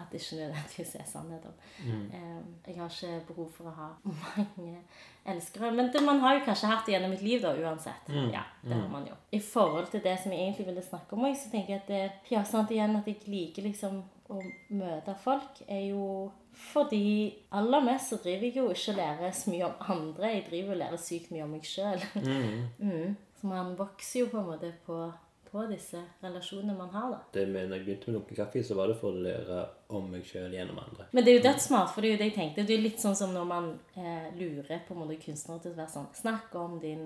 at 0.00 0.12
det 0.12 0.22
ikke 0.22 0.40
nødvendigvis 0.40 0.94
er 0.98 1.06
sannhet 1.06 1.46
om. 1.48 1.54
Mm. 1.84 2.08
jeg 2.66 2.76
har 2.78 2.90
ikke 2.90 3.32
behov 3.32 3.52
for 3.54 3.70
å 3.70 3.76
ha 3.76 3.88
mange 4.08 4.76
elskere. 5.28 5.70
Men 5.74 5.92
det, 5.92 6.02
man 6.04 6.20
har 6.24 6.38
jo 6.38 6.44
kanskje 6.48 6.72
hatt 6.72 6.86
det 6.86 6.96
gjennom 6.96 7.14
et 7.16 7.24
liv, 7.24 7.42
da, 7.44 7.54
uansett. 7.54 8.12
Ja, 8.32 8.44
det 8.64 8.74
har 8.74 8.88
man 8.92 9.06
jo. 9.08 9.16
I 9.32 9.40
forhold 9.44 9.90
til 9.92 10.02
det 10.04 10.16
som 10.22 10.32
jeg 10.32 10.46
egentlig 10.46 10.68
ville 10.70 10.84
snakke 10.84 11.16
om 11.16 11.26
så 11.34 11.50
tenker 11.52 11.74
jeg 11.74 11.82
at 11.82 11.90
det, 11.92 12.04
ja, 12.32 12.44
sant 12.46 12.70
igjen 12.72 12.96
at 12.96 13.08
jeg 13.08 13.20
liker 13.28 13.66
liksom 13.68 14.02
å 14.28 14.42
møte 14.76 15.14
folk, 15.22 15.62
er 15.68 15.88
jo 15.88 16.30
fordi 16.58 17.34
aller 17.54 17.84
mest 17.86 18.10
så 18.10 18.18
driver 18.22 18.48
jeg 18.48 18.56
jo 18.56 18.66
ikke 18.72 18.92
og 18.92 18.98
lærer 18.98 19.34
så 19.36 19.52
mye 19.52 19.68
om 19.68 19.92
andre. 19.94 20.32
Jeg 20.32 20.44
driver 20.48 20.74
og 20.74 20.80
lærer 20.82 21.00
sykt 21.00 21.30
mye 21.34 21.46
om 21.46 21.56
meg 21.56 21.68
sjøl. 21.68 22.04
Mm. 22.78 23.16
Så 23.38 23.46
man 23.46 23.76
vokser 23.78 24.24
jo 24.24 24.30
på 24.32 24.40
en 24.40 24.48
måte 24.48 24.72
på, 24.82 24.96
på 25.58 25.66
disse 25.66 25.98
relasjonene 26.22 26.74
man 26.78 26.90
har, 26.94 27.10
da. 27.10 27.18
Det 27.34 27.46
med, 27.50 27.66
når 27.68 27.80
jeg 27.80 27.84
begynte 27.86 28.10
med 28.10 28.16
Lunken 28.18 28.38
kaffe, 28.38 28.62
så 28.64 28.76
var 28.78 28.90
det 28.90 28.96
for 29.00 29.10
å 29.10 29.22
lære 29.24 29.58
om 29.96 30.04
meg 30.12 30.26
sjøl 30.28 30.52
gjennom 30.54 30.78
andre. 30.78 31.06
Men 31.16 31.24
det 31.24 31.32
er 31.32 31.38
jo 31.38 31.44
dødssmart, 31.46 31.90
for 31.94 32.04
det 32.04 32.10
er 32.10 32.14
jo 32.14 32.20
det 32.20 32.28
jeg 32.28 32.34
tenkte. 32.36 32.64
Det 32.68 32.74
er 32.76 32.82
litt 32.84 33.02
sånn 33.02 33.16
som 33.18 33.32
når 33.34 33.46
man 33.48 33.68
eh, 33.98 34.28
lurer 34.38 34.82
på 34.86 34.94
en 34.94 35.00
måte 35.02 35.18
kunstnere 35.22 35.64
til 35.64 35.74
å 35.74 35.78
være 35.80 35.94
sånn 35.94 36.08
Snakk 36.18 36.54
om 36.60 36.76
din 36.82 37.04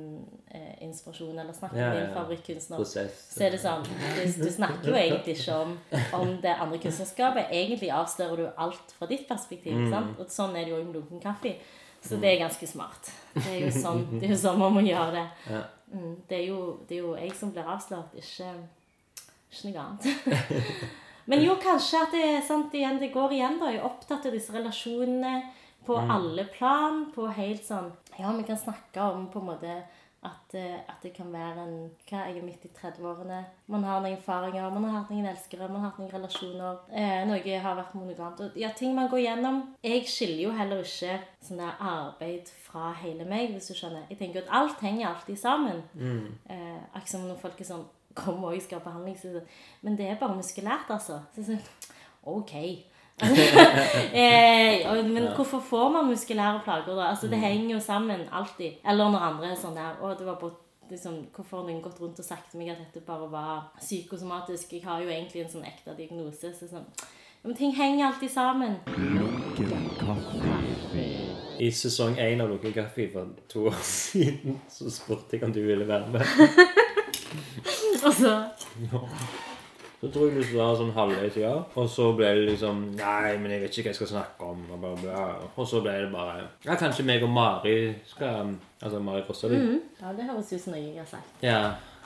eh, 0.53 0.75
inspirasjon, 0.85 1.39
eller 1.39 1.57
snakk 1.57 1.77
om 1.77 1.81
Ja, 1.81 1.91
ja, 1.93 2.01
din 2.01 2.09
ja. 2.09 2.15
favorittkunstner. 2.17 2.83
Prosess. 2.83 3.21
Så 3.33 3.47
er 3.47 3.55
det 3.57 3.63
sånn 3.63 3.87
Du, 3.89 4.25
du 4.43 4.51
snakker 4.53 4.91
jo 4.91 4.99
egentlig 4.99 5.39
ikke 5.39 5.61
om, 5.65 5.77
om 6.21 6.35
det 6.43 6.57
andre 6.57 6.81
kunstnerskapet. 6.83 7.55
Egentlig 7.63 7.93
avslører 7.95 8.43
du 8.43 8.65
alt 8.67 8.97
fra 8.99 9.09
ditt 9.11 9.25
perspektiv. 9.31 9.79
Mm. 9.79 9.93
sant? 9.95 10.19
Og 10.21 10.35
sånn 10.35 10.59
er 10.59 10.67
det 10.67 10.75
jo 10.75 10.83
med 10.83 10.99
lunken 11.01 11.23
kaffe. 11.23 11.57
Så 12.03 12.19
det 12.19 12.33
er 12.33 12.41
ganske 12.41 12.67
smart. 12.67 13.13
Det 13.37 13.47
er 13.47 13.61
jo 13.63 13.69
sånn, 13.71 14.01
det 14.17 14.27
er 14.27 14.33
jo 14.35 14.39
sånn 14.43 14.59
man 14.59 14.75
må 14.75 14.83
gjøre 14.83 15.13
det. 15.15 15.27
Ja. 15.53 15.61
Mm, 15.93 16.17
det, 16.29 16.39
er 16.39 16.47
jo, 16.49 16.61
det 16.89 16.97
er 16.97 17.03
jo 17.03 17.15
jeg 17.21 17.33
som 17.37 17.53
blir 17.53 17.69
avslørt, 17.69 18.15
ikke, 18.17 18.51
ikke 19.53 19.71
noe 19.71 19.87
annet. 19.87 20.61
Men 21.31 21.45
jo, 21.45 21.55
kanskje 21.63 22.01
at 22.03 22.15
det 22.17 22.29
sant 22.47 22.73
igjen, 22.75 22.99
det 22.99 23.13
går 23.15 23.37
igjen, 23.37 23.59
da. 23.61 23.71
Jeg 23.71 23.83
er 23.83 23.87
opptatt 23.87 24.27
av 24.27 24.35
disse 24.35 24.55
relasjonene 24.55 25.35
på 25.87 25.99
alle 26.01 26.47
plan. 26.51 27.05
På 27.15 27.29
helt 27.31 27.65
sånn 27.67 27.93
Ja, 28.19 28.33
vi 28.37 28.47
kan 28.49 28.59
snakke 28.59 29.05
om 29.13 29.29
på 29.33 29.43
en 29.43 29.51
måte 29.53 29.77
at, 30.23 30.55
eh, 30.55 30.75
at 30.75 31.03
det 31.03 31.13
kan 31.17 31.33
være 31.33 31.65
en 31.65 31.91
Hva, 32.07 32.27
jeg 32.29 32.39
er 32.39 32.45
midt 32.47 32.65
i 32.65 32.71
30-årene. 32.77 33.41
Man 33.67 33.83
har 33.85 34.01
noen 34.01 34.17
erfaringer, 34.17 34.69
man 34.71 34.85
har 34.85 35.01
hatt 35.01 35.11
noen 35.11 35.27
elskere, 35.27 35.67
man 35.69 35.83
har 35.83 35.91
hatt 35.91 35.99
noen 35.99 36.13
relasjoner. 36.13 36.85
Eh, 36.95 37.25
noe 37.27 37.57
har 37.65 37.79
vært 37.79 37.97
monogamt. 37.99 38.41
Og 38.45 38.59
ja, 38.59 38.71
ting 38.77 38.95
man 38.95 39.11
går 39.11 39.25
gjennom. 39.25 39.59
Jeg 39.83 40.07
skiller 40.07 40.45
jo 40.45 40.53
heller 40.55 40.85
ikke 40.87 41.17
sånn 41.43 41.59
der 41.59 41.75
arbeid 41.81 42.53
fra 42.69 42.93
hele 43.03 43.27
meg, 43.27 43.51
hvis 43.51 43.73
du 43.73 43.75
skjønner. 43.75 44.07
Jeg 44.13 44.21
tenker 44.21 44.45
at 44.45 44.55
alt 44.61 44.87
henger 44.87 45.09
alltid 45.11 45.41
sammen. 45.43 45.83
Eh, 46.47 46.79
akkurat 46.93 47.15
som 47.17 47.27
når 47.27 47.43
folk 47.43 47.61
er 47.61 47.71
sånn 47.73 47.85
Kom 48.13 48.43
og 48.45 48.53
jeg 48.53 48.67
skal 48.67 48.83
ha 48.83 48.91
behandling. 48.91 49.47
Men 49.81 49.95
det 49.97 50.07
er 50.07 50.19
bare 50.21 50.37
muskulært, 50.37 50.91
altså. 50.93 51.23
Så, 51.33 51.41
jeg 51.41 51.47
sånn, 51.49 51.93
ok. 52.37 52.53
eh, 54.23 55.05
men 55.05 55.29
hvorfor 55.37 55.61
får 55.61 55.89
man 55.95 56.09
muskulære 56.11 56.61
plager 56.65 56.95
da? 56.97 57.09
Altså, 57.13 57.29
det 57.31 57.39
henger 57.39 57.75
jo 57.75 57.81
sammen 57.81 58.21
alltid. 58.33 58.81
Eller 58.89 59.11
når 59.11 59.27
andre 59.29 59.51
er 59.53 59.59
sånn 59.61 59.79
der 59.79 60.01
Å, 60.03 60.13
det 60.19 60.27
var 60.27 60.39
bare 60.41 60.59
liksom, 60.91 61.21
Hvorfor 61.35 61.61
har 61.61 61.69
noen 61.69 61.83
gått 61.85 62.01
rundt 62.03 62.19
og 62.19 62.27
sagt 62.27 62.51
til 62.51 62.63
meg 62.63 62.73
at 62.75 62.83
dette 62.83 63.05
bare 63.07 63.29
var 63.31 63.69
psykosomatisk? 63.81 64.73
Jeg 64.73 64.87
har 64.87 65.03
jo 65.03 65.11
egentlig 65.13 65.45
en 65.45 65.53
sånn 65.55 65.69
ekte 65.69 65.95
diagnose. 65.99 66.53
Så 66.59 66.71
sånn 66.71 66.89
ja, 67.43 67.49
Men 67.49 67.59
ting 67.59 67.77
henger 67.77 68.07
alltid 68.11 68.31
sammen. 68.31 68.77
I 71.63 71.71
sesong 71.71 72.19
én 72.19 72.43
av 72.43 72.51
Lunken 72.51 72.75
kaffe 72.75 73.09
for 73.13 73.33
to 73.51 73.69
år 73.71 73.81
siden 73.87 74.59
så 74.71 74.91
spurte 74.91 75.37
jeg 75.37 75.47
om 75.47 75.55
du 75.55 75.63
ville 75.63 75.87
være 75.87 76.11
med. 76.11 76.27
Og 78.07 78.15
så 78.19 78.37
Så 80.03 80.09
tror 80.11 80.33
jeg 80.33 80.43
du 80.51 80.57
var 80.59 80.73
sånn 80.75 80.89
halvveis 80.97 81.37
ja, 81.39 81.53
og 81.79 81.85
så 81.89 82.09
ble 82.19 82.27
det 82.35 82.49
liksom 82.49 82.81
Nei, 82.99 83.37
men 83.39 83.53
jeg 83.55 83.61
vet 83.63 83.77
ikke 83.79 83.85
hva 83.87 83.93
jeg 83.93 83.99
skal 84.01 84.09
snakke 84.11 84.49
om. 84.49 84.65
Og, 84.75 84.81
bla, 84.83 84.91
bla. 84.99 85.27
og 85.55 85.69
så 85.71 85.79
ble 85.85 85.93
det 86.03 86.09
bare 86.11 86.41
Ja, 86.67 86.75
kanskje 86.75 87.05
meg 87.07 87.23
og 87.23 87.31
Mari 87.31 87.77
skal 88.11 88.57
Altså 88.83 88.99
Mari 88.99 89.23
Fossavik. 89.29 89.63
Ja, 90.03 90.11
det 90.19 90.27
høres 90.27 90.51
ut 90.53 90.61
som 90.65 90.75
noe 90.75 90.83
jeg 90.83 90.99
har 90.99 91.07
sagt. 91.07 91.39
Ja, 91.47 91.61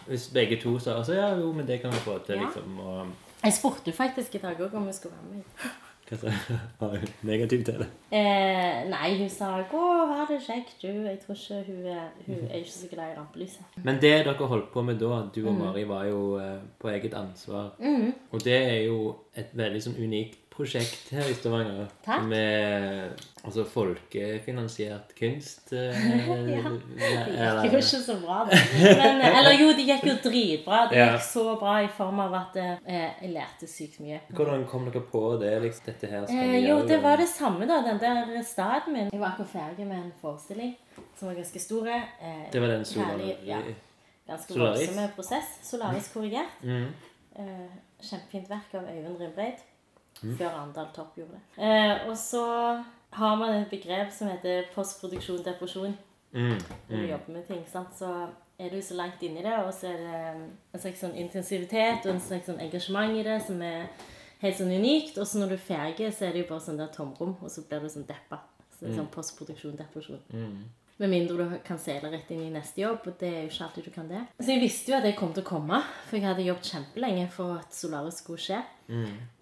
hvis 0.06 0.28
begge 0.34 0.60
to 0.60 0.74
sa 0.78 0.98
altså, 1.00 1.16
ja, 1.16 1.30
jo, 1.40 1.48
men 1.56 1.64
det 1.66 1.80
kan 1.80 1.90
vi 1.90 2.02
få 2.04 2.18
til, 2.26 2.36
Ja. 2.36 2.44
liksom. 2.44 2.78
Og 2.84 3.06
Jeg 3.42 3.52
spurte 3.52 3.92
faktisk 3.92 4.34
i 4.34 4.38
dag 4.44 4.60
òg 4.60 4.74
om 4.76 4.86
vi 4.86 4.92
skulle 4.92 5.14
være 5.16 5.38
med. 5.40 5.70
Hva 6.10 6.16
sa 6.78 6.88
hun 6.92 7.08
negativ 7.30 7.64
til 7.66 7.80
det? 7.82 7.88
Eh, 8.12 8.84
nei, 8.90 9.16
hun 9.18 9.28
sa 9.28 9.62
'gå, 9.62 9.82
ha 10.12 10.26
det 10.28 10.40
kjekt', 10.46 10.78
du. 10.82 10.86
Jeg 11.06 11.18
tror 11.20 11.34
ikke 11.34 11.72
hun 11.72 11.86
er, 11.86 12.08
hun 12.26 12.48
er 12.50 12.56
ikke 12.62 12.70
så 12.70 12.88
glad 12.92 13.12
i 13.12 13.18
rampelyset. 13.18 13.64
Men 13.82 13.94
det 14.00 14.12
dere 14.26 14.46
holdt 14.46 14.72
på 14.72 14.82
med 14.82 14.98
da, 15.00 15.22
du 15.34 15.46
og 15.48 15.54
Mm. 15.54 15.58
Mari, 15.58 15.84
var 15.88 16.04
jo 16.04 16.38
eh, 16.38 16.58
på 16.78 16.88
eget 16.88 17.14
ansvar. 17.14 17.70
Og 18.30 18.44
det 18.44 18.56
er 18.56 18.82
jo 18.86 19.16
et 19.36 19.50
veldig 19.52 19.82
sånn 19.82 19.98
unikt 19.98 20.38
prosjekt 20.56 21.10
her 21.12 21.28
i 21.30 21.34
Stavanger. 21.36 21.86
Takk. 22.04 22.22
Med 22.30 23.12
altså 23.44 23.64
folkefinansiert 23.68 25.12
kunst. 25.18 25.72
eh, 25.72 25.94
Det 26.96 27.66
gikk 27.66 27.72
jo 27.72 27.80
ikke 27.82 28.00
så 28.02 28.16
bra, 28.22 28.38
det. 28.48 28.58
Men, 28.96 29.20
eh, 29.20 29.38
eller 29.38 29.56
jo, 29.60 29.68
det 29.76 29.84
gikk 29.88 30.06
jo 30.08 30.14
dritbra. 30.24 30.78
Det 30.90 30.98
Ja. 30.98 31.06
gikk 31.14 31.26
så 31.28 31.44
bra 31.60 31.74
i 31.84 31.88
form 31.96 32.20
av 32.24 32.34
at 32.40 32.56
eh, 32.56 32.76
jeg 33.22 33.32
lærte 33.34 33.68
sykt 33.70 34.00
mye. 34.00 34.20
Hvordan 34.32 34.66
kom 34.70 34.88
dere 34.90 35.02
på 35.12 35.22
det? 35.40 35.52
liksom, 35.62 35.84
dette 35.86 36.10
her 36.10 36.24
skal 36.26 36.40
vi 36.40 36.56
Eh, 36.62 36.68
jo, 36.68 36.80
det 36.88 37.00
var 37.02 37.16
det 37.20 37.28
samme, 37.28 37.66
da. 37.68 37.82
Den 37.86 37.98
der 38.02 38.42
staden 38.42 38.92
min. 38.92 39.10
Jeg 39.12 39.20
var 39.20 39.34
akkurat 39.34 39.52
ferdig 39.52 39.86
med 39.86 39.98
en 39.98 40.12
forestilling 40.20 40.76
som 41.18 41.28
var 41.28 41.34
ganske 41.34 41.60
stor. 41.60 41.86
Eh, 41.88 42.50
Det 42.52 42.60
var 42.60 42.68
den 42.68 42.84
Solaris? 42.84 43.36
ja, 43.44 43.60
Ganske 44.26 44.58
voldsom 44.58 45.08
prosess. 45.14 45.52
Solaris 45.62 46.08
korrigert. 46.12 46.56
Mm. 46.62 46.88
Eh, 47.38 47.70
kjempefint 48.02 48.48
verk 48.50 48.74
av 48.74 48.88
Øyvind 48.90 49.20
Rindbreid. 49.20 49.60
Mm. 50.22 50.36
Før 50.38 50.48
Arendal 50.48 50.88
Topp 50.94 51.18
gjorde 51.18 51.36
det. 51.36 51.64
Eh, 51.64 52.08
og 52.08 52.16
så 52.18 52.42
har 53.16 53.36
man 53.36 53.54
et 53.54 53.70
begrep 53.70 54.12
som 54.12 54.28
heter 54.28 54.70
postproduksjon 54.74 55.44
depresjon. 55.44 55.96
Mm. 56.32 56.58
Når 56.88 56.96
du 56.96 57.06
jobber 57.06 57.32
med 57.32 57.46
ting, 57.48 57.62
sant? 57.72 57.94
så 57.98 58.28
er 58.58 58.72
du 58.72 58.80
så 58.82 58.94
langt 58.94 59.22
inni 59.22 59.42
det, 59.44 59.54
og 59.64 59.74
så 59.74 59.90
er 59.92 59.96
det 60.00 60.20
en 60.74 60.80
slags 60.80 61.02
sånn 61.04 61.16
intensivitet 61.16 62.06
og 62.06 62.14
en 62.14 62.20
slags 62.24 62.48
sånn 62.48 62.60
engasjement 62.64 63.16
i 63.16 63.24
det 63.26 63.36
som 63.44 63.60
er 63.62 63.86
helt 64.40 64.58
sånn 64.58 64.72
unikt. 64.72 65.18
Og 65.20 65.28
så 65.28 65.40
når 65.40 65.52
du 65.52 65.56
er 65.58 65.64
ferdig, 65.68 66.10
så 66.14 66.26
er 66.26 66.34
det 66.34 66.44
jo 66.44 66.50
bare 66.50 66.64
sånn 66.64 66.80
der 66.80 66.92
tomrom, 66.94 67.36
og 67.40 67.52
så 67.52 67.64
blir 67.68 67.84
du 67.84 67.92
sånn 67.92 68.08
deppa. 68.08 68.40
Så 68.72 68.84
det 68.84 68.92
er 68.92 68.98
sånn 69.00 69.12
postproduksjon 69.12 69.78
depresjon. 69.78 70.20
Med 70.98 71.10
mindre 71.12 71.44
du 71.44 71.56
kan 71.66 71.76
seile 71.80 72.08
rett 72.08 72.30
inn 72.32 72.46
i 72.46 72.52
neste 72.54 72.80
jobb, 72.80 73.04
og 73.10 73.18
det 73.20 73.28
er 73.28 73.42
jo 73.44 73.50
ikke 73.50 73.64
alltid 73.66 73.84
du 73.84 73.92
kan 73.92 74.06
det. 74.08 74.22
Så 74.40 74.54
jeg 74.54 74.62
visste 74.62 74.92
jo 74.92 74.96
at 74.96 75.04
jeg 75.04 75.16
kom 75.18 75.34
til 75.36 75.44
å 75.44 75.48
komme, 75.50 75.80
for 76.08 76.16
jeg 76.16 76.24
hadde 76.24 76.46
jobbet 76.46 76.70
kjempelenge 76.72 77.26
for 77.34 77.58
at 77.58 77.76
Solaris 77.76 78.22
skulle 78.22 78.40
skje. 78.40 78.62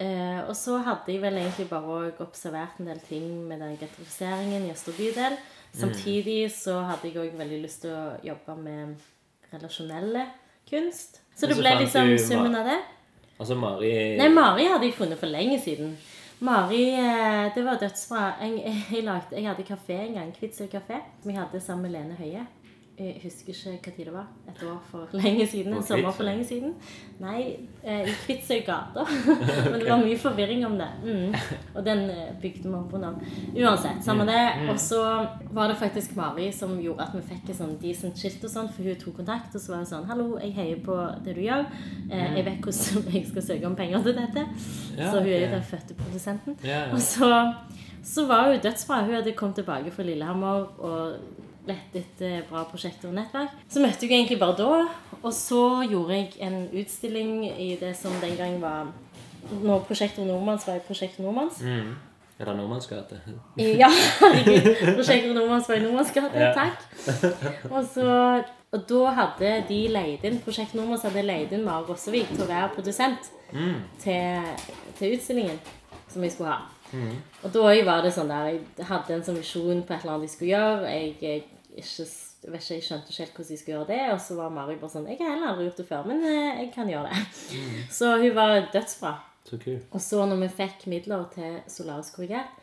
Eh, 0.03 0.41
og 0.43 0.55
så 0.57 0.81
hadde 0.83 1.13
jeg 1.13 1.21
vel 1.23 1.37
egentlig 1.39 1.67
bare 1.69 2.11
observert 2.25 2.79
en 2.81 2.89
del 2.89 2.99
ting 3.07 3.27
med 3.47 3.61
den 3.63 3.77
gentrifiseringen 3.79 4.67
i 4.67 4.73
Østre 4.73 4.95
bydel. 4.97 5.37
Samtidig 5.75 6.39
så 6.55 6.81
hadde 6.89 7.11
jeg 7.11 7.19
òg 7.23 7.37
veldig 7.39 7.61
lyst 7.63 7.83
til 7.85 7.95
å 7.95 8.03
jobbe 8.23 8.57
med 8.59 9.07
relasjonelle 9.53 10.25
kunst. 10.69 11.21
Så 11.35 11.47
det 11.47 11.57
ble 11.59 11.71
liksom 11.83 12.17
summen 12.19 12.55
av 12.55 12.67
det. 12.67 12.81
Altså, 13.35 13.55
Mari 13.59 13.89
Nei, 14.19 14.29
Mari 14.31 14.67
hadde 14.71 14.87
jeg 14.87 14.95
funnet 14.95 15.19
for 15.19 15.31
lenge 15.31 15.59
siden. 15.63 15.95
Mari, 16.39 16.89
eh, 16.93 17.55
det 17.55 17.63
var 17.63 17.77
dødsbra. 17.79 18.33
Jeg, 18.41 18.75
jeg, 18.91 19.03
lagde, 19.03 19.31
jeg 19.31 19.47
hadde 19.47 19.63
kafé 19.63 19.99
en 20.03 20.13
gang, 20.13 20.33
Kvitsøy 20.35 20.67
kafé, 20.67 20.99
som 21.21 21.31
jeg 21.31 21.39
hadde 21.39 21.61
sammen 21.63 21.87
med 21.87 21.95
Lene 21.95 22.17
Høie. 22.19 22.47
Jeg 22.95 23.17
husker 23.25 23.51
ikke 23.51 23.89
hva 23.89 23.91
tid 23.97 24.05
det 24.07 24.11
var. 24.13 24.27
Et 24.47 24.61
år 24.63 24.77
for 24.87 25.15
lenge 25.19 25.45
siden. 25.51 25.73
En 25.75 25.83
sommer 25.83 26.13
for 26.15 26.23
lenge 26.23 26.45
siden. 26.47 26.71
Nei, 27.19 27.41
eh, 27.83 28.05
i 28.07 28.13
Kvitsøy 28.21 28.61
gate. 28.63 29.03
Men 29.71 29.81
det 29.81 29.89
var 29.89 29.99
mye 29.99 30.19
forvirring 30.19 30.63
om 30.63 30.77
det. 30.79 30.87
Mm. 31.03 31.35
Og 31.73 31.81
den 31.83 32.05
eh, 32.13 32.29
bygde 32.39 32.69
vi 32.69 32.73
opp 32.77 32.95
under. 32.95 33.17
Uansett, 33.51 33.99
samme 34.05 34.23
det. 34.29 34.39
Og 34.71 34.79
så 34.79 35.01
var 35.51 35.67
det 35.67 35.77
faktisk 35.81 36.15
Mari 36.15 36.47
som 36.55 36.77
gjorde 36.79 37.09
at 37.09 37.17
vi 37.17 37.25
fikk 37.33 37.51
et 37.51 37.59
sånn 37.59 37.75
decent 37.83 38.21
skilt 38.21 38.47
og 38.47 38.53
sånn, 38.55 38.71
for 38.71 38.87
hun 38.87 38.99
tok 39.01 39.19
kontakt, 39.19 39.51
og 39.51 39.65
så 39.65 39.75
var 39.75 39.83
hun 39.83 39.91
sånn 39.91 40.07
Hallo, 40.07 40.31
jeg 40.39 40.55
heier 40.55 40.83
på 40.85 40.95
det 41.25 41.35
du 41.35 41.43
gjør. 41.43 41.67
Eh, 42.07 42.37
jeg 42.39 42.47
vet 42.47 42.69
hvordan 42.69 43.09
jeg 43.17 43.27
skal 43.33 43.49
søke 43.49 43.73
om 43.73 43.75
penger 43.75 44.07
til 44.07 44.21
dette. 44.21 44.45
Så 44.95 45.17
hun 45.17 45.33
er 45.33 45.49
jo 45.49 45.55
den 45.57 45.71
fødte 45.73 45.99
produsenten. 45.99 46.61
Og 46.93 47.01
så, 47.03 47.33
så 48.15 48.29
var 48.31 48.53
hun 48.53 48.63
dødsbra. 48.63 49.03
Hun 49.03 49.19
hadde 49.19 49.35
kommet 49.35 49.59
tilbake 49.59 49.91
fra 49.91 50.07
Lillehammer 50.07 50.71
og 50.79 51.43
lett 51.67 51.95
etter 51.97 52.43
bra 52.49 52.63
prosjekter 52.69 53.09
og 53.09 53.15
nettverk. 53.17 53.53
Så 53.71 53.83
møtte 53.83 54.05
jeg 54.05 54.19
egentlig 54.19 54.39
bare 54.41 54.57
da, 54.59 54.87
Og 55.21 55.31
så 55.33 55.83
gjorde 55.89 56.17
jeg 56.17 56.33
en 56.45 56.67
utstilling 56.73 57.45
i 57.49 57.75
det 57.79 57.95
som 57.97 58.13
den 58.21 58.35
gang 58.37 58.59
var 58.61 58.91
Når 59.61 59.85
Prosjektor 59.85 60.25
Nordmanns 60.25 60.67
var 60.67 60.79
i 60.79 60.83
Prosjekt 60.85 61.19
Nordmanns. 61.19 61.61
Mm. 61.61 61.95
Er 62.39 62.45
det 62.45 62.55
Nordmanns 62.57 62.87
gate? 62.87 63.19
Ja, 63.57 63.89
herregud. 64.19 64.95
Prosjektet 64.97 65.35
Nordmanns 65.35 65.69
var 65.69 65.75
i 65.75 65.83
Nordmanns 65.83 66.11
gate. 66.11 66.39
Ja. 66.39 66.53
Takk. 66.53 67.71
Og, 67.71 67.85
så, 67.93 68.07
og 68.71 68.85
da 68.89 69.13
hadde 69.21 69.53
de 69.69 69.79
leid 69.93 70.25
inn 70.27 70.41
Prosjekt 70.43 70.75
Nordmanns 70.75 71.05
hadde 71.07 71.23
leid 71.23 71.53
inn 71.55 71.63
Mari 71.63 71.87
Rossevik 71.87 72.33
til 72.33 72.43
å 72.43 72.49
være 72.49 72.73
produsent 72.75 73.31
til, 74.01 74.55
til 74.97 75.15
utstillingen 75.15 75.61
som 76.11 76.25
vi 76.25 76.31
skulle 76.33 76.55
ha. 76.55 76.63
Og 77.43 77.51
da 77.53 77.73
var 77.87 78.03
det 78.05 78.13
sånn 78.13 78.31
der 78.31 78.53
Jeg 78.53 78.87
hadde 78.87 79.15
en 79.15 79.23
sånn 79.25 79.39
visjon 79.39 79.83
på 79.85 79.95
et 79.95 80.03
eller 80.03 80.15
annet 80.15 80.27
vi 80.27 80.33
skulle 80.33 80.51
gjøre. 80.51 80.91
Jeg, 80.91 81.15
jeg, 81.21 81.43
ikke, 81.83 82.05
jeg, 82.05 82.51
vet 82.51 82.61
ikke, 82.61 82.75
jeg 82.77 82.85
skjønte 82.87 83.11
ikke 83.11 83.23
helt 83.23 83.37
hvordan 83.37 83.51
de 83.51 83.57
skulle 83.61 83.77
gjøre 83.77 83.89
det. 83.91 84.01
Og 84.13 84.19
så 84.25 84.37
var 84.39 84.53
Mari 84.55 84.75
bare 84.81 84.93
sånn 84.93 85.07
Jeg 85.11 85.19
har 85.21 85.33
heller 85.33 85.53
aldri 85.53 85.69
gjort 85.69 85.81
det 85.81 85.87
før, 85.89 86.09
men 86.09 86.23
eh, 86.29 86.61
jeg 86.63 86.69
kan 86.75 86.91
gjøre 86.91 87.11
det. 87.11 87.23
Så 87.99 88.11
hun 88.21 88.35
var 88.37 88.57
dødsbra. 88.73 89.15
Så. 89.45 89.59
Og 89.93 90.01
så 90.01 90.23
når 90.25 90.39
vi 90.41 90.53
fikk 90.57 90.87
midler 90.89 91.27
til 91.35 91.59
Solaris 91.69 92.09
Korrigert, 92.15 92.55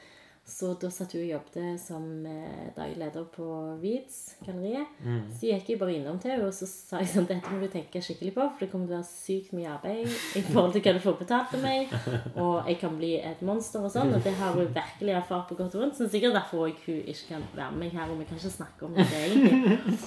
så 0.42 0.72
da 0.74 0.88
satt 0.90 1.12
hun 1.14 1.22
og 1.22 1.28
jobbet 1.30 1.80
som 1.80 2.06
eh, 2.26 2.70
daglig 2.74 2.98
leder 2.98 3.26
på 3.30 3.44
Vids 3.78 4.16
galleriet. 4.42 4.90
Så 5.38 5.46
gikk 5.46 5.70
jeg 5.70 5.78
bare 5.78 5.94
innom 5.94 6.18
til 6.20 6.32
henne 6.34 6.48
og 6.48 6.56
så 6.56 6.66
sa 6.66 6.98
jeg 6.98 7.12
sånn, 7.12 7.28
dette 7.30 7.52
må 7.52 7.60
du 7.62 7.68
tenke 7.70 8.02
skikkelig 8.02 8.32
på, 8.34 8.46
for 8.48 8.64
det 8.64 8.68
kommer 8.72 8.90
til 8.90 8.96
å 8.96 8.98
være 8.98 9.08
sykt 9.08 9.54
mye 9.54 9.70
arbeid 9.70 10.10
i 10.10 10.42
forhold 10.48 10.74
til 10.74 10.84
hva 10.84 10.94
du 10.96 11.00
får 11.04 11.18
betalt 11.20 11.54
av 11.56 11.62
meg, 11.62 11.94
og 12.42 12.68
jeg 12.70 12.80
kan 12.82 12.98
bli 12.98 13.12
et 13.22 13.44
monster 13.46 13.86
og 13.86 13.94
sånn, 13.94 14.10
og 14.16 14.26
det 14.26 14.34
har 14.40 14.58
hun 14.58 14.74
virkelig 14.74 15.16
erfart 15.20 15.46
på 15.48 15.58
godt 15.60 15.76
og 15.78 15.84
vondt. 15.84 16.00
Så 16.00 16.10
sikkert 16.10 16.36
derfor 16.36 16.66
også 16.66 16.88
hun 16.88 17.00
ikke 17.14 17.28
kan 17.30 17.46
være 17.54 17.70
med 17.76 17.84
meg 17.84 17.96
her, 18.00 18.10
og 18.10 18.18
vi 18.18 18.28
kan 18.28 18.42
ikke 18.42 18.54
snakke 18.56 18.88
om 18.88 18.98
det 18.98 19.08
egentlig. 19.22 19.98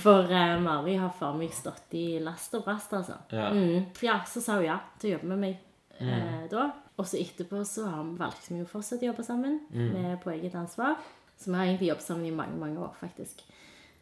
For 0.00 0.30
uh, 0.30 0.56
Mari 0.64 0.96
har 0.98 1.14
for 1.18 1.38
meg 1.38 1.54
stått 1.54 1.94
i 1.98 2.06
last 2.24 2.54
og 2.56 2.66
brast, 2.66 2.92
altså. 2.96 3.20
Ja. 3.34 3.50
Mm. 3.54 3.92
Ja, 4.02 4.18
så 4.26 4.42
sa 4.42 4.58
hun 4.58 4.68
ja 4.68 4.80
til 4.98 5.12
å 5.12 5.16
jobbe 5.18 5.30
med 5.34 5.42
meg 5.46 6.00
eh, 6.00 6.44
da. 6.50 6.70
Og 6.96 7.06
så 7.10 7.18
etterpå 7.18 7.64
så 7.66 7.88
har 7.90 8.04
vi 8.06 8.18
valgt 8.20 8.50
vi 8.50 8.60
å 8.62 8.68
fortsette 8.70 9.02
å 9.02 9.10
jobbe 9.10 9.24
sammen 9.26 9.60
med 9.70 10.20
på 10.22 10.30
eget 10.30 10.54
ansvar. 10.54 10.94
Så 11.36 11.50
vi 11.50 11.56
har 11.58 11.66
egentlig 11.66 11.88
jobbet 11.88 12.06
sammen 12.06 12.26
i 12.26 12.30
mange, 12.30 12.56
mange 12.56 12.78
år, 12.78 12.92
faktisk. 13.00 13.42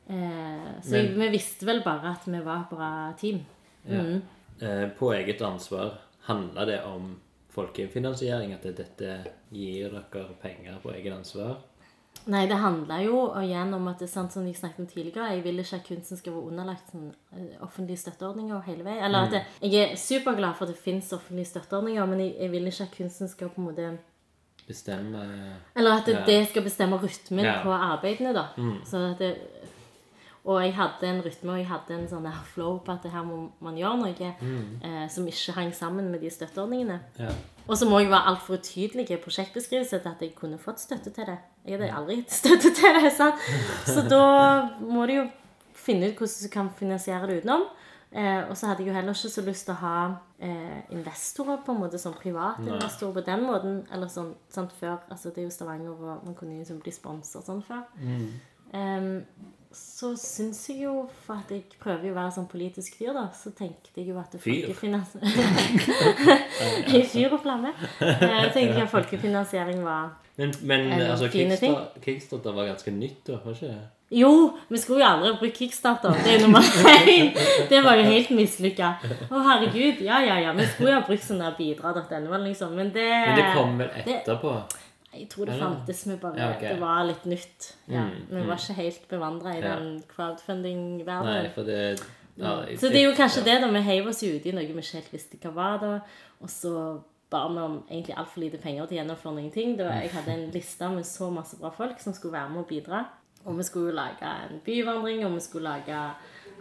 Eh, 0.06 0.80
så 0.82 0.90
Men- 0.92 1.18
vi 1.20 1.28
visste 1.28 1.64
vel 1.66 1.80
bare 1.84 2.12
at 2.12 2.26
vi 2.26 2.40
var 2.40 2.60
et 2.60 2.70
bra 2.70 3.12
team. 3.18 3.44
Mm. 3.88 4.22
Eh, 4.60 4.88
på 4.98 5.12
eget 5.14 5.40
ansvar, 5.40 5.98
handler 6.20 6.66
det 6.66 6.84
om 6.84 7.20
folkefinansiering? 7.50 8.52
At 8.52 8.62
dette 8.76 9.26
gir 9.50 9.90
dere 9.90 10.34
penger 10.42 10.78
på 10.82 10.92
eget 10.94 11.12
ansvar? 11.12 11.56
Nei, 12.26 12.46
det 12.46 12.56
handler 12.56 13.00
jo 13.02 13.32
igjen 13.40 13.74
om 13.74 13.88
at 13.88 13.98
det 13.98 14.06
er 14.06 14.12
sant 14.12 14.32
som 14.32 14.44
jeg 14.46 14.54
snakket 14.54 14.78
om 14.78 14.86
tidligere. 14.86 15.32
Jeg 15.34 15.42
vil 15.44 15.58
ikke 15.58 15.74
at 15.80 15.86
kunsten 15.88 16.16
skal 16.20 16.32
være 16.36 16.52
underlagt 16.52 16.92
sånn, 16.92 17.08
eh, 17.34 17.56
offentlige 17.60 17.98
støtteordninger 17.98 18.60
hele 18.68 18.84
veien. 18.86 19.02
Eller 19.04 19.18
at 19.26 19.30
det, 19.32 19.42
Jeg 19.72 19.90
er 19.90 19.96
superglad 19.96 20.54
for 20.54 20.64
at 20.64 20.70
det 20.70 20.78
fins 20.78 21.12
offentlige 21.12 21.46
støtteordninger, 21.50 22.06
men 22.06 22.20
jeg, 22.20 22.36
jeg 22.40 22.50
vil 22.52 22.66
ikke 22.70 22.82
at 22.84 22.96
kunsten 22.96 23.28
skal 23.28 23.48
på 23.48 23.60
en 23.60 23.64
måte 23.70 23.98
Bestemme 24.68 25.18
Eller 25.76 25.90
at 25.98 26.06
det, 26.06 26.14
Ja. 26.14 26.24
det 26.26 26.48
skal 26.48 26.62
bestemme 26.62 26.96
rytmen 26.96 27.44
Ja. 27.44 27.62
på 27.62 27.70
arbeidene, 27.72 28.32
da. 28.32 28.46
Så 28.84 28.96
at 29.10 29.18
det, 29.18 29.36
og 30.44 30.62
jeg 30.62 30.74
hadde 30.74 31.02
en 31.06 31.22
rytme 31.22 31.52
og 31.52 31.58
jeg 31.58 31.66
hadde 31.66 31.90
en 31.94 32.08
sånn 32.08 32.32
flow 32.44 32.78
på 32.78 32.92
at 32.92 33.02
det 33.02 33.10
her 33.12 33.22
må 33.24 33.50
man 33.60 33.76
gjøre 33.76 33.98
noe 33.98 34.34
eh, 34.82 35.08
som 35.08 35.26
ikke 35.26 35.52
hang 35.52 35.72
sammen 35.74 36.10
med 36.10 36.20
de 36.20 36.30
støtteordningene. 36.30 37.00
Ja. 37.18 37.30
Og 37.68 37.76
så 37.76 37.88
må 37.88 37.98
jeg 37.98 38.10
være 38.10 38.26
altfor 38.26 38.54
utydelig 38.58 39.10
i 39.10 39.16
prosjektbeskrivelsen 39.16 40.00
til 40.00 40.08
at 40.08 40.20
jeg 40.20 40.34
kunne 40.34 40.58
fått 40.58 40.80
støtte 40.80 41.10
til 41.10 41.26
det. 41.26 41.38
Jeg 41.66 41.78
hadde 41.78 41.92
aldri 41.94 42.16
gitt 42.20 42.34
støtte 42.34 42.72
til 42.74 42.98
det. 42.98 43.12
sant? 43.14 43.38
Så 43.86 44.02
da 44.10 44.24
må 44.80 45.06
du 45.06 45.14
jo 45.20 45.28
finne 45.78 46.10
ut 46.10 46.18
hvordan 46.18 46.42
du 46.42 46.50
kan 46.52 46.72
finansiere 46.78 47.30
det 47.30 47.42
utenom. 47.42 47.64
Eh, 48.12 48.42
og 48.50 48.56
så 48.56 48.68
hadde 48.68 48.82
jeg 48.82 48.90
jo 48.90 48.94
heller 48.94 49.16
ikke 49.16 49.30
så 49.32 49.42
lyst 49.46 49.64
til 49.64 49.72
å 49.72 49.80
ha 49.80 49.98
eh, 50.42 50.82
investorer, 50.92 51.62
på 51.64 51.72
en 51.72 51.80
måte, 51.80 51.98
som 51.98 52.12
private 52.12 52.66
investorer 52.66 53.14
på 53.16 53.24
den 53.30 53.46
måten. 53.46 53.78
Eller 53.94 54.10
sånn 54.12 54.34
sant, 54.52 54.74
før. 54.76 54.98
Altså, 55.08 55.30
det 55.32 55.44
er 55.44 55.48
jo 55.48 55.54
Stavanger, 55.54 55.94
og 55.96 56.26
man 56.26 56.36
kunne 56.36 56.58
liksom 56.58 56.82
bli 56.82 56.92
sponset 56.92 57.48
sånn 57.48 57.62
før. 57.64 57.86
Em, 58.76 59.24
så 59.72 60.10
syns 60.20 60.60
jeg 60.68 60.82
jo, 60.84 61.06
for 61.24 61.40
at 61.40 61.50
jeg 61.52 61.64
prøver 61.80 62.10
jo 62.10 62.12
å 62.12 62.18
være 62.18 62.34
sånn 62.36 62.50
politisk 62.52 62.98
fyr, 63.00 63.14
da, 63.16 63.26
så 63.36 63.52
tenkte 63.56 63.94
jeg 63.96 64.10
jo 64.10 64.18
at 64.20 64.36
folkefinansiering 64.36 65.80
folkefinans... 65.80 66.98
I 67.00 67.02
fyr 67.08 67.32
og 67.32 67.40
flamme. 67.44 67.72
Eh, 68.02 68.52
tenkte 68.52 68.66
jeg 68.66 68.84
at 68.84 68.92
folkefinansiering 68.92 69.80
var 69.86 70.12
Men, 70.36 70.52
men 70.62 70.92
altså. 70.92 71.28
Kickstarter, 71.28 72.00
Kickstarter 72.04 72.52
var 72.56 72.66
ganske 72.70 72.90
nytt, 72.90 73.26
da? 73.26 73.36
Var 73.44 73.52
ikke 73.52 73.66
det? 73.68 73.82
Jo, 74.12 74.30
vi 74.68 74.78
skulle 74.78 75.00
jo 75.04 75.08
aldri 75.08 75.32
brukt 75.40 75.56
Kickstarter. 75.58 76.12
Det 76.24 76.34
er 76.36 76.40
nummer 76.42 76.60
én. 76.60 77.30
Det 77.68 77.82
var 77.84 77.96
jo 77.96 78.02
helt 78.08 78.30
mislykka. 78.36 78.94
Å, 79.30 79.42
herregud. 79.48 80.00
Ja, 80.04 80.18
ja, 80.24 80.38
ja. 80.40 80.52
Vi 80.56 80.66
skulle 80.72 80.90
jo 80.94 80.98
ha 81.00 81.04
brukt 81.06 81.24
sånn 81.24 81.40
der 81.40 81.54
bidra.no 81.58 82.40
liksom. 82.46 82.74
men 82.76 82.90
det 82.92 83.08
Men 83.08 83.36
det 83.40 83.46
kom 83.56 83.76
vel 83.80 83.90
etterpå? 84.02 84.54
Jeg 85.12 85.28
tror 85.28 85.44
det 85.48 85.58
fantes, 85.60 86.06
Vi 86.08 86.16
bare 86.16 86.38
Ja, 86.40 86.50
okay. 86.56 86.68
det 86.72 86.80
var 86.80 87.04
litt 87.04 87.24
nytt. 87.28 87.72
Ja, 87.88 88.00
Mm, 88.08 88.26
Vi 88.30 88.46
var 88.48 88.56
ikke 88.56 88.74
helt 88.80 89.08
bevandra 89.08 89.52
i 89.54 89.60
Ja. 89.60 89.76
den 89.76 90.02
crowdfunding-verdenen. 90.08 91.98
ja, 92.36 92.64
jeg- 92.68 92.78
Så 92.80 92.88
det 92.88 92.96
er 92.96 93.04
jo 93.10 93.14
kanskje 93.14 93.44
det 93.44 93.60
da 93.60 93.68
vi 93.70 93.80
heiv 93.80 94.06
oss 94.08 94.22
jo 94.22 94.34
ut 94.36 94.46
i 94.46 94.52
noe 94.52 94.64
vi 94.66 94.72
ikke 94.80 94.94
helt 94.94 95.12
visste 95.12 95.36
hva 95.38 95.52
var 95.54 95.78
da. 95.78 96.00
Og 96.40 96.48
så 96.48 97.02
ba 97.32 97.46
med 97.48 97.80
egentlig 97.88 98.16
altfor 98.20 98.44
lite 98.44 98.60
penger 98.62 98.86
til 98.86 98.98
å 98.98 99.00
gjennomføre 99.00 99.38
noen 99.38 99.54
ting. 99.54 99.74
Det 99.78 99.88
var, 99.88 100.02
jeg 100.04 100.12
hadde 100.14 100.36
en 100.36 100.46
liste 100.54 100.92
med 100.92 101.08
så 101.08 101.30
masse 101.32 101.58
bra 101.60 101.72
folk 101.74 102.00
som 102.02 102.14
skulle 102.16 102.36
være 102.36 102.52
med 102.52 102.64
og 102.64 102.70
bidra. 102.70 103.04
Og 103.42 103.58
vi 103.58 103.66
skulle 103.66 103.96
lage 103.96 104.28
en 104.44 104.60
byvandring, 104.64 105.24
og 105.26 105.34
vi 105.34 105.42
skulle 105.42 105.70
lage 105.70 105.98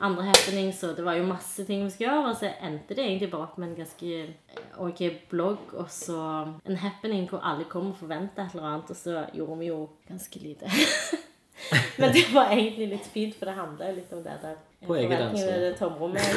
andre 0.02 0.24
happenings, 0.24 0.84
og 0.84 0.96
det 0.98 1.06
var 1.06 1.14
jo 1.20 1.28
masse 1.30 1.66
ting 1.66 1.84
vi 1.86 1.92
skulle 1.94 2.10
gjøre. 2.10 2.30
Og 2.32 2.40
så 2.40 2.54
endte 2.68 2.98
det 2.98 3.06
egentlig 3.06 3.32
bare 3.32 3.50
opp 3.50 3.60
med 3.62 3.70
en 3.70 3.76
ganske 3.84 4.24
ok 4.82 5.02
blogg, 5.30 5.76
og 5.78 5.92
så 5.94 6.22
en 6.66 6.80
happening 6.82 7.28
hvor 7.30 7.44
alle 7.46 7.68
kom 7.70 7.92
og 7.92 8.00
forventa 8.00 8.48
et 8.48 8.56
eller 8.56 8.72
annet, 8.72 8.90
og 8.90 8.98
så 8.98 9.28
gjorde 9.36 9.60
vi 9.60 9.70
jo 9.70 9.84
ganske 10.08 10.42
lite. 10.42 10.72
Men 12.02 12.10
det 12.14 12.26
var 12.34 12.50
egentlig 12.50 12.88
litt 12.96 13.08
fint, 13.14 13.36
for 13.38 13.46
det 13.46 13.54
handla 13.60 13.92
litt 13.94 14.12
om 14.16 14.24
det 14.26 14.40
der. 14.42 14.58
På 14.88 14.96
eget 14.98 15.20
ansvar. 15.22 15.60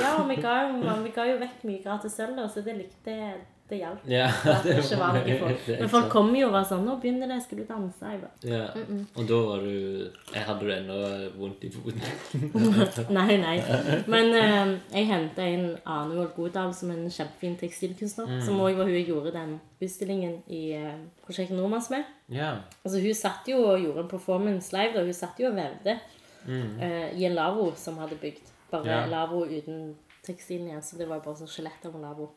Ja, 0.03 0.12
vi 0.28 0.37
ga, 0.37 0.55
jo, 0.68 0.97
vi 1.07 1.12
ga 1.14 1.24
jo 1.30 1.39
vekk 1.41 1.62
mye 1.64 1.80
gratis 1.87 2.18
sølv, 2.18 2.43
så 2.53 2.61
det 2.66 2.76
likte 2.76 3.14
det 3.69 3.79
hjalp. 3.81 4.01
Ja, 4.05 4.29
det 4.65 4.99
var 4.99 5.15
det 5.25 5.39
folk. 5.41 5.69
Men 5.81 5.89
folk 5.89 6.09
kom 6.12 6.35
jo 6.37 6.49
og 6.51 6.53
var 6.53 6.67
sånn 6.69 6.83
'Nå 6.85 6.99
begynner 7.01 7.31
det. 7.33 7.39
Skal 7.43 7.62
du 7.62 7.65
danse?' 7.65 8.11
Jeg 8.12 8.21
bare 8.21 8.33
Ja. 8.45 8.67
Og 9.17 9.29
da 9.29 9.39
var 9.49 9.65
du 9.65 10.11
Jeg 10.35 10.43
hadde 10.45 10.61
du 10.61 10.73
ennå 10.75 10.99
vondt 11.39 11.65
i 11.65 11.71
foten. 11.73 12.03
Nei, 13.19 13.37
nei. 13.41 13.57
Men 14.07 14.35
eh, 14.37 14.75
jeg 14.93 15.09
henta 15.09 15.47
inn 15.49 15.79
Arne 15.87 16.15
Vold 16.19 16.35
Godal 16.37 16.75
som 16.75 16.91
en 16.91 17.09
kjempefin 17.09 17.57
tekstilkunstner. 17.57 18.41
Som 18.45 18.61
òg 18.61 18.77
var 18.77 18.85
hun 18.85 18.99
jeg 18.99 19.09
gjorde 19.09 19.33
den 19.33 19.59
utstillingen 19.81 20.43
i 20.47 20.62
eh, 20.77 21.01
Prosjekt 21.25 21.53
Nordmanns 21.57 21.91
med. 21.91 22.05
Yeah. 22.29 22.61
Altså 22.85 23.01
Hun 23.01 23.15
satt 23.15 23.49
jo 23.49 23.65
og 23.65 23.81
gjorde 23.81 24.05
en 24.05 24.12
performance 24.12 24.77
live. 24.77 24.93
da. 24.93 25.05
Hun 25.05 25.12
satt 25.17 25.41
jo 25.41 25.49
og 25.49 25.57
vevde 25.57 25.99
eh, 26.47 27.11
i 27.17 27.25
en 27.25 27.35
lavvo 27.35 27.73
som 27.77 27.97
hadde 27.99 28.21
bygd. 28.21 28.53
Bare 28.71 28.85
yeah. 28.85 29.09
lavvo 29.09 29.47
uten 29.49 29.95
tekstilen 30.25 30.69
igjen. 30.69 30.83
Så 30.83 31.01
det 31.01 31.09
var 31.09 31.25
bare 31.25 31.41
sånn 31.41 31.49
skjelett 31.49 31.89
av 31.89 31.97
en 31.97 32.09
lavvo. 32.11 32.33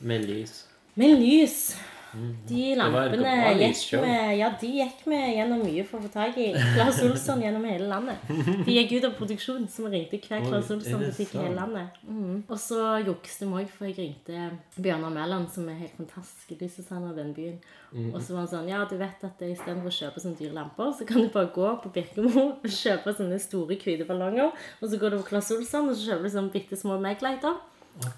Med 0.00 0.24
lys. 0.28 0.66
Med 0.94 1.18
lys! 1.20 1.76
De 2.48 2.60
lampene 2.78 3.32
gikk 3.58 3.80
vi 4.00 4.12
Ja, 4.38 4.48
gjennom 4.56 5.60
mye 5.64 5.82
for 5.84 5.98
å 5.98 6.06
få 6.06 6.10
tak 6.14 6.38
i. 6.40 6.46
Claes 6.54 7.00
Olsson 7.04 7.42
gjennom 7.44 7.64
hele 7.68 7.88
landet. 7.90 8.22
De 8.64 8.72
gikk 8.72 8.94
ut 8.96 9.06
av 9.08 9.16
produksjon, 9.18 9.66
så 9.68 9.84
vi 9.84 9.92
ringte 9.96 10.20
hver 10.22 10.46
Claes 10.46 10.70
Olsson-butikk 10.72 11.34
i 11.34 11.42
hele 11.42 11.58
landet. 11.58 11.98
Mm. 12.08 12.38
Og 12.46 12.56
så 12.60 12.80
jukste 13.04 13.48
vi 13.50 13.60
òg, 13.60 13.68
for 13.72 13.90
jeg 13.90 13.98
ringte 13.98 14.48
Bjørnar 14.78 15.12
Mæland, 15.12 15.50
som 15.52 15.68
er 15.68 15.80
helt 15.82 15.96
fantastisk 15.98 16.56
lysdesigner 16.56 17.12
i 17.12 17.20
den 17.20 17.36
byen. 17.36 17.60
Mm. 17.92 18.10
Og 18.14 18.20
så 18.22 18.36
var 18.36 18.44
han 18.44 18.52
sånn 18.54 18.72
Ja, 18.72 18.82
du 18.88 18.96
vet 19.00 19.28
at 19.28 19.46
istedenfor 19.50 19.92
å 19.92 19.96
kjøpe 20.00 20.24
sånne 20.24 20.40
dyre 20.40 20.56
lamper, 20.56 20.92
så 20.96 21.08
kan 21.08 21.24
du 21.24 21.32
bare 21.34 21.52
gå 21.52 21.72
på 21.84 21.92
Birkemo 21.96 22.48
og 22.48 22.68
kjøpe 22.80 23.16
sånne 23.16 23.40
store, 23.42 23.76
hvite 23.76 24.08
ballonger. 24.08 24.52
Og 24.80 24.92
så 24.92 25.00
går 25.00 25.16
du 25.16 25.20
på 25.20 25.32
Claes 25.34 25.52
Olsson, 25.56 25.90
og 25.92 25.98
så 25.98 26.12
kjøper 26.12 26.28
du 26.28 26.36
sånne 26.38 26.54
bitte 26.56 26.80
små 26.80 27.00
Maglighter. 27.02 27.60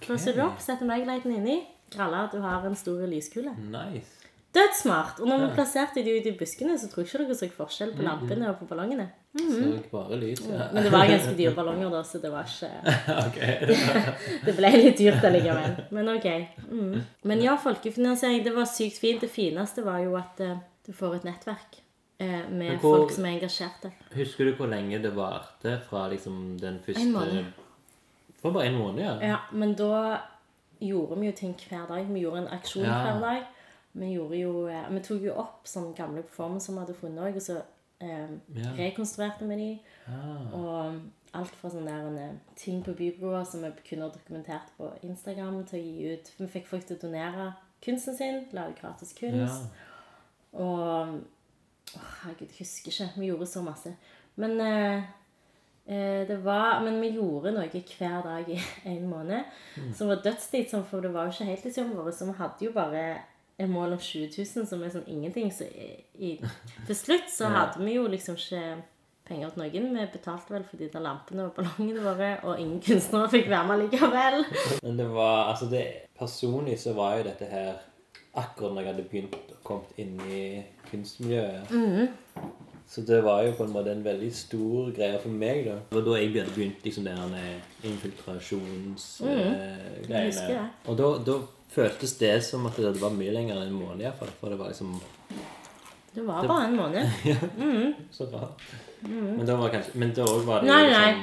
Klosser 0.05 0.35
du 0.37 0.43
opp, 0.47 0.61
setter 0.61 0.87
Maglighten 0.89 1.35
inni. 1.37 1.61
Gralla, 1.95 2.27
du 2.33 2.39
har 2.45 2.65
en 2.69 2.77
stor 2.77 3.07
lyskule. 3.09 3.55
Nice. 3.73 4.15
Dødssmart! 4.53 5.19
Og 5.21 5.29
når 5.29 5.43
vi 5.43 5.49
plasserte 5.55 6.03
de 6.03 6.15
ut 6.19 6.27
i 6.27 6.33
buskene, 6.39 6.79
så 6.81 6.89
tror 6.89 7.05
jeg 7.05 7.11
ikke 7.13 7.25
dere 7.29 7.37
så 7.37 7.49
forskjell 7.53 7.91
på 7.99 8.03
lampene 8.03 8.49
og 8.49 8.57
på 8.59 8.67
ballongene. 8.71 9.05
Så 9.39 9.67
bare 9.93 10.17
lys, 10.19 10.41
ja. 10.49 10.71
Men 10.73 10.87
det 10.87 10.93
var 10.93 11.05
ganske 11.07 11.35
dyre 11.37 11.53
ballonger, 11.55 11.91
da, 11.93 12.01
så 12.03 12.19
det 12.23 12.31
var 12.33 12.49
ikke. 12.49 12.71
Det 14.47 14.55
ble 14.57 14.71
litt 14.75 14.99
dyrt 14.99 15.25
allikevel. 15.29 15.77
Men 15.95 16.09
ok. 16.17 16.27
Mm. 16.73 16.97
Men 17.29 17.45
ja, 17.45 17.55
folkefinansiering, 17.61 18.43
det 18.49 18.55
var 18.57 18.67
sykt 18.73 18.99
fint. 19.03 19.21
Det 19.21 19.31
fineste 19.31 19.85
var 19.87 20.01
jo 20.03 20.17
at 20.19 20.41
eh, 20.45 20.57
du 20.89 20.93
får 20.97 21.19
et 21.21 21.29
nettverk 21.29 21.79
eh, 22.19 22.49
med 22.51 22.79
hvor- 22.81 23.05
folk 23.05 23.15
som 23.15 23.29
er 23.29 23.37
engasjerte. 23.37 23.93
Husker 24.17 24.49
du 24.49 24.57
hvor 24.59 24.73
lenge 24.73 24.99
det 25.05 25.13
varte 25.15 25.77
fra 25.91 26.09
liksom 26.09 26.57
den 26.59 26.81
første. 26.89 27.45
Det 28.39 28.45
var 28.45 28.53
bare 28.53 28.67
en 28.71 28.79
måned, 28.79 29.03
ja. 29.03 29.15
Ja, 29.27 29.37
men 29.53 29.75
da 29.75 30.19
gjorde 30.81 31.17
vi 31.21 31.27
jo 31.27 31.33
ting 31.37 31.55
hver 31.69 31.87
dag. 31.91 32.07
Vi 32.07 32.21
gjorde 32.23 32.39
en 32.45 32.53
aksjon 32.55 32.85
Ja. 32.85 33.03
hver 33.03 33.21
dag. 33.21 33.47
Vi, 33.99 34.13
gjorde 34.15 34.37
jo, 34.39 34.67
eh, 34.69 34.89
vi 34.91 35.01
tok 35.01 35.23
jo 35.23 35.33
opp 35.35 35.67
sånne 35.67 35.95
gamle 35.97 36.23
performances 36.23 36.67
som 36.67 36.75
vi 36.77 36.81
hadde 36.85 36.95
funnet 36.95 37.25
òg, 37.25 37.37
og 37.37 37.43
så 37.43 37.57
eh, 38.01 38.29
Ja. 38.55 38.71
rekonstruerte 38.79 39.49
vi 39.49 39.57
de. 39.57 39.79
Ah. 40.07 40.55
Og 40.55 41.01
alt 41.35 41.51
fra 41.51 41.69
sånne 41.71 41.87
der, 41.91 42.29
eh, 42.29 42.35
ting 42.57 42.85
på 42.85 42.95
bybroa 42.95 43.45
som 43.45 43.63
vi 43.63 43.71
kunne 43.89 44.03
ha 44.07 44.09
dokumentert 44.09 44.71
på 44.79 44.93
Instagram, 45.03 45.65
til 45.67 45.81
å 45.81 45.83
gi 45.83 46.13
ut 46.13 46.31
Vi 46.39 46.47
fikk 46.47 46.67
folk 46.67 46.87
til 46.87 46.97
å 46.97 47.01
donere 47.01 47.55
kunsten 47.83 48.17
sin, 48.17 48.47
lage 48.53 48.75
gratis 48.81 49.13
kunst. 49.19 49.67
Og 50.53 51.21
Åh, 51.97 52.01
Herregud, 52.23 52.49
jeg 52.53 52.59
husker 52.59 52.91
ikke. 52.93 53.11
Vi 53.21 53.27
gjorde 53.31 53.47
så 53.47 53.63
masse. 53.65 53.95
Men 54.37 54.61
eh, 54.61 55.03
det 56.29 56.37
var 56.45 56.83
Men 56.85 57.01
vi 57.01 57.15
gjorde 57.17 57.55
noe 57.57 57.69
hver 57.73 58.21
dag 58.27 58.51
i 58.53 58.59
en 58.93 59.09
måned. 59.09 59.45
Som 59.97 60.11
var 60.13 60.21
dødsslitsomt, 60.25 60.89
for 60.91 61.01
det 61.01 61.15
var 61.15 61.29
jo 61.29 61.37
ikke 61.37 61.49
heltidsjobben 61.49 61.97
vår. 61.97 62.13
Så 62.13 62.29
vi 62.29 62.37
hadde 62.43 62.67
jo 62.69 62.75
bare 62.77 63.05
et 63.59 63.71
mål 63.71 63.97
om 63.97 63.99
20 63.99 64.29
000, 64.57 64.67
som 64.69 64.83
er 64.85 64.93
sånn 64.95 65.09
ingenting. 65.11 65.51
Så 65.55 65.67
i, 65.67 66.37
til 66.87 66.97
slutt 66.97 67.33
så 67.33 67.51
hadde 67.57 67.83
vi 67.83 67.97
jo 67.97 68.07
liksom 68.11 68.37
ikke 68.39 68.63
penger 69.29 69.51
til 69.53 69.63
noen. 69.65 69.91
Vi 69.97 70.07
betalte 70.13 70.55
vel 70.55 70.65
for 70.69 70.81
de 70.81 70.89
der 70.93 71.05
lampene 71.05 71.49
og 71.49 71.57
ballongene 71.57 72.05
våre, 72.05 72.31
og 72.45 72.61
ingen 72.61 72.81
kunstnere 72.87 73.33
fikk 73.33 73.51
være 73.51 73.67
med 73.71 73.85
likevel. 73.87 74.43
Men 74.85 75.01
det 75.01 75.09
var 75.15 75.51
Altså, 75.51 75.71
det 75.73 75.87
Personlig 76.19 76.81
så 76.83 76.93
var 76.97 77.19
jo 77.19 77.29
dette 77.29 77.47
her 77.47 77.77
akkurat 78.39 78.73
når 78.75 78.83
jeg 78.83 78.91
hadde 78.93 79.05
begynt 79.11 79.37
å 79.55 79.59
komme 79.67 80.01
inn 80.03 80.17
i 80.27 80.41
kunstmiljøet. 80.91 81.71
Så 82.89 83.01
det 83.05 83.19
var 83.25 83.43
jo 83.45 83.51
på 83.53 83.65
en 83.67 83.73
måte 83.75 83.91
en 83.93 84.05
veldig 84.05 84.31
stor 84.35 84.91
greie 84.97 85.19
for 85.21 85.29
meg, 85.29 85.65
da. 85.67 85.73
Det 85.91 85.97
var 85.99 86.05
da 86.07 86.15
jeg 86.21 86.31
begynte 86.33 86.55
begynt 86.57 86.85
liksom 86.87 87.05
den 87.05 87.35
infiltrasjonsgreiene. 87.85 90.27
Husker 90.27 90.49
det. 90.49 90.69
og 90.89 90.97
da, 90.99 91.05
da 91.27 91.33
føltes 91.75 92.13
det 92.19 92.39
som 92.47 92.67
at 92.67 92.77
det 92.81 93.01
var 93.03 93.11
mye 93.15 93.33
lenger 93.35 93.57
enn 93.61 93.67
en 93.69 93.75
måned, 93.77 94.01
iallfall. 94.07 94.31
For 94.41 94.49
det 94.53 94.59
var 94.61 94.69
liksom 94.73 94.91
Det 96.15 96.25
var 96.27 96.47
bare 96.49 96.65
en 96.71 96.77
måned. 96.77 97.05
så 98.17 98.25
rart. 98.33 98.63
Men 99.03 99.47
da 99.47 99.55
var 99.61 99.69
kanskje 99.71 99.95
Men 100.01 100.13
da 100.17 100.25
var 100.25 100.61
det 100.65 100.69
Nei, 100.73 100.83
liksom, 100.87 101.03
nei. 101.03 101.15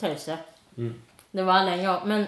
Tause. 0.00 0.36
Mm. 0.76 0.94
Det 1.32 1.44
var 1.46 1.64
lenger. 1.64 2.04
Men 2.06 2.26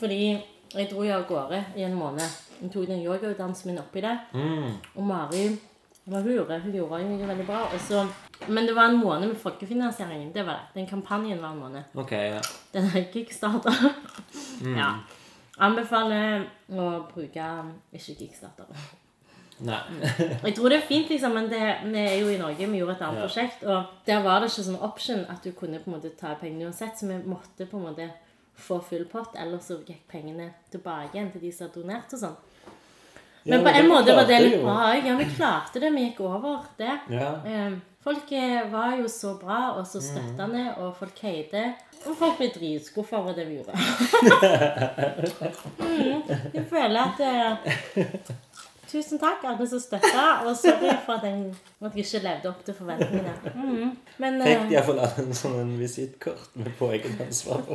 fordi 0.00 0.38
jeg 0.72 0.88
dro 0.90 1.04
jo 1.04 1.12
av 1.18 1.26
gårde 1.28 1.64
i 1.76 1.82
en 1.84 1.94
måned. 1.94 2.28
Jeg 2.62 2.70
tok 2.72 2.86
den 2.88 3.02
yogautdannelsen 3.04 3.70
min 3.70 3.78
oppi 3.82 4.00
det. 4.00 4.16
mm, 4.32 4.70
Og 4.96 5.04
Mari 5.04 5.58
hun 6.06 6.32
gjorde? 6.34 6.58
Hun 6.64 6.72
gjorde 6.74 7.00
jo 7.02 7.08
mye 7.08 7.26
veldig 7.28 7.46
bra. 7.46 7.60
Så, 7.78 8.06
men 8.48 8.66
det 8.66 8.74
var 8.74 8.88
en 8.90 8.98
måned 8.98 9.28
med 9.28 9.36
folkefinansieringen. 9.38 10.32
Det 10.34 10.42
var 10.46 10.52
det. 10.58 10.80
Den 10.80 10.86
kampanjen 10.90 11.42
var 11.42 11.52
en 11.54 11.60
måned. 11.62 11.82
OK, 11.94 12.12
ja. 12.12 12.40
Den 12.74 12.88
er 12.90 13.04
kickstarter. 13.12 13.76
Ja. 14.76 14.88
Anbefaler 15.62 16.46
å 16.72 16.88
bruke 17.12 17.46
ikke 17.94 18.16
kickstarter. 18.18 18.66
Nei. 19.62 19.78
Jeg 20.42 20.54
tror 20.56 20.72
det 20.72 20.78
er 20.80 20.86
fint, 20.88 21.10
liksom, 21.12 21.36
men 21.36 21.46
det, 21.52 21.60
vi 21.84 22.00
er 22.02 22.16
jo 22.18 22.32
i 22.32 22.38
Norge. 22.40 22.66
Vi 22.66 22.80
gjorde 22.80 22.96
et 22.96 23.04
annet 23.06 23.20
Ja. 23.20 23.26
prosjekt, 23.28 23.62
og 23.62 23.84
der 24.08 24.22
var 24.24 24.40
det 24.42 24.48
ikke 24.50 24.64
sånn 24.66 24.80
option 24.82 25.22
at 25.30 25.44
du 25.44 25.52
kunne 25.54 25.78
på 25.78 25.90
en 25.92 25.96
måte 26.00 26.10
ta 26.18 26.32
pengene 26.40 26.66
uansett, 26.66 26.98
så 26.98 27.06
vi 27.06 27.20
måtte 27.30 27.68
på 27.70 27.78
en 27.78 27.84
måte 27.86 28.08
få 28.58 28.80
full 28.82 29.04
pott, 29.12 29.36
ellers 29.38 29.68
så 29.70 29.78
gikk 29.86 30.02
pengene 30.10 30.50
tilbake 30.72 31.14
igjen 31.14 31.30
til 31.32 31.40
de 31.44 31.52
som 31.52 31.68
hadde 31.68 31.78
donert 31.80 32.12
og 32.16 32.18
sånn. 32.24 32.34
Ja, 33.42 33.56
Men 33.56 33.64
på 33.66 33.70
en 33.78 33.88
måte 33.90 34.14
var 34.14 34.26
det 34.28 34.38
litt 34.42 34.60
bra 34.60 34.74
bra. 34.76 34.92
Ja, 35.02 35.16
vi 35.18 35.26
klarte 35.36 35.80
det. 35.82 35.90
Vi 35.94 36.04
gikk 36.08 36.20
over 36.26 36.60
det. 36.78 36.98
Ja. 37.10 37.32
Eh, 37.46 37.72
Folk 38.02 38.32
eh, 38.32 38.70
var 38.70 38.96
jo 38.98 39.08
så 39.08 39.34
bra 39.38 39.72
og 39.78 39.86
så 39.86 40.00
støttende, 40.02 40.74
og 40.82 40.96
folk 40.98 41.18
heide. 41.22 41.74
Og 42.02 42.16
folk 42.18 42.34
ble 42.40 42.48
dritskuffa 42.50 43.16
over 43.20 43.32
det 43.36 43.44
vi 43.46 43.54
gjorde. 43.60 43.78
mm, 45.78 46.22
jeg 46.56 46.64
føler 46.70 47.00
at 47.04 47.20
eh, 47.22 47.56
Tusen 48.90 49.18
takk, 49.22 49.44
alle 49.46 49.66
som 49.70 49.80
støtta, 49.80 50.24
og 50.44 50.56
sorry 50.58 50.90
for 51.06 51.12
at 51.14 51.22
jeg, 51.24 51.54
at 51.80 51.94
jeg 51.94 52.04
ikke 52.04 52.24
levde 52.26 52.48
opp 52.50 52.60
til 52.66 52.74
forventningene. 52.76 53.34
Mm. 53.54 53.90
Men 54.18 54.32
Fikk 54.42 54.58
eh, 54.66 54.72
iallfall 54.74 54.98
alle 55.06 55.22
en 55.28 55.34
sånn 55.38 55.70
visittkort 55.78 56.50
med 56.58 56.70
på 56.80 56.90
eget 56.98 57.20
ansvar 57.22 57.62
på? 57.70 57.74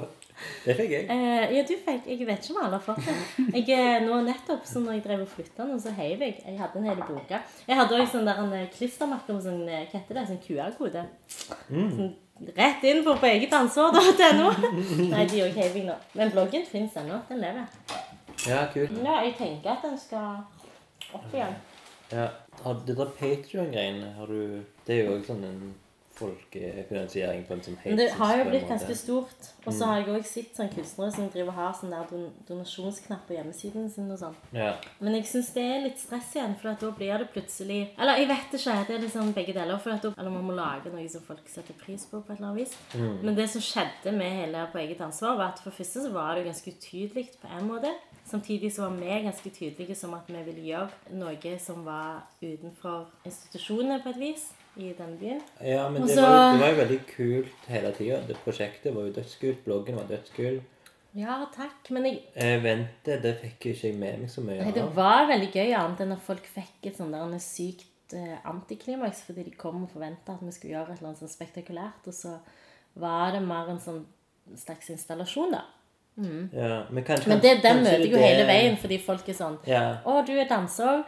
Det 0.66 0.76
fikk 0.78 0.92
jeg. 0.94 1.08
eh, 1.10 1.56
Ja, 1.56 1.64
du 1.66 1.74
fikk 1.86 2.06
Jeg 2.08 2.28
vet 2.28 2.44
ikke 2.46 2.54
om 2.58 2.62
alle 2.66 2.78
har 2.78 2.84
fått 2.86 3.06
det. 3.08 3.16
Jeg, 3.56 3.70
eh, 3.78 4.06
nå 4.06 4.20
nettopp, 4.28 4.66
så 4.70 4.80
når 4.84 4.94
jeg 5.00 5.04
drev 5.08 5.22
og 5.26 5.32
flytta 5.34 5.66
nå, 5.66 5.80
så 5.82 5.94
heiv 5.98 6.22
jeg. 6.22 6.38
Jeg 6.46 6.60
hadde 6.60 6.80
en 6.82 6.88
hel 6.92 7.02
bunke. 7.08 7.40
Jeg 7.68 7.80
hadde 7.80 7.98
også 7.98 8.12
sånn 8.18 8.30
der 8.30 8.42
en 8.44 8.54
eh, 8.54 8.68
klistremerke 8.76 9.34
med 9.34 9.44
sånn 9.48 9.64
kette, 9.92 10.14
hva 10.14 10.22
heter 10.22 10.22
det, 10.22 10.26
sånn 10.30 10.44
QR-kode. 10.46 11.04
Sånn, 11.70 12.14
rett 12.58 12.84
inn 12.86 13.02
på 13.06 13.16
på 13.18 13.26
eget 13.32 13.54
ansvar.no. 13.58 14.52
Nei, 15.10 15.24
de 15.32 15.42
òg 15.48 15.58
heiv 15.58 15.80
jeg 15.82 15.88
nå. 15.88 15.96
Men 16.20 16.30
bloggen 16.36 16.66
fins 16.70 16.94
ennå. 17.02 17.18
Den 17.32 17.42
lever. 17.42 17.66
Ja, 18.46 18.62
kult. 18.74 18.94
Ja, 19.04 19.18
jeg 19.26 19.34
tenker 19.40 19.74
at 19.74 19.82
den 19.88 19.98
skal 19.98 20.44
opp 21.18 21.34
igjen. 21.34 21.56
Ja. 22.12 22.28
Har, 22.64 22.78
det 22.88 22.94
der 22.98 23.10
Patreon-greiene, 23.18 24.14
har 24.16 24.30
du 24.30 24.64
Det 24.86 24.96
er 24.96 25.02
jo 25.10 25.16
også 25.18 25.34
sånn 25.34 25.44
en 25.50 25.74
folkefinansiering 26.18 27.44
på 27.48 27.56
en 27.56 27.64
sånn 27.66 27.78
helt 27.82 27.92
Men 27.92 28.00
det 28.00 28.08
har 28.18 28.34
jo 28.40 28.46
blitt 28.50 28.68
ganske 28.70 28.96
stort. 28.98 29.50
Og 29.68 29.76
så 29.76 29.90
har 29.90 30.02
jeg 30.02 30.10
òg 30.16 30.26
sett 30.28 30.58
sånn 30.58 30.72
kunstnere 30.74 31.14
som 31.14 31.30
driver 31.34 31.52
og 31.52 31.60
har 31.60 31.76
sånn 31.78 31.94
der 31.94 32.08
don 32.10 32.26
donasjonsknapp 32.48 33.26
på 33.28 33.36
hjemmesiden 33.38 33.90
sin 33.94 34.10
og 34.14 34.20
sånn. 34.22 34.38
Ja. 34.56 34.74
Men 35.04 35.18
jeg 35.20 35.28
syns 35.30 35.52
det 35.56 35.66
er 35.66 35.86
litt 35.86 36.02
stress 36.02 36.34
igjen, 36.36 36.56
for 36.62 36.74
da 36.82 36.92
blir 36.98 37.24
det 37.24 37.30
plutselig 37.36 37.80
Eller 37.98 38.22
jeg 38.22 38.30
vet 38.32 38.58
ikke. 38.60 38.76
Det 38.88 38.98
er 38.98 39.06
liksom 39.06 39.34
begge 39.38 39.56
deler. 39.58 39.82
For 39.84 40.04
da, 40.04 40.14
eller 40.18 40.34
man 40.34 40.48
må 40.50 40.58
lage 40.58 40.94
noe 40.94 41.08
som 41.12 41.26
folk 41.28 41.50
setter 41.52 41.78
pris 41.78 42.08
på 42.10 42.22
på 42.22 42.34
et 42.34 42.42
eller 42.42 42.52
annet 42.52 42.64
vis. 42.64 42.78
Men 43.24 43.38
det 43.38 43.50
som 43.54 43.64
skjedde 43.64 44.16
med 44.16 44.38
hele 44.42 44.66
På 44.72 44.82
eget 44.82 45.02
ansvar, 45.02 45.38
var 45.38 45.54
at 45.54 45.62
for 45.64 45.76
første 45.76 46.04
så 46.04 46.12
var 46.14 46.36
det 46.36 46.48
ganske 46.48 46.72
utydelig 46.74 47.30
på 47.42 47.50
en 47.58 47.68
måte. 47.70 47.94
Samtidig 48.28 48.74
så 48.76 48.88
var 48.88 48.98
vi 49.00 49.20
ganske 49.24 49.50
tydelige 49.56 49.96
som 49.96 50.14
at 50.18 50.28
vi 50.28 50.42
ville 50.44 50.66
gjøre 50.66 51.16
noe 51.16 51.58
som 51.64 51.86
var 51.86 52.26
utenfor 52.42 53.06
institusjonene 53.26 54.02
på 54.04 54.12
et 54.12 54.20
vis 54.20 54.48
i 54.78 54.94
denne 54.98 55.18
byen. 55.20 55.42
ja, 55.64 55.90
men 55.90 56.04
Også, 56.04 56.16
det 56.16 56.24
var, 56.24 56.52
det 56.54 56.60
var 56.62 56.70
jo 56.70 56.76
veldig 56.82 57.00
kult 57.16 57.68
hele 57.68 57.92
tida. 57.98 58.20
Det 58.28 58.38
prosjektet 58.46 58.94
var 58.96 59.08
jo 59.08 59.12
dødskult. 59.16 59.64
Bloggen 59.66 59.96
var 59.96 60.04
dødskul. 60.10 60.60
Ja, 61.18 61.46
takk. 61.56 61.90
Men 61.90 62.06
jeg, 62.06 62.22
Eh, 62.36 62.60
vente, 62.64 63.22
det 63.24 63.36
fikk 63.42 63.66
jo 63.66 63.74
ikke 63.74 63.88
jeg 63.92 63.96
med 63.98 64.20
meg 64.20 64.30
så 64.30 64.42
mye 64.46 64.62
Nei, 64.64 64.72
det 64.76 64.84
var 64.96 65.26
veldig 65.28 65.52
gøy, 65.54 65.74
annet 65.74 66.02
enn 66.06 66.12
at 66.14 66.22
folk 66.22 66.46
fikk 66.46 66.86
et 66.92 66.98
sånn 66.98 67.12
der 67.12 67.24
en 67.26 67.40
sykt 67.40 68.14
eh, 68.14 68.38
antiklimaks 68.46 69.24
fordi 69.26 69.44
de 69.50 69.52
kom 69.58 69.84
og 69.84 69.90
forventa 69.92 70.34
at 70.36 70.42
vi 70.46 70.52
skulle 70.52 70.76
gjøre 70.76 70.94
et 70.94 71.00
eller 71.02 71.10
annet 71.10 71.24
sånn 71.24 71.34
spektakulært, 71.34 72.06
og 72.08 72.14
så 72.14 72.38
var 72.96 73.32
det 73.34 73.42
mer 73.42 73.70
en 73.74 73.80
sånn 73.80 74.06
slags 74.56 74.90
installasjon, 74.94 75.52
da. 75.52 75.64
Ja, 76.18 76.86
men 76.90 77.04
kanskje, 77.06 77.28
Men 77.30 77.40
det, 77.44 77.62
den 77.62 77.84
møter 77.84 78.00
jeg 78.00 78.12
jo 78.12 78.18
det- 78.18 78.24
hele 78.26 78.46
veien, 78.48 78.78
fordi 78.78 78.98
folk 79.06 79.28
er 79.30 79.34
sånn 79.34 79.58
Ja. 79.68 79.98
'Å, 80.06 80.26
du 80.26 80.32
er 80.40 80.46
danser', 80.50 81.04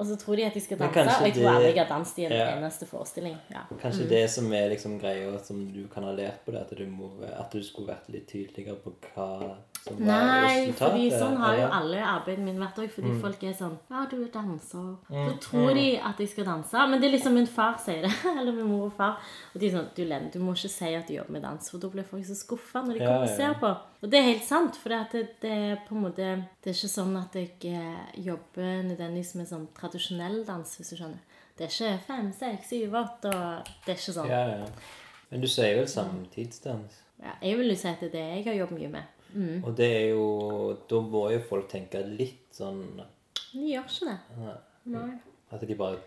og 0.00 0.06
så 0.08 0.16
tror 0.16 0.36
de 0.40 0.44
at 0.48 0.54
de 0.56 0.60
skal 0.64 0.78
danse. 0.80 0.98
Og 1.20 1.26
jeg 1.28 1.34
tror 1.36 1.42
det- 1.44 1.54
aldri 1.54 1.74
jeg 1.74 1.84
har 1.86 1.90
danset 1.96 2.18
i 2.18 2.24
en 2.24 2.32
Ja. 2.32 2.46
eneste 2.56 2.86
forestilling. 2.88 3.36
Ja. 3.52 3.62
Kanskje 3.82 4.08
det 4.08 4.30
som 4.30 4.52
er 4.52 4.68
liksom 4.70 4.98
greia 5.00 5.38
som 5.44 5.66
du 5.72 5.86
kan 5.92 6.02
ha 6.04 6.12
lært 6.16 6.40
på 6.46 6.52
det, 6.52 6.60
at 6.60 6.70
du, 6.78 6.86
må, 6.86 7.10
at 7.22 7.50
du 7.52 7.60
skulle 7.62 7.88
vært 7.92 8.08
litt 8.08 8.26
tydeligere 8.28 8.76
på 8.82 8.92
hva 9.14 9.56
som 9.84 9.96
var 9.96 10.06
Nei, 10.06 10.66
resultatet? 10.66 10.76
fordi 10.78 11.10
sånn 11.12 11.36
har 11.36 11.56
jo 11.56 11.66
alle 11.72 12.00
arbeidet 12.04 12.44
min 12.44 12.58
vært 12.58 12.76
òg. 12.78 12.90
Fordi 12.90 13.08
Mm. 13.10 13.20
folk 13.20 13.42
er 13.44 13.52
sånn 13.52 13.78
'Ja, 13.90 14.06
du 14.10 14.22
er 14.24 14.28
danser.' 14.28 14.96
Så 15.10 15.40
tror 15.40 15.74
de 15.74 15.96
at 15.98 16.18
jeg 16.18 16.28
skal 16.28 16.44
danse. 16.44 16.72
Men 16.88 17.00
det 17.00 17.12
er 17.12 17.18
liksom 17.18 17.32
min 17.34 17.46
far 17.46 17.76
sier 17.78 18.02
det. 18.02 18.10
Eller 18.40 18.52
min 18.52 18.66
mor 18.66 18.86
og 18.86 18.92
far. 18.96 19.18
Og 19.54 19.60
de 19.60 19.66
er 19.66 19.70
sånn 19.72 19.88
'Du 19.94 20.04
Len, 20.04 20.30
du 20.32 20.38
må 20.38 20.52
ikke 20.52 20.68
si 20.70 20.94
at 20.94 21.06
du 21.06 21.14
jobber 21.14 21.30
med 21.32 21.42
dans', 21.42 21.70
for 21.70 21.78
da 21.78 21.88
blir 21.88 22.04
folk 22.04 22.24
så 22.24 22.34
skuffa 22.34 22.80
når 22.86 22.92
de 22.94 23.00
Ja, 23.00 23.06
kommer 23.06 23.22
og 23.22 23.28
ser 23.36 23.54
på. 23.54 23.76
Og 24.00 24.08
det 24.08 24.18
er 24.18 24.28
helt 24.30 24.46
sant, 24.46 24.78
for 24.80 24.94
det, 25.12 25.26
det, 25.42 25.50
er 25.50 25.82
på 25.84 25.92
en 25.94 26.06
måte 26.06 26.28
Det 26.62 26.70
er 26.72 26.76
ikke 26.78 26.88
sånn 26.88 27.12
at 27.20 27.34
jeg 27.36 27.52
eh, 27.68 28.14
jobber 28.24 28.80
nødvendigvis 28.88 29.34
med 29.36 29.50
sånn 29.50 29.68
tradisjonell 29.76 30.40
dans, 30.48 30.72
hvis 30.78 30.94
du 30.94 30.96
skjønner. 30.96 31.20
Det 31.58 31.66
er 31.66 31.74
ikke 31.74 31.92
fem, 32.06 32.32
seks, 32.32 32.72
syv, 32.72 32.96
åtte 33.02 33.34
og 33.36 33.70
Det 33.84 33.92
er 33.92 34.00
ikke 34.00 34.16
sånn. 34.16 34.32
Ja, 34.32 34.42
ja. 34.56 34.68
Men 35.30 35.44
du 35.44 35.48
sier 35.52 35.76
vel 35.76 35.88
samtidsdans? 35.90 37.00
Ja, 37.20 37.36
jeg 37.44 37.60
vil 37.60 37.68
jo 37.68 37.76
si 37.76 37.90
at 37.90 38.00
det 38.00 38.08
er 38.08 38.16
det 38.16 38.26
jeg 38.26 38.46
har 38.48 38.60
jobbet 38.62 38.78
mye 38.80 38.92
med. 38.96 39.16
Mm. 39.30 39.58
Og 39.62 39.74
det 39.78 39.86
er 39.94 40.06
jo 40.10 40.24
Da 40.90 40.98
må 41.06 41.28
jo 41.30 41.38
folk 41.46 41.68
tenke 41.70 42.00
litt 42.02 42.48
sånn 42.56 42.80
de 43.52 43.66
gjør 43.72 43.88
ikke 43.88 44.06
det. 44.06 44.54
Nei. 44.94 45.10
At 45.50 45.66
de 45.66 45.74
bare 45.74 45.98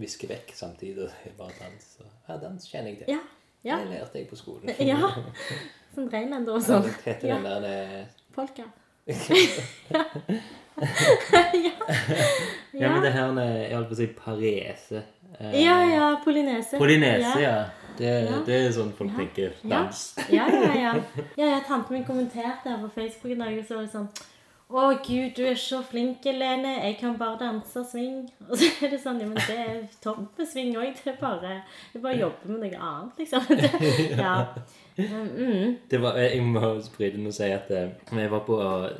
visker 0.00 0.30
vekk 0.32 0.54
samtidig. 0.56 1.04
og 1.04 1.36
bare 1.38 1.52
dans. 1.60 1.88
Og, 2.00 2.06
ja, 2.28 2.36
dans 2.40 2.68
kjenner 2.68 2.88
jeg 2.88 2.98
til. 3.02 3.12
Ja. 3.12 3.20
Ja. 3.62 3.76
Det 3.78 3.92
lærte 3.92 4.18
jeg 4.18 4.28
på 4.28 4.36
skolen. 4.36 4.72
Ja. 4.80 4.98
Sånn 5.94 6.08
reinlender 6.12 6.52
og 6.56 6.60
Ja, 6.62 6.66
sånn. 6.66 6.82
det 6.82 6.90
heter 7.04 7.28
Ja. 7.28 7.34
den 7.34 7.44
der 7.44 7.64
eh, 7.64 8.04
Polka. 8.34 8.62
Ja, 12.72 12.88
men 12.92 13.02
det 13.02 13.10
her 13.12 13.32
med 13.32 13.68
Jeg 13.68 13.76
holdt 13.76 13.88
på 13.90 13.94
å 13.94 13.98
si 13.98 14.06
parese. 14.16 15.02
Eh, 15.38 15.62
Ja, 15.62 15.76
ja, 15.84 16.06
polynese. 16.24 16.78
Polynese, 16.78 17.40
ja. 17.42 17.64
Det, 17.98 18.04
Ja. 18.24 18.38
det 18.46 18.54
er 18.66 18.70
sånn 18.72 18.92
folk 18.96 19.10
tenker. 19.16 19.52
Ja. 19.62 19.68
Dans. 19.68 20.14
Ja, 20.30 20.46
ja, 20.48 20.74
ja. 20.74 20.94
ja, 21.36 21.46
ja 21.46 21.60
Tanten 21.66 21.92
min 21.98 22.04
kommenterte 22.04 22.68
her 22.70 22.78
på 22.78 22.88
Facebook 22.94 23.32
i 23.32 23.34
dag, 23.34 23.58
og 23.58 23.64
så 23.68 23.74
var 23.76 23.82
det 23.82 23.92
sånn 23.92 24.08
Å, 24.72 24.82
gud, 25.04 25.34
du 25.36 25.42
er 25.44 25.58
så 25.60 25.82
flink, 25.84 26.24
Lene. 26.24 26.70
Jeg 26.86 26.94
kan 26.96 27.18
bare 27.20 27.36
danse 27.42 27.82
swing. 27.90 28.22
Og 28.48 28.54
så 28.56 28.70
er 28.86 28.94
det 28.94 29.00
sånn 29.02 29.18
Ja, 29.20 29.26
men 29.28 29.36
det 29.44 29.56
er 29.60 29.82
topp 30.00 30.38
med 30.38 30.48
swing 30.48 30.70
òg. 30.80 30.94
Det 31.02 31.12
er 31.12 31.18
bare 31.20 31.58
å 32.08 32.12
jobbe 32.16 32.48
med 32.48 32.62
noe 32.64 32.78
annet, 32.88 33.20
liksom. 33.20 33.50
Det, 33.50 33.68
ja. 34.22 34.32
Mm. 34.96 35.76
Det 35.88 36.00
var, 36.00 36.16
jeg 36.20 36.40
må 36.44 36.62
bryte 36.94 37.20
inn 37.20 37.28
og 37.28 37.36
si 37.36 37.50
at 37.52 37.68
eh, 37.72 37.92
vi 38.12 38.24
var 38.32 38.42
på 38.48 38.56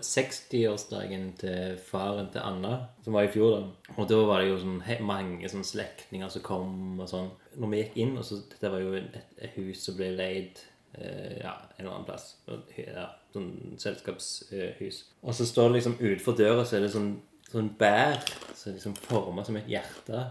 60-årsdagen 0.08 1.24
til 1.40 1.80
faren 1.88 2.28
til 2.32 2.44
Anna, 2.44 2.74
som 3.04 3.16
var 3.16 3.28
i 3.28 3.32
fjor. 3.32 3.56
da. 3.56 3.94
Og 3.96 4.12
da 4.12 4.20
var 4.28 4.44
det 4.44 4.50
jo 4.52 4.60
sånn 4.60 4.76
mange 5.08 5.48
sånn 5.52 5.64
slektninger 5.68 6.32
som 6.36 6.44
kom 6.44 7.00
og 7.00 7.08
sånn. 7.08 7.32
Når 7.56 7.72
vi 7.72 7.80
gikk 7.80 7.98
inn, 8.04 8.14
og 8.20 8.28
så 8.28 8.42
Dette 8.52 8.72
var 8.72 8.84
jo 8.84 8.92
et, 9.00 9.18
et 9.40 9.56
hus 9.56 9.88
som 9.88 9.96
ble 9.96 10.12
leid 10.20 10.60
eh, 10.98 11.40
ja, 11.40 11.56
en 11.78 11.80
eller 11.80 11.94
annen 11.96 12.08
plass. 12.12 12.34
Og, 12.52 12.68
Ja, 12.76 13.08
sånn 13.34 13.76
selskapshus. 13.80 15.04
Og 15.22 15.34
så 15.34 15.46
står 15.48 15.68
det 15.72 15.78
liksom 15.80 15.96
utenfor 16.00 16.36
døra, 16.38 16.64
så 16.64 16.76
er 16.76 16.80
det 16.86 16.92
sånn, 16.94 17.12
sånn 17.52 17.70
bær 17.78 18.18
som 18.54 18.70
er 18.72 18.76
liksom 18.78 18.94
forma 18.96 19.44
som 19.44 19.56
et 19.56 19.66
hjerte. 19.68 20.26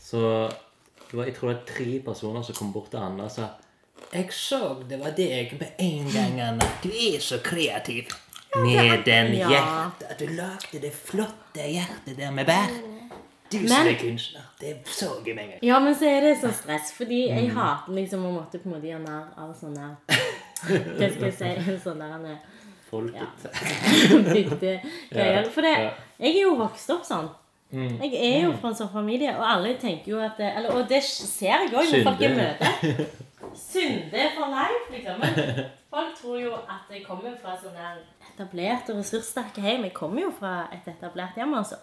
Så 0.00 0.20
det 1.10 1.16
var, 1.16 1.24
jeg 1.28 1.34
tror 1.36 1.48
det 1.50 1.56
var 1.56 1.64
tre 1.68 1.98
personer 2.04 2.42
som 2.46 2.54
kom 2.58 2.72
bort 2.74 2.90
til 2.92 2.98
Anna 3.02 3.24
og 3.28 3.30
sa 3.30 3.48
Jeg 4.12 4.28
så 4.34 4.60
det 4.88 4.98
var 5.00 5.14
deg 5.16 5.54
med 5.60 5.72
en 5.82 6.10
gang, 6.12 6.40
Anna. 6.40 6.66
Du 6.82 6.90
er 6.90 7.18
så 7.22 7.38
kreativ. 7.42 8.12
Med 8.56 9.02
den 9.04 9.34
Ja. 9.36 9.48
hjertet. 9.50 10.18
Du 10.18 10.26
lagde 10.32 10.80
det 10.80 10.92
flotte 10.94 11.60
hjertet 11.66 12.16
der 12.16 12.30
med 12.30 12.46
bær. 12.46 12.70
Du 13.50 13.58
som 13.68 13.84
Men- 13.84 13.94
er 13.94 13.98
kunstner. 14.00 14.42
Det 14.60 14.76
så 14.86 15.22
jeg 15.26 15.34
med 15.34 15.44
en 15.44 15.50
gang. 15.50 15.58
Ja, 15.62 15.78
men 15.80 15.94
så 15.94 16.04
er 16.06 16.20
det 16.20 16.38
så 16.40 16.50
stress, 16.52 16.92
fordi 16.92 17.28
jeg 17.28 17.50
hater 17.52 17.92
liksom 17.92 18.24
å 18.24 18.32
måtte 18.32 18.58
på 18.58 18.66
en 18.66 18.72
måte 18.72 18.88
gjøre 18.88 19.04
narr 19.04 19.28
av 19.36 19.54
sånne 19.60 19.96
Hva 20.66 21.08
skal 21.14 21.26
jeg 21.30 21.34
si? 21.40 21.50
En 21.72 21.80
sånn 21.84 21.98
der, 22.04 22.38
Folket. 22.86 23.46
bygdegreier. 24.34 25.50
For 25.50 25.60
det, 25.66 25.72
Ja. 25.78 25.90
jeg 26.22 26.36
er 26.36 26.42
jo 26.42 26.54
vokst 26.60 26.90
opp 26.94 27.04
sånn. 27.06 27.28
Jeg 27.72 28.12
er 28.14 28.44
jo 28.44 28.52
fra 28.60 28.70
en 28.70 28.76
sånn 28.78 28.92
familie, 28.92 29.32
og 29.36 29.42
alle 29.44 29.72
tenker 29.82 30.12
jo 30.12 30.20
at 30.22 30.36
det, 30.38 30.52
eller, 30.56 30.70
Og 30.78 30.86
det 30.88 31.00
ser 31.02 31.64
jeg 31.66 31.72
òg 31.74 31.90
når 31.90 32.04
folk 32.06 32.20
jeg 32.22 32.30
Synde. 32.30 32.44
møter. 32.44 33.06
Synde 33.66 34.22
for 34.36 34.52
life, 34.52 34.92
liksom. 34.92 35.18
Men 35.20 35.64
folk 35.90 36.14
tror 36.20 36.38
jo 36.40 36.52
at 36.54 36.92
jeg 36.92 37.02
kommer 37.06 37.34
fra 37.42 37.56
sånn 37.58 37.74
der 37.74 37.98
etablert 38.30 38.90
og 38.92 38.98
ressurssterke 39.00 39.62
hjem. 39.64 39.84
Jeg 39.88 39.94
kommer 39.96 40.22
jo 40.26 40.30
fra 40.38 40.54
et 40.76 40.86
etablert 40.92 41.34
hjem, 41.40 41.54
altså. 41.58 41.78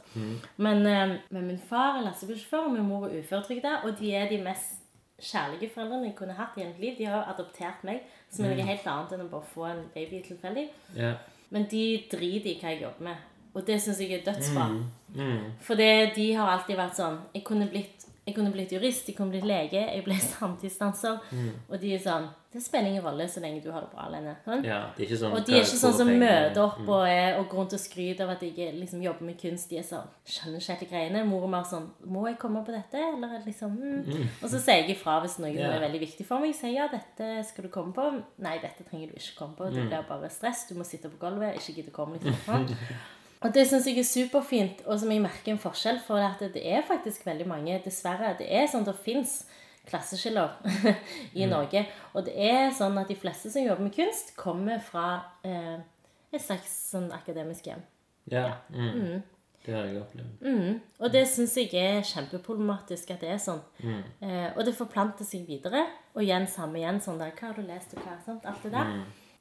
Men, 0.58 0.86
eh, 0.88 1.18
men 1.34 1.48
min 1.52 1.60
far 1.70 1.98
er 2.00 2.08
lastebilsjåfør, 2.08 2.68
og 2.70 2.76
min 2.78 2.88
mor 2.88 3.08
er 3.10 3.20
uføretrygda, 3.20 3.82
og 3.84 3.98
de 4.00 4.14
er 4.16 4.30
de 4.30 4.38
mest 4.46 4.80
kjærlige 5.22 5.70
foreldrene 5.74 6.10
jeg 6.10 6.16
kunne 6.18 6.38
hatt 6.38 6.58
i 6.58 6.64
hele 6.64 6.80
liv. 6.82 6.96
De 6.98 7.06
har 7.10 7.28
adoptert 7.34 7.84
meg, 7.88 8.02
som 8.32 8.46
er 8.46 8.56
noe 8.56 8.68
helt 8.68 8.88
annet 8.90 9.14
enn 9.16 9.26
å 9.26 9.30
bare 9.32 9.52
få 9.54 9.68
en 9.70 9.86
baby 9.94 10.24
tilfeldig. 10.26 10.66
Yeah. 10.98 11.22
Men 11.54 11.68
de 11.72 11.84
driter 12.12 12.52
i 12.52 12.58
hva 12.62 12.74
jeg 12.74 12.84
jobber 12.84 13.10
med. 13.10 13.30
Og 13.54 13.68
det 13.68 13.78
syns 13.82 14.02
jeg 14.02 14.16
er 14.16 14.24
dødsbra. 14.26 14.66
Mm. 15.14 15.52
For 15.62 15.78
det, 15.78 16.16
de 16.16 16.32
har 16.34 16.50
alltid 16.50 16.74
vært 16.80 16.96
sånn 16.98 17.20
Jeg 17.36 17.44
kunne 17.46 17.68
blitt, 17.70 18.03
jeg 18.24 18.38
kunne 18.38 18.54
blitt 18.54 18.72
jurist, 18.72 19.10
jeg 19.10 19.18
kunne 19.18 19.34
blitt 19.34 19.44
lege, 19.48 19.82
jeg 19.84 20.04
ble 20.06 20.16
samtidsdanser. 20.38 21.20
Og 21.68 21.76
de 21.82 21.92
er 21.96 22.02
sånn 22.04 22.30
Det 22.54 22.62
spiller 22.62 22.92
ingen 22.92 23.02
rolle 23.02 23.26
så 23.28 23.42
lenge 23.42 23.64
du 23.64 23.72
har 23.74 23.82
det 23.82 23.90
bra 23.90 24.06
alene. 24.06 24.36
Sånn? 24.46 24.62
ja. 24.64 24.78
Det 24.94 25.04
er 25.04 25.08
ikke 25.08 25.18
sånn 25.24 25.34
Og 25.34 25.48
de 25.48 25.56
er 25.58 25.64
ikke 25.66 25.80
sånn 25.82 25.96
som 25.98 26.12
møter 26.22 26.60
opp 26.62 26.84
og, 26.86 27.08
er, 27.10 27.40
og 27.40 27.48
går 27.50 27.60
rundt 27.60 27.74
og 27.74 27.82
skryter 27.82 28.28
av 28.28 28.36
at 28.36 28.46
jeg 28.46 28.76
liksom 28.78 29.02
jobber 29.04 29.28
med 29.28 29.40
kunst. 29.42 29.72
De 29.72 29.80
er 29.82 29.88
sånn 29.88 30.06
Skjønner 30.30 30.62
ikke 30.62 30.76
helt 30.78 30.92
greiene. 30.94 31.24
Mor 31.28 31.48
og 31.48 31.52
mer 31.56 31.66
sånn 31.68 31.90
Må 32.06 32.28
jeg 32.30 32.38
komme 32.44 32.62
på 32.64 32.76
dette? 32.76 33.02
Eller 33.16 33.42
liksom 33.48 33.74
mm. 33.82 34.14
Og 34.38 34.46
så 34.46 34.62
sier 34.62 34.84
jeg 34.84 34.94
ifra 34.94 35.18
hvis 35.26 35.40
noe 35.42 35.52
som 35.58 35.74
er 35.74 35.84
veldig 35.88 36.04
viktig 36.06 36.28
for 36.30 36.44
meg. 36.44 36.54
Jeg 36.54 36.62
Sier 36.62 36.78
ja, 36.78 36.88
dette 36.94 37.32
skal 37.50 37.68
du 37.68 37.74
komme 37.74 37.92
på. 37.98 38.06
Nei, 38.46 38.56
dette 38.64 38.86
trenger 38.86 39.10
du 39.10 39.18
ikke 39.18 39.40
komme 39.42 39.58
på. 39.58 39.74
Det 39.74 39.90
blir 39.90 40.08
bare 40.08 40.30
stress. 40.32 40.68
Du 40.70 40.78
må 40.78 40.88
sitte 40.88 41.12
på 41.12 41.20
gulvet. 41.26 41.58
Ikke 41.60 41.82
gidde 41.82 41.92
å 41.92 41.98
komme. 41.98 42.22
liksom. 42.22 42.70
Og 43.44 43.52
det 43.54 43.66
syns 43.68 43.88
jeg 43.90 44.00
er 44.00 44.08
superfint, 44.08 44.86
og 44.88 45.00
som 45.00 45.12
jeg 45.12 45.24
merker 45.24 45.54
en 45.54 45.60
forskjell 45.60 46.00
for 46.06 46.24
at 46.24 46.40
det 46.54 46.64
er 46.64 46.86
faktisk 46.88 47.26
veldig 47.28 47.48
mange, 47.50 47.82
dessverre. 47.84 48.36
Det 48.40 48.48
er 48.48 48.70
sånn 48.72 48.88
det 48.88 48.96
fins 49.04 49.42
klasseskiller 49.90 50.56
i 51.40 51.48
Norge. 51.50 51.84
Og 52.14 52.24
det 52.28 52.38
er 52.40 52.72
sånn 52.76 52.96
at 53.02 53.12
de 53.12 53.18
fleste 53.20 53.52
som 53.52 53.66
jobber 53.66 53.90
med 53.90 53.96
kunst, 53.98 54.32
kommer 54.40 54.80
fra 54.84 55.08
eh, 55.44 55.84
et 56.32 56.44
slags 56.44 56.72
sånn 56.94 57.12
akademisk 57.16 57.68
hjem. 57.68 57.84
Ja. 58.32 58.48
Mm. 58.72 59.20
Det 59.64 59.76
har 59.76 59.88
jeg 59.88 60.00
opplevd. 60.02 60.44
Mm. 60.44 60.80
Og 61.00 61.12
det 61.12 61.24
syns 61.32 61.56
jeg 61.60 61.72
er 61.80 62.02
kjempeproblematisk 62.08 63.14
at 63.16 63.22
det 63.24 63.32
er 63.36 63.44
sånn. 63.44 63.62
Eh, 63.84 64.50
og 64.52 64.64
det 64.68 64.76
forplanter 64.76 65.28
seg 65.28 65.46
videre. 65.48 65.86
Og 66.16 66.24
igjen 66.26 66.48
samme 66.52 66.82
igjen. 66.82 67.00
sånn 67.04 67.20
der, 67.20 67.32
Hva 67.36 67.52
har 67.52 67.60
du 67.60 67.68
lest, 67.68 67.96
og 67.96 68.04
hva? 68.04 68.18
Sant? 68.26 68.48
Alt 68.48 68.66
det 68.68 68.74
der. 68.76 68.92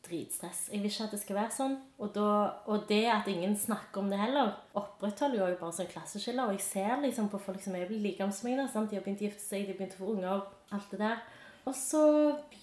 Dritstress. 0.02 0.64
Jeg 0.72 0.82
vil 0.82 0.90
ikke 0.90 1.04
at 1.06 1.14
det 1.14 1.20
skal 1.22 1.38
være 1.38 1.54
sånn. 1.54 1.76
Og, 1.98 2.08
da, 2.16 2.28
og 2.66 2.88
det 2.88 3.04
at 3.12 3.28
ingen 3.30 3.54
snakker 3.58 4.02
om 4.02 4.10
det 4.10 4.18
heller, 4.18 4.56
opprettholder 4.78 5.52
jo 5.54 5.60
bare 5.60 5.76
sånn 5.76 5.90
klasseskiller. 5.92 6.50
Og 6.50 6.58
jeg 6.58 6.66
ser 6.66 6.96
liksom 7.04 7.30
på 7.32 7.40
folk 7.42 7.62
som 7.62 7.76
er 7.78 7.92
like 7.92 8.18
gamle 8.18 8.34
som 8.34 8.50
meg, 8.50 8.58
de 8.58 8.98
har 8.98 9.04
begynt 9.04 9.22
å 9.22 9.28
gifte 9.28 9.44
seg, 9.44 9.66
de 9.66 9.74
har 9.74 9.80
begynt 9.80 9.96
å 9.98 10.02
få 10.02 10.12
unger, 10.16 10.44
alt 10.74 10.94
det 10.94 11.02
der. 11.04 11.24
Og 11.62 11.74
så 11.78 12.04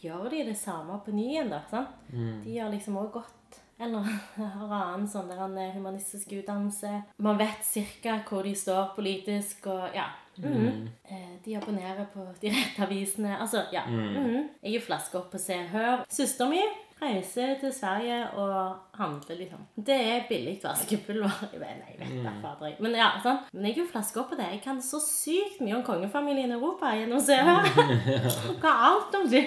gjør 0.01 0.27
de 0.33 0.45
det 0.49 0.57
samme 0.59 0.99
på 1.05 1.15
ny 1.15 1.29
igjen, 1.31 1.51
da. 1.53 1.63
sant? 1.71 1.95
De 2.11 2.57
har 2.59 2.71
liksom 2.73 2.99
også 2.99 3.21
gått 3.21 3.35
eller 3.79 4.03
har 4.35 4.73
annen 4.75 5.07
sånn 5.07 5.29
der 5.31 5.39
en 5.45 5.59
humanistisk 5.71 6.33
utdannelse. 6.35 6.89
Man 7.23 7.39
vet 7.39 7.63
cirka 7.63 8.17
hvor 8.27 8.43
de 8.43 8.51
står 8.57 8.91
politisk, 8.97 9.69
og 9.71 9.95
ja. 9.95 10.09
mhm. 10.41 10.65
mm. 10.65 11.37
De 11.45 11.55
abonnerer 11.55 12.09
på 12.13 12.25
de 12.41 12.51
rette 12.51 12.83
avisene. 12.83 13.37
Altså, 13.39 13.63
ja. 13.71 13.85
Mm. 13.87 14.49
Jeg 14.61 14.75
er 14.75 14.83
flaska 14.83 15.21
opp 15.21 15.31
på 15.31 15.39
Se 15.39 15.55
og 15.63 15.71
Hør. 15.71 16.03
Søsteren 16.11 16.51
min 16.57 16.77
reiser 17.01 17.55
til 17.59 17.73
Sverige 17.73 18.27
og 18.37 18.75
handler, 18.99 19.35
liksom. 19.39 19.59
Det 19.75 19.95
er 19.95 20.25
billig 20.29 20.59
vaskepulver. 20.63 21.49
Jeg 21.53 21.61
vet, 21.61 21.75
nei, 21.79 21.95
jeg 21.95 21.99
vet 22.01 22.25
da, 22.25 22.33
fader. 22.41 22.67
jeg. 22.67 22.75
Men 22.83 22.95
ja, 22.99 23.09
sånn. 23.23 23.41
Men 23.53 23.69
jeg 23.69 23.77
er 23.77 23.81
jo 23.81 23.87
flaske 23.91 24.21
opp 24.21 24.31
på 24.33 24.39
det. 24.39 24.47
Jeg 24.55 24.61
kan 24.63 24.81
så 24.83 24.99
sykt 25.03 25.61
mye 25.63 25.77
om 25.79 25.83
kongefamilien 25.87 26.51
i 26.51 26.57
Europa 26.57 26.91
gjennom 26.97 27.21
Se 27.23 27.37
Hør. 27.49 27.69
Hva 28.61 28.73
alt 28.89 29.19
om 29.21 29.29
de? 29.31 29.45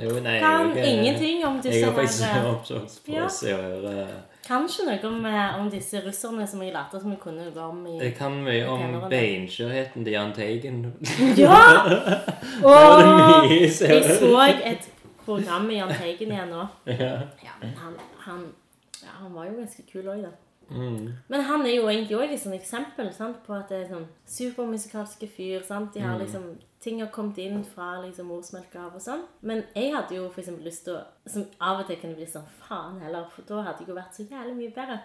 Jo, 0.00 0.14
nei, 0.24 0.38
Kan 0.40 0.72
jeg, 0.76 0.94
ingenting 0.94 1.44
om 1.46 1.60
disse 1.60 1.80
Jeg 1.80 1.90
har 1.90 1.98
faktisk 1.98 2.24
her, 2.30 2.48
eh, 2.48 2.86
på 3.08 3.26
å 3.26 3.34
Se 3.40 3.52
og 3.56 3.66
Høre. 3.68 4.06
Kan 4.44 4.66
ikke 4.68 4.84
noe 4.84 5.08
om, 5.08 5.26
eh, 5.26 5.60
om 5.60 5.70
disse 5.72 6.00
russerne 6.04 6.46
som 6.48 6.60
jeg 6.60 6.74
later 6.74 7.00
som 7.00 7.12
jeg 7.12 7.20
kunne 7.20 7.46
noe 7.48 7.68
om 7.68 7.84
i 7.88 7.94
Jeg 7.96 8.16
kan 8.18 8.34
mye 8.44 8.64
om 8.68 8.98
beinskjørheten 9.12 10.04
til 10.04 10.12
Jahn 10.12 10.34
Teigen. 10.36 10.82
Ja! 11.36 11.60
og 12.68 13.48
jeg 13.52 13.70
så 13.72 14.34
et 14.64 14.90
program 15.24 15.66
med 15.66 15.76
Jahn 15.80 15.94
Teigen 15.98 16.32
igjen 16.32 16.50
nå. 16.54 16.66
Ja. 16.86 17.12
Ja, 17.44 17.54
men 17.60 17.74
han, 17.76 17.94
han, 18.26 18.44
ja, 19.02 19.10
han 19.20 19.32
var 19.34 19.46
jo 19.50 19.56
ganske 19.60 19.82
kul 19.90 20.08
òg, 20.08 20.22
da. 20.22 20.30
Mm. 20.70 21.10
Men 21.28 21.42
han 21.44 21.66
er 21.68 21.74
jo 21.76 21.88
egentlig 21.90 22.16
òg 22.16 22.22
et 22.24 22.30
liksom, 22.38 22.54
eksempel 22.56 23.10
sant, 23.12 23.42
på 23.44 23.52
at 23.52 23.68
det 23.68 23.82
er 23.82 23.90
sånn 23.90 24.06
supermusikalske 24.26 25.28
fyr. 25.28 25.60
sant? 25.66 25.92
De 25.94 26.00
Mm. 26.00 26.06
har 26.10 26.18
liksom, 26.24 26.46
Ting 26.84 26.98
har 27.00 27.08
kommet 27.08 27.38
inn 27.40 27.62
fra 27.64 27.94
liksom 28.02 28.26
morsmelka 28.28 28.76
av 28.86 28.94
og 28.96 29.00
sånn. 29.00 29.22
Men 29.40 29.62
jeg 29.74 29.94
hadde 29.94 30.16
jo 30.18 30.26
for 30.28 30.40
eksempel 30.42 30.66
lyst 30.68 30.84
til 30.84 30.92
å 30.98 31.04
Som 31.26 31.46
av 31.60 31.80
og 31.80 31.86
til 31.88 31.96
kunne 31.96 32.14
bli 32.18 32.26
sånn 32.28 32.44
Faen 32.60 32.98
heller, 33.00 33.24
for 33.32 33.42
da 33.48 33.62
hadde 33.62 33.78
jeg 33.80 33.88
jo 33.88 33.94
vært 33.96 34.12
så 34.18 34.26
jævlig 34.28 34.54
mye 34.58 34.74
bedre. 34.76 34.98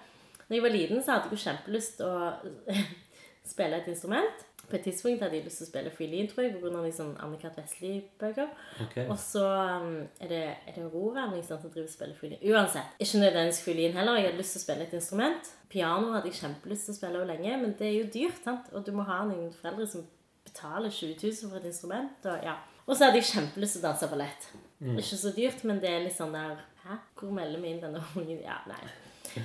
Når 0.49 0.55
jeg 0.57 0.61
var 0.65 0.69
liten, 0.75 1.01
så 1.01 1.11
hadde 1.13 1.29
jeg 1.29 1.37
jo 1.37 1.43
kjempelyst 1.45 1.95
til 1.97 2.05
å 2.05 2.33
spille 3.53 3.77
et 3.79 3.87
instrument. 3.87 4.43
På 4.69 4.77
et 4.77 4.83
tidspunkt 4.85 5.23
hadde 5.23 5.37
jeg 5.39 5.45
lyst 5.47 5.61
til 5.61 5.67
å 5.67 5.69
spille 5.71 5.93
fiolin, 5.93 6.27
tror 6.29 6.45
jeg, 6.45 6.53
pga. 6.55 6.83
Liksom 6.85 7.09
Anne-Kat. 7.25 7.57
Vestli-bøker. 7.57 8.51
Okay. 8.85 9.07
Og 9.09 9.17
så 9.21 9.43
um, 9.81 9.95
er 10.21 10.31
det, 10.31 10.43
er 10.69 10.77
det 10.77 10.85
Roran 10.93 11.33
liksom, 11.35 11.61
som 11.61 11.73
driver 11.73 11.89
og 11.89 11.95
spiller 11.95 12.19
fiolin. 12.19 12.43
Uansett. 12.51 12.95
Ikke 13.01 13.23
nødvendigvis 13.23 13.63
fiolin 13.65 13.97
heller. 13.97 14.19
Jeg 14.19 14.29
hadde 14.29 14.43
lyst 14.43 14.55
til 14.55 14.61
å 14.61 14.65
spille 14.67 14.87
et 14.87 14.95
instrument. 14.99 15.51
Piano 15.73 16.13
hadde 16.15 16.31
jeg 16.31 16.39
kjempelyst 16.43 16.87
til 16.87 16.95
å 16.95 16.99
spille 16.99 17.25
lenge, 17.33 17.57
men 17.65 17.75
det 17.81 17.89
er 17.89 17.97
jo 17.97 18.07
dyrt. 18.13 18.41
sant? 18.45 18.71
Og 18.73 18.85
du 18.85 18.93
må 18.95 19.05
ha 19.09 19.21
noen 19.27 19.51
foreldre 19.57 19.89
som 19.89 20.07
betaler 20.47 20.93
20 20.93 21.19
000 21.21 21.51
for 21.51 21.59
et 21.59 21.69
instrument. 21.69 22.25
Og, 22.25 22.45
ja. 22.45 22.55
og 22.85 22.95
så 22.95 23.07
hadde 23.07 23.21
jeg 23.21 23.31
kjempelyst 23.33 23.77
til 23.77 23.83
å 23.83 23.87
danse 23.89 24.09
ballett. 24.11 24.49
Ikke 24.79 25.19
så 25.19 25.33
dyrt, 25.35 25.65
men 25.67 25.81
det 25.83 25.91
er 25.91 26.03
litt 26.05 26.17
sånn 26.17 26.35
der 26.35 26.59
Hæ? 26.79 26.95
Hvor 27.19 27.33
melder 27.35 27.59
vi 27.59 27.73
inn 27.73 27.81
denne 27.81 27.99
ungen? 28.17 28.39
Ja, 28.39 28.61
nei. 28.69 28.79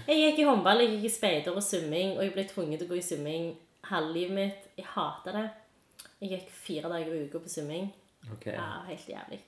Jeg 0.06 0.20
gikk 0.20 0.38
i 0.40 0.48
håndball, 0.48 0.80
jeg 0.84 0.94
gikk 0.94 1.09
i 1.09 1.12
speider 1.12 1.56
og 1.56 1.64
svømming, 1.64 2.14
og 2.16 2.22
jeg 2.24 2.32
ble 2.36 2.44
tvunget 2.48 2.80
til 2.80 2.88
å 2.88 2.92
gå 2.92 3.01
i 3.01 3.05
svømming 3.05 3.48
halve 3.90 4.12
livet 4.16 4.36
mitt. 4.39 4.69
Jeg 4.78 4.89
hata 4.94 5.35
det. 5.36 5.48
Jeg 6.20 6.31
gikk 6.35 6.55
fire 6.55 6.90
dager 6.93 7.12
i 7.15 7.24
uka 7.27 7.43
på 7.43 7.52
svømming. 7.52 7.90
Okay. 8.36 8.55
Ja, 8.56 8.85
helt 8.89 9.09
jævlig. 9.09 9.40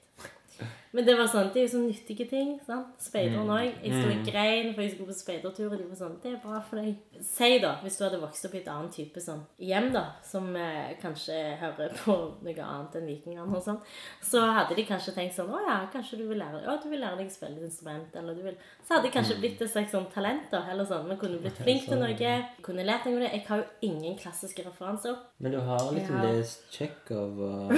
Men 0.97 1.05
det 1.05 1.13
var 1.19 1.27
sånn, 1.29 1.51
det 1.53 1.61
er 1.61 1.67
jo 1.67 1.71
sånn 1.75 1.89
nyttige 1.91 2.25
ting. 2.31 2.53
sant? 2.65 2.95
Speideren 3.03 3.51
òg. 3.53 3.67
Jeg 3.85 3.93
sto 3.93 4.09
i 4.09 4.31
grein 4.31 4.71
for 4.73 4.81
jeg 4.81 4.93
skulle 4.95 5.11
på 5.11 5.17
speidertur, 5.19 5.67
og 5.73 5.77
de 5.77 5.89
var 5.91 5.99
sånn 5.99 6.15
Det 6.23 6.31
er 6.33 6.39
bra 6.41 6.61
for 6.65 6.81
deg. 6.81 6.95
Si, 7.21 7.59
da, 7.61 7.75
hvis 7.83 7.99
du 7.99 8.05
hadde 8.07 8.21
vokst 8.23 8.47
opp 8.49 8.55
i 8.55 8.61
et 8.63 8.71
annet 8.73 8.95
type 8.97 9.21
sånn 9.21 9.43
hjem, 9.61 9.91
da, 9.93 10.05
som 10.25 10.49
eh, 10.57 10.95
kanskje 11.03 11.37
hører 11.61 11.93
på 12.01 12.17
noe 12.47 12.65
annet 12.65 12.97
enn 12.97 13.11
vikingene 13.11 13.45
og 13.59 13.61
sånn, 13.67 13.81
så 14.25 14.41
hadde 14.47 14.79
de 14.79 14.87
kanskje 14.89 15.13
tenkt 15.19 15.37
sånn 15.37 15.53
Å 15.53 15.61
ja, 15.67 15.77
kanskje 15.93 16.21
du 16.23 16.25
vil 16.31 16.41
lære 16.41 16.63
Å, 16.65 16.79
du 16.81 16.89
vil 16.89 17.03
lære 17.05 17.21
deg 17.21 17.29
å 17.29 17.35
spille 17.35 17.61
et 17.61 17.69
instrument, 17.69 18.17
eller 18.17 18.39
du 18.39 18.43
vil 18.47 18.57
Så 18.87 18.95
hadde 18.97 19.11
jeg 19.11 19.17
kanskje 19.19 19.39
blitt 19.43 19.61
et 19.67 19.73
slags 19.75 19.93
sånn 19.93 20.09
talent, 20.15 20.49
da, 20.55 20.63
eller 20.73 20.89
sånn. 20.89 21.05
Vi 21.11 21.19
kunne 21.21 21.43
blitt 21.45 21.61
flink 21.61 21.85
til 21.91 22.01
noe. 22.01 22.33
Kunne 22.65 22.87
lært 22.89 23.05
noe 23.11 23.21
det. 23.21 23.33
Jeg 23.35 23.45
har 23.51 23.61
jo 23.61 23.69
ingen 23.91 24.17
klassiske 24.17 24.65
referanser. 24.65 25.17
Men 25.43 25.53
du 25.53 25.61
har 25.61 25.91
liksom 25.93 26.17
Ja. 26.17 26.33
lest 26.33 26.65
Tsjekhov 26.73 27.41
og 27.43 27.73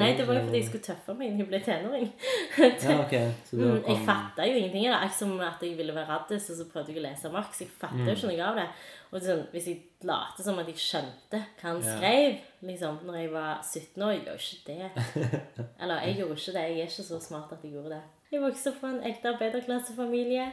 Nei, 0.00 0.12
det 0.16 0.26
var 0.26 0.34
jo 0.40 0.46
fordi 0.48 0.58
jeg 0.62 0.68
skulle 0.72 0.88
tøffe 0.90 1.14
meg 1.14 1.30
når 1.36 1.44
jeg 1.44 1.48
ble 1.52 1.60
tenåring. 1.66 2.12
Ja, 2.58 2.96
ok. 3.00 3.14
Så 3.48 3.56
da 3.56 3.64
Mm, 3.66 3.82
jeg 3.88 4.02
fatta 4.06 4.46
jo 4.48 4.54
ingenting 4.58 4.86
av 4.88 4.92
det. 4.92 5.00
Akkurat 5.06 5.18
som 5.18 5.40
at 5.40 5.62
jeg 5.62 5.76
ville 5.78 5.94
være 5.94 6.08
raddis, 6.08 6.50
og 6.50 6.56
så 6.56 6.66
prøvde 6.72 6.92
jeg 6.94 7.00
å 7.02 7.06
lese 7.06 7.30
Marx. 7.32 7.60
Jeg 7.60 7.68
fatta 7.80 8.04
jo 8.06 8.14
ikke 8.16 8.30
noe 8.32 8.46
av 8.48 8.56
det. 8.60 8.66
Og 9.12 9.22
sånn, 9.22 9.42
hvis 9.52 9.66
jeg 9.70 9.82
later 10.08 10.42
som 10.44 10.58
at 10.58 10.66
jeg 10.72 10.76
skjønte 10.82 11.40
hva 11.60 11.68
han 11.70 11.82
Ja. 11.84 11.96
skrev 11.96 12.38
liksom, 12.70 12.98
når 13.06 13.16
jeg 13.20 13.32
var 13.32 13.60
17 13.62 14.02
år, 14.02 14.12
jeg 14.12 14.24
gjorde 14.26 14.48
ikke 14.50 14.66
det. 14.66 14.90
Eller 15.80 16.00
jeg 16.06 16.16
gjorde 16.20 16.38
ikke 16.40 16.52
det. 16.58 16.64
Jeg 16.70 16.78
er 16.80 16.90
ikke 16.90 17.08
så 17.12 17.20
smart 17.20 17.52
at 17.52 17.62
jeg 17.64 17.72
gjorde 17.76 17.90
det. 17.96 18.02
Jeg 18.32 18.40
vokste 18.42 18.70
opp 18.72 18.80
fra 18.80 18.88
en 18.90 19.02
ekte 19.06 19.28
arbeiderklassefamilie. 19.30 20.46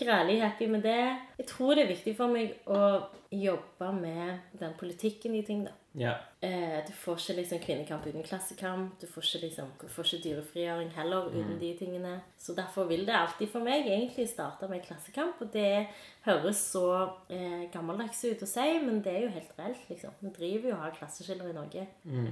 Grælig 0.00 0.40
happy 0.42 0.66
med 0.72 0.82
det. 0.82 1.16
Jeg 1.38 1.46
tror 1.46 1.74
det 1.76 1.84
er 1.84 1.92
viktig 1.92 2.16
for 2.16 2.32
meg 2.32 2.54
å 2.66 3.02
jobbe 3.30 3.92
med 4.00 4.38
den 4.60 4.72
politikken 4.80 5.34
i 5.36 5.42
ting, 5.44 5.64
da. 5.66 5.72
Ja. 5.94 6.12
Eh, 6.40 6.78
du 6.86 6.92
får 6.96 7.18
ikke 7.20 7.34
liksom 7.36 7.58
kvinnekamp 7.62 8.06
uten 8.06 8.24
klassekamp. 8.24 8.94
Du 9.00 9.06
får 9.06 9.26
ikke, 9.26 9.40
liksom, 9.46 9.72
du 9.80 9.88
får 9.92 10.08
ikke 10.08 10.22
dyrefrigjøring 10.24 10.92
heller 10.96 11.28
uten 11.28 11.58
de 11.60 11.72
tingene. 11.78 12.14
Så 12.38 12.54
derfor 12.56 12.88
vil 12.88 13.04
det 13.06 13.16
alltid 13.16 13.50
for 13.52 13.64
meg 13.64 13.86
egentlig 13.86 14.28
starte 14.30 14.68
med 14.70 14.84
klassekamp. 14.86 15.40
Og 15.44 15.52
det 15.52 15.86
høres 16.24 16.62
så 16.72 16.86
eh, 17.28 17.66
gammeldags 17.74 18.24
ut 18.24 18.44
å 18.46 18.48
si, 18.48 18.68
men 18.84 19.02
det 19.04 19.12
er 19.12 19.26
jo 19.26 19.34
helt 19.36 19.58
reelt, 19.58 19.84
liksom. 19.90 20.16
Vi 20.20 20.32
driver 20.38 20.70
jo 20.70 20.76
og 20.78 20.86
har 20.86 20.96
klasseskiller 20.96 21.52
i 21.52 21.58
Norge. 21.58 21.86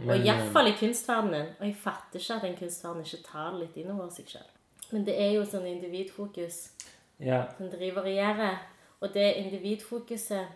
og 0.09 0.17
iallfall 0.17 0.73
i 0.73 0.79
kunstverdenen. 0.81 1.53
Og 1.61 1.69
jeg 1.69 1.77
fatter 1.85 2.25
ikke 2.25 2.41
at 2.41 2.49
en 2.49 2.59
kunstverden 2.65 3.05
ikke 3.05 3.25
tar 3.29 3.61
litt 3.61 3.77
innover 3.77 4.11
seg 4.15 4.33
sjøl. 4.37 4.51
Men 4.91 5.05
det 5.07 5.21
er 5.21 5.35
jo 5.37 5.45
sånn 5.47 5.69
individfokus 5.71 6.63
ja. 7.23 7.45
som 7.57 7.69
driver 7.71 8.03
og 8.03 8.09
regjerer. 8.09 8.61
Og 9.01 9.15
det 9.15 9.29
individfokuset, 9.41 10.49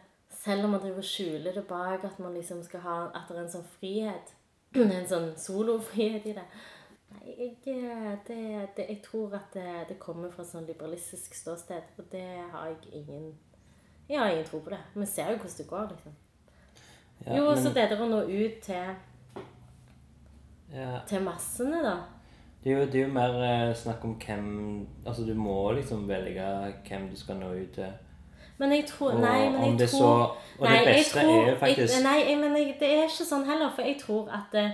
selv 0.44 0.64
om 0.66 0.74
man 0.74 0.80
driver 0.80 1.00
og 1.00 1.08
skjuler 1.08 1.56
det 1.56 1.66
bak 1.68 2.04
at 2.04 2.18
man 2.20 2.34
liksom 2.36 2.62
skal 2.62 2.80
ha 2.84 2.96
at 3.16 3.28
det 3.28 3.36
er 3.36 3.44
en 3.44 3.52
sånn 3.54 3.68
frihet, 3.78 4.32
en 4.84 5.08
sånn 5.08 5.30
solofrihet 5.40 6.26
i 6.28 6.38
det 6.38 6.48
Nei, 7.14 7.34
jeg, 7.38 7.50
eh, 7.70 8.14
det, 8.26 8.38
det, 8.76 8.86
jeg 8.88 9.00
tror 9.04 9.36
at 9.38 9.52
det, 9.54 9.68
det 9.88 9.98
kommer 10.02 10.32
fra 10.34 10.42
sånn 10.46 10.66
liberalistisk 10.66 11.36
ståsted, 11.36 11.92
og 12.00 12.08
det 12.10 12.26
har 12.52 12.72
jeg 12.72 13.04
ingen 13.04 13.28
Jeg 14.08 14.18
har 14.18 14.32
ingen 14.32 14.44
tro 14.48 14.58
på 14.60 14.72
det. 14.72 14.80
Vi 14.94 15.06
ser 15.06 15.30
jo 15.30 15.36
hvordan 15.38 15.58
det 15.58 15.66
går, 15.68 15.92
liksom. 15.92 16.16
ja 17.26 17.36
jo, 17.38 17.44
men- 17.44 17.62
så 17.62 17.72
det 17.72 17.84
er 17.84 18.02
å 18.02 18.08
nå 18.08 18.18
ut 18.26 18.58
til, 18.66 18.96
ja. 20.74 21.00
til 21.06 21.22
massene, 21.22 21.84
da. 21.84 21.94
Det 22.64 22.72
er, 22.72 22.78
jo, 22.80 22.84
det 22.90 23.00
er 23.00 23.06
jo 23.06 23.12
mer 23.12 23.38
eh, 23.44 23.74
snakk 23.76 24.04
om 24.04 24.16
hvem 24.18 24.86
Altså, 25.06 25.24
du 25.24 25.34
må 25.36 25.72
liksom 25.76 26.08
velge 26.08 26.44
hvem 26.88 27.10
du 27.10 27.16
skal 27.16 27.36
nå 27.36 27.52
ut 27.52 27.72
til. 27.76 27.92
Men 28.59 28.72
jeg 28.72 28.85
tror 28.86 29.12
Nei, 29.18 29.48
men 29.51 29.78
jeg 29.78 29.89
tror 29.89 29.98
så 29.98 30.10
Og 30.60 30.68
Nei, 30.68 30.76
det 30.78 30.86
beste 30.86 31.18
tror- 31.20 31.31
er 31.47 31.51
jo 31.51 31.56
faktisk 31.59 31.94
jeg, 31.94 32.02
Nei, 32.05 32.18
jeg, 32.28 32.39
men 32.39 32.56
jeg, 32.56 32.76
det 32.81 32.89
er 32.90 33.02
ikke 33.09 33.26
sånn 33.26 33.44
heller, 33.48 33.70
for 33.74 33.82
jeg 33.82 33.97
tror 34.01 34.28
at 34.31 34.55
eh, 34.55 34.70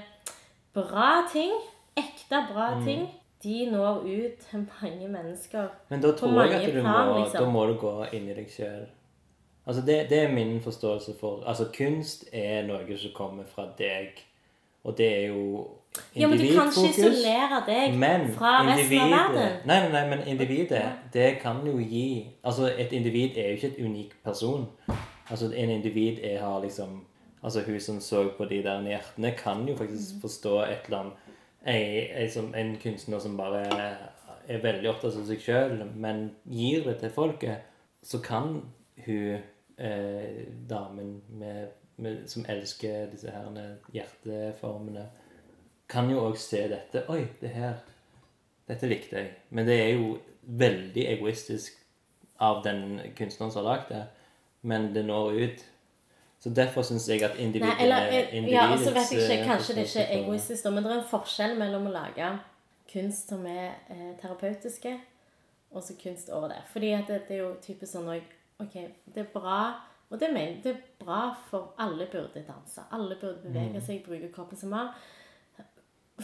bra 0.74 1.23
ting, 1.32 1.52
ekte 1.97 2.43
bra 2.52 2.74
Mm. 2.74 2.85
ting, 2.85 3.09
de 3.43 3.70
når 3.70 4.02
ut 4.05 4.39
til 4.51 4.66
mange 4.82 5.09
mennesker. 5.09 5.69
Men 5.89 6.01
da 6.02 6.12
tror 6.12 6.43
jeg 6.43 6.52
at 6.61 6.74
du 6.74 6.81
plan, 6.81 7.07
må, 7.09 7.19
liksom. 7.24 7.40
da 7.44 7.51
må 7.51 7.66
du 7.66 7.74
gå 7.81 7.94
inn 8.12 8.28
i 8.28 8.35
deg 8.35 8.51
sjøl. 8.52 8.86
Altså 9.66 9.82
det, 9.86 10.11
det 10.11 10.19
er 10.24 10.32
min 10.32 10.61
forståelse 10.61 11.15
for 11.20 11.43
Altså 11.47 11.69
kunst 11.73 12.24
er 12.32 12.62
noe 12.66 12.97
som 12.98 13.11
kommer 13.15 13.44
fra 13.44 13.66
deg, 13.78 14.20
og 14.85 14.97
det 14.98 15.09
er 15.24 15.27
jo 15.32 15.69
Ja, 16.16 16.28
men 16.28 16.38
du 16.38 16.44
kan 16.54 16.68
ikke 16.70 16.88
isolere 16.90 17.62
deg 17.66 17.96
Men 17.98 18.28
fra 18.34 18.60
resten 18.66 19.00
av 19.00 19.34
verden. 19.34 19.56
Nei, 19.66 19.78
nei, 19.80 19.90
nei, 19.92 20.02
men 20.10 20.20
individet, 20.28 20.84
det 21.12 21.38
kan 21.42 21.66
jo 21.66 21.78
gi 21.78 22.28
Altså, 22.44 22.70
et 22.78 22.92
individ 22.92 23.38
er 23.38 23.50
jo 23.50 23.58
ikke 23.58 23.72
et 23.72 23.84
unik 23.84 24.12
person. 24.24 24.68
Altså, 25.30 25.50
en 25.50 25.70
individ 25.70 26.18
er, 26.22 26.38
har 26.40 26.60
liksom 26.62 27.00
Altså, 27.42 27.62
hun 27.66 27.80
som 27.80 28.00
så 28.00 28.28
på 28.36 28.44
de 28.44 28.62
der 28.62 28.82
hjertene, 28.82 29.34
kan 29.36 29.68
jo 29.68 29.76
faktisk 29.76 30.14
Mm. 30.14 30.20
forstå 30.20 30.62
et 30.62 30.86
eller 30.86 30.98
annet 30.98 31.12
ei, 31.66 32.22
ei 32.22 32.28
som, 32.28 32.54
En 32.54 32.76
kunstner 32.82 33.18
som 33.18 33.36
bare 33.36 33.64
er 34.48 34.58
veldig 34.62 34.88
opptatt 34.90 35.16
av 35.16 35.26
seg 35.26 35.40
sjøl, 35.40 35.84
men 35.94 36.30
gir 36.50 36.84
det 36.84 36.98
til 37.00 37.10
folket, 37.10 37.56
så 38.02 38.18
kan 38.18 38.62
hun 39.06 39.38
eh, 39.78 40.46
damen 40.70 41.22
med, 41.28 41.68
med, 41.96 42.28
som 42.28 42.44
elsker 42.48 43.10
disse 43.12 43.30
her 43.30 43.76
hjerteformene 43.92 45.06
kan 45.90 46.10
jo 46.10 46.22
òg 46.28 46.38
se 46.38 46.62
dette. 46.70 47.04
Oi, 47.10 47.24
det 47.40 47.50
her 47.54 47.80
Dette 48.70 48.86
likte 48.86 49.16
jeg. 49.18 49.30
Men 49.50 49.66
det 49.66 49.76
er 49.82 49.88
jo 49.98 50.12
veldig 50.46 51.02
egoistisk 51.16 51.74
av 52.40 52.60
den 52.62 53.00
kunstneren 53.18 53.50
som 53.50 53.64
har 53.64 53.66
lagd 53.72 53.88
det. 53.90 54.04
Men 54.62 54.92
det 54.94 55.02
når 55.08 55.40
ut. 55.40 55.64
Så 56.40 56.52
derfor 56.56 56.86
syns 56.86 57.08
jeg 57.10 57.24
at 57.26 57.34
individet 57.42 57.74
Nei, 57.74 57.84
eller, 57.84 58.06
er 58.14 58.30
Ja, 58.32 58.46
ja, 58.52 58.62
altså 58.70 58.94
vet 58.94 59.10
jeg 59.12 59.20
ikke, 59.26 59.40
eh, 59.40 59.46
Kanskje 59.48 59.74
det 59.74 59.84
ikke 59.88 60.04
er 60.06 60.22
egoistisk, 60.22 60.70
men 60.70 60.84
det 60.84 60.92
er 60.92 61.00
en 61.00 61.10
forskjell 61.10 61.58
mellom 61.58 61.90
å 61.90 61.92
lage 61.92 62.30
kunst 62.92 63.28
som 63.28 63.44
er 63.46 63.74
eh, 63.90 64.14
terapeutiske, 64.22 64.94
og 65.70 65.82
så 65.82 65.94
kunst 66.00 66.30
over 66.30 66.48
det. 66.54 66.62
Fordi 66.72 66.92
at 66.96 67.10
det, 67.10 67.20
det 67.28 67.36
er 67.36 67.42
jo 67.42 67.52
typisk 67.62 67.92
sånn 67.92 68.08
òg 68.14 68.36
Ok, 68.60 68.74
det 69.14 69.22
er 69.22 69.28
bra 69.34 69.60
og 70.10 70.18
det, 70.20 70.32
mener, 70.34 70.56
det 70.62 70.72
er 70.74 70.80
bra 70.98 71.20
for 71.50 71.70
alle 71.78 72.06
burde 72.10 72.42
danse. 72.42 72.82
Alle 72.92 73.14
burde 73.20 73.38
bevege 73.44 73.78
Mm. 73.78 73.84
seg, 73.86 74.00
bruke 74.04 74.32
kroppen 74.34 74.58
som 74.58 74.72
mer. 74.74 74.88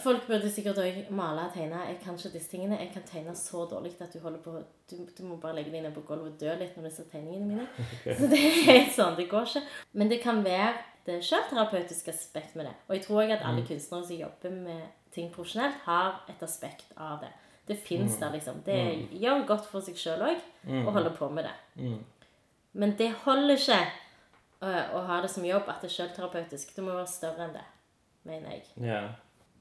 Folk 0.02 0.26
burde 0.28 0.50
sikkert 0.52 0.78
òg 0.82 0.98
male 1.14 1.46
og 1.46 1.54
tegne. 1.54 1.78
Jeg 1.88 1.98
kan 2.02 2.18
ikke 2.18 2.32
disse 2.34 2.50
tingene. 2.50 2.78
Jeg 2.80 2.90
kan 2.94 3.04
tegne 3.08 3.34
så 3.38 3.64
dårlig 3.70 3.94
at 4.00 4.12
du 4.12 4.18
holder 4.20 4.42
på 4.44 4.58
Du, 4.90 4.96
du 5.18 5.22
må 5.26 5.36
bare 5.42 5.56
legge 5.56 5.72
deg 5.72 5.82
ned 5.82 5.94
på 5.94 6.04
gulvet 6.06 6.34
og 6.34 6.40
dø 6.40 6.52
litt 6.60 6.76
når 6.76 6.88
du 6.88 6.94
ser 6.94 7.08
tegningene 7.10 7.46
mine. 7.48 7.64
Så 8.18 8.28
det 8.30 8.38
er 8.38 8.60
helt 8.68 8.92
sånn. 8.94 9.16
Det 9.18 9.26
går 9.30 9.48
ikke. 9.48 9.62
Men 9.98 10.12
det 10.12 10.20
kan 10.22 10.44
være 10.44 10.76
det 11.08 11.16
sjølterapeutiske 11.26 12.12
aspekt 12.14 12.54
med 12.54 12.68
det. 12.68 12.74
Og 12.86 12.94
jeg 12.94 13.02
tror 13.06 13.22
også 13.24 13.34
at 13.38 13.42
alle 13.48 13.64
kunstnere 13.66 14.06
som 14.06 14.20
jobber 14.20 14.54
med 14.54 14.86
ting 15.16 15.32
profesjonelt, 15.34 15.82
har 15.88 16.20
et 16.30 16.42
aspekt 16.44 16.92
av 16.96 17.18
det. 17.24 17.32
Det 17.66 17.78
fins 17.82 18.14
der, 18.20 18.30
liksom. 18.36 18.60
Det 18.66 18.78
gjør 19.18 19.46
godt 19.48 19.66
for 19.66 19.82
seg 19.82 19.98
sjøl 19.98 20.22
òg 20.22 20.42
å 20.86 20.92
holde 20.94 21.10
på 21.16 21.28
med 21.34 21.48
det. 21.48 21.54
Men 22.78 22.92
det 22.98 23.10
holder 23.24 23.56
ikke 23.56 23.78
øh, 24.62 24.82
å 24.94 25.02
ha 25.08 25.20
det 25.24 25.30
som 25.32 25.46
jobb 25.46 25.66
at 25.72 25.82
det 25.82 25.90
er 25.90 25.94
sjølterapeutisk. 25.96 26.74
Det 26.76 26.84
må 26.84 26.94
være 26.94 27.10
større 27.10 27.46
enn 27.48 27.56
det, 27.56 27.64
mener 28.28 28.54
jeg. 28.54 28.66
Ja. 28.86 29.00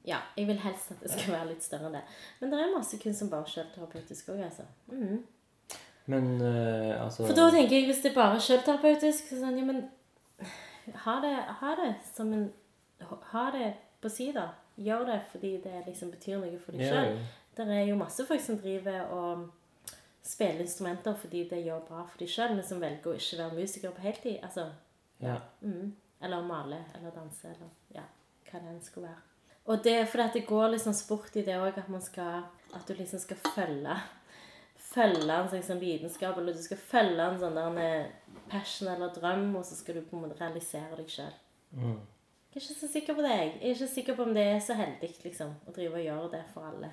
Ja, 0.06 0.20
jeg 0.36 0.46
vil 0.46 0.58
helst 0.62 0.90
at 0.94 1.00
det 1.02 1.10
skal 1.10 1.32
være 1.34 1.48
litt 1.50 1.64
større 1.66 1.88
enn 1.88 1.96
det. 1.98 2.02
Men 2.40 2.52
det 2.52 2.60
er 2.62 2.74
masse 2.76 2.98
kunst 3.02 3.18
som 3.24 3.30
bare 3.32 3.42
er 3.48 3.54
selvterapeutisk 3.56 4.28
òg, 4.34 4.44
altså. 4.46 4.66
Mm. 4.92 5.24
Men 6.06 6.28
uh, 6.38 7.04
altså 7.04 7.26
For 7.26 7.34
da 7.34 7.48
tenker 7.50 7.74
jeg, 7.80 7.88
hvis 7.90 8.02
det 8.04 8.12
bare 8.14 8.36
er 8.38 8.44
selvterapeutisk, 8.46 9.26
så 9.32 9.40
sånn, 9.40 9.58
ja, 9.58 9.64
men 9.66 9.80
ha 11.02 11.16
det, 11.24 11.32
ha 11.60 11.74
det 11.80 11.90
som 12.14 12.30
en 12.32 12.46
Ha 13.02 13.42
det 13.52 13.72
på 14.00 14.08
si, 14.08 14.30
da. 14.32 14.46
Gjør 14.80 15.02
det 15.10 15.18
fordi 15.32 15.50
det 15.64 15.82
liksom 15.88 16.10
betyr 16.14 16.38
noe 16.40 16.58
for 16.62 16.72
deg 16.72 16.86
Ja, 16.86 16.92
sjøl. 16.94 17.10
jo. 17.18 17.26
Det 17.56 17.66
er 17.74 17.84
jo 17.90 17.96
masse 18.00 18.24
folk 18.28 18.40
som 18.44 18.58
driver 18.60 19.10
og 19.12 19.46
spiller 20.26 20.60
instrumenter 20.64 21.14
fordi 21.18 21.42
det 21.50 21.62
gjør 21.64 21.82
bra 21.88 22.04
for 22.06 22.18
dem 22.22 22.28
sjøl, 22.28 22.54
men 22.54 22.64
som 22.64 22.80
velger 22.80 23.10
å 23.12 23.16
ikke 23.18 23.38
være 23.42 23.56
musiker 23.58 23.90
på 23.96 24.04
heltid. 24.06 24.38
Altså, 24.42 24.68
Ja. 25.20 25.36
mm. 25.60 25.94
Eller 26.22 26.42
male 26.42 26.78
eller 26.94 27.10
danse 27.12 27.48
eller 27.50 27.68
ja, 27.94 28.02
hva 28.50 28.60
det 28.62 28.70
enn 28.70 28.80
skulle 28.84 29.08
være. 29.10 29.22
Og 29.66 29.82
det 29.82 29.94
er 30.00 30.10
fordi 30.10 30.38
det 30.38 30.46
går 30.46 30.68
liksom 30.76 30.94
sport 30.94 31.36
i 31.36 31.44
det 31.46 31.56
òg, 31.58 31.78
at 31.78 31.88
man 31.90 32.02
skal 32.02 32.44
At 32.74 32.88
du 32.88 32.94
liksom 32.94 33.18
skal 33.18 33.38
følge 33.54 33.96
Følge 34.76 35.32
en 35.32 35.62
sånn 35.62 35.80
vitenskap, 35.80 36.36
eller 36.38 36.54
du 36.56 36.62
skal 36.62 36.78
følge 36.80 37.22
en 37.22 37.40
sånn 37.40 37.56
der 37.56 38.06
passion 38.48 38.88
eller 38.88 39.10
drøm, 39.12 39.50
og 39.58 39.64
så 39.64 39.76
skal 39.76 39.98
du 39.98 40.04
på 40.06 40.16
en 40.16 40.22
måte 40.24 40.38
realisere 40.40 40.96
deg 40.96 41.10
sjøl. 41.10 41.34
Mm. 41.72 41.98
Jeg 42.54 42.62
er 42.62 42.64
ikke 42.64 42.78
så 42.80 42.88
sikker 42.88 43.16
på 43.18 43.24
det. 43.26 43.32
Jeg 43.34 43.50
Jeg 43.60 43.70
er 43.70 43.74
ikke 43.74 43.88
sikker 43.94 44.16
på 44.16 44.22
om 44.22 44.32
det 44.34 44.44
er 44.54 44.60
så 44.64 44.76
heldig 44.78 45.10
liksom, 45.24 45.50
å 45.68 45.74
drive 45.76 45.98
og 45.98 46.06
gjøre 46.06 46.30
det 46.32 46.42
for 46.54 46.68
alle. 46.70 46.90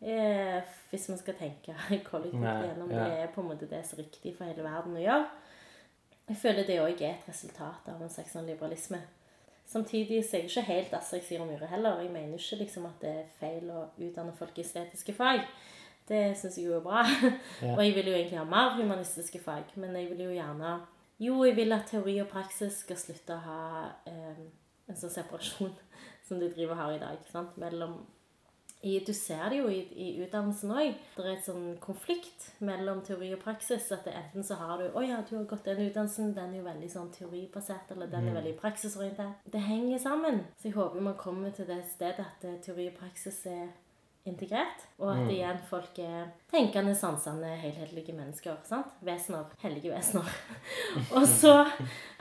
Eh, 0.00 0.60
hvis 0.90 1.08
man 1.10 1.18
skal 1.18 1.34
tenke 1.36 1.74
kollektivt 2.10 2.66
gjennom 2.68 2.92
ja. 2.94 3.04
det 3.04 3.16
er 3.24 3.32
på 3.34 3.42
en 3.42 3.50
måte 3.50 3.66
det 3.68 3.82
som 3.88 3.98
er 3.98 4.06
riktig 4.06 4.36
for 4.36 4.46
hele 4.46 4.62
verden 4.64 4.94
å 4.96 5.02
gjøre. 5.02 5.26
Jeg 6.30 6.38
føler 6.44 6.68
det 6.68 6.78
òg 6.84 7.02
er 7.02 7.16
et 7.16 7.26
resultat 7.28 7.90
av 7.90 7.98
en 8.00 8.12
slags 8.12 8.36
sånn 8.36 8.46
liberalisme. 8.46 9.00
Samtidig 9.70 10.24
så 10.26 10.36
er 10.36 10.40
jeg 10.40 10.50
ikke 10.50 10.62
helt 10.66 10.94
Astrid 10.98 11.22
Sira 11.22 11.44
Myhre 11.46 11.66
heller. 11.70 12.00
Jeg 12.02 12.10
mener 12.10 12.38
ikke 12.38 12.56
liksom 12.64 12.88
at 12.88 13.04
det 13.04 13.10
er 13.10 13.28
feil 13.38 13.68
å 13.70 13.84
utdanne 14.02 14.32
folk 14.34 14.56
i 14.58 14.64
estetiske 14.64 15.14
fag. 15.14 15.44
Det 16.08 16.22
syns 16.38 16.56
jeg 16.58 16.66
jo 16.66 16.78
er 16.80 16.82
bra. 16.82 17.04
Ja. 17.62 17.76
Og 17.76 17.84
jeg 17.84 17.94
vil 17.94 18.08
jo 18.10 18.16
egentlig 18.16 18.40
ha 18.40 18.46
mer 18.48 18.74
humanistiske 18.80 19.38
fag. 19.44 19.70
Men 19.76 19.94
jeg 19.94 20.10
vil 20.10 20.24
jo 20.26 20.32
gjerne 20.34 20.80
Jo, 21.20 21.44
jeg 21.44 21.54
vil 21.56 21.76
at 21.76 21.86
teori 21.90 22.16
og 22.22 22.30
praksis 22.32 22.80
skal 22.82 22.96
slutte 22.96 23.36
å 23.36 23.42
ha 23.44 23.64
eh, 24.08 24.38
en 24.88 24.96
sånn 24.96 25.12
separasjon 25.12 25.74
som 26.26 26.40
de 26.40 26.48
driver 26.50 26.74
og 26.74 26.80
har 26.80 26.94
i 26.96 27.02
dag. 27.02 27.22
Sant? 27.30 27.58
Mellom 27.60 28.00
i, 28.82 28.98
Du 29.04 29.12
ser 29.12 29.50
det 29.50 29.58
jo 29.60 29.68
i, 29.68 29.80
i 29.92 30.08
utdannelsen 30.24 30.72
òg. 30.72 30.94
Det 31.16 31.24
er 31.26 31.34
et 31.34 31.44
sånn 31.44 31.74
konflikt 31.82 32.46
mellom 32.64 33.02
teori 33.04 33.32
og 33.36 33.42
praksis. 33.42 33.90
At 33.92 34.06
det 34.08 34.14
enten 34.16 34.46
så 34.46 34.56
har 34.60 34.80
du 34.80 34.88
Å 34.96 35.04
ja, 35.04 35.20
du 35.28 35.36
har 35.36 35.44
gått 35.50 35.68
den 35.68 35.84
utdannelsen, 35.88 36.32
den 36.36 36.54
er 36.54 36.62
jo 36.62 36.68
veldig 36.68 36.88
sånn 36.94 37.12
teoribasert, 37.14 37.92
eller 37.92 38.10
den 38.10 38.30
er 38.30 38.40
veldig 38.40 38.56
praksisorientert. 38.62 39.44
Det 39.44 39.60
henger 39.66 40.00
sammen. 40.00 40.42
Så 40.56 40.70
jeg 40.70 40.78
håper 40.78 41.04
man 41.04 41.20
kommer 41.20 41.52
til 41.54 41.68
det 41.68 41.82
stedet 41.92 42.24
at 42.24 42.48
eh, 42.48 42.58
teori 42.64 42.88
og 42.90 42.98
praksis 43.00 43.44
er 43.50 43.68
integrert, 44.28 44.82
og 45.00 45.14
at 45.14 45.30
igjen 45.32 45.60
folk 45.70 45.96
er 46.02 46.28
tenkende, 46.52 46.92
sansende, 46.96 47.54
helhetlige 47.56 48.12
mennesker. 48.12 48.58
sant? 48.68 48.92
Vesener. 49.04 49.48
Hellige 49.62 49.92
vesener. 49.94 50.28
og 51.16 51.24
så 51.28 51.64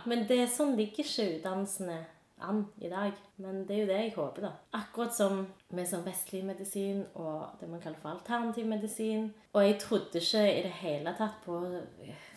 Men 0.08 0.24
det 0.28 0.40
er 0.40 0.48
sånn 0.48 0.78
ligger 0.80 1.04
ikke 1.04 1.28
utdannelsene 1.36 2.00
an 2.46 2.64
i 2.82 2.90
dag. 2.92 3.18
Men 3.38 3.64
det 3.68 3.76
er 3.76 3.82
jo 3.82 3.90
det 3.90 4.00
jeg 4.00 4.14
håper, 4.16 4.46
da. 4.48 4.52
Akkurat 4.80 5.16
som 5.16 5.44
med 5.76 5.90
sånn 5.90 6.06
vestlig 6.08 6.42
medisin 6.48 7.04
og 7.20 7.60
det 7.60 7.70
man 7.70 7.84
kaller 7.84 8.02
for 8.02 8.14
alternativ 8.14 8.68
medisin. 8.70 9.30
Og 9.54 9.66
jeg 9.66 9.78
trodde 9.84 10.22
ikke 10.22 10.44
i 10.48 10.64
det 10.66 10.74
hele 10.82 11.14
tatt 11.18 11.40
på 11.46 11.60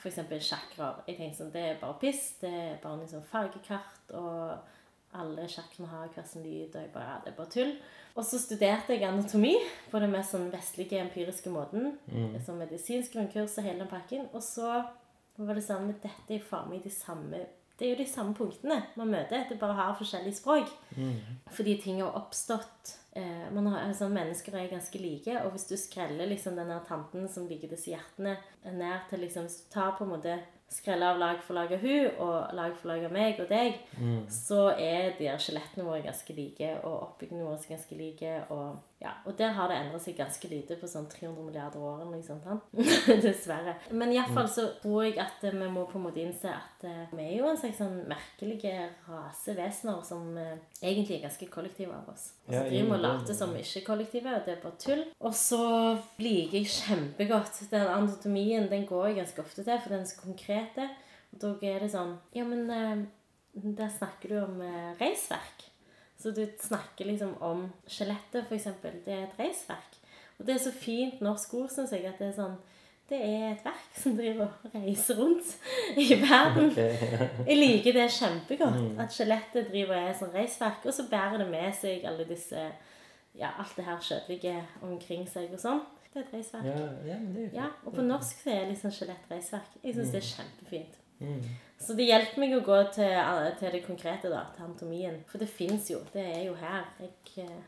f.eks. 0.03 0.21
sjakraer. 0.43 1.03
Jeg 1.09 1.19
tenkte 1.19 1.43
sånn, 1.43 1.55
det 1.55 1.65
er 1.71 1.81
bare 1.83 1.99
piss. 2.03 2.37
Det 2.43 2.53
er 2.53 2.79
bare 2.83 3.03
liksom 3.05 3.27
fargekart. 3.31 4.15
og 4.19 4.71
alle 5.13 5.45
sjakkene 5.45 5.91
har 5.91 6.09
hver 6.15 6.25
sin 6.25 6.41
lyd, 6.41 6.73
og 6.73 6.81
jeg 6.81 6.91
bare, 6.95 7.05
ja, 7.11 7.17
det 7.21 7.33
er 7.33 7.37
bare 7.37 7.53
tull. 7.53 7.73
Og 8.17 8.25
så 8.25 8.39
studerte 8.41 8.95
jeg 8.95 9.05
anatomi 9.05 9.53
på 9.93 10.01
den 10.01 10.13
mest 10.13 10.33
sånn 10.33 10.49
vestlige, 10.53 11.01
empiriske 11.05 11.53
måten. 11.53 11.99
Som 12.45 12.61
medisinsk 12.61 13.13
grunnkurs 13.13 13.59
og 13.61 13.67
hele 13.69 13.85
den 13.85 13.91
pakken. 13.93 14.29
Og 14.33 14.41
så 14.45 14.71
var 15.37 15.57
det 15.57 15.65
samme, 15.65 15.97
dette 16.01 16.37
er 16.37 16.45
faen 16.45 16.71
meg 16.71 16.85
de 16.85 16.93
samme 16.93 17.45
det 17.83 17.89
er 17.89 17.97
jo 17.97 18.03
de 18.05 18.07
samme 18.07 18.35
punktene 18.39 18.77
man 18.95 19.11
møter. 19.11 19.43
Det 19.49 19.59
bare 19.59 19.75
har 19.75 19.97
forskjellig 19.99 20.37
språk. 20.39 20.71
Fordi 21.51 21.73
ting 21.83 21.99
har 21.99 22.15
oppstått. 22.15 22.93
Eh, 23.19 23.49
man 23.51 23.67
har, 23.67 23.89
altså, 23.89 24.07
mennesker 24.09 24.55
er 24.55 24.71
ganske 24.71 24.99
like. 25.03 25.35
Og 25.43 25.51
hvis 25.51 25.67
du 25.67 25.75
skreller 25.77 26.31
liksom 26.31 26.55
denne 26.57 26.79
tanten 26.87 27.27
som 27.29 27.49
ligger 27.51 27.73
disse 27.75 27.91
hjertene 27.91 28.37
ned 28.71 29.09
til 29.11 29.19
liksom 29.27 29.49
Hvis 29.51 29.65
du 29.65 29.73
tar 29.75 29.97
på 29.99 30.07
en 30.07 30.15
måte 30.15 30.39
skreller 30.73 31.11
av 31.11 31.19
lag 31.19 31.43
for 31.43 31.59
lag 31.59 31.73
av 31.75 31.83
hun 31.83 32.07
og 32.23 32.55
lag 32.57 32.77
for 32.79 32.93
lag 32.93 33.03
av 33.05 33.13
meg 33.13 33.41
og 33.43 33.51
deg, 33.51 33.75
så 34.31 34.71
er 34.79 35.13
de 35.19 35.29
skjelettene 35.37 35.85
våre 35.85 36.07
ganske 36.07 36.33
like, 36.39 36.71
og 36.87 36.95
oppbyggingen 37.03 37.45
vår 37.45 37.59
er 37.59 37.75
ganske 37.75 37.99
like. 37.99 38.33
Og, 38.55 38.79
ja, 39.03 39.11
og 39.27 39.35
der 39.39 39.51
har 39.57 39.67
det 39.71 39.77
endret 39.81 40.03
seg 40.05 40.15
ganske 40.15 40.47
lite 40.47 40.77
på 40.79 40.87
sånn 40.87 41.09
300 41.11 41.43
milliarder 41.43 41.83
år. 41.83 42.05
Liksom? 42.13 42.39
Dessverre. 43.25 43.75
Men 43.91 44.13
iallfall 44.15 44.47
så 44.51 44.67
tror 44.83 45.09
jeg 45.09 45.17
at 45.23 45.43
eh, 45.49 45.57
vi 45.59 45.71
må 45.75 45.89
på 45.91 45.99
en 45.99 46.05
måte 46.05 46.23
innse 46.23 46.53
at 46.55 46.85
eh, 46.87 47.11
vi 47.11 47.25
er 47.25 47.33
jo 47.41 47.49
en 47.51 47.59
slags 47.59 47.81
sånn 47.83 47.97
merkelige 48.11 48.75
rasevesener 49.09 50.05
som 50.07 50.29
eh, 50.39 50.53
egentlig 50.79 51.17
er 51.17 51.25
ganske 51.25 51.49
kollektive 51.51 51.97
av 51.97 52.13
oss. 52.13 52.29
Og 52.47 52.55
så 52.55 52.61
driver 52.69 52.93
vi 52.93 52.99
og 52.99 53.03
later 53.03 53.39
som 53.41 53.57
vi 53.57 53.65
ikke 53.65 53.83
er 53.83 53.89
kollektive, 53.89 54.37
og 54.37 54.47
det 54.47 54.55
er 54.55 54.63
bare 54.63 54.81
tull. 54.87 55.03
Og 55.19 55.35
så 55.41 55.65
liker 56.23 56.61
jeg 56.61 56.71
kjempegodt 56.77 57.59
den 57.73 57.89
anatomien. 57.97 58.71
Den 58.71 58.87
går 58.87 59.11
jeg 59.11 59.19
ganske 59.25 59.43
ofte 59.43 59.67
til, 59.67 59.83
for 59.83 59.97
den 59.97 60.07
er 60.07 60.13
så 60.13 60.23
konkrete. 60.23 60.87
Og 61.33 61.43
da 61.43 61.53
er 61.73 61.83
det 61.83 61.91
sånn 61.91 62.15
Ja, 62.37 62.47
men 62.47 62.71
der 63.53 63.91
snakker 63.99 64.31
du 64.31 64.41
om 64.45 64.63
reisverk. 65.01 65.72
Så 66.23 66.31
du 66.31 66.45
snakker 66.61 67.09
liksom 67.09 67.35
om 67.43 67.65
skjelettet, 67.91 68.47
for 68.47 68.55
eksempel. 68.55 69.01
Det 69.05 69.15
er 69.15 69.25
et 69.27 69.41
reisverk. 69.41 69.97
Og 70.39 70.47
det 70.47 70.55
er 70.55 70.63
så 70.63 70.73
fint 70.75 71.21
norsk 71.23 71.55
ord, 71.59 71.71
syns 71.71 71.93
jeg, 71.95 72.05
at 72.07 72.21
det 72.23 72.31
er 72.31 72.37
sånn 72.37 72.61
Det 73.11 73.19
er 73.19 73.49
et 73.51 73.65
verk 73.67 73.97
som 73.99 74.15
driver 74.17 74.47
og 74.47 74.77
reiser 74.77 75.19
rundt 75.19 75.51
i 76.01 76.07
verden. 76.23 76.71
Jeg 77.51 77.59
liker 77.59 77.97
det 77.99 78.07
kjempegodt. 78.15 78.79
At 79.03 79.13
skjelettet 79.13 79.69
driver 79.69 79.99
og 79.99 80.07
er 80.13 80.17
sånn 80.17 80.33
reisverk, 80.33 80.87
og 80.87 80.97
så 80.97 81.09
bærer 81.11 81.43
det 81.43 81.49
med 81.51 81.75
seg 81.77 82.07
alle 82.09 82.25
disse 82.31 82.71
Ja, 83.37 83.51
alt 83.59 83.75
det 83.77 83.85
her 83.85 84.01
kjødelige 84.01 84.55
omkring 84.85 85.27
seg 85.29 85.53
og 85.53 85.61
sånn. 85.61 85.83
Det 86.13 86.21
er 86.21 86.25
et 86.27 86.35
reisverk. 86.39 86.67
Ja, 86.71 86.89
ja, 87.11 87.19
men 87.19 87.35
det 87.35 87.43
er 87.43 87.47
jo 87.51 87.61
Ja, 87.61 87.69
og 87.85 87.95
på 87.99 88.07
norsk 88.07 88.43
så 88.45 88.55
er 88.55 88.65
det 88.65 88.75
liksom 88.75 88.95
skjelett 88.95 89.31
reisverk. 89.33 89.77
Jeg 89.83 89.99
syns 89.99 90.15
det 90.15 90.23
er 90.23 90.29
kjempefint. 90.31 90.99
Mm. 91.23 91.45
Så 91.83 91.97
det 91.99 92.07
hjelper 92.07 92.39
meg 92.43 92.55
å 92.55 92.65
gå 92.65 92.79
til, 92.95 93.13
til 93.59 93.75
det 93.75 93.85
konkrete, 93.87 94.31
da, 94.31 94.45
til 94.55 94.67
anatomien. 94.69 95.23
For 95.31 95.43
det 95.43 95.51
fins 95.51 95.91
jo. 95.91 96.03
Det 96.13 96.23
er 96.23 96.45
jo 96.47 96.55
her. 96.61 96.85
Jeg, 97.03 97.15
eh, 97.43 97.63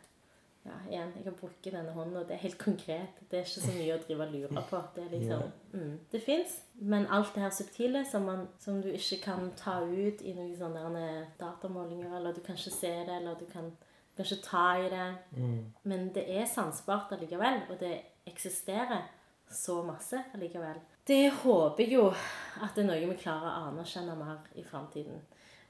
ja, 0.64 0.76
igjen, 0.88 1.10
jeg 1.18 1.26
har 1.26 1.34
brukket 1.36 1.74
denne 1.74 1.92
hånda, 1.92 2.22
det 2.28 2.36
er 2.36 2.44
helt 2.44 2.60
konkret. 2.60 3.18
Det 3.30 3.40
er 3.40 3.48
ikke 3.48 3.64
så 3.66 3.74
mye 3.74 3.96
å 3.96 4.02
drive 4.04 4.28
og 4.28 4.36
lure 4.36 4.62
på. 4.70 4.82
Det 4.94 5.02
er 5.02 5.10
liksom, 5.16 5.42
mm, 5.74 5.96
det 6.12 6.20
fins. 6.24 6.54
Men 6.94 7.08
alt 7.12 7.34
det 7.34 7.42
her 7.44 7.52
subtile 7.52 8.04
som, 8.08 8.24
man, 8.30 8.46
som 8.62 8.78
du 8.82 8.88
ikke 8.94 9.20
kan 9.26 9.50
ta 9.58 9.80
ut 9.82 10.22
i 10.22 10.36
noen 10.36 10.54
sånne 10.56 11.04
datamålinger, 11.40 12.14
eller 12.16 12.32
du 12.32 12.40
kan 12.46 12.56
ikke 12.56 12.72
se 12.78 12.94
det, 13.02 13.18
eller 13.18 13.36
du 13.40 13.44
kan, 13.50 13.68
du 13.74 14.22
kan 14.22 14.30
ikke 14.30 14.46
ta 14.46 14.64
i 14.78 14.88
det. 14.94 15.10
Men 15.82 16.08
det 16.14 16.24
er 16.32 16.48
sansbart 16.48 17.12
allikevel, 17.18 17.66
og 17.68 17.78
det 17.82 17.98
eksisterer 18.30 19.10
så 19.52 19.82
masse 19.84 20.22
allikevel. 20.32 20.80
Det 21.06 21.30
håper 21.42 21.84
jeg 21.84 21.92
jo 21.98 22.04
at 22.64 22.76
det 22.76 22.84
er 22.84 22.88
noe 22.88 23.08
vi 23.10 23.16
klarer 23.20 23.50
å 23.50 23.70
anerkjenne 23.70 24.14
mer 24.16 24.46
i 24.56 24.62
framtiden. 24.64 25.18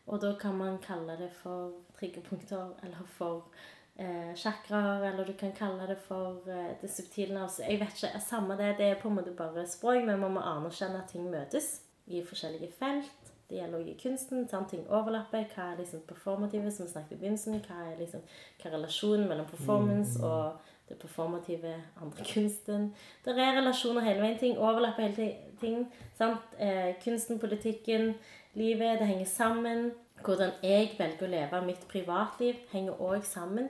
Og 0.07 0.21
da 0.23 0.35
kan 0.39 0.55
man 0.55 0.77
kalle 0.85 1.17
det 1.19 1.31
for 1.35 1.73
triggerpunkter, 1.99 2.75
eller 2.85 3.09
for 3.17 3.49
eh, 3.97 4.35
chakraer, 4.37 5.03
eller 5.09 5.27
du 5.27 5.33
kan 5.41 5.55
kalle 5.57 5.89
det 5.89 5.97
for 6.07 6.45
eh, 6.47 6.77
det 6.81 6.91
subtile 6.93 7.41
altså, 7.41 7.65
Jeg 7.65 7.81
vet 7.81 7.97
ikke, 7.97 8.21
samme 8.21 8.57
det, 8.61 8.77
det 8.79 8.87
er 8.87 9.01
på 9.01 9.09
en 9.09 9.17
måte 9.19 9.35
bare 9.35 9.67
språk, 9.67 10.05
men 10.05 10.21
man 10.21 10.37
må 10.37 10.45
anerkjenne 10.45 11.03
at 11.03 11.11
ting 11.11 11.27
møtes 11.31 11.81
i 12.07 12.23
forskjellige 12.23 12.71
felt. 12.79 13.33
Det 13.49 13.59
gjelder 13.59 13.79
også 13.79 13.91
i 13.91 13.99
kunsten. 14.03 14.47
Sant? 14.49 14.71
Ting 14.71 14.87
overlapper. 14.89 15.49
Hva 15.55 15.73
er 15.73 15.81
liksom 15.83 16.05
performative, 16.09 16.71
som 16.71 16.87
vi 16.87 16.93
snakket 16.93 17.17
i 17.17 17.21
begynnelsen? 17.21 17.59
Hva 17.67 17.81
er, 17.91 17.99
liksom, 17.99 18.23
hva 18.61 18.71
er 18.71 18.77
relasjonen 18.79 19.29
mellom 19.29 19.51
performance 19.51 20.23
og 20.25 20.71
det 20.89 20.99
performative 21.01 21.75
andre 22.03 22.25
kunsten? 22.33 22.95
Det 23.25 23.37
er 23.39 23.59
relasjoner 23.59 24.07
hele 24.07 24.25
veien. 24.25 24.39
Ting 24.39 24.59
overlapper 24.59 25.09
hele 25.09 25.33
ting. 25.61 25.85
Sant? 26.19 26.57
Eh, 26.59 26.95
kunsten, 27.05 27.41
politikken, 27.43 28.15
livet, 28.55 28.99
det 29.01 29.11
henger 29.11 29.31
sammen. 29.31 29.91
Hvordan 30.25 30.55
jeg 30.63 30.95
velger 30.99 31.27
å 31.27 31.33
leve 31.33 31.65
mitt 31.67 31.83
privatliv, 31.91 32.61
henger 32.73 33.01
òg 33.03 33.27
sammen 33.29 33.69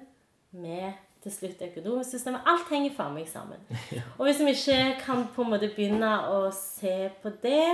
med 0.55 0.93
til 1.25 1.33
slutt 1.33 1.61
det 1.61 1.71
økonomiske 1.73 2.19
systemet. 2.19 2.45
Alt 2.47 2.69
henger 2.71 2.93
faen 2.97 3.15
meg 3.17 3.29
sammen. 3.29 3.63
Og 4.19 4.27
hvis 4.27 4.43
vi 4.45 4.53
ikke 4.53 4.99
kan 5.01 5.25
på 5.35 5.45
en 5.45 5.55
måte 5.55 5.71
begynne 5.73 6.11
å 6.31 6.51
se 6.55 7.09
på 7.23 7.33
det, 7.43 7.71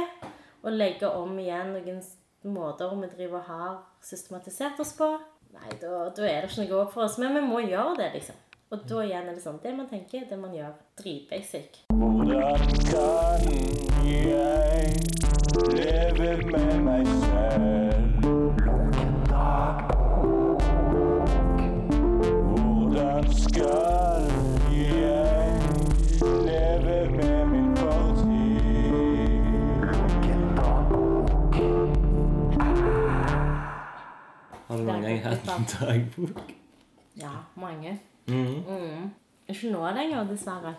og 0.61 0.77
legge 0.77 1.09
om 1.09 1.39
igjen 1.41 1.73
noen 1.73 2.03
måter 2.53 2.93
vi 3.01 3.09
driver 3.15 3.41
og 3.41 3.49
har 3.49 3.77
systematisert 4.05 4.81
oss 4.81 4.93
på, 4.97 5.09
nei, 5.55 5.73
da, 5.81 6.07
da 6.15 6.27
er 6.29 6.45
det 6.45 6.51
ikke 6.51 6.67
noe 6.67 6.83
opp 6.85 6.95
for 6.95 7.07
oss. 7.07 7.19
Men 7.21 7.37
vi 7.39 7.43
må 7.45 7.63
gjøre 7.65 7.97
det, 8.03 8.11
liksom. 8.19 8.39
Og 8.71 8.79
da 8.89 9.01
igjen 9.03 9.27
er 9.27 9.35
det 9.35 9.43
sånn 9.43 9.57
Det 9.63 9.73
man 9.75 9.89
tenker, 9.91 10.29
det 10.31 10.37
man 10.39 10.53
gjør. 10.55 10.77
Dritbasic. 11.01 11.81
Hvordan 11.91 12.61
kan 12.87 13.43
jeg 14.07 14.95
leve 15.75 16.37
med 16.53 16.77
meg 16.87 17.09
selv? 17.25 18.29
Hvordan 22.53 23.27
skal 23.41 24.31
jeg 24.71 25.59
leve 26.47 27.01
med 27.17 27.51
min 27.51 27.75
fortid? 27.81 28.31
Har 34.69 34.77
du 34.77 34.83
noen 34.85 35.03
gang 35.09 35.21
hatt 35.27 35.53
en 35.57 35.69
dagbok? 35.75 36.55
Ja, 37.19 37.35
mange. 37.59 37.99
Mhm. 38.27 38.65
Mm. 38.69 39.11
Ikke 39.49 39.71
nå 39.73 39.87
lenger, 39.95 40.25
dessverre. 40.29 40.75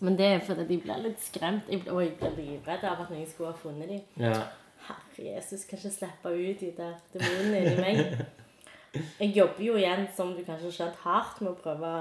Men 0.00 0.18
det 0.18 0.26
er 0.26 0.40
fordi 0.44 0.66
de 0.68 0.80
blir 0.82 1.02
litt 1.02 1.22
skremt. 1.22 1.68
Jeg 1.70 1.80
ble, 1.82 1.92
og 1.92 2.02
jeg 2.02 2.16
blir 2.18 2.34
livredd 2.36 2.84
av 2.84 3.00
at 3.04 3.10
noen 3.10 3.26
skulle 3.30 3.52
ha 3.52 3.58
funnet 3.58 3.88
dem. 3.88 4.00
Ja. 4.20 4.42
Herre 4.84 5.24
Jesus, 5.34 5.64
kan 5.64 5.78
ikke 5.78 5.90
slippe 5.94 6.32
ut 6.34 6.60
de 6.60 6.72
der 6.76 6.98
demonene 7.14 7.62
inni 7.62 7.76
meg. 7.80 8.26
Jeg 9.20 9.32
jobber 9.34 9.64
jo 9.64 9.78
igjen, 9.80 10.04
som 10.16 10.34
du 10.36 10.42
kanskje 10.44 10.68
har 10.68 10.76
skjønt, 10.76 11.00
hardt 11.02 11.40
med 11.40 11.50
å 11.50 11.54
prøve, 11.62 11.92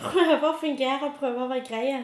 prøve 0.00 0.50
å 0.50 0.58
fungere, 0.60 1.12
prøve 1.20 1.44
å 1.44 1.48
være 1.48 1.64
greie. 1.68 2.00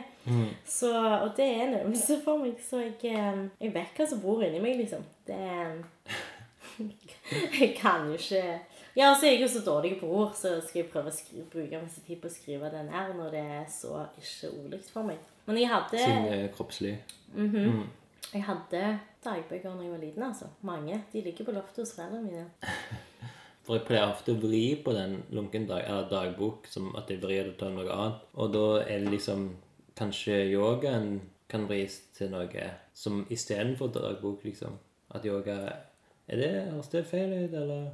Så, 0.64 0.92
og 0.94 1.34
det 1.36 1.44
er 1.50 1.64
en 1.66 1.74
øvelse 1.80 2.20
for 2.24 2.40
meg, 2.40 2.56
så 2.64 2.80
jeg, 2.84 2.94
eh, 3.10 3.42
jeg 3.60 3.74
vet 3.74 3.98
hva 3.98 4.06
som 4.08 4.22
bor 4.22 4.44
inni 4.46 4.62
meg, 4.62 4.78
liksom. 4.80 5.04
Det 5.26 5.36
Jeg 7.60 7.74
kan 7.76 8.06
jo 8.06 8.16
ikke 8.18 8.60
Ja, 8.96 9.10
så 9.12 9.26
er 9.28 9.34
jeg 9.34 9.42
jo 9.44 9.48
så 9.52 9.60
dårlig 9.60 9.98
på 10.00 10.08
ord, 10.08 10.32
så 10.38 10.54
skal 10.64 10.80
jeg 10.80 10.88
prøve 10.92 11.10
å 11.12 11.14
skri, 11.14 11.42
bruke 11.52 11.82
masse 11.82 12.00
tid 12.06 12.20
på 12.22 12.30
å 12.30 12.32
skrive 12.32 12.70
den 12.72 12.88
her 12.88 13.12
når 13.12 13.34
det 13.34 13.42
er 13.58 13.66
så 13.68 14.06
ikke 14.16 14.52
ordlikt 14.54 14.88
for 14.94 15.04
meg. 15.04 15.20
Men 15.46 15.60
jeg 15.60 15.68
hadde 15.68 16.00
Siden 16.00 16.24
det 16.24 16.38
er 16.38 16.54
kroppslig. 16.54 16.94
jeg 18.32 18.44
hadde 18.46 18.84
dagbøker 19.26 19.68
da 19.68 19.84
jeg 19.84 19.92
var 19.92 20.00
liten, 20.00 20.24
altså. 20.24 20.48
Mange. 20.64 21.02
De 21.12 21.22
ligger 21.26 21.44
på 21.44 21.52
loftet 21.52 21.84
hos 21.84 21.92
foreldrene 21.98 22.24
mine. 22.30 22.46
For 23.66 23.74
jeg 23.74 23.86
pleier 23.88 24.06
ofte 24.06 24.30
å 24.30 24.38
vri 24.38 24.76
på 24.78 24.92
den 24.94 25.16
lunken 25.34 25.64
dag, 25.66 25.82
eller 25.90 26.06
dagbok 26.06 26.68
som 26.70 26.92
at 26.96 27.08
jeg 27.10 27.18
vrir 27.18 27.48
det 27.48 27.56
til 27.58 27.72
noe 27.74 27.90
annet. 27.90 28.20
Og 28.38 28.52
da 28.54 28.66
er 28.86 29.04
det 29.04 29.14
liksom 29.18 29.48
Kanskje 29.96 30.42
yogaen 30.52 31.22
kan 31.48 31.62
vris 31.70 32.02
til 32.12 32.28
noe 32.28 32.66
som 32.92 33.22
istedenfor 33.32 33.88
dagbok, 33.94 34.42
liksom. 34.44 34.74
At 35.10 35.24
yoga 35.24 35.56
Er 36.28 36.40
det 36.40 36.50
Høres 36.70 36.90
det 36.92 37.06
feil 37.08 37.32
ut, 37.32 37.54
eller? 37.54 37.86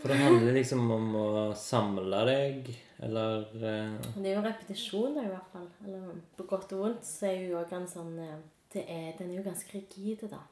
For 0.00 0.12
det 0.12 0.18
handler 0.20 0.52
liksom 0.56 0.90
om 0.92 1.14
å 1.18 1.28
samle 1.56 2.20
deg, 2.28 2.68
eller 3.06 3.46
uh... 3.56 3.96
Det 4.16 4.30
er 4.30 4.36
jo 4.36 4.44
repetisjoner, 4.44 5.26
i 5.26 5.32
hvert 5.32 5.50
fall. 5.52 5.66
Eller 5.86 6.20
på 6.36 6.46
godt 6.50 6.74
og 6.76 6.84
vondt 6.84 7.08
så 7.08 7.30
er 7.30 7.40
jo 7.40 7.56
yogaen 7.56 7.88
sånn 7.90 8.14
eh, 8.22 8.38
det 8.74 8.84
er, 8.92 9.10
Den 9.18 9.30
er 9.30 9.40
jo 9.40 9.46
ganske 9.46 9.72
rigid, 9.72 10.26
da. 10.30 10.42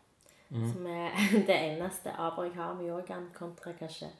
Som 0.54 0.86
er 0.86 1.16
det 1.48 1.56
eneste 1.56 2.12
aber 2.20 2.48
jeg 2.48 2.56
har 2.58 2.76
med 2.78 2.88
yogaen, 2.88 3.30
kontra 3.36 3.72
kanskje 3.78 4.10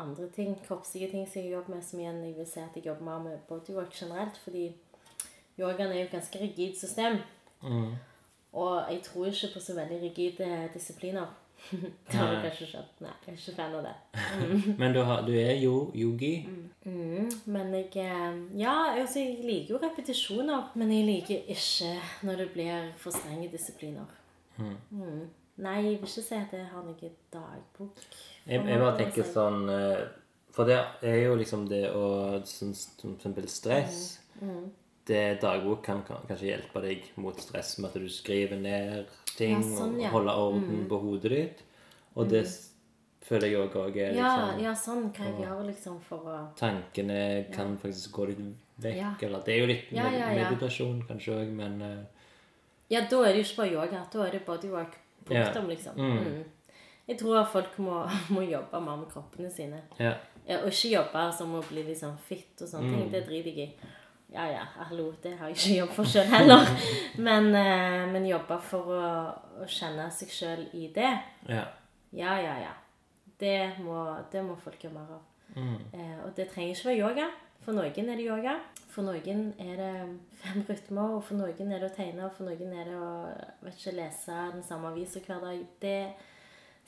andre 0.00 0.28
ting, 0.32 0.54
kroppslige 0.64 1.10
ting 1.10 1.26
som 1.28 1.42
jeg 1.42 1.52
jobber 1.52 1.74
med, 1.74 1.84
som 1.84 2.00
igjen 2.00 2.22
jeg 2.24 2.36
vil 2.38 2.48
si 2.48 2.62
at 2.62 2.76
jeg 2.78 2.86
jobber 2.86 3.04
mer 3.04 3.20
med 3.26 3.44
bodywork 3.48 3.92
generelt. 3.94 4.38
Fordi 4.44 4.70
yogaen 5.60 5.92
er 5.92 6.00
jo 6.00 6.08
et 6.08 6.16
ganske 6.16 6.40
rigid 6.40 6.78
system. 6.80 7.20
Og 8.52 8.90
jeg 8.90 9.02
tror 9.04 9.26
ikke 9.26 9.52
på 9.54 9.60
så 9.60 9.76
veldig 9.76 10.00
rigide 10.02 10.48
disipliner. 10.74 11.26
det 12.10 12.18
har 12.18 12.32
du 12.34 12.40
kanskje 12.42 12.68
skjønt. 12.68 13.02
Nei, 13.04 13.12
jeg 13.26 13.34
er 13.34 13.38
ikke 13.38 13.54
fan 13.56 13.76
av 13.78 13.84
det. 13.86 13.94
Men 14.80 14.94
du, 14.96 15.00
har, 15.08 15.22
du 15.26 15.32
er 15.38 15.54
jo 15.62 15.74
yogi. 15.96 16.32
Mm, 16.84 17.28
men 17.46 17.74
jeg 17.76 17.92
eh, 18.02 18.40
Ja, 18.58 18.74
altså, 18.98 19.20
jeg 19.20 19.38
liker 19.44 19.74
jo 19.74 19.82
repetisjoner. 19.82 20.72
Men 20.74 20.90
jeg 20.92 21.06
liker 21.06 21.52
ikke 21.54 21.92
når 22.26 22.42
det 22.42 22.48
blir 22.56 22.90
for 22.98 23.14
strenge 23.14 23.48
disipliner. 23.52 24.10
Mm. 24.58 25.28
Nei, 25.62 25.76
jeg 25.76 25.84
vil 25.84 26.00
ikke 26.00 26.26
si 26.26 26.34
at 26.34 26.52
jeg 26.56 26.66
har 26.72 26.84
noe 26.84 27.12
dagbok. 27.32 28.02
Jeg, 28.46 28.58
jeg 28.58 28.82
bare 28.82 28.98
tenker 28.98 29.26
sånn 29.28 29.68
eh, 29.70 30.02
For 30.52 30.68
det 30.68 30.80
er 31.06 31.20
jo 31.28 31.36
liksom 31.38 31.68
det 31.70 31.84
å 31.94 32.04
sånn, 32.48 32.74
Som 32.74 33.14
eksempel 33.14 33.46
stress. 33.48 34.02
Det 35.06 35.40
dagbok 35.42 35.82
kan 35.84 36.02
kan- 36.06 36.22
kanskje 36.28 36.46
hjelpe 36.52 36.80
deg 36.82 37.02
mot 37.16 37.38
stress 37.40 37.78
med 37.78 37.88
at 37.90 37.94
du 38.02 38.08
skriver 38.08 38.56
ned 38.60 39.06
ting 39.36 39.56
Ja, 39.62 39.78
sånn, 39.78 39.96
ja. 40.00 40.06
og 40.08 40.12
holder 40.12 40.32
orden 40.38 40.86
på 40.88 41.00
hodet 41.02 41.30
ditt. 41.30 41.62
Og 42.16 42.28
det 42.28 42.44
føler 43.22 43.48
jeg 43.48 43.70
òg 43.72 43.96
er 43.96 44.14
Ja, 44.14 44.36
liksom 44.52 44.62
ja, 44.62 44.72
sånn 44.74 45.12
kan 45.14 45.26
jeg 45.26 45.46
gjøre 45.46 45.66
liksom 45.66 46.00
for 46.00 46.18
å 46.18 46.54
Tankene 46.56 47.50
kan 47.52 47.76
faktisk 47.78 48.12
gå 48.12 48.26
litt 48.28 48.38
vekk. 48.80 48.96
Ja. 48.96 49.14
Eller 49.22 49.40
det 49.44 49.54
er 49.54 49.60
jo 49.60 49.66
litt 49.66 49.92
Ja, 49.92 50.02
med, 50.10 50.20
ja, 50.20 50.32
ja. 50.32 50.50
meditasjon 50.50 51.02
kanskje 51.08 51.34
òg, 51.40 51.48
men 51.52 51.82
uh, 51.82 52.04
Ja, 52.90 53.00
da 53.08 53.22
er 53.24 53.32
det 53.32 53.42
jo 53.42 53.46
ikke 53.48 53.56
bare 53.56 53.72
yoga. 53.72 54.06
Da 54.12 54.26
er 54.26 54.30
det 54.30 54.44
bodywork. 54.46 54.94
Ja. 55.30 55.44
Punktum, 55.46 55.68
liksom. 55.68 55.96
Mm. 55.96 56.18
Mm. 56.18 56.44
Jeg 57.08 57.18
tror 57.18 57.38
at 57.40 57.48
folk 57.48 57.76
må, 57.78 58.02
må 58.34 58.42
jobbe 58.48 58.80
mer 58.84 58.96
med 58.96 59.08
kroppene 59.08 59.50
sine. 59.50 59.82
ja. 59.98 60.14
Ja, 60.44 60.56
og 60.64 60.72
ikke 60.72 60.90
jobbe 60.90 61.32
som 61.32 61.52
å 61.54 61.60
bli 61.68 61.84
liksom 61.84 62.16
fit 62.18 62.60
og 62.60 62.66
sånne 62.68 62.90
Mm. 62.90 62.98
ting. 62.98 63.10
Det 63.12 63.26
driter 63.28 63.46
jeg 63.54 63.58
i. 63.68 63.72
Ja, 64.32 64.46
ja, 64.48 64.62
hallo, 64.78 65.10
det 65.22 65.34
har 65.36 65.50
jeg 65.50 65.58
ikke 65.58 65.74
jobb 65.76 65.90
for 65.98 66.08
sjøl 66.08 66.30
heller. 66.32 66.64
Men, 67.20 67.50
uh, 67.52 68.08
men 68.12 68.24
jobbe 68.24 68.56
for 68.64 68.94
å, 68.96 69.08
å 69.60 69.68
kjenne 69.68 70.06
seg 70.14 70.32
sjøl 70.32 70.66
i 70.78 70.88
det. 70.94 71.12
ja. 71.50 71.68
Ja, 72.12 72.34
ja, 72.36 72.56
ja. 72.60 72.72
Det 73.40 73.78
må, 73.80 73.96
det 74.32 74.42
må 74.44 74.52
folk 74.60 74.82
gjøre 74.84 74.94
mer 74.98 75.14
av. 75.16 75.22
Mm. 75.56 75.78
Uh, 75.94 76.18
og 76.26 76.34
det 76.36 76.46
trenger 76.50 76.74
ikke 76.74 76.88
være 76.90 76.98
yoga. 77.00 77.28
For 77.62 77.76
noen 77.76 78.10
er 78.10 78.18
det 78.18 78.26
yoga. 78.26 78.56
For 78.92 79.06
noen 79.06 79.46
er 79.62 79.78
det 79.80 79.92
fem 80.42 80.64
rytmer, 80.68 81.16
og 81.16 81.22
for 81.24 81.40
noen 81.40 81.72
er 81.72 81.80
det 81.80 81.88
å 81.88 81.94
tegne, 81.96 82.26
og 82.26 82.36
for 82.36 82.48
noen 82.48 82.74
er 82.76 82.90
det 82.90 82.98
å 82.98 83.10
vet 83.64 83.78
ikke, 83.78 83.94
lese 83.96 84.38
den 84.52 84.64
samme 84.66 84.90
avisa 84.92 85.22
hver 85.24 85.40
dag. 85.44 85.62
Det 85.80 85.96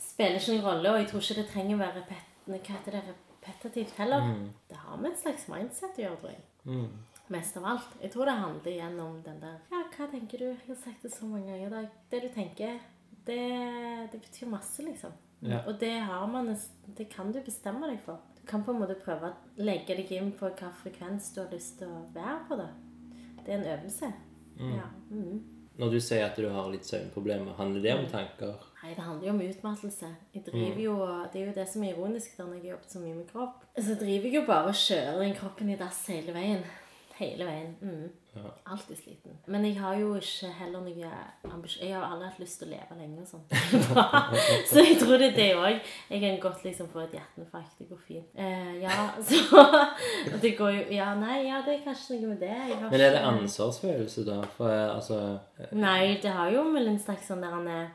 spiller 0.01 0.41
ikke 0.41 0.57
noen 0.59 0.67
rolle, 0.69 0.93
og 0.93 1.01
jeg 1.01 1.09
tror 1.11 1.25
ikke 1.25 1.39
det 1.41 1.47
trenger 1.53 1.79
å 1.79 1.83
være 1.85 2.03
repet, 2.03 2.31
hva 2.45 2.61
heter 2.69 2.99
det, 2.99 3.03
repetitivt 3.15 3.99
heller. 4.03 4.29
Det 4.69 4.81
har 4.83 5.01
med 5.01 5.13
et 5.13 5.23
slags 5.23 5.49
mindset 5.53 6.01
å 6.01 6.05
gjøre, 6.05 6.21
tror 6.21 6.35
jeg. 6.35 6.45
Mm. 6.69 7.14
Mest 7.33 7.57
av 7.57 7.65
alt. 7.65 7.95
Jeg 8.03 8.13
tror 8.13 8.29
det 8.29 8.37
handler 8.37 8.73
igjen 8.73 8.99
om 9.01 9.21
den 9.25 9.39
der 9.41 9.61
Ja, 9.73 9.85
hva 9.97 10.09
tenker 10.13 10.43
du? 10.43 10.49
Jeg 10.51 10.67
har 10.67 10.81
sagt 10.81 11.07
det 11.07 11.13
så 11.15 11.29
mange 11.29 11.49
ganger 11.49 11.67
i 11.67 11.73
dag. 11.73 11.87
Det 12.11 12.21
du 12.23 12.29
tenker, 12.35 12.83
det, 13.25 13.41
det 14.13 14.21
betyr 14.21 14.51
masse, 14.53 14.85
liksom. 14.85 15.15
Ja. 15.45 15.63
Og 15.69 15.81
det 15.81 15.93
har 16.05 16.27
man 16.27 16.57
Det 16.97 17.09
kan 17.13 17.33
du 17.33 17.41
bestemme 17.41 17.89
deg 17.89 18.01
for. 18.05 18.21
Du 18.37 18.47
kan 18.47 18.65
på 18.65 18.73
en 18.73 18.81
måte 18.81 18.97
prøve 19.01 19.33
å 19.33 19.65
legge 19.65 19.97
deg 19.97 20.13
inn 20.13 20.33
på 20.37 20.53
hva 20.53 20.71
frekvens 20.83 21.33
du 21.35 21.41
har 21.41 21.51
lyst 21.53 21.79
til 21.81 21.89
å 21.89 22.05
være 22.13 22.39
på 22.49 22.61
det. 22.61 22.71
Det 23.45 23.53
er 23.53 23.59
en 23.59 23.73
øvelse. 23.79 24.13
Ja. 24.61 24.87
Mm. 25.11 25.43
Når 25.75 25.91
du 25.91 25.99
sier 25.99 26.23
at 26.29 26.37
du 26.39 26.47
har 26.55 26.69
litt 26.71 26.87
søvnproblemer, 26.87 27.57
handler 27.59 27.83
det 27.83 27.95
om 27.97 28.05
tanker? 28.07 28.61
Nei, 28.85 28.93
det 28.95 29.03
handler 29.03 29.27
jo 29.27 29.33
om 29.33 29.41
utmattelse. 29.43 30.11
Jeg 30.35 30.45
driver 30.47 30.81
jo, 30.85 30.95
Det 31.33 31.41
er 31.41 31.47
jo 31.49 31.57
det 31.57 31.67
som 31.73 31.83
er 31.83 31.97
ironisk 31.97 32.37
da 32.37 32.47
når 32.47 32.55
jeg 32.55 32.63
har 32.63 32.71
jobbet 32.77 32.93
så 32.93 33.03
mye 33.03 33.15
med 33.17 33.27
kropp. 33.33 33.65
Så 33.75 33.97
driver 33.99 34.29
jeg 34.29 34.37
jo 34.37 34.45
bare 34.47 34.71
og 34.71 34.79
kjører 34.79 35.21
den 35.25 35.35
kroppen 35.35 35.73
i 35.73 35.79
dass 35.81 36.05
hele 36.13 36.37
veien. 36.37 36.63
Hele 37.15 37.47
veien. 37.47 37.77
Mm. 37.81 38.11
Ja. 38.35 38.51
Alltid 38.67 38.99
sliten. 38.99 39.37
Men 39.47 39.65
jeg 39.65 39.77
har 39.79 39.95
jo 39.95 40.17
ikke 40.19 40.49
heller 40.59 40.81
noe 40.83 41.11
ambisjon 41.55 41.85
Jeg 41.87 41.95
har 41.95 42.09
aldri 42.09 42.27
hatt 42.27 42.41
lyst 42.43 42.59
til 42.59 42.67
å 42.67 42.71
leve 42.73 42.97
lenge 42.99 43.23
og 43.23 43.29
sånn. 43.31 43.45
så 44.71 44.83
jeg 44.83 44.97
tror 44.99 45.23
det 45.23 45.29
er 45.29 45.37
det 45.37 45.47
òg. 45.55 45.93
Jeg 46.11 46.23
kan 46.25 46.41
godt 46.43 46.65
liksom 46.67 46.89
få 46.91 47.05
et 47.05 47.15
hjerteinfarkt. 47.15 47.77
Det 47.79 47.87
går 47.93 48.03
fint. 48.09 48.35
Eh, 48.35 48.73
ja, 48.83 49.07
så 49.31 49.65
det 50.43 50.57
går 50.59 50.75
jo 50.75 50.85
Ja, 50.97 51.13
nei, 51.21 51.45
ja, 51.47 51.63
det 51.67 51.77
er 51.77 51.85
kanskje 51.87 52.19
noe 52.19 52.35
med 52.35 52.43
det. 52.43 52.55
Har 52.55 52.89
Men 52.91 53.01
er 53.01 53.15
det 53.15 53.25
ansvarsfølelse, 53.31 54.27
da? 54.27 54.41
For 54.57 54.75
eh, 54.75 54.89
altså 54.97 55.21
Nei, 55.71 56.17
det 56.23 56.35
har 56.35 56.51
jo 56.51 56.67
vel 56.75 56.91
en 56.91 57.03
slags 57.03 57.31
sånn 57.31 57.47
der 57.47 57.55
en 57.61 57.71
eh, 57.71 57.95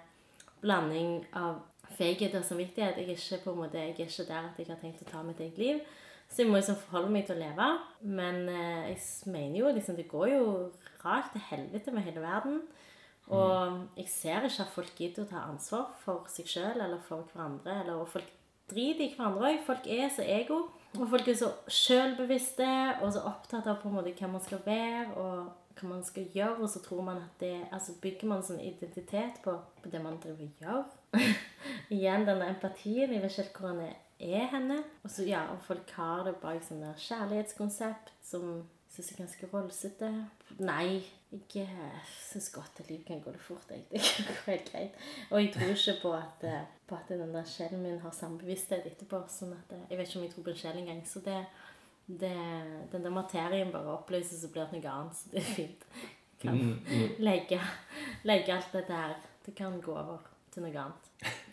blanding 0.63 1.17
av 1.35 1.59
feighet 1.97 2.39
og 2.39 2.47
samvittighet. 2.47 2.95
Jeg 3.03 3.09
er 3.09 3.17
ikke 3.19 3.43
på 3.43 3.51
en 3.51 3.65
måte, 3.65 3.83
jeg 3.83 3.97
er 3.97 4.07
ikke 4.07 4.31
der 4.31 4.45
at 4.45 4.59
jeg 4.61 4.71
har 4.71 4.79
tenkt 4.79 5.03
å 5.03 5.11
ta 5.11 5.27
mitt 5.27 5.43
eget 5.43 5.59
liv. 5.59 5.83
Så 6.29 6.43
jeg 6.43 6.49
må 6.51 6.59
liksom 6.59 6.77
forholde 6.77 7.11
meg 7.13 7.25
til 7.25 7.37
å 7.37 7.41
leve. 7.41 7.69
Men 8.05 8.43
eh, 8.53 8.91
jeg 8.91 9.33
mener 9.33 9.63
jo 9.63 9.73
liksom 9.73 9.97
Det 9.97 10.09
går 10.11 10.27
jo 10.35 10.43
rart 11.03 11.31
til 11.33 11.45
helvete 11.49 11.93
med 11.95 12.05
hele 12.05 12.21
verden. 12.21 12.61
Og 13.29 13.85
jeg 13.97 14.09
ser 14.09 14.45
ikke 14.45 14.65
at 14.65 14.73
folk 14.73 14.91
gidder 14.97 15.25
å 15.25 15.29
ta 15.29 15.45
ansvar 15.45 15.89
for 16.01 16.29
seg 16.33 16.49
sjøl 16.49 16.81
eller 16.81 17.01
for 17.05 17.27
hverandre. 17.29 17.81
Eller, 17.83 18.01
og 18.01 18.09
folk 18.09 18.29
driter 18.69 19.05
i 19.05 19.13
hverandre 19.13 19.51
òg. 19.51 19.63
Folk 19.67 19.89
er 19.89 20.09
så 20.13 20.25
ego. 20.25 20.63
Og 20.97 21.05
folk 21.11 21.27
er 21.29 21.37
så 21.37 21.51
sjølbevisste 21.69 22.67
og 23.03 23.11
så 23.13 23.21
opptatt 23.29 23.67
av 23.69 23.77
på 23.81 23.89
en 23.89 23.99
måte 23.99 24.15
hva 24.17 24.31
man 24.31 24.41
skal 24.41 24.61
være 24.65 25.11
og 25.21 25.51
hva 25.77 25.89
man 25.91 26.01
skal 26.05 26.25
gjøre. 26.33 26.57
Og 26.57 26.71
så 26.73 26.81
tror 26.85 27.05
man 27.05 27.21
at 27.21 27.41
det 27.41 27.55
Altså 27.69 27.97
bygger 28.01 28.31
man 28.31 28.45
sånn 28.45 28.61
identitet 28.61 29.41
på, 29.45 29.53
på 29.81 29.93
det 29.93 30.01
man 30.01 30.17
driver 30.23 30.45
og 30.45 30.63
gjør. 30.65 31.25
Igjen 31.95 32.25
denne 32.25 32.49
empatien. 32.55 33.13
Jeg 33.13 33.21
vet 33.21 33.33
ikke 33.33 33.43
helt 33.43 33.59
hvor 33.61 33.69
den 33.69 33.85
er, 33.91 33.97
er 34.19 34.49
henne. 34.51 34.81
Og 35.03 35.11
så 35.11 35.23
ja, 35.27 35.45
og 35.53 35.61
folk 35.63 35.91
har 35.95 36.25
det 36.27 36.35
bak 36.43 36.63
sånn 36.65 36.83
der 36.83 36.99
kjærlighetskonsept 36.99 38.11
som 38.25 38.67
syns 38.89 39.13
er 39.13 39.21
ganske 39.21 39.49
rollsete. 39.53 40.09
Nei, 40.65 41.01
jeg 41.29 41.67
syns 42.17 42.49
godt 42.53 42.81
at 42.81 42.89
livet 42.89 43.05
kan 43.07 43.21
gå 43.23 43.31
det 43.31 43.41
fort. 43.41 43.69
Jeg. 43.69 43.85
Det 43.91 44.25
går 44.27 44.51
helt 44.51 44.71
greit. 44.71 45.01
Og 45.29 45.43
jeg 45.43 45.51
tror 45.53 45.73
ikke 45.75 45.97
på 46.01 46.13
at, 46.17 46.45
eh, 46.49 46.63
på 46.87 46.97
at 46.97 47.09
den 47.09 47.33
der 47.33 47.45
sjelen 47.45 47.83
min 47.83 47.99
har 47.99 48.11
samme 48.11 48.39
bevissthet 48.41 48.87
etterpå. 48.89 49.21
sånn 49.29 49.53
at 49.53 49.75
eh, 49.75 49.85
Jeg 49.89 49.99
vet 49.99 50.09
ikke 50.09 50.19
om 50.19 50.25
jeg 50.25 50.33
tror 50.33 50.47
på 50.47 50.55
en 50.55 50.61
sjel 50.63 50.79
engang. 50.81 51.03
Så 51.05 51.21
det, 51.25 51.37
det, 52.07 52.33
den 52.91 53.05
der 53.05 53.13
materien 53.13 53.71
bare 53.71 53.93
oppløses 53.93 54.43
og 54.47 54.55
blir 54.57 54.73
noe 54.73 54.95
annet. 54.95 55.21
Så 55.21 55.29
det 55.35 55.43
er 55.43 55.53
fint. 55.53 55.85
Kan 56.39 56.59
legge, 57.19 57.59
legge 58.23 58.53
alt 58.55 58.71
dette 58.71 58.95
her 58.95 59.17
Det 59.43 59.51
kan 59.57 59.81
gå 59.83 59.91
over 59.91 60.21
til 60.59 60.67
noe 60.67 60.83
annet. 60.85 61.09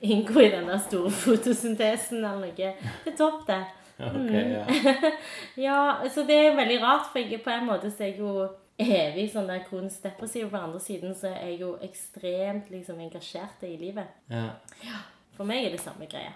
Inngå 0.06 0.42
i 0.44 0.50
den 0.52 0.68
der 0.68 0.78
store 0.82 1.10
fotosyntesen 1.14 2.18
eller 2.20 2.42
noe. 2.44 2.52
Det 2.56 3.12
er 3.12 3.18
topp, 3.18 3.46
det. 3.48 3.62
ja, 3.98 4.10
Okay, 4.12 4.50
ja. 4.52 4.66
Ja, 5.66 5.78
så 6.12 6.26
det 6.28 6.36
er 6.36 6.56
veldig 6.58 6.78
rart, 6.82 7.06
for 7.12 7.22
jeg 7.22 7.40
på 7.42 7.50
en 7.54 7.64
måte 7.70 7.88
så 7.90 8.04
er 8.04 8.10
jeg 8.12 8.18
jo 8.20 8.48
evig 8.76 9.30
sånn 9.32 9.48
der 9.48 9.62
kronisk 9.64 10.02
depressiv. 10.04 10.50
På 10.50 10.58
den 10.58 10.66
andre 10.68 10.80
siden 10.84 11.14
så 11.16 11.30
er 11.32 11.52
jeg 11.54 11.60
jo 11.62 11.74
ekstremt 11.86 12.68
liksom 12.74 13.00
engasjert 13.00 13.64
i 13.64 13.76
livet. 13.80 14.10
ja. 14.30 15.04
For 15.36 15.44
meg 15.44 15.66
er 15.66 15.74
det 15.74 15.82
samme 15.82 16.06
greia. 16.08 16.30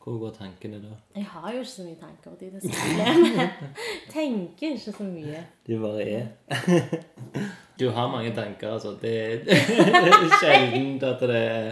Hvor 0.00 0.14
går 0.22 0.30
tankene 0.38 0.78
da? 0.80 0.94
Jeg 1.12 1.26
har 1.28 1.50
jo 1.52 1.58
ikke 1.60 1.70
så 1.74 1.84
mye 1.84 1.98
tanker. 2.00 2.36
Det 2.40 2.46
er 2.46 2.54
det 2.54 2.62
som 2.62 2.70
er 2.72 2.78
problemet. 2.86 3.50
Tenker 4.14 4.70
ikke 4.78 4.92
så 4.96 5.04
mye. 5.04 5.42
De 5.66 5.76
bare 5.82 6.06
er. 6.08 6.30
Du 7.78 7.88
har 7.94 8.08
mange 8.10 8.32
tanker, 8.34 8.72
altså. 8.74 8.94
Det 9.00 9.12
er 9.22 9.38
sjelden 10.40 10.96
at 11.06 11.20
det 11.20 11.42
er 11.42 11.68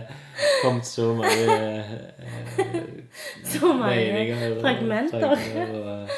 kommet 0.62 0.87
så 0.87 1.09
mange 1.19 1.57
eh, 1.57 2.93
Så 3.45 3.73
mange 3.73 4.37
og 4.53 4.61
fragmenter. 4.62 5.20
tanker 5.35 5.74
og, 5.81 6.15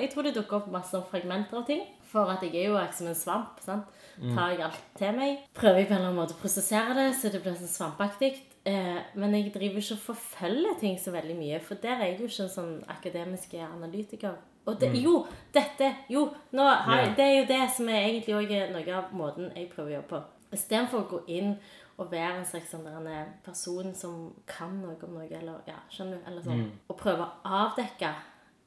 Jeg 0.00 0.10
tror 0.12 0.22
det 0.28 0.34
dukker 0.36 0.60
opp 0.60 0.68
masse 0.72 1.00
fragmenter 1.10 1.60
av 1.62 1.66
ting. 1.68 1.82
For 2.10 2.26
at 2.32 2.42
jeg 2.42 2.56
er 2.58 2.68
jo 2.72 2.78
ikke 2.80 2.96
som 2.98 3.08
en 3.10 3.18
svamp. 3.18 3.60
sant? 3.64 3.96
Tar 4.20 4.50
jeg 4.52 4.60
alt 4.66 4.80
til 4.98 5.14
meg, 5.16 5.38
prøver 5.56 5.78
jeg 5.80 5.86
på 5.88 5.94
en 5.94 6.00
eller 6.02 6.10
annen 6.10 6.18
måte 6.20 6.34
å 6.36 6.40
prosessere 6.42 6.92
det, 6.98 7.06
så 7.16 7.30
det 7.32 7.38
blir 7.40 7.54
sånn 7.56 7.70
svampaktig. 7.72 8.34
Eh, 8.68 8.98
men 9.16 9.32
jeg 9.38 9.52
driver 9.54 9.80
ikke 9.80 9.96
og 9.96 10.02
forfølger 10.10 10.74
ting 10.82 10.98
så 11.00 11.14
veldig 11.14 11.36
mye, 11.38 11.60
for 11.64 11.80
der 11.80 11.94
er 11.96 12.10
jeg 12.10 12.18
jo 12.20 12.28
ikke 12.28 12.44
en 12.44 12.52
sånn 12.52 12.74
akademisk 12.92 13.54
analytiker. 13.64 14.34
Og 14.70 14.80
det, 14.80 14.90
jo, 15.02 15.14
dette 15.54 15.90
Jo, 16.12 16.28
nå 16.56 16.66
har 16.86 17.04
jeg, 17.04 17.12
det 17.18 17.26
er 17.26 17.36
jo 17.36 17.46
det 17.50 17.60
som 17.76 17.90
er 17.90 18.06
egentlig 18.06 18.36
også 18.38 18.64
noe 18.74 18.96
av 18.96 19.12
måten 19.16 19.52
jeg 19.56 19.68
prøver 19.74 19.92
å 19.92 19.96
jobbe 19.98 20.10
på. 20.14 20.22
Istedenfor 20.56 21.04
å 21.04 21.08
gå 21.10 21.22
inn 21.36 21.54
og 22.00 22.08
være 22.10 22.40
en 22.40 22.48
slags 22.48 22.72
sånn 22.72 22.86
en 22.88 23.34
person 23.44 23.92
som 23.94 24.30
kan 24.48 24.72
noe 24.80 24.96
om 25.04 25.18
noe, 25.18 25.28
eller 25.28 25.60
ja, 25.68 25.76
skjønner 25.92 26.18
du? 26.18 26.26
Eller 26.30 26.46
sånn. 26.46 26.66
Og 26.88 26.96
prøve 26.98 27.26
å 27.26 27.54
avdekke 27.60 28.14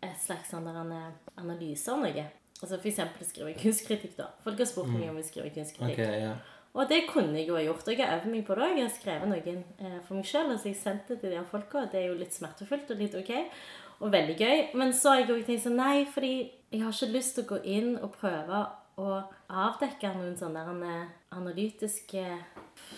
et 0.04 0.20
slags 0.22 0.52
sånn 0.54 0.68
en 0.70 0.94
analyse 1.40 1.90
av 1.92 2.04
noe. 2.04 2.26
Altså 2.62 2.78
for 2.78 2.88
eksempel 2.92 3.28
skrive 3.28 3.56
kunstkritikk, 3.60 4.18
da. 4.20 4.30
Folk 4.46 4.62
har 4.62 4.70
spurt 4.70 4.92
meg 4.94 5.10
om 5.10 5.18
jeg 5.20 5.32
skriver 5.32 5.56
kunstkritikk. 5.56 6.00
Okay, 6.00 6.22
ja. 6.28 6.36
Og 6.74 6.90
det 6.90 7.04
kunne 7.10 7.38
jeg 7.38 7.50
jo 7.50 7.58
ha 7.58 7.62
gjort. 7.62 7.86
Og 7.86 7.94
jeg 7.94 8.02
har 8.02 8.16
øvd 8.18 8.30
meg 8.34 8.46
på 8.48 8.56
det. 8.58 8.70
Jeg 8.74 8.86
har 8.86 8.94
skrevet 8.96 9.30
noen 9.30 9.60
eh, 9.78 9.98
for 10.08 10.18
meg 10.18 10.26
sjøl. 10.26 10.54
Altså 10.56 10.72
jeg 10.72 10.80
sendte 10.80 11.14
det 11.14 11.20
til 11.22 11.36
de 11.36 11.44
folka. 11.52 11.84
Det 11.92 12.00
er 12.00 12.08
jo 12.08 12.16
litt 12.18 12.34
smertefullt 12.34 12.94
og 12.96 13.04
litt 13.04 13.18
ok. 13.20 13.34
Og 14.04 14.12
veldig 14.12 14.36
gøy. 14.36 14.62
Men 14.76 14.94
så 14.94 15.14
har 15.14 15.22
jeg 15.22 15.32
også 15.32 15.48
tenkt 15.48 15.64
sånn 15.64 15.80
Nei, 15.80 16.06
fordi 16.12 16.34
jeg 16.74 16.82
har 16.84 16.96
ikke 16.96 17.14
lyst 17.14 17.38
til 17.38 17.46
å 17.46 17.52
gå 17.54 17.60
inn 17.76 17.92
og 18.04 18.16
prøve 18.18 18.64
å 19.00 19.10
avdekke 19.50 20.12
noen 20.18 20.36
sånne 20.38 20.64
analytiske 21.34 22.24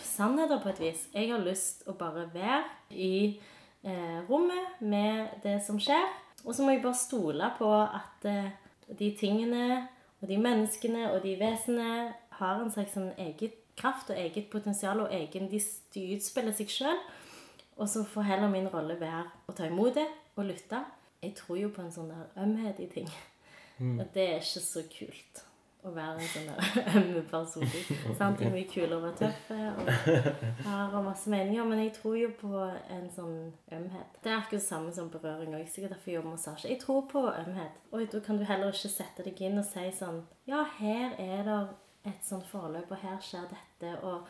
sannheter 0.03 0.61
på 0.63 0.71
et 0.71 0.81
vis. 0.81 1.05
Jeg 1.13 1.29
har 1.31 1.43
lyst 1.43 1.85
å 1.87 1.95
bare 1.99 2.25
være 2.33 2.63
i 2.91 3.37
eh, 3.85 4.19
rommet 4.29 4.81
med 4.81 5.37
det 5.45 5.59
som 5.67 5.79
skjer. 5.79 6.09
Og 6.45 6.55
så 6.55 6.65
må 6.65 6.73
jeg 6.73 6.83
bare 6.83 6.99
stole 6.99 7.51
på 7.59 7.69
at 7.83 8.27
eh, 8.29 8.49
de 8.89 9.11
tingene 9.19 9.85
og 10.21 10.27
de 10.31 10.39
menneskene 10.41 11.11
og 11.13 11.21
de 11.23 11.37
vesenene 11.39 12.15
har 12.39 12.59
en 12.59 12.73
slags 12.73 12.97
sånn 12.97 13.13
eget 13.21 13.61
kraft 13.77 14.09
og 14.11 14.19
eget 14.19 14.49
potensial 14.51 15.03
og 15.03 15.13
egen 15.13 15.49
de 15.51 15.61
utspiller 16.15 16.55
seg 16.55 16.71
sjøl. 16.71 16.99
Og 17.75 17.89
så 17.91 18.05
får 18.07 18.29
heller 18.31 18.51
min 18.51 18.71
rolle 18.71 18.95
være 18.99 19.27
å 19.51 19.55
ta 19.55 19.67
imot 19.67 19.97
det 19.99 20.07
og 20.35 20.45
lytte. 20.49 20.83
Jeg 21.23 21.35
tror 21.39 21.57
jo 21.57 21.71
på 21.73 21.81
en 21.81 21.91
sånn 21.91 22.11
der 22.11 22.29
ømhet 22.43 22.79
i 22.83 22.87
ting. 22.91 23.09
Og 23.79 24.05
det 24.13 24.23
er 24.29 24.39
ikke 24.39 24.61
så 24.63 24.83
kult 24.91 25.41
å 25.85 25.91
være 25.93 26.21
en 26.21 26.29
sånn 26.31 26.47
der 26.49 26.77
ømme 26.99 27.21
person. 27.29 27.65
Sant? 28.17 28.39
Det 28.39 28.47
er 28.47 28.53
mye 28.53 28.67
kulere 28.69 28.97
å 28.97 29.03
være 29.03 29.17
tøff 29.19 29.51
og 29.51 30.65
har 30.65 30.95
masse 31.05 31.29
meninger. 31.29 31.67
Men 31.69 31.83
jeg 31.83 31.93
tror 31.97 32.17
jo 32.19 32.31
på 32.39 32.51
en 32.95 33.07
sånn 33.13 33.35
ømhet. 33.75 34.17
Det 34.23 34.31
er 34.31 34.39
akkurat 34.39 34.57
det 34.57 34.65
samme 34.67 34.93
som 34.95 35.11
berøring 35.13 35.53
òg. 35.57 35.67
Sikkert 35.69 35.95
derfor 35.95 36.11
jeg 36.11 36.19
jobber 36.19 36.35
massasje. 36.37 36.71
Jeg 36.73 36.81
tror 36.81 37.05
på 37.11 37.25
ømhet. 37.29 37.79
Og 37.91 38.05
da 38.11 38.23
kan 38.25 38.41
du 38.41 38.47
heller 38.49 38.73
ikke 38.73 38.93
sette 38.95 39.25
deg 39.27 39.45
inn 39.45 39.61
og 39.61 39.67
si 39.67 39.85
sånn 39.99 40.23
Ja, 40.49 40.63
her 40.79 41.15
er 41.21 41.45
det 41.47 41.61
et 42.05 42.25
sånt 42.25 42.45
forløp, 42.49 42.91
og 42.93 43.01
her 43.01 43.17
skjer 43.23 43.47
dette. 43.49 43.95
og 44.05 44.27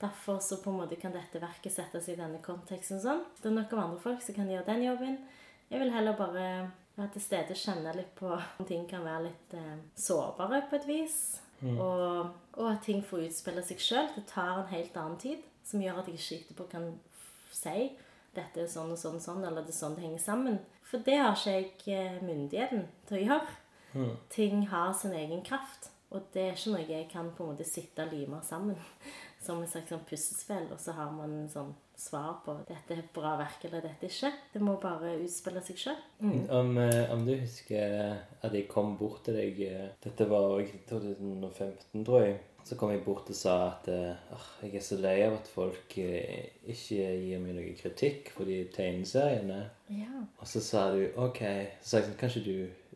Derfor 0.00 0.40
så 0.42 0.58
på 0.60 0.72
en 0.72 0.82
måte 0.82 0.98
kan 1.00 1.14
dette 1.14 1.40
verket 1.40 1.72
settes 1.72 2.08
i 2.12 2.16
denne 2.18 2.40
konteksten. 2.44 3.00
sånn. 3.00 3.22
Det 3.40 3.48
er 3.52 3.62
av 3.72 3.78
andre 3.78 4.00
folk 4.02 4.22
som 4.22 4.34
kan 4.36 4.50
gjøre 4.50 4.66
den 4.66 4.82
jobben. 4.84 5.18
Jeg 5.70 5.80
vil 5.80 5.92
heller 5.94 6.16
bare 6.16 6.70
være 6.96 7.08
til 7.14 7.24
stede 7.24 7.54
og 7.54 7.58
kjenne 7.58 7.94
litt 7.96 8.12
på 8.18 8.30
om 8.30 8.68
ting 8.68 8.84
kan 8.90 9.04
være 9.04 9.26
litt 9.28 9.56
eh, 9.58 9.80
sårbare 9.98 10.62
på 10.70 10.78
et 10.78 10.86
vis. 10.88 11.18
Og, 11.64 12.30
og 12.60 12.66
at 12.68 12.82
ting 12.84 13.00
får 13.04 13.24
utspille 13.28 13.62
seg 13.64 13.80
sjøl. 13.80 14.10
Det 14.14 14.26
tar 14.28 14.60
en 14.60 14.72
helt 14.72 14.96
annen 15.00 15.18
tid. 15.20 15.44
Som 15.64 15.80
gjør 15.80 16.02
at 16.02 16.10
jeg 16.10 16.20
ikke 16.20 16.40
etterpå 16.42 16.66
kan 16.74 16.90
si 17.54 17.88
dette 18.34 18.64
er 18.64 18.70
sånn 18.70 18.90
og 18.90 18.98
sånn, 18.98 19.20
og 19.20 19.22
sånn, 19.22 19.44
eller 19.46 19.62
det 19.62 19.70
er 19.70 19.78
sånn 19.78 19.94
det 19.96 20.02
henger 20.04 20.22
sammen. 20.22 20.56
For 20.84 21.02
det 21.06 21.20
har 21.20 21.36
ikke 21.38 21.90
jeg 21.92 22.16
eh, 22.18 22.22
myndigheten 22.26 22.86
til 23.08 23.20
å 23.20 23.24
gjøre. 23.28 23.58
Ting 24.34 24.64
har 24.72 24.92
sin 24.98 25.14
egen 25.14 25.44
kraft. 25.46 25.92
Og 26.14 26.26
det 26.34 26.48
er 26.48 26.58
ikke 26.58 26.74
noe 26.74 26.86
jeg 26.86 27.06
kan 27.10 27.30
på 27.34 27.44
en 27.44 27.54
måte 27.54 27.66
sitte 27.66 28.04
og 28.04 28.12
lime 28.14 28.40
sammen 28.46 28.78
som 29.44 29.62
et 29.62 29.70
slags 29.70 29.90
sånn 29.90 30.04
puslespill, 30.08 30.68
og 30.70 30.78
så 30.80 30.94
har 30.98 31.10
man 31.14 31.32
en 31.40 31.50
sånn 31.50 31.72
svar 32.00 32.40
på 32.44 32.56
dette 32.68 32.94
er 32.94 33.02
et 33.02 33.12
bra 33.14 33.34
verk 33.40 33.66
eller 33.68 33.84
dette 33.84 34.08
ikke. 34.10 34.32
Det 34.52 34.62
må 34.62 34.76
bare 34.82 35.16
utspille 35.22 35.62
seg 35.64 35.80
sjøl. 35.80 36.00
Om, 36.22 36.72
eh, 36.82 37.12
om 37.14 37.24
du 37.26 37.34
husker 37.36 38.18
at 38.42 38.54
jeg 38.54 38.68
kom 38.70 38.96
bort 38.98 39.24
til 39.26 39.38
deg 39.38 39.60
eh, 39.66 39.86
Dette 40.04 40.26
var 40.30 40.48
også 40.56 40.82
2015, 40.90 42.04
tror 42.04 42.26
jeg. 42.26 42.42
Så 42.64 42.78
kom 42.80 42.94
jeg 42.94 43.02
bort 43.04 43.28
og 43.28 43.36
sa 43.36 43.54
at 43.66 43.88
eh, 43.92 44.36
jeg 44.64 44.78
er 44.78 44.84
så 44.84 44.96
lei 44.96 45.18
av 45.26 45.34
at 45.36 45.48
folk 45.52 45.98
eh, 46.00 46.46
ikke 46.64 47.10
gir 47.20 47.42
meg 47.42 47.58
noe 47.58 47.74
kritikk 47.76 48.30
for 48.32 48.48
de 48.48 48.62
tegneseriene. 48.72 49.58
Ja. 49.92 50.22
Og 50.40 50.48
så 50.48 50.62
sa 50.64 50.86
du 50.94 51.02
OK. 51.20 51.42
Så 51.82 51.90
sa 51.90 52.00
jeg 52.00 52.08
sånn 52.08 52.20
Kanskje 52.22 52.44
du 52.46 52.54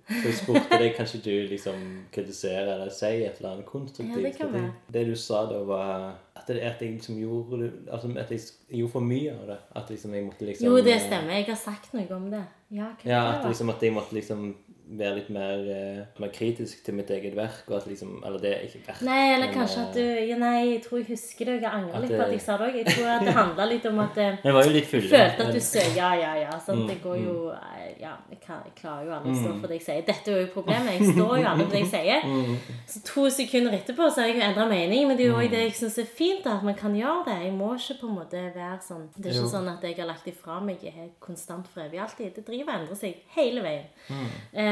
Så 0.09 0.23
jeg 0.25 0.37
spurte 0.39 0.79
deg 0.81 0.95
kanskje 0.97 1.19
du 1.25 1.33
liksom 1.51 1.83
kritiserer 2.15 2.71
eller 2.79 2.93
sier 2.95 3.27
et 3.29 3.41
eller 3.43 3.51
annet 3.59 3.67
konstruktivt. 3.69 4.17
Ja, 4.17 4.25
det 4.25 4.37
kan 4.39 4.53
være. 4.55 4.71
Det 4.95 5.03
du 5.11 5.15
sa 5.21 5.43
da, 5.51 5.59
var 5.69 5.91
at, 6.33 6.47
det, 6.49 6.63
at 6.65 6.81
jeg 6.81 6.95
liksom 6.95 7.19
gjorde 7.21 7.69
Altså 7.93 8.09
at 8.17 8.33
jeg 8.33 8.41
gjorde 8.79 8.93
for 8.95 9.05
mye 9.05 9.35
av 9.35 9.45
det. 9.53 9.59
At 9.77 9.93
liksom 9.93 10.15
jeg 10.17 10.25
måtte 10.31 10.49
liksom 10.49 10.71
Jo, 10.71 10.79
det 10.81 10.95
eh, 10.95 11.05
stemmer. 11.05 11.35
Jeg 11.37 11.51
har 11.51 11.61
sagt 11.61 11.93
noe 11.97 12.09
om 12.17 12.31
det. 12.33 12.45
Ja, 12.73 12.89
hva 12.95 13.11
Ja, 13.11 13.21
at, 13.35 13.45
liksom, 13.49 13.73
at 13.75 13.85
jeg 13.85 13.97
måtte 13.97 14.17
liksom 14.17 14.49
være 14.91 15.15
litt 15.19 15.29
mer, 15.31 15.59
eh, 15.69 16.21
mer 16.23 16.31
kritisk 16.33 16.83
til 16.85 16.95
mitt 16.95 17.11
eget 17.11 17.35
verk. 17.37 17.65
Og 17.69 17.77
at 17.77 17.87
liksom 17.87 18.23
Eller 18.25 18.39
det 18.41 18.53
er 18.55 18.63
ikke 18.65 18.87
verk. 18.87 19.03
Nei, 19.05 19.35
eller 19.35 19.47
men, 19.51 19.55
kanskje 19.59 19.79
eh, 19.83 19.89
at 19.89 19.95
du 19.95 20.29
ja, 20.31 20.37
Nei, 20.39 20.61
jeg 20.73 20.83
tror 20.85 20.99
jeg 20.99 21.07
husker 21.11 21.45
det. 21.45 21.57
Jeg 21.63 21.71
angrer 21.73 22.01
litt 22.01 22.15
på 22.17 22.23
at 22.25 22.33
jeg 22.33 22.41
sa 22.41 22.57
det 22.57 22.69
òg. 22.69 22.77
Jeg 22.81 22.87
tror 22.95 23.09
at 23.17 23.27
det 23.27 23.35
handla 23.37 23.67
litt 23.69 23.87
om 23.91 23.99
at 24.01 24.17
eh, 24.19 24.37
Jeg 24.45 24.55
var 24.55 24.65
jo 24.65 24.71
litt 24.73 24.87
full. 24.89 25.01
følte 25.11 25.47
at 25.49 25.53
du 25.55 25.61
sa 25.61 25.85
Ja, 25.97 26.13
ja, 26.15 26.33
ja. 26.47 26.55
Mm, 26.69 26.87
Det 26.89 26.99
går 27.03 27.17
jo 27.21 27.35
eh, 27.53 27.93
Ja, 28.01 28.15
jeg, 28.31 28.41
kan, 28.47 28.63
jeg 28.65 28.75
klarer 28.81 29.05
jo 29.05 29.13
aldri 29.19 29.33
å 29.33 29.41
stå 29.43 29.53
for 29.61 29.69
det 29.69 29.79
jeg 29.81 29.85
sier. 29.89 30.03
Dette 30.09 30.33
er 30.33 30.41
jo 30.47 30.51
problemet. 30.55 30.95
Jeg 31.01 31.13
står 31.15 31.35
jo 31.43 31.47
aldri 31.53 31.65
for 31.67 31.77
det 31.77 31.85
jeg 31.85 31.93
sier. 31.93 32.27
Mm. 32.39 32.57
Så 32.87 33.01
to 33.05 33.23
sekunder 33.31 33.73
etterpå 33.75 34.07
så 34.13 34.21
har 34.23 34.29
jeg 34.29 34.37
jo 34.39 34.43
endra 34.47 34.65
mening. 34.71 35.07
Men 35.09 35.17
det 35.19 35.25
er 35.27 35.29
jo 35.33 35.37
Mm. 35.39 35.43
òg 35.45 35.51
det 35.51 35.61
jeg 35.67 35.73
syns 35.79 35.99
er 35.99 36.07
fint, 36.07 36.47
at 36.47 36.63
man 36.65 36.75
kan 36.75 36.95
gjøre 36.95 37.25
det. 37.27 37.37
Jeg 37.45 37.53
må 37.53 37.75
ikke 37.77 37.97
på 38.01 38.09
en 38.09 38.15
måte 38.19 38.41
være 38.55 38.79
sånn 38.85 39.09
Det 39.17 39.27
er 39.27 39.35
ikke 39.35 39.45
Jo. 39.45 39.51
sånn 39.53 39.69
at 39.73 39.83
jeg 39.83 39.97
har 39.99 40.07
lagt 40.07 40.27
ifra 40.27 40.61
meg 40.65 40.79
konstant 41.21 41.67
for 41.69 41.81
evig 41.83 42.01
alltid. 42.01 42.35
Det 42.35 42.45
driver 42.47 42.73
og 42.73 42.81
endrer 42.81 42.97
seg 42.97 43.15
hele 43.37 43.61
veien. 43.63 43.85
Mm. 44.09 44.29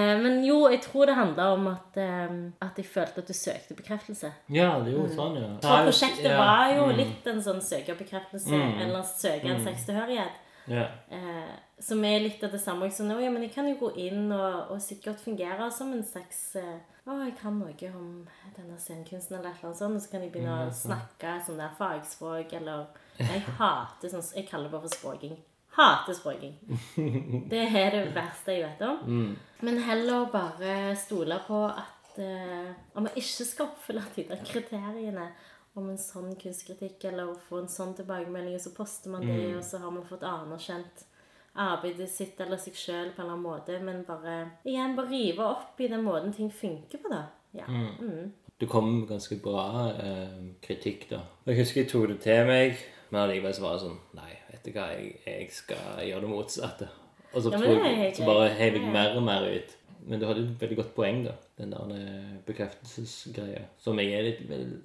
Eh, 0.07 0.23
men 0.23 0.41
jo, 0.47 0.63
jeg 0.71 0.81
tror 0.85 1.11
det 1.11 1.19
handla 1.19 1.51
om 1.57 1.69
at, 1.73 2.01
eh, 2.01 2.35
at 2.67 2.81
jeg 2.81 2.89
følte 2.93 3.23
at 3.25 3.31
du 3.31 3.37
søkte 3.37 3.77
bekreftelse. 3.79 4.33
Ja, 4.55 4.71
det 4.85 4.93
er 4.95 4.99
jo 4.99 5.07
sånn, 5.11 5.39
ja. 5.41 5.53
For 5.65 5.91
prosjektet 5.91 6.33
var 6.39 6.73
jo 6.75 6.89
mm, 6.91 6.97
litt 7.03 7.31
en 7.33 7.43
sånn 7.45 7.63
søkerbekreftelse, 7.65 8.65
eller 8.85 9.07
søke 9.13 9.55
en 9.55 9.65
sextilhørighet. 9.65 10.43
Ja. 10.67 10.89
Eh, 11.15 11.55
som 11.79 12.05
er 12.05 12.25
litt 12.25 12.43
av 12.43 12.51
det 12.51 12.61
samme. 12.61 12.89
Jeg 12.89 13.07
«Nå, 13.07 13.19
ja, 13.23 13.31
men 13.31 13.45
jeg 13.47 13.53
kan 13.55 13.69
jo 13.69 13.77
gå 13.79 13.93
inn 14.03 14.33
og, 14.35 14.73
og 14.75 14.81
sikkert 14.83 15.21
fungere 15.23 15.71
som 15.71 15.93
en 15.95 16.05
slags 16.05 16.57
eh, 16.59 16.79
Å, 17.07 17.21
jeg 17.23 17.37
kan 17.39 17.55
noe 17.55 17.91
om 17.95 18.07
denne 18.57 18.77
scenekunsten 18.83 19.37
eller 19.37 19.53
et 19.53 19.61
eller 19.61 19.69
annet 19.69 19.79
sånt, 19.79 19.95
og 19.95 20.03
så 20.03 20.11
kan 20.11 20.25
jeg 20.25 20.33
begynne 20.35 20.57
å 20.65 20.73
snakke 20.75 21.37
sånn 21.47 21.61
der 21.63 21.77
fagspråk, 21.79 22.57
eller 22.59 22.89
Jeg 23.21 23.45
hater 23.61 24.11
sånn 24.11 24.25
Jeg 24.35 24.49
kaller 24.49 24.67
det 24.67 24.75
bare 24.75 24.89
for 24.89 24.97
språking. 24.97 25.37
Hater 25.77 26.17
språking. 26.17 26.55
Det 27.51 27.67
er 27.67 27.91
det 27.93 28.05
verste 28.17 28.55
jeg 28.57 28.65
vet 28.65 28.87
om. 28.87 29.35
Men 29.67 29.83
heller 29.85 30.31
bare 30.33 30.95
stole 30.97 31.37
på 31.47 31.61
at 31.69 32.21
eh, 32.23 32.71
om 32.95 33.05
man 33.05 33.13
ikke 33.17 33.45
skal 33.45 33.69
oppfylle 33.71 34.05
de 34.15 34.25
der 34.31 34.41
kriteriene 34.45 35.29
om 35.77 35.91
en 35.93 36.01
sånn 36.01 36.33
kunstkritikk, 36.41 37.05
eller 37.11 37.29
å 37.29 37.37
få 37.49 37.61
en 37.61 37.69
sånn 37.69 37.93
tilbakemelding, 37.99 38.57
og 38.57 38.63
så 38.65 38.73
poster 38.73 39.13
man 39.13 39.27
det, 39.29 39.51
og 39.59 39.65
så 39.65 39.83
har 39.83 39.93
man 39.93 40.07
fått 40.09 40.25
anerkjent 40.25 41.05
arbeidet 41.57 42.09
sitt 42.13 42.41
eller 42.41 42.61
seg 42.61 42.77
sjøl 42.77 43.13
på 43.13 43.23
en 43.23 43.27
eller 43.27 43.35
annen 43.35 43.45
måte, 43.45 43.77
men 43.85 44.03
bare 44.09 44.37
igjen 44.69 44.97
bare 44.97 45.13
rive 45.13 45.45
opp 45.45 45.81
i 45.81 45.89
den 45.93 46.05
måten 46.05 46.35
ting 46.37 46.51
funker 46.53 47.01
på, 47.03 47.13
da. 47.13 47.23
Ja. 47.57 47.69
Mm. 47.69 48.33
Det 48.57 48.69
kom 48.73 49.03
ganske 49.09 49.37
bra 49.45 49.67
eh, 49.93 50.37
kritikk, 50.65 51.09
da. 51.13 51.23
Jeg 51.49 51.61
husker 51.61 51.83
jeg 51.83 51.91
tok 51.93 52.09
det 52.13 52.19
til 52.25 52.49
meg, 52.49 52.81
men 53.11 53.23
allikevel 53.23 53.57
så 53.57 53.65
var 53.65 53.77
det 53.77 53.85
sånn 53.85 53.99
Nei, 54.17 54.33
vet 54.67 54.75
du 54.75 54.79
hva, 54.81 54.91
jeg, 54.93 55.17
jeg 55.27 55.49
skal 55.55 56.05
gjøre 56.11 56.21
det 56.27 56.31
motsatte. 56.35 56.89
Og 57.33 57.43
så, 57.43 57.51
Ja, 57.53 57.59
tror 57.59 57.85
jeg, 57.87 58.15
så 58.17 58.27
bare 58.29 58.49
heiv 58.59 58.79
jeg 58.81 58.93
mer 58.93 59.17
og 59.17 59.23
mer 59.27 59.47
ut. 59.57 59.75
Men 60.07 60.21
du 60.23 60.27
hadde 60.29 60.45
et 60.45 60.61
veldig 60.61 60.77
godt 60.79 60.93
poeng, 60.95 61.25
da. 61.27 61.33
Den 61.59 61.73
der 61.73 61.89
eh, 61.97 62.35
bekreftelsesgreia. 62.47 63.65
Som 63.83 63.99
jeg 63.99 64.13
er 64.15 64.23
litt 64.29 64.43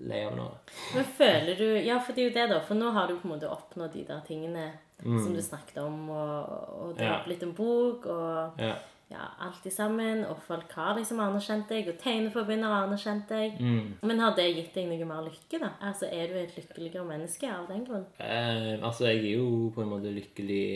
lei 0.10 0.24
av 0.26 0.34
nå. 0.38 0.48
Men 0.96 1.06
føler 1.18 1.60
du 1.60 1.68
Ja, 1.86 2.00
for 2.02 2.18
det 2.18 2.24
er 2.24 2.30
jo 2.30 2.34
det, 2.40 2.46
da. 2.56 2.62
For 2.66 2.80
nå 2.80 2.90
har 2.96 3.08
du 3.12 3.18
på 3.20 3.28
en 3.30 3.36
måte 3.36 3.50
oppnådd 3.52 3.94
de 3.94 4.06
der 4.08 4.24
tingene 4.26 4.72
som 5.02 5.34
du 5.34 5.42
snakket 5.42 5.78
om, 5.82 6.10
og, 6.10 6.50
og 6.82 7.00
Ja. 7.02 7.16
har 7.18 7.24
blitt 7.26 7.44
en 7.44 7.54
bok, 7.58 8.06
og 8.06 8.60
Ja. 8.62 8.76
Ja, 9.12 9.28
alltid 9.44 9.74
sammen, 9.76 10.24
og 10.26 10.40
folk 10.48 10.72
har 10.78 10.96
liksom 10.96 11.20
anerkjent 11.20 11.68
deg, 11.72 11.90
og 11.92 12.00
Tegneforbundet 12.00 12.72
har 12.72 12.88
anerkjent 12.88 13.28
deg. 13.32 13.60
Mm. 13.60 14.00
Men 14.08 14.24
har 14.24 14.36
det 14.38 14.48
gitt 14.56 14.74
deg 14.78 14.88
noe 14.88 15.08
mer 15.10 15.26
lykke, 15.28 15.60
da? 15.60 15.74
Altså, 15.90 16.08
Er 16.12 16.32
du 16.32 16.40
et 16.40 16.56
lykkeligere 16.56 17.06
menneske 17.08 17.50
av 17.52 17.68
den 17.68 17.86
grunn? 17.88 18.06
Eh, 18.20 18.78
altså, 18.80 19.10
jeg 19.10 19.24
er 19.26 19.40
jo 19.42 19.72
på 19.76 19.84
en 19.84 19.92
måte 19.92 20.14
lykkelig 20.16 20.68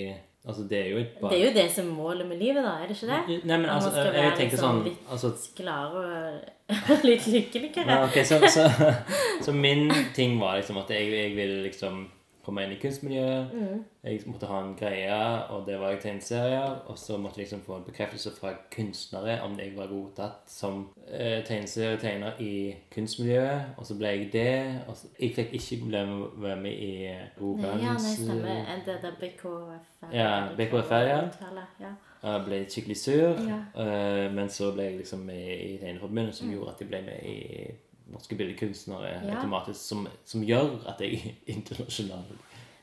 Altså, 0.46 0.62
det 0.70 0.78
er 0.78 0.90
jo 0.92 0.98
et 1.02 1.14
Det 1.22 1.38
er 1.40 1.48
jo 1.48 1.54
det 1.56 1.70
som 1.74 1.88
er 1.90 1.96
målet 1.96 2.28
med 2.30 2.38
livet, 2.38 2.62
da, 2.62 2.76
er 2.78 2.88
det 2.88 2.96
ikke 2.96 3.08
det? 3.10 3.38
Nei, 3.50 3.58
men 3.58 3.66
altså, 3.66 3.90
skal 3.90 4.12
jeg, 4.14 4.26
jeg 4.26 4.34
tenker 4.38 4.52
liksom 4.52 4.68
sånn 4.68 4.84
litt 4.86 5.08
altså, 5.16 5.32
Klare 5.58 6.04
og 6.06 7.06
litt 7.10 7.26
lykkeligere. 7.30 7.86
Ja, 7.90 8.04
ok, 8.06 8.20
så, 8.26 8.38
så, 8.50 8.68
så 9.46 9.54
min 9.54 9.90
ting 10.14 10.38
var 10.42 10.60
liksom 10.60 10.78
at 10.82 10.94
jeg, 10.94 11.10
jeg 11.14 11.34
ville 11.38 11.64
liksom 11.66 12.04
komme 12.46 12.64
inn 12.66 12.72
i 12.76 12.80
kunstmiljøet. 12.82 13.52
Mm. 13.54 13.84
Jeg 14.06 14.22
måtte 14.30 14.46
ha 14.50 14.60
en 14.62 14.76
greie, 14.78 15.18
og 15.50 15.66
det 15.68 15.80
var 15.82 15.90
jeg 15.96 16.00
tegneserier. 16.04 16.76
Og 16.92 16.98
så 17.02 17.18
måtte 17.18 17.40
jeg 17.42 17.48
liksom 17.48 17.62
få 17.66 17.80
en 17.80 17.86
bekreftelse 17.88 18.32
fra 18.38 18.54
kunstnere 18.76 19.40
om 19.46 19.58
jeg 19.60 19.74
var 19.78 19.90
godtatt 19.92 20.46
som 20.52 20.84
eh, 21.08 21.42
tegneserietegner 21.48 22.40
i 22.40 22.76
kunstmiljøet. 22.94 23.76
Og 23.78 23.86
så 23.90 23.98
ble 24.00 24.14
jeg 24.14 24.30
det. 24.34 24.82
Og 24.88 24.96
så, 24.98 25.08
jeg 25.20 25.34
fikk 25.36 25.54
ikke 25.60 25.82
bli 25.86 26.06
med, 26.12 26.58
med 26.64 26.72
i 26.72 26.92
Nei, 26.96 27.78
ja, 27.84 27.94
nei, 27.94 28.16
stemmer. 28.16 28.76
Det 28.86 29.00
der 29.02 29.18
BKFR. 29.20 30.12
Ja, 30.14 30.32
BKFR, 30.58 31.10
ja. 31.10 31.22
ja. 31.82 31.94
Jeg 32.26 32.42
ble 32.46 32.62
skikkelig 32.70 32.98
sur, 32.98 33.42
Ja. 33.46 33.58
eh, 33.82 34.32
men 34.34 34.50
så 34.50 34.72
ble 34.74 34.84
jeg 34.88 34.98
liksom 35.04 35.20
med 35.28 35.44
i 35.62 35.76
Tegneforbundet, 35.82 36.36
som 36.36 36.50
gjorde 36.50 36.72
at 36.74 36.80
jeg 36.82 36.90
ble 36.90 37.02
med 37.06 37.28
i 37.30 37.36
Norske 38.12 38.36
billedkunstnere 38.38 39.14
Ja. 39.26 39.36
automatisk, 39.38 39.80
som, 39.80 40.08
som 40.26 40.42
gjør 40.46 40.88
at 40.88 41.00
jeg 41.02 41.14
er 41.16 41.54
internasjonal. 41.56 42.24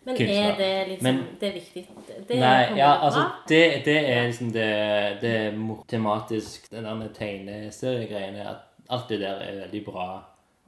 Men 0.05 0.16
Kunstner. 0.16 0.51
er 0.51 0.57
det 0.59 0.89
liksom 0.89 1.03
Men- 1.05 1.24
Det 1.40 1.49
er 1.49 1.53
viktig? 1.53 1.89
Det 2.28 2.36
er 2.36 2.40
Nei, 2.40 2.69
på 2.73 2.77
ja, 2.77 2.93
altså, 3.07 3.20
det, 3.49 3.85
det 3.85 3.97
er 4.11 4.27
liksom 4.27 4.53
det, 4.53 5.20
det 5.20 5.31
er 5.31 5.53
tematisk, 5.89 6.70
den 6.70 6.85
der 6.85 7.09
tegneseriegreiene, 7.15 8.49
at 8.51 8.57
alt 8.90 9.09
det 9.09 9.20
der 9.20 9.40
er 9.40 9.61
veldig 9.66 9.85
bra, 9.86 10.23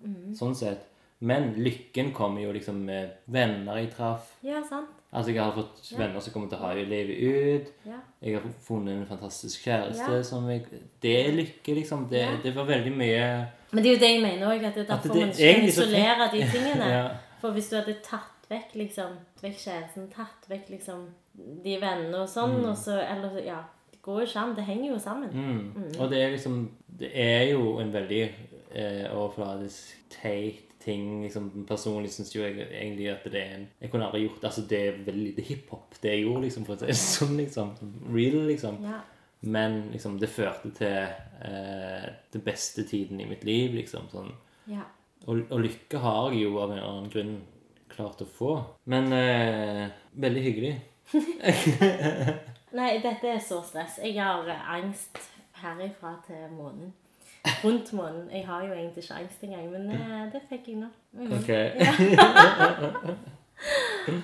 mm. 0.05 0.35
sånn 0.39 0.55
sett. 0.55 0.87
Men 1.25 1.55
lykken 1.57 2.13
kommer 2.13 2.43
jo 2.45 2.53
liksom 2.53 2.83
med 2.85 3.11
venner 3.27 3.79
jeg 3.81 3.91
traff. 3.95 4.35
Ja, 4.45 4.63
sant? 4.69 4.89
Altså, 5.15 5.31
jeg 5.33 5.43
har 5.45 5.53
fått 5.55 5.93
venner 5.97 6.21
som 6.21 6.33
kommer 6.35 6.49
til 6.51 6.59
å 6.59 6.67
ha 6.67 6.73
livet 6.75 7.21
ut. 7.23 7.69
Ja. 7.87 8.01
Jeg 8.23 8.35
har 8.35 8.49
funnet 8.67 8.97
en 8.97 9.07
fantastisk 9.07 9.63
kjæreste 9.67 10.17
Ja. 10.17 10.23
som 10.23 10.49
jeg 10.51 10.65
Det 11.01 11.15
er 11.29 11.33
lykke, 11.33 11.75
liksom. 11.75 12.09
Det, 12.11 12.21
Ja. 12.21 12.37
det 12.43 12.55
var 12.55 12.65
veldig 12.67 12.93
mye 12.97 13.47
Men 13.75 13.85
det 13.85 13.91
er 13.91 13.97
jo 13.97 14.03
det 14.05 14.11
jeg 14.13 14.23
mener 14.23 14.47
òg, 14.49 14.65
at 14.65 14.79
det 14.79 14.85
er 14.85 14.91
derfor 14.93 15.15
det 15.15 15.27
man 15.27 15.35
kan 15.39 15.69
isolere 15.69 16.31
de 16.33 16.47
tingene. 16.55 16.89
Ja. 16.97 17.05
For 17.43 17.53
hvis 17.53 17.69
du 17.69 17.77
hadde 17.77 17.97
tatt 18.05 18.49
vekk 18.49 18.75
liksom 18.81 19.17
vekk 19.43 19.57
kjæresten, 19.61 20.09
tatt 20.13 20.47
vekk 20.49 20.71
liksom 20.73 21.07
de 21.65 21.79
vennene 21.83 22.23
og 22.23 22.29
sånn, 22.31 22.61
og 22.65 22.77
så 22.79 23.01
Eller 23.03 23.41
ja. 23.45 23.63
Det 23.91 24.01
går 24.05 24.21
jo 24.21 24.27
ikke 24.29 24.41
an. 24.41 24.55
Det 24.57 24.65
henger 24.65 24.91
jo 24.93 24.99
sammen. 25.01 25.31
Mm. 25.33 25.91
Og 25.99 26.11
det 26.13 26.23
er 26.23 26.31
liksom 26.37 26.59
Det 27.01 27.11
er 27.13 27.51
jo 27.51 27.79
en 27.81 27.93
veldig 27.93 28.23
eh, 28.23 29.07
overfladisk, 29.11 29.97
teit 30.13 30.75
ting. 30.85 31.23
liksom 31.23 31.65
Personlig 31.69 32.13
syns 32.13 32.35
jo 32.35 32.43
jeg 32.45 32.69
egentlig 32.69 33.09
at 33.13 33.25
det 33.25 33.41
er 33.41 33.57
en 33.57 33.67
Jeg 33.81 33.91
kunne 33.91 34.07
aldri 34.07 34.27
gjort 34.27 34.45
Altså, 34.45 34.67
det 34.71 34.81
er 34.89 35.01
veldig 35.07 35.37
det 35.37 35.45
hiphop. 35.49 35.97
Det 36.03 36.11
jeg 36.11 36.25
gjorde, 36.27 36.45
liksom, 36.47 36.67
for 36.69 36.75
å 36.75 36.79
si 36.79 36.87
det 36.87 36.97
sånn, 37.17 37.37
liksom. 37.41 37.75
Real, 38.13 38.41
liksom. 38.51 38.81
Ja. 38.85 39.01
Men 39.45 39.91
liksom, 39.93 40.19
det 40.21 40.31
førte 40.33 40.71
til 40.77 40.95
eh, 41.45 42.07
den 42.33 42.45
beste 42.45 42.85
tiden 42.89 43.21
i 43.21 43.29
mitt 43.29 43.45
liv, 43.45 43.75
liksom. 43.77 44.09
Sånn. 44.13 44.33
Ja. 44.71 44.87
Og, 45.27 45.45
og 45.51 45.61
lykke 45.65 46.01
har 46.01 46.33
jeg 46.33 46.47
jo 46.47 46.59
av 46.63 46.73
en 46.73 46.83
annen 46.85 47.11
grunn 47.13 47.37
klart 47.95 48.23
å 48.25 48.29
få. 48.29 48.57
Men 48.91 49.13
eh, 49.15 49.87
veldig 50.25 50.43
hyggelig. 50.49 50.75
Nei, 52.75 52.91
dette 53.05 53.31
er 53.31 53.41
så 53.45 53.61
stress. 53.67 54.01
Jeg 54.03 54.19
har 54.19 54.49
eh, 54.51 54.69
angst 54.79 55.21
herifra 55.63 56.17
til 56.27 56.49
månen. 56.57 56.93
Rundt 57.61 57.93
månen. 57.93 58.31
Jeg 58.33 58.47
har 58.49 58.65
jo 58.65 58.73
egentlig 58.73 59.05
ikke 59.05 59.21
angst 59.21 59.45
engang, 59.45 59.69
men 59.73 59.91
eh, 59.93 60.27
det 60.33 60.43
fikk 60.49 60.73
jeg 60.73 60.81
nå. 60.81 60.91
Mhm. 61.13 61.33
Ok. 61.39 61.51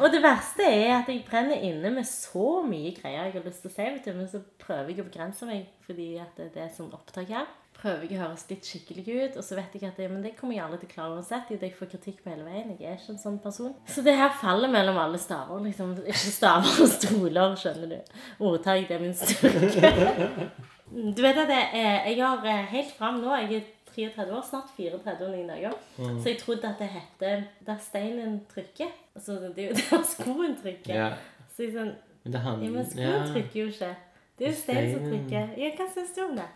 Og 0.01 0.11
det 0.12 0.21
verste 0.23 0.67
er 0.67 0.99
at 0.99 1.09
jeg 1.09 1.23
brenner 1.29 1.62
inne 1.65 1.91
med 1.95 2.05
så 2.09 2.61
mye 2.67 2.93
greier 2.97 3.31
jeg 3.31 3.39
har 3.39 3.47
lyst 3.47 3.62
til 3.65 3.71
å 3.71 3.75
si, 3.75 3.87
vet 3.95 4.05
du, 4.05 4.12
men 4.19 4.29
så 4.29 4.43
prøver 4.61 4.93
jeg 4.93 5.01
å 5.01 5.09
begrense 5.09 5.49
meg 5.49 5.71
fordi 5.87 6.11
at 6.21 6.37
det 6.37 6.51
det 6.55 6.67
er 6.67 6.75
sånn 6.75 6.93
opptak 6.97 7.33
her. 7.33 7.49
Prøver 7.81 8.05
jeg 8.11 8.19
å 8.19 8.27
høres 8.27 8.43
litt 8.51 8.67
skikkelig 8.69 9.05
ut, 9.09 9.37
og 9.41 9.45
så 9.47 9.57
vet 9.57 9.73
jeg 9.79 9.89
at 9.89 9.97
det, 9.97 10.11
men 10.12 10.21
det 10.21 10.35
kommer 10.37 10.53
jeg 10.59 10.65
aldri 10.67 10.83
til 10.83 10.91
å 10.91 10.93
klare 10.93 11.15
uansett. 11.17 11.49
Jeg 11.55 11.73
får 11.79 11.89
kritikk 11.95 12.19
på 12.21 12.29
hele 12.35 12.45
veien. 12.45 12.75
Jeg 12.77 12.91
er 12.91 12.99
ikke 12.99 13.15
en 13.15 13.23
sånn 13.23 13.39
person. 13.41 13.73
Så 13.89 14.05
det 14.05 14.19
her 14.19 14.35
faller 14.37 14.69
mellom 14.69 14.99
alle 15.01 15.21
staver. 15.23 15.62
liksom. 15.65 15.95
Ikke 16.05 16.35
staver 16.35 16.83
og 16.85 16.91
stoler, 16.93 17.57
skjønner 17.57 17.95
du. 17.95 18.15
Ordtak, 18.51 18.85
det 18.91 18.99
er 18.99 19.05
min 19.07 19.17
styrke. 19.17 20.51
Du 20.91 21.23
vet 21.25 21.39
at 21.39 21.49
jeg, 21.55 21.69
jeg 22.11 22.19
har 22.21 22.45
eh, 22.51 22.65
helt 22.73 22.91
fram 22.99 23.21
nå 23.23 23.31
Jeg 23.47 23.61
er 23.61 23.69
33 23.95 24.35
år, 24.35 24.43
snart 24.47 24.73
34 24.77 25.27
om 25.27 25.33
noen 25.33 25.49
dager. 25.55 25.77
Så 25.97 26.33
jeg 26.35 26.41
trodde 26.43 26.69
at 26.69 26.83
det 26.83 26.91
heter 26.93 27.47
Der 27.67 27.79
steinen 27.81 28.41
trykker. 28.51 28.91
Altså, 29.21 29.53
det 29.57 29.65
er 29.65 29.69
jo 29.69 29.81
der 29.91 30.07
skoen 30.09 30.57
trykker. 30.63 30.95
Ja. 30.95 31.11
Så 31.51 31.67
jeg 31.67 31.75
sånn 31.75 31.93
Men 32.25 32.33
det 32.33 32.41
Ja, 32.45 32.55
men 32.61 32.89
skoen 32.89 32.95
skoen 32.95 33.29
trykker 33.35 33.61
jo 33.61 33.67
ikke. 33.75 33.91
Det 34.39 34.47
er 34.47 34.55
jo 34.55 34.57
stein 34.57 34.89
som 34.95 35.05
trykker. 35.05 35.53
Ja, 35.61 35.71
hva 35.77 35.87
syns 35.93 36.17
du 36.17 36.23
om 36.25 36.35
det? 36.39 36.49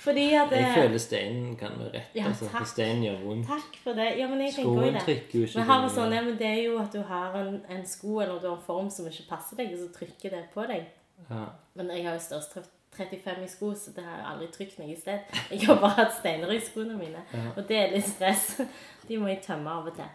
Fordi 0.00 0.22
at 0.32 0.52
Jeg 0.54 0.68
føler 0.74 0.98
steinen 0.98 1.56
kan 1.60 1.74
være 1.76 1.90
rett. 1.98 2.14
Ja, 2.16 2.28
altså, 2.30 2.46
for 2.48 2.64
steinen 2.64 3.02
gjør 3.04 3.18
vondt. 3.24 3.48
Takk 3.50 3.74
for 3.82 3.98
det. 3.98 4.06
Ja, 4.16 4.28
men 4.30 4.40
jeg 4.40 4.54
tenker 4.54 4.70
også 4.70 4.92
det. 4.94 5.02
trykker 5.04 5.38
jo 5.38 5.48
ikke. 5.48 5.58
Men, 5.58 5.66
har 5.68 5.88
sånn, 5.96 6.14
ja, 6.16 6.22
men 6.24 6.38
det 6.40 6.46
er 6.48 6.60
jo 6.62 6.78
at 6.80 6.94
du 6.96 7.02
har 7.10 7.36
en, 7.36 7.58
en 7.68 7.82
sko 7.86 8.14
eller 8.22 8.38
du 8.40 8.46
har 8.48 8.56
en 8.56 8.64
form 8.64 8.88
som 8.94 9.10
ikke 9.10 9.26
passer 9.28 9.60
deg, 9.60 9.74
og 9.74 9.82
så 9.82 9.90
trykker 9.98 10.36
det 10.36 10.44
på 10.54 10.64
deg. 10.70 10.86
Ja. 11.28 11.42
Men 11.76 11.92
jeg 11.92 12.06
har 12.06 12.16
jo 12.16 12.22
størst 12.30 12.56
35 12.96 13.44
i 13.44 13.50
sko, 13.50 13.74
så 13.76 13.92
det 13.96 14.06
har 14.06 14.16
jeg 14.16 14.26
aldri 14.30 14.48
trykt 14.54 14.80
noe 14.80 14.96
sted. 15.02 15.36
Jeg 15.50 15.66
har 15.66 15.82
bare 15.84 15.98
hatt 15.98 16.16
steiner 16.16 16.54
i 16.54 16.62
skoene 16.64 16.96
mine, 16.96 17.26
og 17.52 17.60
det 17.68 17.82
er 17.82 17.92
litt 17.92 18.08
stress. 18.08 18.48
De 19.08 19.18
må 19.20 19.28
jeg 19.28 19.42
tømme 19.44 19.70
av 19.74 19.92
og 19.92 20.00
til. 20.00 20.08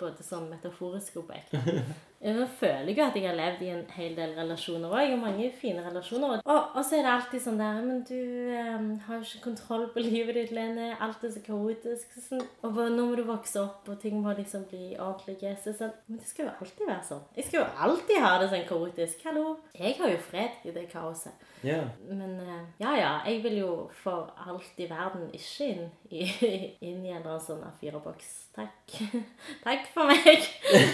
Både 0.00 0.24
sånn 0.24 0.48
metaforisk 0.50 1.20
og 1.20 1.28
på 1.28 1.36
ekte. 1.36 1.84
Jeg 2.20 2.48
føler 2.58 2.92
jo 2.92 3.04
at 3.06 3.14
jeg 3.16 3.24
har 3.24 3.36
levd 3.36 3.62
i 3.64 3.68
en 3.72 3.84
hel 3.96 4.12
del 4.12 4.34
relasjoner 4.36 4.90
òg. 4.92 4.98
Jeg 5.00 5.12
har 5.14 5.20
mange 5.22 5.46
fine 5.56 5.80
relasjoner. 5.86 6.42
Og, 6.44 6.58
og 6.76 6.82
så 6.84 6.98
er 6.98 7.06
det 7.06 7.12
alltid 7.14 7.40
sånn 7.40 7.60
der 7.60 7.78
Men 7.80 8.02
du 8.04 8.16
um, 8.60 8.90
har 9.06 9.14
jo 9.16 9.24
ikke 9.24 9.44
kontroll 9.46 9.86
på 9.94 10.02
livet 10.04 10.36
ditt, 10.36 10.50
Lene. 10.52 10.90
Alt 11.00 11.24
er 11.24 11.32
så 11.32 11.40
kaotisk. 11.46 12.12
Sånn. 12.20 12.42
Og 12.66 12.76
nå 12.76 13.06
må 13.08 13.16
du 13.16 13.22
vokse 13.24 13.62
opp, 13.62 13.88
og 13.88 13.96
ting 14.02 14.18
må 14.20 14.34
liksom 14.36 14.66
bli 14.68 14.98
ordentlig. 14.98 15.54
Så 15.64 15.72
sånn, 15.78 15.94
men 16.10 16.20
det 16.20 16.28
skal 16.28 16.50
jo 16.50 16.52
alltid 16.58 16.82
være 16.90 17.06
sånn. 17.08 17.22
Jeg 17.38 17.48
skal 17.48 17.62
jo 17.62 17.86
alltid 17.86 18.20
ha 18.26 18.32
det 18.42 18.50
sånn 18.52 18.66
kaotisk. 18.68 19.22
Hallo. 19.24 19.46
Jeg 19.78 19.96
har 20.02 20.12
jo 20.12 20.18
fred 20.26 20.68
i 20.68 20.74
det 20.76 20.84
kaoset. 20.92 21.46
Yeah. 21.64 21.88
Men 22.08 22.36
uh, 22.36 22.58
ja, 22.82 22.92
ja. 22.98 23.14
Jeg 23.30 23.40
vil 23.46 23.62
jo 23.62 23.70
for 24.02 24.28
alt 24.44 24.76
i 24.76 24.90
verden 24.92 25.32
ikke 25.36 25.70
inn 25.72 25.88
i, 26.12 26.28
inn 26.90 27.00
i 27.00 27.14
en 27.14 27.22
eller 27.22 27.38
annen 27.38 27.46
sånn 27.48 27.64
A4-boks. 27.64 28.36
Takk. 28.60 29.00
Takk 29.64 29.88
for 29.94 30.12
meg. 30.12 30.44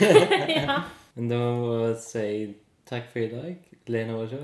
ja. 0.54 0.78
Da 1.16 1.22
må 1.56 1.86
jeg 1.86 1.96
si 2.04 2.54
takk 2.88 3.06
for 3.12 3.18
i 3.24 3.28
dag. 3.32 3.56
Lene 3.88 4.12
Aasjø. 4.18 4.40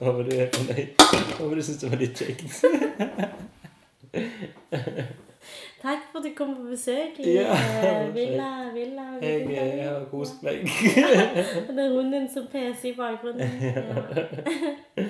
Håper 0.00 0.22
du 0.28 0.32
er 0.36 0.48
fornøyd. 0.52 0.88
Håper 1.38 1.54
du 1.56 1.62
syns 1.62 1.78
det 1.80 1.90
var 1.92 1.98
litt 2.02 2.20
kjekt. 2.20 2.44
Takk 5.80 6.02
for 6.12 6.18
at 6.20 6.24
du 6.26 6.30
kom 6.36 6.50
på 6.58 6.66
besøk 6.68 7.16
i 7.24 7.32
Ja. 7.38 7.54
eh, 7.56 8.10
Villa 8.14 8.48
Villa. 8.74 9.06
Jeg, 9.22 9.46
jeg 9.50 9.88
har 9.88 10.04
kost 10.10 10.42
meg. 10.44 10.60
Og 11.68 11.70
det 11.76 11.84
er 11.86 11.94
hunden 11.94 12.28
som 12.34 12.44
peser 12.52 12.90
i 12.90 12.94
bakgrunnen. 12.98 13.48
Ja. 15.00 15.06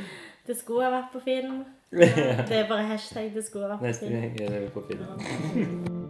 Det 0.46 0.56
skulle 0.58 0.84
ha 0.86 0.90
vært 0.94 1.10
på 1.12 1.20
film. 1.24 1.58
Ja. 1.92 2.44
Det 2.48 2.56
er 2.62 2.68
bare 2.68 2.86
hashtag 2.88 3.34
'det 3.34 3.44
skulle 3.44 3.66
ha 3.68 3.74
vært 3.76 3.80
på 3.80 4.06
film'. 4.06 4.14
Neste 4.14 4.38
gang 4.38 4.40
er 4.40 4.60
det 4.60 4.72
på 4.72 4.82
film. 4.86 6.09